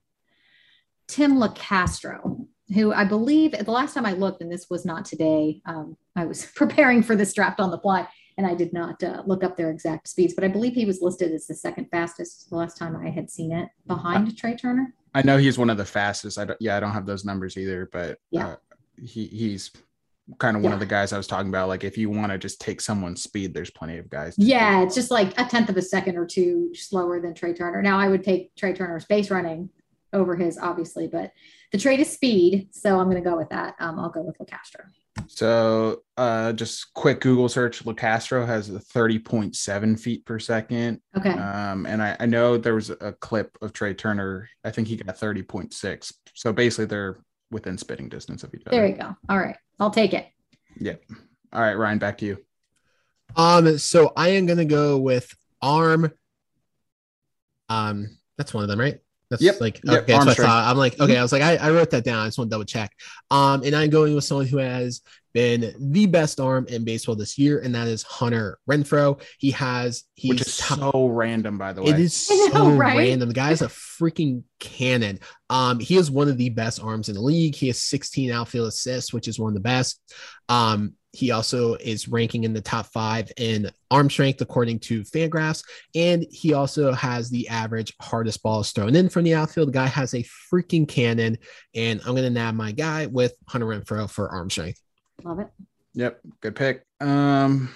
Tim 1.07 1.36
Locastro, 1.36 2.46
who 2.74 2.92
I 2.92 3.05
believe 3.05 3.53
the 3.53 3.70
last 3.70 3.94
time 3.94 4.05
I 4.05 4.12
looked, 4.12 4.42
and 4.42 4.53
this 4.53 4.66
was 4.68 4.84
not 4.84 5.07
today, 5.07 5.62
um, 5.64 5.96
I 6.14 6.26
was 6.26 6.44
preparing 6.55 7.03
for 7.03 7.16
this 7.16 7.32
draft 7.32 7.59
on 7.59 7.70
the 7.70 7.78
fly 7.78 8.07
and 8.36 8.46
I 8.46 8.55
did 8.55 8.72
not 8.74 9.03
uh, 9.03 9.22
look 9.26 9.42
up 9.42 9.57
their 9.57 9.70
exact 9.70 10.09
speeds, 10.09 10.34
but 10.34 10.44
I 10.44 10.49
believe 10.49 10.74
he 10.74 10.84
was 10.84 11.01
listed 11.01 11.32
as 11.32 11.46
the 11.46 11.55
second 11.55 11.86
fastest 11.90 12.51
the 12.51 12.57
last 12.57 12.76
time 12.76 12.94
I 12.94 13.09
had 13.09 13.30
seen 13.30 13.51
it 13.53 13.68
behind 13.86 14.36
Trea 14.36 14.57
Turner. 14.57 14.94
I 15.14 15.22
know 15.22 15.38
he's 15.38 15.59
one 15.59 15.70
of 15.70 15.78
the 15.78 15.84
fastest. 15.84 16.38
I 16.38 16.44
don't, 16.44 16.61
yeah, 16.61 16.76
I 16.76 16.80
don't 16.80 16.92
have 16.92 17.07
those 17.07 17.24
numbers 17.24 17.57
either, 17.57 17.88
but 17.90 18.18
Yeah. 18.30 18.49
uh, 18.49 18.57
he 19.03 19.26
he's 19.26 19.70
kind 20.38 20.57
of 20.57 20.62
one 20.62 20.72
of 20.72 20.78
the 20.78 20.86
guys 20.86 21.12
I 21.12 21.16
was 21.16 21.26
talking 21.26 21.49
about. 21.49 21.68
Like 21.68 21.84
if 21.84 21.96
you 21.96 22.11
want 22.11 22.32
to 22.32 22.38
just 22.38 22.61
take 22.61 22.80
someone's 22.80 23.22
speed, 23.22 23.55
there's 23.55 23.70
plenty 23.70 23.99
of 23.99 24.11
guys. 24.11 24.34
Yeah, 24.36 24.80
do. 24.80 24.86
it's 24.86 24.94
just 24.94 25.11
like 25.11 25.38
a 25.40 25.44
tenth 25.44 25.70
of 25.70 25.76
a 25.76 25.82
second 25.82 26.16
or 26.16 26.26
two 26.26 26.70
slower 26.74 27.20
than 27.20 27.34
Trea 27.34 27.55
Turner. 27.55 27.80
Now 27.82 27.99
I 27.99 28.09
would 28.09 28.24
take 28.24 28.55
Trea 28.55 28.74
Turner's 28.74 29.07
base 29.07 29.30
running 29.30 29.70
over 30.12 30.36
his, 30.36 30.59
obviously, 30.59 31.07
but 31.07 31.32
the 31.72 31.78
trade 31.78 32.01
is 32.01 32.11
speed, 32.11 32.68
so 32.72 32.99
I'm 32.99 33.11
going 33.11 33.22
to 33.22 33.28
go 33.28 33.36
with 33.36 33.51
that. 33.51 33.74
Um, 33.78 33.99
I'll 33.99 34.09
go 34.09 34.22
with 34.22 34.38
Locastro. 34.38 34.84
So 35.26 36.03
uh, 36.16 36.53
just 36.53 36.94
quick 36.94 37.20
Google 37.20 37.49
search. 37.49 37.84
Locastro 37.84 38.46
has 38.46 38.70
a 38.70 38.78
30.7 38.78 40.01
feet 40.01 40.24
per 40.24 40.38
second. 40.38 41.01
Okay, 41.16 41.30
Um, 41.30 41.86
and 41.86 42.03
I, 42.03 42.16
I 42.20 42.26
know 42.26 42.57
there 42.57 42.74
was 42.74 42.90
a 42.90 43.14
clip 43.20 43.59
of 43.61 43.72
Trea 43.72 43.94
Turner. 43.94 44.49
I 44.64 44.70
think 44.70 44.88
he 44.88 44.96
got 44.96 45.18
30.6. 45.18 46.12
So 46.34 46.53
basically 46.53 46.86
they're 46.86 47.18
within 47.51 47.78
spitting 47.78 48.09
distance 48.09 48.42
of 48.44 48.55
each 48.55 48.62
other. 48.66 48.76
there 48.76 48.86
you 48.86 48.94
go. 48.94 49.16
All 49.28 49.38
right, 49.38 49.57
I'll 49.80 49.90
take 49.90 50.12
it. 50.14 50.26
Yep. 50.80 51.03
All 51.53 51.61
right, 51.61 51.74
Ryan, 51.74 51.99
back 51.99 52.18
to 52.18 52.26
you. 52.26 52.38
Um, 53.36 53.78
so 53.78 54.12
I 54.16 54.28
am 54.30 54.46
gonna 54.46 54.64
go 54.64 54.99
with 54.99 55.34
arm. 55.62 56.12
Um, 57.68 58.18
that's 58.36 58.55
one 58.55 58.64
of 58.64 58.68
them, 58.68 58.80
right? 58.80 58.99
That's 59.31 59.43
Yep. 59.43 59.61
like 59.61 59.81
Yep. 59.85 60.03
okay. 60.05 60.12
That's 60.12 60.26
what 60.26 60.39
I 60.41 60.43
thought. 60.47 60.70
I'm 60.70 60.76
like 60.79 60.99
okay. 61.01 61.16
I 61.16 61.22
was 61.22 61.33
like 61.33 61.43
I, 61.43 61.57
I 61.57 61.70
wrote 61.70 61.91
that 61.91 62.05
down. 62.05 62.18
I 62.18 62.26
just 62.26 62.39
want 62.39 62.51
to 62.51 62.55
double 62.55 62.64
check. 62.64 62.93
Um, 63.31 63.62
and 63.64 63.74
I'm 63.74 63.91
going 63.91 64.14
with 64.14 64.24
someone 64.24 64.47
who 64.47 64.59
has 64.59 65.03
been 65.35 65.74
the 65.79 66.07
best 66.07 66.41
arm 66.41 66.66
in 66.68 66.85
baseball 66.85 67.14
this 67.14 67.37
year, 67.39 67.61
and 67.61 67.74
that 67.74 67.87
is 67.87 68.03
Hunter 68.03 68.59
Renfroe. 68.68 69.20
He 69.39 69.51
has 69.53 70.05
he's 70.14 70.31
which 70.31 70.41
is 70.41 70.57
top- 70.57 70.79
so 70.93 71.07
random, 71.09 71.59
by 71.59 71.74
the 71.74 71.83
way. 71.83 71.91
It 71.91 72.01
is 72.01 72.26
I 72.31 72.35
know, 72.49 72.53
so 72.53 72.70
right? 72.72 72.97
random. 72.97 73.29
The 73.29 73.35
guy's 73.35 73.61
a 73.61 73.66
freaking 73.68 74.45
cannon. 74.59 75.20
Um, 75.51 75.79
he 75.81 75.97
is 75.99 76.11
one 76.11 76.29
of 76.29 76.39
the 76.39 76.49
best 76.49 76.83
arms 76.83 77.09
in 77.11 77.14
the 77.14 77.20
league. 77.20 77.55
He 77.55 77.66
has 77.66 77.83
16 77.83 78.31
outfield 78.33 78.68
assists, 78.68 79.12
which 79.12 79.29
is 79.29 79.39
one 79.39 79.49
of 79.51 79.55
the 79.55 79.61
best. 79.61 80.01
Um, 80.49 80.95
he 81.12 81.30
also 81.30 81.74
is 81.74 82.09
ranking 82.09 82.44
in 82.44 82.52
the 82.52 82.61
top 82.61 82.86
five 82.86 83.30
in 83.36 83.70
arm 83.90 84.11
strength 84.11 84.40
according 84.40 84.78
to 84.80 85.02
Fangraphs, 85.02 85.64
and 85.94 86.26
he 86.30 86.52
also 86.52 86.92
has 86.92 87.30
the 87.30 87.48
average 87.48 87.94
hardest 88.00 88.42
balls 88.42 88.72
thrown 88.72 88.94
in 88.94 89.09
from 89.09 89.24
the 89.24 89.34
outfield. 89.34 89.68
The 89.68 89.72
guy 89.72 89.86
has 89.86 90.14
a 90.14 90.24
freaking 90.52 90.86
cannon, 90.86 91.38
and 91.74 92.00
I'm 92.00 92.14
gonna 92.14 92.30
nab 92.30 92.54
my 92.54 92.72
guy 92.72 93.06
with 93.06 93.34
Hunter 93.48 93.66
Renfroe 93.66 94.11
for 94.11 94.28
arm 94.28 94.50
strength. 94.50 94.80
Love 95.24 95.40
it. 95.40 95.48
Yep, 95.94 96.20
good 96.40 96.56
pick. 96.56 96.84
Um, 97.00 97.74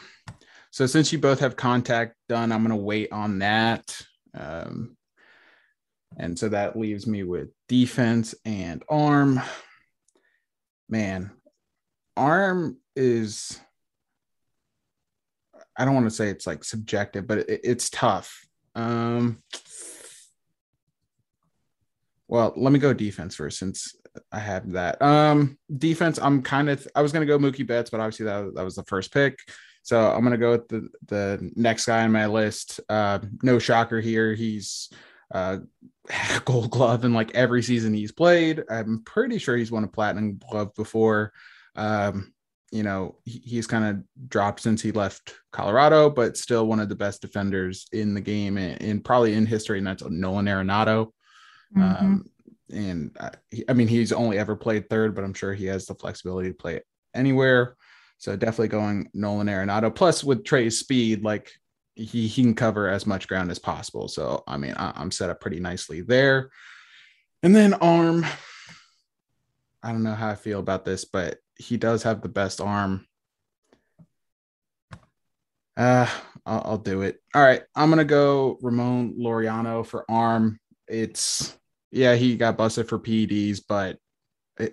so 0.71 0.87
since 0.87 1.13
you 1.13 1.19
both 1.19 1.41
have 1.41 1.57
contact 1.57 2.15
done, 2.29 2.53
I'm 2.53 2.63
gonna 2.63 2.77
wait 2.77 3.13
on 3.13 3.39
that. 3.39 3.99
Um, 4.35 4.97
and 6.19 6.39
so 6.39 6.51
that 6.51 6.79
leaves 6.79 7.07
me 7.07 7.23
with 7.23 7.49
defense 7.69 8.35
and 8.45 8.83
arm. 8.89 9.41
Man, 10.91 11.31
arm 12.17 12.77
is 12.97 13.61
I 15.77 15.85
don't 15.85 15.95
want 15.95 16.07
to 16.07 16.15
say 16.15 16.29
it's 16.29 16.47
like 16.47 16.65
subjective, 16.65 17.27
but 17.27 17.39
it, 17.39 17.61
it's 17.65 17.91
tough. 17.91 18.47
Um, 18.75 19.43
well, 22.29 22.53
let 22.57 22.73
me 22.73 22.79
go 22.79 22.93
defense 22.93 23.35
first 23.35 23.59
since 23.59 23.95
I 24.31 24.39
have 24.39 24.73
that. 24.73 25.01
Um, 25.03 25.59
defense, 25.77 26.19
I'm 26.21 26.43
kind 26.43 26.69
of 26.69 26.87
I 26.95 27.03
was 27.03 27.13
gonna 27.13 27.27
go 27.27 27.39
Mookie 27.39 27.67
Betts, 27.67 27.91
but 27.91 28.01
obviously 28.01 28.27
that, 28.27 28.55
that 28.55 28.65
was 28.65 28.77
the 28.77 28.85
first 28.85 29.13
pick. 29.13 29.39
So 29.83 30.11
I'm 30.11 30.23
gonna 30.23 30.39
go 30.39 30.53
with 30.53 30.69
the 30.69 30.89
the 31.07 31.51
next 31.57 31.87
guy 31.87 32.05
on 32.05 32.13
my 32.13 32.27
list. 32.27 32.81
Uh, 32.89 33.21
no 33.43 33.59
shocker 33.59 34.01
here. 34.01 34.35
He's 34.35 34.91
uh 35.35 35.59
gold 36.45 36.71
glove 36.71 37.05
in 37.05 37.15
like 37.15 37.35
every 37.35 37.63
season 37.63 37.95
he's 37.95 38.13
played. 38.13 38.63
I'm 38.71 39.03
pretty 39.05 39.39
sure 39.39 39.57
he's 39.57 39.73
won 39.73 39.85
a 39.85 39.89
platinum 39.89 40.39
glove 40.51 40.75
before. 40.75 41.33
Um, 41.75 42.33
you 42.73 42.83
know, 42.83 43.17
he, 43.25 43.43
he's 43.45 43.67
kind 43.67 43.85
of 43.85 44.29
dropped 44.29 44.61
since 44.61 44.81
he 44.81 44.91
left 44.93 45.35
Colorado, 45.53 46.09
but 46.09 46.39
still 46.39 46.67
one 46.67 46.81
of 46.81 46.89
the 46.89 46.95
best 46.95 47.21
defenders 47.21 47.87
in 47.93 48.15
the 48.15 48.21
game 48.21 48.57
and, 48.57 48.81
and 48.81 49.05
probably 49.05 49.35
in 49.35 49.47
history, 49.47 49.79
and 49.79 49.87
that's 49.87 50.03
Nolan 50.03 50.47
Arenado. 50.47 51.13
Mhm. 51.77 52.01
Um, 52.01 52.31
and 52.71 53.17
I, 53.21 53.31
I 53.69 53.75
mean, 53.75 53.89
he's 53.89 54.13
only 54.13 54.39
ever 54.39 54.57
played 54.57 54.89
third, 54.89 55.15
but 55.15 55.23
I'm 55.23 55.35
sure 55.35 55.53
he 55.53 55.67
has 55.67 55.85
the 55.87 55.95
flexibility 55.95 56.49
to 56.49 56.55
play 56.55 56.81
anywhere. 57.15 57.77
So 58.17 58.35
definitely 58.37 58.69
going 58.69 59.11
Nolan 59.13 59.49
Arenado. 59.49 59.95
Plus, 59.95 60.25
with 60.25 60.45
Trea's 60.45 60.79
speed, 60.79 61.23
like 61.23 61.51
he, 61.95 62.27
he 62.27 62.43
can 62.43 62.55
cover 62.55 62.89
as 62.89 63.07
much 63.07 63.29
ground 63.29 63.51
as 63.51 63.59
possible. 63.59 64.09
So 64.09 64.45
I 64.47 64.57
mean, 64.57 64.75
I, 64.77 64.93
I'm 64.95 65.11
set 65.11 65.29
up 65.29 65.41
pretty 65.41 65.61
nicely 65.61 66.01
there. 66.01 66.51
And 67.43 67.55
then 67.55 67.75
arm. 67.75 68.25
I 69.83 69.91
don't 69.91 70.05
know 70.05 70.15
how 70.15 70.29
I 70.29 70.37
feel 70.37 70.61
about 70.61 70.85
this, 70.85 71.05
but 71.05 71.39
he 71.63 71.77
does 71.77 72.03
have 72.03 72.21
the 72.21 72.29
best 72.29 72.61
arm. 72.61 73.07
Uh, 75.77 76.09
I'll, 76.45 76.63
I'll 76.65 76.79
do 76.79 77.03
it. 77.03 77.21
All 77.35 77.43
right, 77.43 77.63
I'm 77.75 77.89
gonna 77.89 78.05
go 78.05 78.59
Ramon 78.61 79.15
Laureano 79.19 79.87
for 79.87 80.05
arm. 80.11 80.59
It's 80.89 81.57
yeah, 81.91 82.15
he 82.15 82.37
got 82.37 82.57
busted 82.57 82.89
for 82.89 82.99
PEDs, 82.99 83.61
but 83.67 83.99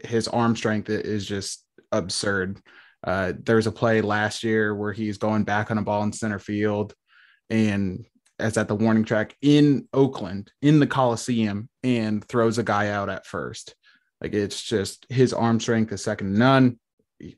his 0.03 0.27
arm 0.27 0.55
strength 0.55 0.89
is 0.89 1.25
just 1.25 1.63
absurd. 1.91 2.59
Uh, 3.05 3.33
there's 3.43 3.67
a 3.67 3.71
play 3.71 4.01
last 4.01 4.43
year 4.43 4.75
where 4.75 4.91
he's 4.91 5.17
going 5.17 5.43
back 5.43 5.71
on 5.71 5.77
a 5.77 5.81
ball 5.81 6.03
in 6.03 6.11
center 6.11 6.39
field, 6.39 6.93
and 7.49 8.05
as 8.39 8.57
at 8.57 8.67
the 8.67 8.75
warning 8.75 9.03
track 9.03 9.35
in 9.41 9.87
Oakland 9.93 10.51
in 10.61 10.79
the 10.79 10.87
Coliseum, 10.87 11.69
and 11.83 12.25
throws 12.25 12.57
a 12.57 12.63
guy 12.63 12.89
out 12.89 13.09
at 13.09 13.25
first. 13.25 13.75
Like 14.21 14.33
it's 14.33 14.61
just 14.61 15.05
his 15.09 15.33
arm 15.33 15.59
strength 15.59 15.91
is 15.91 16.03
second 16.03 16.33
to 16.33 16.39
none. 16.39 16.79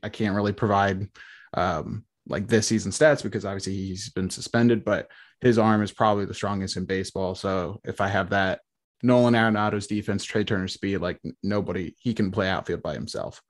I 0.02 0.08
can't 0.08 0.34
really 0.34 0.52
provide 0.52 1.08
um, 1.54 2.04
like 2.26 2.46
this 2.46 2.68
season 2.68 2.92
stats 2.92 3.22
because 3.22 3.44
obviously 3.44 3.74
he's 3.74 4.10
been 4.10 4.30
suspended, 4.30 4.84
but 4.84 5.08
his 5.40 5.58
arm 5.58 5.82
is 5.82 5.92
probably 5.92 6.24
the 6.24 6.34
strongest 6.34 6.76
in 6.76 6.84
baseball. 6.84 7.34
So 7.34 7.80
if 7.84 8.00
I 8.00 8.08
have 8.08 8.30
that 8.30 8.60
Nolan 9.02 9.34
Arenado's 9.34 9.88
defense, 9.88 10.24
Trea 10.24 10.44
Turner's 10.44 10.74
speed, 10.74 10.98
like 10.98 11.20
nobody, 11.42 11.94
he 11.98 12.14
can 12.14 12.30
play 12.30 12.48
outfield 12.48 12.82
by 12.82 12.94
himself. 12.94 13.42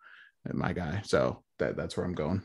My 0.50 0.72
guy. 0.72 1.02
So 1.04 1.42
that, 1.58 1.76
that's 1.76 1.96
where 1.96 2.06
I'm 2.06 2.14
going. 2.14 2.42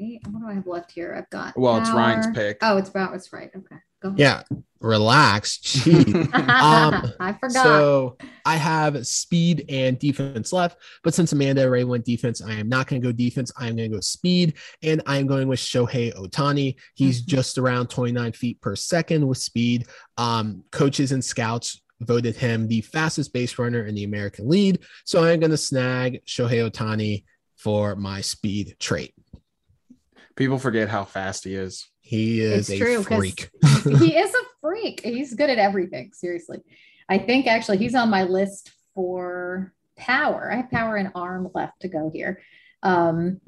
Right. 0.00 0.18
What 0.30 0.40
do 0.40 0.46
I 0.48 0.54
have 0.54 0.66
left 0.66 0.92
here? 0.92 1.14
I've 1.16 1.30
got. 1.30 1.56
Well, 1.58 1.78
it's 1.78 1.90
Ryan's 1.90 2.28
pick. 2.34 2.58
Oh, 2.62 2.76
it's 2.76 2.88
about. 2.88 3.14
It's 3.14 3.32
right. 3.32 3.50
Okay. 3.54 3.76
Go. 4.00 4.08
ahead. 4.10 4.18
Yeah, 4.20 4.42
relax. 4.80 5.58
Jeez. 5.58 6.14
Um, 6.58 7.12
I 7.20 7.32
forgot. 7.32 7.52
So 7.64 8.16
I 8.44 8.56
have 8.56 9.06
speed 9.06 9.64
and 9.68 9.98
defense 9.98 10.52
left, 10.52 10.78
but 11.02 11.14
since 11.14 11.32
Amanda 11.32 11.64
already 11.64 11.84
went 11.84 12.04
defense, 12.04 12.40
I 12.42 12.52
am 12.54 12.68
not 12.68 12.86
going 12.86 13.02
to 13.02 13.08
go 13.08 13.12
defense. 13.12 13.50
I 13.56 13.68
am 13.68 13.76
going 13.76 13.90
to 13.90 13.96
go 13.96 14.00
speed, 14.00 14.54
and 14.82 15.02
I 15.06 15.18
am 15.18 15.26
going 15.26 15.48
with 15.48 15.58
Shohei 15.58 16.14
Ohtani. 16.14 16.76
He's 16.94 17.22
Mhm. 17.22 17.26
just 17.26 17.58
around 17.58 17.88
29 17.90 18.32
feet 18.32 18.60
per 18.60 18.76
second 18.76 19.26
with 19.26 19.38
speed. 19.38 19.86
Um, 20.16 20.62
coaches 20.70 21.10
and 21.12 21.24
scouts 21.24 21.80
voted 22.00 22.36
him 22.36 22.68
the 22.68 22.80
fastest 22.82 23.32
base 23.32 23.58
runner 23.58 23.84
in 23.84 23.96
the 23.96 24.04
American 24.04 24.48
League, 24.48 24.84
so 25.04 25.24
I'm 25.24 25.40
going 25.40 25.50
to 25.50 25.56
snag 25.56 26.24
Shohei 26.24 26.70
Ohtani 26.70 27.24
for 27.56 27.96
my 27.96 28.20
speed 28.20 28.76
trait. 28.78 29.12
People 30.38 30.60
forget 30.60 30.88
how 30.88 31.02
fast 31.04 31.42
he 31.42 31.56
is. 31.56 31.90
He 32.00 32.40
is 32.40 32.70
It's 32.70 32.80
a 32.80 32.84
true, 32.84 33.02
'cause 33.02 33.18
freak. 33.18 33.50
he 33.98 34.16
is 34.16 34.32
a 34.32 34.44
freak. 34.60 35.00
He's 35.04 35.34
good 35.34 35.50
at 35.50 35.58
everything. 35.58 36.12
Seriously. 36.14 36.60
I 37.08 37.18
think 37.18 37.48
actually 37.48 37.78
he's 37.78 37.96
on 37.96 38.08
my 38.08 38.22
list 38.22 38.70
for 38.94 39.74
power. 39.96 40.48
I 40.52 40.58
have 40.58 40.70
power 40.70 40.94
and 40.94 41.10
arm 41.16 41.50
left 41.54 41.80
to 41.80 41.88
go 41.88 42.08
here. 42.14 42.40
Um, 42.84 43.40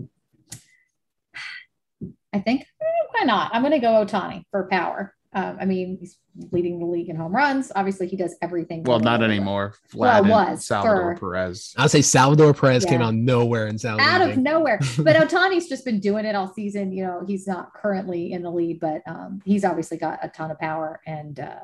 I 2.33 2.41
think 2.41 2.63
eh, 2.63 3.07
why 3.13 3.23
not? 3.25 3.55
I'm 3.55 3.63
going 3.63 3.71
to 3.71 3.79
go 3.79 4.05
Ohtani 4.05 4.43
for 4.51 4.67
power. 4.69 5.15
Um, 5.33 5.59
I 5.61 5.65
mean, 5.65 5.97
he's 6.01 6.19
leading 6.51 6.81
the 6.81 6.87
league 6.87 7.09
in 7.09 7.15
home 7.15 7.35
runs. 7.35 7.71
Obviously, 7.77 8.09
he 8.09 8.17
does 8.17 8.35
everything. 8.43 8.83
Well, 8.83 8.99
not 8.99 9.21
well. 9.21 9.31
anymore. 9.31 9.75
Well, 9.95 10.13
Vlad 10.13 10.19
and 10.21 10.29
was 10.29 10.67
Salvador 10.67 11.15
for- 11.15 11.21
Perez. 11.21 11.73
I'll 11.79 11.89
say 11.89 12.03
Salvador 12.03 12.53
Perez 12.53 12.85
came 12.85 13.01
out 13.01 13.11
of 13.11 13.15
nowhere 13.15 13.67
and 13.67 13.81
sounded 13.81 14.03
out 14.03 14.29
of 14.29 14.37
nowhere. 14.37 14.81
But 14.99 15.17
Ohtani's 15.17 15.69
just 15.69 15.85
been 15.85 16.01
doing 16.01 16.25
it 16.25 16.35
all 16.35 16.53
season. 16.53 16.93
You 16.93 17.05
know, 17.05 17.25
he's 17.27 17.47
not 17.47 17.73
currently 17.75 18.33
in 18.33 18.43
the 18.43 18.51
lead, 18.51 18.81
but 18.81 19.03
um, 19.07 19.41
he's 19.45 19.65
obviously 19.65 19.99
got 19.99 20.19
a 20.23 20.29
ton 20.29 20.51
of 20.51 20.59
power. 20.59 21.01
And 21.07 21.39
uh, 21.39 21.61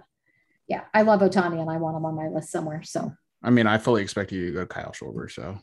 yeah, 0.69 0.85
I 0.95 1.03
love 1.03 1.21
Ohtani 1.21 1.61
and 1.61 1.71
I 1.71 1.77
want 1.77 1.97
him 1.97 2.05
on 2.05 2.15
my 2.15 2.29
list 2.29 2.51
somewhere. 2.51 2.83
So 2.85 3.13
I 3.43 3.51
mean, 3.51 3.67
I 3.67 3.79
fully 3.79 4.03
expect 4.03 4.33
you 4.33 4.47
to 4.47 4.53
go 4.53 4.67
Kyle 4.67 4.93
Schwarber. 4.93 5.31
So 5.31 5.59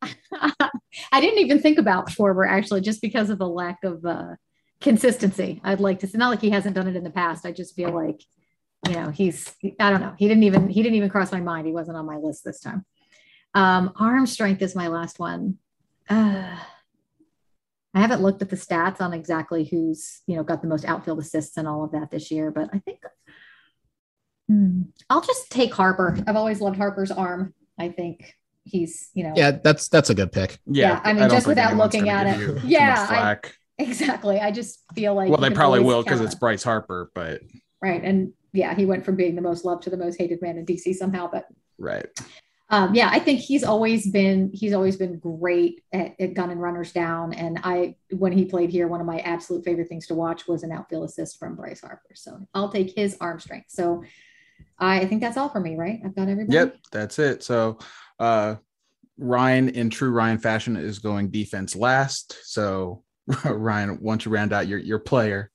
I 0.02 1.20
didn't 1.20 1.38
even 1.38 1.60
think 1.60 1.78
about 1.78 2.08
Schwarber 2.08 2.48
actually, 2.48 2.80
just 2.80 3.00
because 3.00 3.30
of 3.30 3.38
the 3.38 3.48
lack 3.48 3.78
of 3.84 4.04
uh, 4.04 4.34
consistency. 4.84 5.60
I'd 5.64 5.80
like 5.80 5.98
to. 6.00 6.06
It's 6.06 6.14
not 6.14 6.28
like 6.30 6.40
he 6.40 6.50
hasn't 6.50 6.76
done 6.76 6.86
it 6.86 6.94
in 6.94 7.02
the 7.02 7.10
past. 7.10 7.44
I 7.44 7.50
just 7.50 7.74
feel 7.74 7.90
like, 7.90 8.20
you 8.88 8.94
know, 8.94 9.10
he's. 9.10 9.52
I 9.80 9.90
don't 9.90 10.00
know. 10.00 10.14
He 10.16 10.28
didn't 10.28 10.44
even. 10.44 10.68
He 10.68 10.82
didn't 10.82 10.94
even 10.96 11.10
cross 11.10 11.32
my 11.32 11.40
mind. 11.40 11.66
He 11.66 11.72
wasn't 11.72 11.96
on 11.96 12.06
my 12.06 12.16
list 12.18 12.44
this 12.44 12.60
time. 12.60 12.84
Um, 13.54 13.92
arm 13.98 14.26
strength 14.26 14.62
is 14.62 14.76
my 14.76 14.86
last 14.88 15.18
one. 15.18 15.58
Uh, 16.08 16.56
I 17.96 18.00
haven't 18.00 18.22
looked 18.22 18.42
at 18.42 18.50
the 18.50 18.56
stats 18.56 19.00
on 19.00 19.12
exactly 19.12 19.64
who's 19.64 20.20
you 20.26 20.36
know 20.36 20.42
got 20.44 20.62
the 20.62 20.68
most 20.68 20.84
outfield 20.84 21.18
assists 21.18 21.56
and 21.56 21.66
all 21.66 21.82
of 21.84 21.92
that 21.92 22.10
this 22.10 22.30
year, 22.30 22.50
but 22.52 22.68
I 22.72 22.78
think 22.78 23.00
Hmm. 24.48 24.82
I'll 25.08 25.22
just 25.22 25.50
take 25.50 25.72
Harper. 25.72 26.18
I've 26.26 26.36
always 26.36 26.60
loved 26.60 26.76
Harper's 26.76 27.10
arm. 27.10 27.54
I 27.78 27.88
think 27.88 28.34
he's 28.64 29.08
you 29.14 29.24
know 29.24 29.32
Yeah, 29.34 29.52
that's 29.52 29.88
that's 29.88 30.10
a 30.10 30.14
good 30.14 30.32
pick. 30.32 30.58
Yeah, 30.66 31.00
I 31.02 31.12
mean, 31.14 31.20
don't 31.22 31.30
just 31.30 31.46
without 31.46 31.76
looking 31.78 32.10
at 32.10 32.26
it. 32.26 32.38
you 32.40 32.60
Yeah, 32.64 32.96
I- 33.00 33.06
flack. 33.06 33.56
Exactly. 33.78 34.38
I 34.38 34.50
just 34.50 34.80
feel 34.94 35.14
like 35.14 35.30
well, 35.30 35.40
they 35.40 35.50
probably 35.50 35.80
will 35.80 36.02
because 36.02 36.20
it's 36.20 36.34
Bryce 36.34 36.62
Harper, 36.62 37.10
but 37.14 37.40
right. 37.82 38.02
And 38.02 38.32
yeah, 38.52 38.74
he 38.74 38.86
went 38.86 39.04
from 39.04 39.16
being 39.16 39.34
the 39.34 39.42
most 39.42 39.64
loved 39.64 39.82
to 39.84 39.90
the 39.90 39.96
most 39.96 40.16
hated 40.16 40.40
man 40.40 40.58
in 40.58 40.64
DC 40.64 40.94
somehow. 40.94 41.28
But 41.30 41.46
right. 41.76 42.06
um, 42.70 42.94
yeah, 42.94 43.08
I 43.10 43.18
think 43.18 43.40
he's 43.40 43.64
always 43.64 44.10
been 44.10 44.50
he's 44.54 44.72
always 44.72 44.96
been 44.96 45.18
great 45.18 45.82
at, 45.92 46.14
at 46.20 46.34
gunning 46.34 46.58
runners 46.58 46.92
down. 46.92 47.34
And 47.34 47.58
I 47.64 47.96
when 48.10 48.32
he 48.32 48.44
played 48.44 48.70
here, 48.70 48.86
one 48.86 49.00
of 49.00 49.06
my 49.06 49.18
absolute 49.20 49.64
favorite 49.64 49.88
things 49.88 50.06
to 50.06 50.14
watch 50.14 50.46
was 50.46 50.62
an 50.62 50.70
outfield 50.70 51.04
assist 51.04 51.38
from 51.38 51.56
Bryce 51.56 51.80
Harper. 51.80 52.14
So 52.14 52.46
I'll 52.54 52.70
take 52.70 52.94
his 52.94 53.16
arm 53.20 53.40
strength. 53.40 53.70
So 53.70 54.04
I 54.78 55.04
think 55.06 55.20
that's 55.20 55.36
all 55.36 55.48
for 55.48 55.60
me, 55.60 55.74
right? 55.74 56.00
I've 56.04 56.14
got 56.14 56.28
everybody. 56.28 56.54
Yep, 56.54 56.76
that's 56.92 57.18
it. 57.18 57.42
So 57.42 57.78
uh 58.20 58.56
Ryan 59.18 59.68
in 59.68 59.90
true 59.90 60.10
Ryan 60.10 60.38
fashion 60.38 60.76
is 60.76 61.00
going 61.00 61.30
defense 61.30 61.74
last. 61.74 62.36
So 62.44 63.02
Ryan, 63.44 63.98
once 64.00 64.24
you 64.24 64.30
round 64.30 64.52
out 64.52 64.68
your 64.68 64.78
your 64.78 64.98
player, 64.98 65.50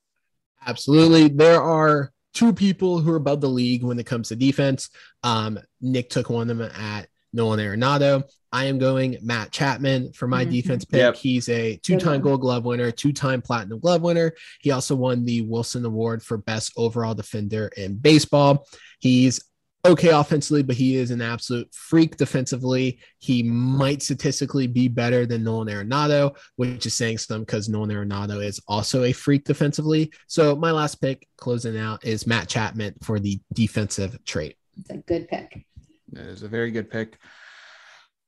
Absolutely. 0.66 1.28
There 1.28 1.60
are 1.60 2.12
two 2.34 2.52
people 2.52 3.00
who 3.00 3.12
are 3.12 3.16
above 3.16 3.40
the 3.40 3.48
league 3.48 3.82
when 3.82 3.98
it 3.98 4.06
comes 4.06 4.28
to 4.28 4.36
defense. 4.36 4.90
Um, 5.22 5.58
Nick 5.80 6.10
took 6.10 6.30
one 6.30 6.50
of 6.50 6.58
them 6.58 6.70
at 6.74 7.08
Nolan 7.32 7.60
Arenado. 7.60 8.24
I 8.52 8.64
am 8.64 8.78
going 8.78 9.16
Matt 9.22 9.52
Chapman 9.52 10.12
for 10.12 10.26
my 10.26 10.42
mm-hmm. 10.42 10.52
defense 10.52 10.84
pick. 10.84 10.98
Yep. 10.98 11.16
He's 11.16 11.48
a 11.48 11.76
two-time 11.76 12.20
Gold 12.20 12.40
Glove 12.40 12.64
winner, 12.64 12.90
two-time 12.90 13.42
Platinum 13.42 13.78
Glove 13.78 14.02
winner. 14.02 14.32
He 14.60 14.72
also 14.72 14.96
won 14.96 15.24
the 15.24 15.42
Wilson 15.42 15.84
Award 15.84 16.22
for 16.22 16.36
best 16.36 16.72
overall 16.76 17.14
defender 17.14 17.70
in 17.76 17.96
baseball. 17.96 18.66
He's 18.98 19.40
okay 19.84 20.10
offensively, 20.10 20.62
but 20.62 20.76
he 20.76 20.96
is 20.96 21.10
an 21.10 21.22
absolute 21.22 21.72
freak 21.74 22.16
defensively. 22.16 23.00
He 23.18 23.42
might 23.42 24.02
statistically 24.02 24.66
be 24.66 24.88
better 24.88 25.26
than 25.26 25.44
Nolan 25.44 25.68
Arenado, 25.68 26.36
which 26.56 26.86
is 26.86 26.94
saying 26.94 27.18
something 27.18 27.44
because 27.44 27.68
Nolan 27.68 27.90
Arenado 27.90 28.44
is 28.44 28.60
also 28.68 29.04
a 29.04 29.12
freak 29.12 29.44
defensively. 29.44 30.12
So 30.26 30.54
my 30.54 30.70
last 30.70 30.96
pick 30.96 31.26
closing 31.36 31.78
out 31.78 32.04
is 32.04 32.26
Matt 32.26 32.48
Chapman 32.48 32.94
for 33.02 33.18
the 33.18 33.40
defensive 33.52 34.22
trait. 34.24 34.56
It's 34.78 34.90
a 34.90 34.98
good 34.98 35.28
pick. 35.28 35.64
It 36.12 36.18
is 36.18 36.42
a 36.42 36.48
very 36.48 36.70
good 36.70 36.90
pick. 36.90 37.18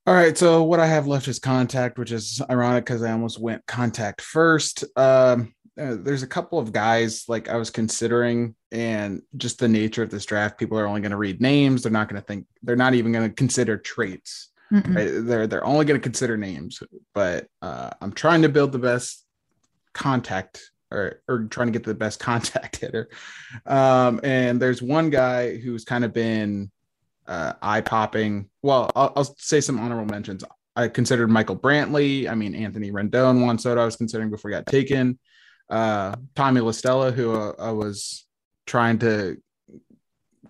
All 0.05 0.15
right, 0.15 0.37
so 0.37 0.65
what 0.65 0.81
I 0.81 0.87
have 0.87 1.07
left 1.07 1.29
is 1.29 1.39
contact, 1.39 1.97
which 1.97 2.11
is 2.11 2.43
ironic 2.51 2.85
because 2.85 3.05
I 3.05 3.13
almost 3.13 3.39
went 3.39 3.65
contact 3.67 4.21
first. 4.21 4.85
Um, 4.97 5.55
uh, 5.81 5.97
there's 5.99 6.25
a 6.25 6.29
couple 6.29 6.59
of 6.59 6.73
guys 6.73 7.25
like 7.29 7.49
I 7.49 7.57
was 7.57 7.71
considering, 7.71 8.57
and 8.73 9.23
just 9.37 9.59
the 9.59 9.69
nature 9.69 10.03
of 10.03 10.11
this 10.11 10.25
draft, 10.25 10.59
people 10.59 10.79
are 10.79 10.87
only 10.87 11.01
going 11.01 11.11
to 11.11 11.17
read 11.17 11.41
names. 11.41 11.83
They're 11.83 11.93
not 11.93 12.09
going 12.09 12.21
to 12.21 12.27
think. 12.27 12.47
They're 12.63 12.77
not 12.77 12.95
even 12.95 13.13
going 13.13 13.29
to 13.29 13.35
consider 13.35 13.77
traits. 13.77 14.49
Right? 14.71 15.11
They're 15.13 15.47
they're 15.47 15.65
only 15.65 15.85
going 15.85 16.01
to 16.01 16.03
consider 16.03 16.37
names. 16.37 16.83
But 17.15 17.49
uh, 17.61 17.91
I'm 18.01 18.13
trying 18.13 18.43
to 18.43 18.49
build 18.49 18.73
the 18.73 18.79
best 18.79 19.25
contact, 19.93 20.71
or 20.91 21.21
or 21.29 21.45
trying 21.45 21.69
to 21.69 21.73
get 21.73 21.85
the 21.85 21.95
best 21.95 22.19
contact 22.31 22.77
hitter. 22.77 23.11
Um, 23.67 24.21
and 24.25 24.61
there's 24.61 24.81
one 24.81 25.11
guy 25.11 25.59
who's 25.59 25.85
kind 25.85 26.05
of 26.05 26.13
been 26.13 26.71
uh, 27.27 27.53
eye 27.61 27.83
popping. 27.83 28.49
Well, 28.63 28.91
I'll, 28.97 29.13
I'll 29.15 29.37
say 29.39 29.61
some 29.61 29.79
honorable 29.79 30.11
mentions. 30.11 30.43
I 30.75 30.89
considered 30.89 31.29
Michael 31.29 31.57
Brantley. 31.57 32.31
I 32.31 32.35
mean, 32.35 32.55
Anthony 32.55 32.91
Rendon, 32.91 33.43
Juan 33.43 33.59
Soto, 33.59 33.83
I 33.83 33.85
was 33.85 33.97
considering 33.97 34.31
before 34.31 34.51
he 34.51 34.57
got 34.57 34.65
taken 34.65 35.19
uh, 35.69 36.15
Tommy 36.35 36.61
La 36.61 36.71
Stella, 36.71 37.11
who 37.11 37.35
uh, 37.35 37.53
I 37.59 37.73
was 37.73 38.27
trying 38.67 38.99
to 39.01 39.41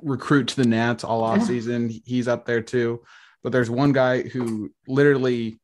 recruit 0.00 0.48
to 0.48 0.56
the 0.56 0.68
Nats 0.68 1.04
all 1.04 1.22
off 1.22 1.42
season. 1.44 1.90
He's 2.04 2.28
up 2.28 2.44
there 2.44 2.62
too. 2.62 3.02
But 3.42 3.52
there's 3.52 3.70
one 3.70 3.92
guy 3.92 4.22
who 4.22 4.72
literally 4.86 5.60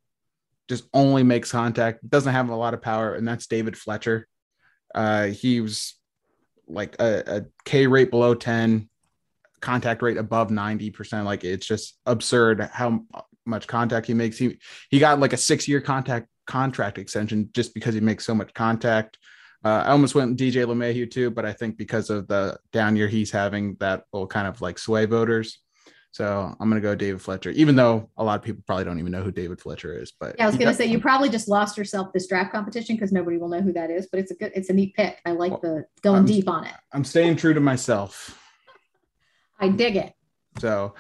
just 0.69 0.85
only 0.93 1.23
makes 1.23 1.51
contact, 1.51 2.09
doesn't 2.09 2.33
have 2.33 2.49
a 2.49 2.57
lot 2.57 2.75
of 2.75 2.83
power, 2.83 3.15
and 3.15 3.27
that's 3.27 3.47
David 3.47 3.77
Fletcher. 3.77 4.27
Uh, 4.95 5.27
he 5.27 5.61
was 5.61 5.95
like 6.67 6.97
a, 7.01 7.39
a 7.39 7.45
K 7.65 7.87
rate 7.87 8.11
below 8.11 8.35
10, 8.35 8.89
contact 9.61 10.03
rate 10.03 10.17
above 10.17 10.49
90%. 10.49 11.25
Like 11.25 11.45
it's 11.45 11.67
just 11.67 11.99
absurd 12.07 12.61
how 12.73 13.05
much 13.47 13.67
contact 13.67 14.07
he 14.07 14.15
makes. 14.15 14.39
He 14.39 14.59
he 14.91 14.99
got 14.99 15.21
like 15.21 15.33
a 15.33 15.39
six 15.39 15.67
year 15.67 15.81
contact 15.81 16.29
contract 16.47 16.99
extension 16.99 17.51
just 17.55 17.75
because 17.75 17.95
he 17.95 18.01
makes 18.01 18.25
so 18.25 18.35
much 18.35 18.53
contact. 18.55 19.19
Uh, 19.65 19.83
I 19.87 19.91
almost 19.91 20.15
went 20.15 20.39
DJ 20.39 20.65
LeMahieu 20.65 21.11
too, 21.11 21.31
but 21.31 21.45
I 21.45 21.53
think 21.53 21.77
because 21.77 22.11
of 22.11 22.29
the 22.29 22.59
down 22.73 22.97
year 22.97 23.09
he's 23.09 23.31
having, 23.31 23.77
that 23.81 24.05
will 24.13 24.27
kind 24.27 24.47
of 24.47 24.61
like 24.61 24.79
sway 24.79 25.05
voters. 25.07 25.61
So 26.13 26.57
I'm 26.59 26.71
going 26.71 26.81
to 26.81 26.87
go 26.87 26.95
David 26.95 27.21
Fletcher, 27.21 27.51
even 27.51 27.77
though 27.77 28.11
a 28.17 28.25
lot 28.25 28.39
of 28.39 28.43
people 28.43 28.63
probably 28.67 28.85
don't 28.85 28.99
even 28.99 29.13
know 29.13 29.23
who 29.23 29.31
David 29.31 29.61
Fletcher 29.61 30.01
is. 30.01 30.13
But 30.19 30.37
yeah, 30.39 30.45
I 30.45 30.47
was 30.47 30.57
going 30.57 30.69
to 30.69 30.75
say 30.75 30.87
you 30.87 31.01
probably 31.01 31.29
just 31.29 31.49
lost 31.49 31.77
yourself 31.77 32.13
this 32.13 32.27
draft 32.27 32.51
competition 32.51 32.97
because 32.97 33.13
nobody 33.13 33.37
will 33.37 33.49
know 33.49 33.61
who 33.61 33.73
that 33.75 33.91
is. 33.91 34.09
But 34.11 34.21
it's 34.21 34.31
a 34.31 34.35
good, 34.35 34.53
it's 34.55 34.71
a 34.71 34.73
neat 34.73 34.95
pick. 34.95 35.21
I 35.27 35.33
like 35.33 35.51
well, 35.51 35.61
the 35.61 35.87
going 36.03 36.21
I'm, 36.21 36.25
deep 36.25 36.49
on 36.49 36.65
it. 36.65 36.75
I'm 36.93 37.05
staying 37.05 37.37
true 37.37 37.53
to 37.53 37.61
myself. 37.61 38.41
I 39.61 39.69
dig 39.69 39.97
it. 39.97 40.15
So, 40.61 40.95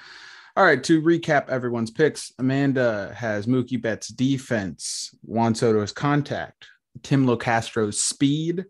all 0.56 0.64
right, 0.64 0.82
to 0.84 1.00
recap 1.00 1.48
everyone's 1.48 1.90
picks, 1.90 2.32
Amanda 2.38 3.14
has 3.16 3.46
Mookie 3.46 3.80
Betts 3.80 4.08
defense, 4.08 5.14
Juan 5.22 5.54
Soto's 5.54 5.92
contact, 5.92 6.66
Tim 7.02 7.26
Locastro's 7.26 8.02
speed, 8.02 8.64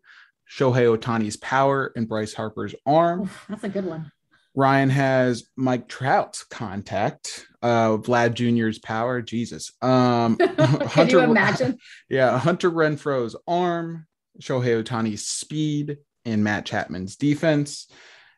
Shohei 0.51 0.97
Ohtani's 0.97 1.37
power, 1.37 1.93
and 1.97 2.09
Bryce 2.09 2.35
Harper's 2.35 2.75
arm. 2.87 3.23
Oof, 3.23 3.47
that's 3.49 3.65
a 3.65 3.69
good 3.69 3.85
one. 3.85 4.11
Ryan 4.55 4.91
has 4.91 5.45
Mike 5.57 5.89
Trout's 5.89 6.43
contact, 6.45 7.47
uh, 7.63 7.91
Vlad 7.99 8.35
Jr.'s 8.35 8.79
power. 8.79 9.23
Jesus. 9.23 9.71
Um, 9.83 10.37
Can 10.39 10.57
Hunter, 10.89 11.19
you 11.19 11.25
imagine? 11.25 11.79
Yeah, 12.09 12.39
Hunter 12.39 12.71
Renfroe's 12.71 13.37
arm, 13.47 14.07
Shohei 14.43 14.83
Ohtani's 14.83 15.27
speed, 15.27 15.99
and 16.25 16.43
Matt 16.43 16.65
Chapman's 16.65 17.17
defense. 17.17 17.89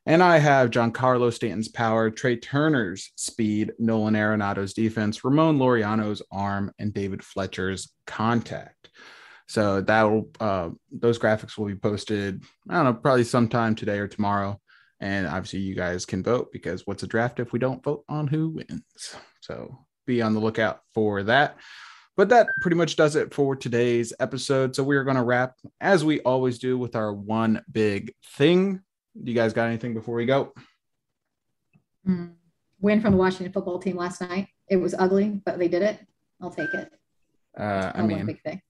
And 0.06 0.22
I 0.22 0.38
have 0.38 0.70
Giancarlo 0.70 1.32
Stanton's 1.32 1.68
power, 1.68 2.10
Trea 2.10 2.36
Turner's 2.36 3.12
speed, 3.16 3.72
Nolan 3.78 4.14
Arenado's 4.14 4.72
defense, 4.74 5.24
Ramon 5.24 5.58
Laureano's 5.58 6.22
arm, 6.32 6.72
and 6.78 6.92
David 6.92 7.22
Fletcher's 7.22 7.92
contact. 8.06 8.90
So 9.50 9.80
that 9.80 10.02
will 10.04 10.30
uh, 10.38 10.70
those 10.92 11.18
graphics 11.18 11.58
will 11.58 11.66
be 11.66 11.74
posted. 11.74 12.44
I 12.68 12.74
don't 12.74 12.84
know, 12.84 12.94
probably 12.94 13.24
sometime 13.24 13.74
today 13.74 13.98
or 13.98 14.06
tomorrow. 14.06 14.60
And 15.00 15.26
obviously, 15.26 15.58
you 15.58 15.74
guys 15.74 16.06
can 16.06 16.22
vote 16.22 16.52
because 16.52 16.86
what's 16.86 17.02
a 17.02 17.08
draft 17.08 17.40
if 17.40 17.52
we 17.52 17.58
don't 17.58 17.82
vote 17.82 18.04
on 18.08 18.28
who 18.28 18.50
wins? 18.50 19.16
So 19.40 19.86
be 20.06 20.22
on 20.22 20.34
the 20.34 20.40
lookout 20.40 20.82
for 20.94 21.24
that. 21.24 21.56
But 22.16 22.28
that 22.28 22.46
pretty 22.60 22.76
much 22.76 22.94
does 22.94 23.16
it 23.16 23.34
for 23.34 23.56
today's 23.56 24.12
episode. 24.20 24.76
So 24.76 24.84
we're 24.84 25.02
going 25.02 25.16
to 25.16 25.24
wrap 25.24 25.56
as 25.80 26.04
we 26.04 26.20
always 26.20 26.60
do 26.60 26.78
with 26.78 26.94
our 26.94 27.12
one 27.12 27.60
big 27.72 28.14
thing. 28.36 28.80
You 29.20 29.34
guys 29.34 29.52
got 29.52 29.66
anything 29.66 29.94
before 29.94 30.14
we 30.14 30.26
go? 30.26 30.52
Mm. 32.06 32.34
Win 32.80 33.00
from 33.00 33.14
the 33.14 33.18
Washington 33.18 33.52
football 33.52 33.80
team 33.80 33.96
last 33.96 34.20
night. 34.20 34.46
It 34.68 34.76
was 34.76 34.94
ugly, 34.96 35.40
but 35.44 35.58
they 35.58 35.66
did 35.66 35.82
it. 35.82 35.98
I'll 36.40 36.52
take 36.52 36.72
it. 36.72 36.92
Uh, 37.58 37.90
I 37.92 38.02
mean, 38.02 38.18
one 38.18 38.26
big 38.26 38.42
thing 38.42 38.62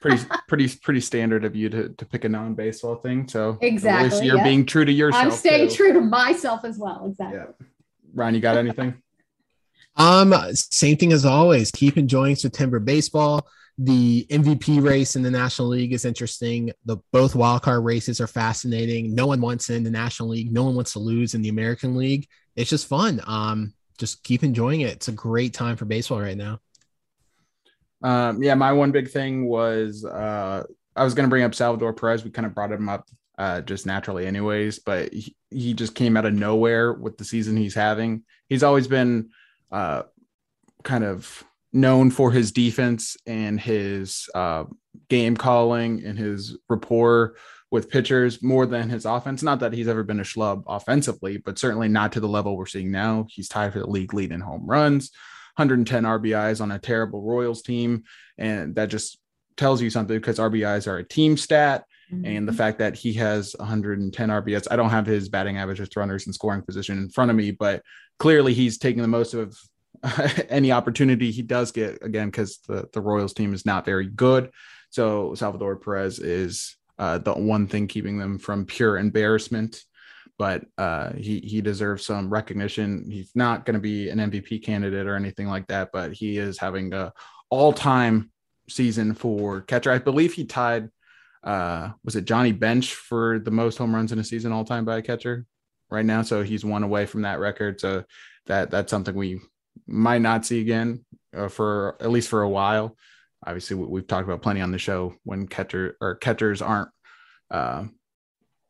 pretty 0.00 0.24
pretty 0.48 0.68
pretty 0.82 1.00
standard 1.00 1.44
of 1.44 1.56
you 1.56 1.68
to, 1.68 1.88
to 1.90 2.04
pick 2.06 2.24
a 2.24 2.28
non-baseball 2.28 2.96
thing. 2.96 3.28
So 3.28 3.58
exactly 3.60 4.26
you're 4.26 4.42
being 4.42 4.66
true 4.66 4.84
to 4.84 4.92
yourself 4.92 5.24
i'm 5.24 5.30
staying 5.30 5.68
too. 5.68 5.76
true 5.76 5.92
to 5.94 6.00
myself 6.00 6.64
as 6.64 6.78
well 6.78 7.06
exactly. 7.06 7.38
Yeah. 7.38 7.66
Ryan 8.14 8.34
you 8.34 8.40
got 8.40 8.56
anything? 8.56 8.94
Um 9.98 10.34
same 10.52 10.98
thing 10.98 11.14
as 11.14 11.24
always. 11.24 11.70
Keep 11.70 11.96
enjoying 11.96 12.36
september 12.36 12.78
baseball. 12.78 13.48
The 13.78 14.26
mvp 14.28 14.82
race 14.84 15.16
in 15.16 15.22
the 15.22 15.30
national 15.30 15.68
league 15.68 15.94
is 15.94 16.04
interesting. 16.04 16.70
The 16.84 16.98
both 17.14 17.32
wildcard 17.32 17.82
races 17.82 18.20
are 18.20 18.26
fascinating. 18.26 19.14
No 19.14 19.26
one 19.26 19.40
wants 19.40 19.70
in 19.70 19.84
the 19.84 19.90
national 19.90 20.28
league. 20.28 20.52
No 20.52 20.64
one 20.64 20.74
wants 20.74 20.92
to 20.92 20.98
lose 20.98 21.32
in 21.32 21.40
the 21.40 21.48
american 21.48 21.96
league. 21.96 22.28
It's 22.56 22.68
just 22.68 22.88
fun. 22.88 23.22
Um 23.26 23.72
just 23.96 24.22
keep 24.22 24.42
enjoying 24.42 24.82
it. 24.82 24.92
It's 24.96 25.08
a 25.08 25.12
great 25.12 25.54
time 25.54 25.76
for 25.76 25.86
baseball 25.86 26.20
right 26.20 26.36
now 26.36 26.60
um, 28.02 28.42
yeah, 28.42 28.54
my 28.54 28.72
one 28.72 28.92
big 28.92 29.10
thing 29.10 29.46
was 29.46 30.04
uh, 30.04 30.64
I 30.94 31.04
was 31.04 31.14
going 31.14 31.26
to 31.26 31.30
bring 31.30 31.44
up 31.44 31.54
Salvador 31.54 31.92
Perez. 31.92 32.24
We 32.24 32.30
kind 32.30 32.46
of 32.46 32.54
brought 32.54 32.72
him 32.72 32.88
up 32.88 33.08
uh, 33.38 33.60
just 33.62 33.86
naturally, 33.86 34.26
anyways, 34.26 34.78
but 34.78 35.12
he, 35.12 35.36
he 35.50 35.74
just 35.74 35.94
came 35.94 36.16
out 36.16 36.26
of 36.26 36.34
nowhere 36.34 36.92
with 36.92 37.18
the 37.18 37.24
season 37.24 37.56
he's 37.56 37.74
having. 37.74 38.22
He's 38.48 38.62
always 38.62 38.88
been 38.88 39.30
uh, 39.70 40.02
kind 40.82 41.04
of 41.04 41.44
known 41.72 42.10
for 42.10 42.30
his 42.30 42.52
defense 42.52 43.16
and 43.26 43.60
his 43.60 44.28
uh, 44.34 44.64
game 45.08 45.36
calling 45.36 46.04
and 46.04 46.18
his 46.18 46.56
rapport 46.68 47.36
with 47.70 47.90
pitchers 47.90 48.42
more 48.42 48.64
than 48.64 48.88
his 48.88 49.04
offense. 49.04 49.42
Not 49.42 49.60
that 49.60 49.72
he's 49.72 49.88
ever 49.88 50.02
been 50.02 50.20
a 50.20 50.24
schlub 50.24 50.62
offensively, 50.66 51.36
but 51.36 51.58
certainly 51.58 51.88
not 51.88 52.12
to 52.12 52.20
the 52.20 52.28
level 52.28 52.56
we're 52.56 52.66
seeing 52.66 52.90
now. 52.90 53.26
He's 53.28 53.48
tied 53.48 53.72
for 53.72 53.80
the 53.80 53.90
league 53.90 54.14
lead 54.14 54.32
in 54.32 54.40
home 54.40 54.66
runs. 54.66 55.10
110 55.56 56.04
RBIs 56.04 56.60
on 56.60 56.70
a 56.72 56.78
terrible 56.78 57.22
Royals 57.22 57.62
team. 57.62 58.04
And 58.38 58.74
that 58.76 58.88
just 58.88 59.18
tells 59.56 59.80
you 59.80 59.90
something 59.90 60.16
because 60.16 60.38
RBIs 60.38 60.86
are 60.86 60.98
a 60.98 61.04
team 61.04 61.36
stat. 61.36 61.84
Mm-hmm. 62.12 62.24
And 62.24 62.48
the 62.48 62.52
mm-hmm. 62.52 62.58
fact 62.58 62.78
that 62.78 62.94
he 62.94 63.14
has 63.14 63.54
110 63.58 64.28
RBIs, 64.28 64.68
I 64.70 64.76
don't 64.76 64.90
have 64.90 65.06
his 65.06 65.28
batting 65.28 65.58
average, 65.58 65.78
just 65.78 65.96
runners 65.96 66.26
in 66.26 66.32
scoring 66.32 66.62
position 66.62 66.98
in 66.98 67.08
front 67.08 67.30
of 67.30 67.36
me, 67.36 67.50
but 67.50 67.82
clearly 68.18 68.54
he's 68.54 68.78
taking 68.78 69.02
the 69.02 69.08
most 69.08 69.34
of 69.34 69.58
any 70.48 70.72
opportunity 70.72 71.30
he 71.30 71.42
does 71.42 71.72
get 71.72 72.02
again 72.02 72.28
because 72.28 72.58
the, 72.68 72.88
the 72.92 73.00
Royals 73.00 73.32
team 73.32 73.54
is 73.54 73.66
not 73.66 73.84
very 73.84 74.06
good. 74.06 74.50
So 74.90 75.34
Salvador 75.34 75.76
Perez 75.76 76.18
is 76.18 76.76
uh, 76.98 77.18
the 77.18 77.32
one 77.32 77.66
thing 77.66 77.88
keeping 77.88 78.18
them 78.18 78.38
from 78.38 78.66
pure 78.66 78.98
embarrassment 78.98 79.82
but 80.38 80.64
uh, 80.76 81.12
he 81.14 81.40
he 81.40 81.60
deserves 81.60 82.04
some 82.04 82.30
recognition. 82.30 83.08
He's 83.10 83.30
not 83.34 83.64
going 83.64 83.74
to 83.74 83.80
be 83.80 84.08
an 84.10 84.18
MVP 84.18 84.62
candidate 84.62 85.06
or 85.06 85.16
anything 85.16 85.48
like 85.48 85.66
that, 85.68 85.90
but 85.92 86.12
he 86.12 86.38
is 86.38 86.58
having 86.58 86.92
a 86.92 87.12
all 87.50 87.72
time 87.72 88.30
season 88.68 89.14
for 89.14 89.62
catcher. 89.62 89.90
I 89.90 89.98
believe 89.98 90.34
he 90.34 90.44
tied. 90.44 90.90
Uh, 91.42 91.90
was 92.04 92.16
it 92.16 92.24
Johnny 92.24 92.52
Bench 92.52 92.94
for 92.94 93.38
the 93.38 93.50
most 93.50 93.78
home 93.78 93.94
runs 93.94 94.12
in 94.12 94.18
a 94.18 94.24
season 94.24 94.52
all 94.52 94.64
time 94.64 94.84
by 94.84 94.98
a 94.98 95.02
catcher 95.02 95.46
right 95.90 96.04
now? 96.04 96.22
So 96.22 96.42
he's 96.42 96.64
one 96.64 96.82
away 96.82 97.06
from 97.06 97.22
that 97.22 97.38
record. 97.38 97.80
So 97.80 98.04
that 98.46 98.70
that's 98.70 98.90
something 98.90 99.14
we 99.14 99.40
might 99.86 100.22
not 100.22 100.44
see 100.44 100.60
again 100.60 101.04
uh, 101.34 101.48
for 101.48 101.96
at 102.00 102.10
least 102.10 102.28
for 102.28 102.42
a 102.42 102.48
while. 102.48 102.96
Obviously, 103.46 103.76
we've 103.76 104.06
talked 104.06 104.26
about 104.26 104.42
plenty 104.42 104.60
on 104.60 104.72
the 104.72 104.78
show 104.78 105.14
when 105.22 105.46
catcher 105.46 105.96
or 106.00 106.16
catchers 106.16 106.62
aren't 106.62 106.88
uh, 107.50 107.84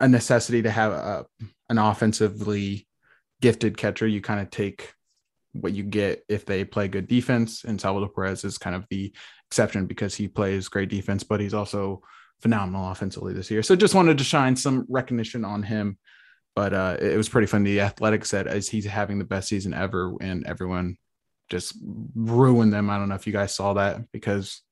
a 0.01 0.09
necessity 0.09 0.63
to 0.63 0.71
have 0.71 0.93
a 0.93 1.27
an 1.69 1.79
offensively 1.79 2.87
gifted 3.41 3.77
catcher, 3.77 4.07
you 4.07 4.21
kind 4.21 4.41
of 4.41 4.51
take 4.51 4.93
what 5.53 5.73
you 5.73 5.83
get 5.83 6.25
if 6.29 6.45
they 6.45 6.65
play 6.65 6.89
good 6.89 7.09
defense. 7.09 7.65
And 7.65 7.81
Salvador 7.81 8.09
Perez 8.09 8.45
is 8.45 8.59
kind 8.59 8.77
of 8.77 8.87
the 8.91 9.13
exception 9.49 9.87
because 9.87 10.15
he 10.15 10.29
plays 10.29 10.69
great 10.69 10.89
defense, 10.89 11.23
but 11.23 11.41
he's 11.41 11.55
also 11.55 12.03
phenomenal 12.41 12.91
offensively 12.91 13.33
this 13.33 13.51
year. 13.51 13.63
So 13.63 13.77
just 13.77 13.95
wanted 13.95 14.19
to 14.19 14.25
shine 14.25 14.57
some 14.57 14.87
recognition 14.89 15.45
on 15.45 15.63
him. 15.63 15.99
But 16.55 16.73
uh, 16.73 16.97
it 17.01 17.17
was 17.17 17.29
pretty 17.29 17.47
funny. 17.47 17.65
The 17.73 17.81
Athletic 17.83 18.25
said 18.25 18.47
as 18.47 18.69
he's 18.69 18.87
having 18.87 19.19
the 19.19 19.25
best 19.25 19.49
season 19.49 19.75
ever, 19.75 20.15
and 20.23 20.47
everyone 20.47 20.97
just 21.51 21.77
ruined 22.15 22.73
them. 22.73 22.89
I 22.89 22.99
don't 22.99 23.11
know 23.11 23.15
if 23.15 23.27
you 23.27 23.33
guys 23.33 23.55
saw 23.55 23.75
that 23.75 24.11
because 24.11 24.63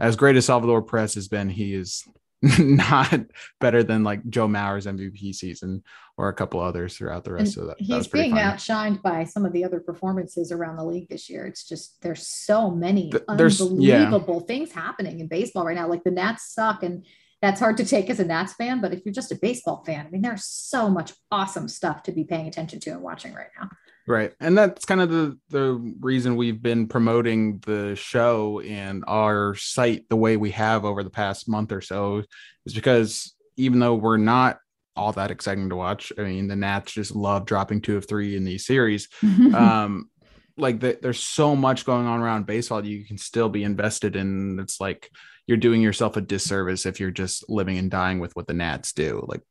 as 0.00 0.16
great 0.16 0.36
as 0.36 0.46
Salvador 0.46 0.82
Perez 0.82 1.14
has 1.14 1.28
been, 1.28 1.50
he 1.50 1.74
is 1.74 2.02
not 2.58 3.20
better 3.60 3.82
than 3.82 4.04
like 4.04 4.28
Joe 4.28 4.46
Mauer's 4.48 4.86
MVP 4.86 5.34
season 5.34 5.82
or 6.16 6.28
a 6.28 6.34
couple 6.34 6.60
others 6.60 6.96
throughout 6.96 7.24
the 7.24 7.32
rest 7.32 7.56
And 7.56 7.62
of 7.62 7.68
that. 7.76 7.84
he's 7.84 8.06
being 8.06 8.32
outshined 8.34 9.02
by 9.02 9.24
some 9.24 9.44
of 9.44 9.52
the 9.52 9.64
other 9.64 9.80
performances 9.80 10.52
around 10.52 10.76
the 10.76 10.84
league 10.84 11.08
this 11.08 11.28
year. 11.30 11.46
It's 11.46 11.66
just 11.66 12.00
there's 12.02 12.26
so 12.28 12.70
many 12.70 13.10
Th- 13.10 13.24
there's- 13.36 13.60
yeah. 13.60 14.04
unbelievable 14.04 14.40
things 14.40 14.72
happening 14.72 15.20
in 15.20 15.26
baseball 15.28 15.64
right 15.66 15.76
now. 15.76 15.88
Like 15.88 16.04
the 16.04 16.10
Nats 16.10 16.52
suck, 16.54 16.82
and 16.82 17.04
that's 17.42 17.60
hard 17.60 17.76
to 17.78 17.84
take 17.84 18.08
as 18.10 18.20
a 18.20 18.24
Nats 18.24 18.54
fan. 18.54 18.80
But 18.80 18.92
if 18.94 19.04
you're 19.04 19.12
just 19.14 19.32
a 19.32 19.36
baseball 19.36 19.82
fan, 19.84 20.06
I 20.06 20.10
mean, 20.10 20.22
there's 20.22 20.44
so 20.46 20.88
much 20.88 21.12
awesome 21.30 21.68
stuff 21.68 22.02
to 22.04 22.12
be 22.12 22.24
paying 22.24 22.46
attention 22.46 22.80
to 22.80 22.90
and 22.90 23.02
watching 23.02 23.34
right 23.34 23.50
now. 23.60 23.68
Right. 24.06 24.34
And 24.38 24.56
that's 24.56 24.84
kind 24.84 25.00
of 25.00 25.10
the 25.10 25.38
the 25.48 25.94
reason 26.00 26.36
we've 26.36 26.62
been 26.62 26.88
promoting 26.88 27.58
the 27.60 27.94
show 27.96 28.60
and 28.60 29.02
our 29.06 29.54
site 29.54 30.08
the 30.10 30.16
way 30.16 30.36
we 30.36 30.50
have 30.50 30.84
over 30.84 31.02
the 31.02 31.10
past 31.10 31.48
month 31.48 31.72
or 31.72 31.80
so 31.80 32.22
is 32.66 32.74
because 32.74 33.34
even 33.56 33.78
though 33.78 33.94
we're 33.94 34.18
not 34.18 34.58
all 34.96 35.12
that 35.12 35.30
exciting 35.30 35.70
to 35.70 35.76
watch, 35.76 36.12
I 36.18 36.22
mean 36.22 36.48
the 36.48 36.56
Nats 36.56 36.92
just 36.92 37.16
love 37.16 37.46
dropping 37.46 37.80
two 37.80 37.96
of 37.96 38.06
three 38.06 38.36
in 38.36 38.44
these 38.44 38.66
series. 38.66 39.08
Um 39.54 40.10
like 40.56 40.78
the, 40.78 40.96
there's 41.02 41.20
so 41.20 41.56
much 41.56 41.84
going 41.84 42.06
on 42.06 42.20
around 42.20 42.46
baseball 42.46 42.84
you 42.84 43.04
can 43.04 43.18
still 43.18 43.48
be 43.48 43.64
invested 43.64 44.14
in. 44.14 44.58
It's 44.60 44.80
like 44.80 45.10
you're 45.46 45.56
doing 45.56 45.82
yourself 45.82 46.16
a 46.16 46.20
disservice 46.20 46.86
if 46.86 47.00
you're 47.00 47.10
just 47.10 47.50
living 47.50 47.76
and 47.78 47.90
dying 47.90 48.20
with 48.20 48.36
what 48.36 48.46
the 48.46 48.54
Nats 48.54 48.92
do. 48.92 49.24
Like 49.26 49.42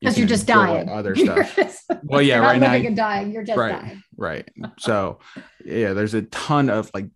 Because 0.00 0.18
you're 0.18 0.26
just 0.28 0.46
dying. 0.46 0.88
Other 0.88 1.14
stuff. 1.16 1.54
just- 1.56 1.90
Well, 2.04 2.22
yeah, 2.22 2.38
right 2.38 2.60
now- 2.60 2.72
and 2.74 2.96
dying. 2.96 3.30
You're 3.32 3.44
just 3.44 3.58
Right. 3.58 3.80
dying. 3.80 4.02
right 4.16 4.48
so 4.78 5.18
yeah 5.64 5.92
there's 5.94 6.14
a 6.14 6.22
ton 6.22 6.68
of 6.70 6.90
like 6.94 7.06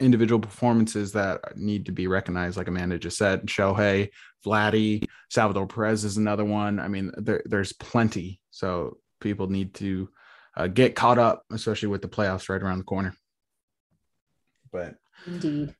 individual 0.00 0.40
performances 0.40 1.12
that 1.12 1.56
need 1.56 1.86
to 1.86 1.92
be 1.92 2.06
recognized 2.06 2.56
like 2.56 2.66
amanda 2.68 2.98
just 2.98 3.16
said 3.16 3.46
shohei 3.46 4.08
vladdy 4.44 5.04
salvador 5.30 5.66
perez 5.66 6.04
is 6.04 6.16
another 6.16 6.44
one 6.44 6.78
i 6.80 6.88
mean 6.88 7.12
there, 7.16 7.42
there's 7.46 7.72
plenty 7.74 8.40
so 8.50 8.96
people 9.20 9.46
need 9.48 9.72
to 9.74 10.08
uh, 10.56 10.66
get 10.66 10.94
caught 10.96 11.18
up 11.18 11.44
especially 11.52 11.88
with 11.88 12.02
the 12.02 12.08
playoffs 12.08 12.48
right 12.48 12.62
around 12.62 12.78
the 12.78 12.84
corner 12.84 13.14
but 14.72 14.94
Indeed. 15.26 15.74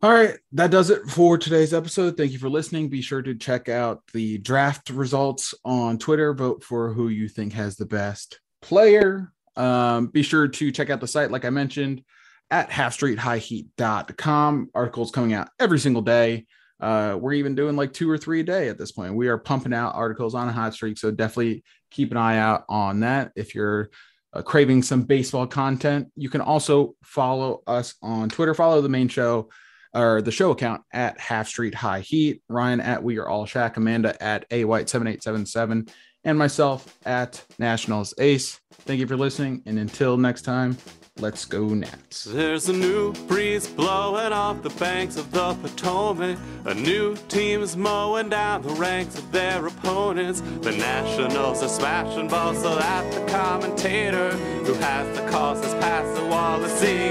All 0.00 0.12
right, 0.12 0.38
that 0.52 0.70
does 0.70 0.90
it 0.90 1.02
for 1.08 1.36
today's 1.36 1.74
episode. 1.74 2.16
Thank 2.16 2.30
you 2.30 2.38
for 2.38 2.48
listening. 2.48 2.88
Be 2.88 3.02
sure 3.02 3.20
to 3.20 3.34
check 3.34 3.68
out 3.68 4.00
the 4.12 4.38
draft 4.38 4.90
results 4.90 5.54
on 5.64 5.98
Twitter. 5.98 6.32
Vote 6.34 6.62
for 6.62 6.92
who 6.92 7.08
you 7.08 7.28
think 7.28 7.52
has 7.54 7.74
the 7.76 7.86
best 7.86 8.38
player. 8.62 9.32
Um, 9.56 10.06
be 10.06 10.22
sure 10.22 10.46
to 10.46 10.70
check 10.70 10.90
out 10.90 11.00
the 11.00 11.08
site, 11.08 11.32
like 11.32 11.44
I 11.44 11.50
mentioned, 11.50 12.04
at 12.48 12.70
halfstreethighheat.com. 12.70 14.70
Articles 14.72 15.10
coming 15.10 15.32
out 15.32 15.48
every 15.58 15.80
single 15.80 16.02
day. 16.02 16.46
Uh, 16.78 17.18
we're 17.20 17.32
even 17.32 17.56
doing 17.56 17.74
like 17.74 17.92
two 17.92 18.08
or 18.08 18.16
three 18.16 18.38
a 18.38 18.44
day 18.44 18.68
at 18.68 18.78
this 18.78 18.92
point. 18.92 19.16
We 19.16 19.26
are 19.26 19.36
pumping 19.36 19.74
out 19.74 19.96
articles 19.96 20.36
on 20.36 20.48
a 20.48 20.52
hot 20.52 20.74
streak, 20.74 20.98
so 20.98 21.10
definitely 21.10 21.64
keep 21.90 22.12
an 22.12 22.16
eye 22.16 22.38
out 22.38 22.64
on 22.68 23.00
that. 23.00 23.32
If 23.34 23.56
you're 23.56 23.90
uh, 24.32 24.42
craving 24.42 24.84
some 24.84 25.02
baseball 25.02 25.48
content, 25.48 26.12
you 26.14 26.30
can 26.30 26.40
also 26.40 26.94
follow 27.02 27.64
us 27.66 27.96
on 28.00 28.28
Twitter. 28.28 28.54
Follow 28.54 28.80
the 28.80 28.88
main 28.88 29.08
show 29.08 29.48
or 29.94 30.22
the 30.22 30.32
show 30.32 30.50
account 30.50 30.82
at 30.92 31.18
Half 31.18 31.48
Street 31.48 31.74
High 31.74 32.00
Heat, 32.00 32.42
Ryan 32.48 32.80
at 32.80 33.02
We 33.02 33.18
Are 33.18 33.28
All 33.28 33.46
Shack, 33.46 33.76
Amanda 33.76 34.20
at 34.22 34.44
A 34.50 34.64
White 34.64 34.88
seven 34.88 35.06
eight 35.06 35.22
seven 35.22 35.46
seven, 35.46 35.88
and 36.24 36.38
myself 36.38 36.98
at 37.06 37.44
Nationals 37.58 38.14
Ace. 38.18 38.60
Thank 38.72 39.00
you 39.00 39.06
for 39.06 39.16
listening, 39.16 39.62
and 39.66 39.78
until 39.78 40.16
next 40.16 40.42
time, 40.42 40.76
let's 41.18 41.44
go 41.44 41.68
Nats. 41.68 42.24
There's 42.24 42.68
a 42.68 42.72
new 42.72 43.12
breeze 43.26 43.66
blowing 43.66 44.32
off 44.32 44.62
the 44.62 44.70
banks 44.70 45.16
of 45.16 45.30
the 45.32 45.54
Potomac. 45.54 46.38
A 46.64 46.74
new 46.74 47.16
team's 47.28 47.76
mowing 47.76 48.28
down 48.28 48.62
the 48.62 48.74
ranks 48.74 49.18
of 49.18 49.30
their 49.32 49.66
opponents. 49.66 50.40
The 50.40 50.72
Nationals 50.72 51.62
are 51.62 51.68
smashing 51.68 52.28
balls 52.28 52.62
so 52.62 52.76
that 52.76 53.12
the 53.12 53.32
commentator 53.32 54.30
who 54.64 54.74
has 54.74 55.18
the 55.18 55.28
calls 55.28 55.62
has 55.64 55.74
passed 55.74 56.20
the 56.20 56.26
wall 56.26 56.58
to 56.60 56.68
see 56.68 57.08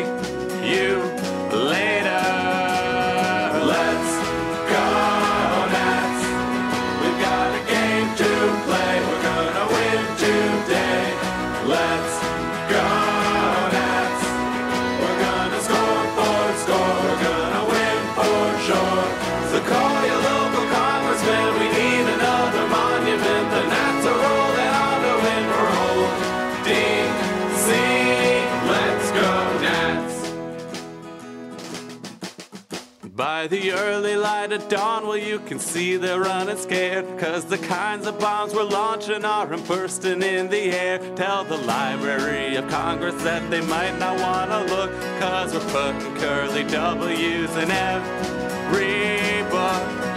you 0.72 1.02
later. 1.58 2.67
By 33.18 33.48
the 33.48 33.72
early 33.72 34.16
light 34.16 34.52
of 34.52 34.70
dawn, 34.70 35.08
well, 35.08 35.18
you 35.18 35.40
can 35.40 35.58
see 35.58 35.98
they're 35.98 36.20
running 36.20 36.56
scared. 36.56 37.18
Cause 37.18 37.46
the 37.46 37.58
kinds 37.58 38.06
of 38.06 38.20
bombs 38.20 38.54
we're 38.54 38.62
launching 38.62 39.26
aren't 39.26 39.68
bursting 39.68 40.22
in 40.22 40.50
the 40.50 40.70
air. 40.72 41.00
Tell 41.16 41.44
the 41.44 41.58
Library 41.58 42.58
of 42.58 42.70
Congress 42.70 43.16
that 43.24 43.50
they 43.50 43.62
might 43.62 43.98
not 43.98 44.20
wanna 44.20 44.64
look. 44.66 44.92
Cause 45.20 45.52
we're 45.52 45.68
putting 45.72 46.16
curly 46.18 46.64
W's 46.66 47.56
in 47.56 47.72
every 47.72 49.42
book. 49.50 50.17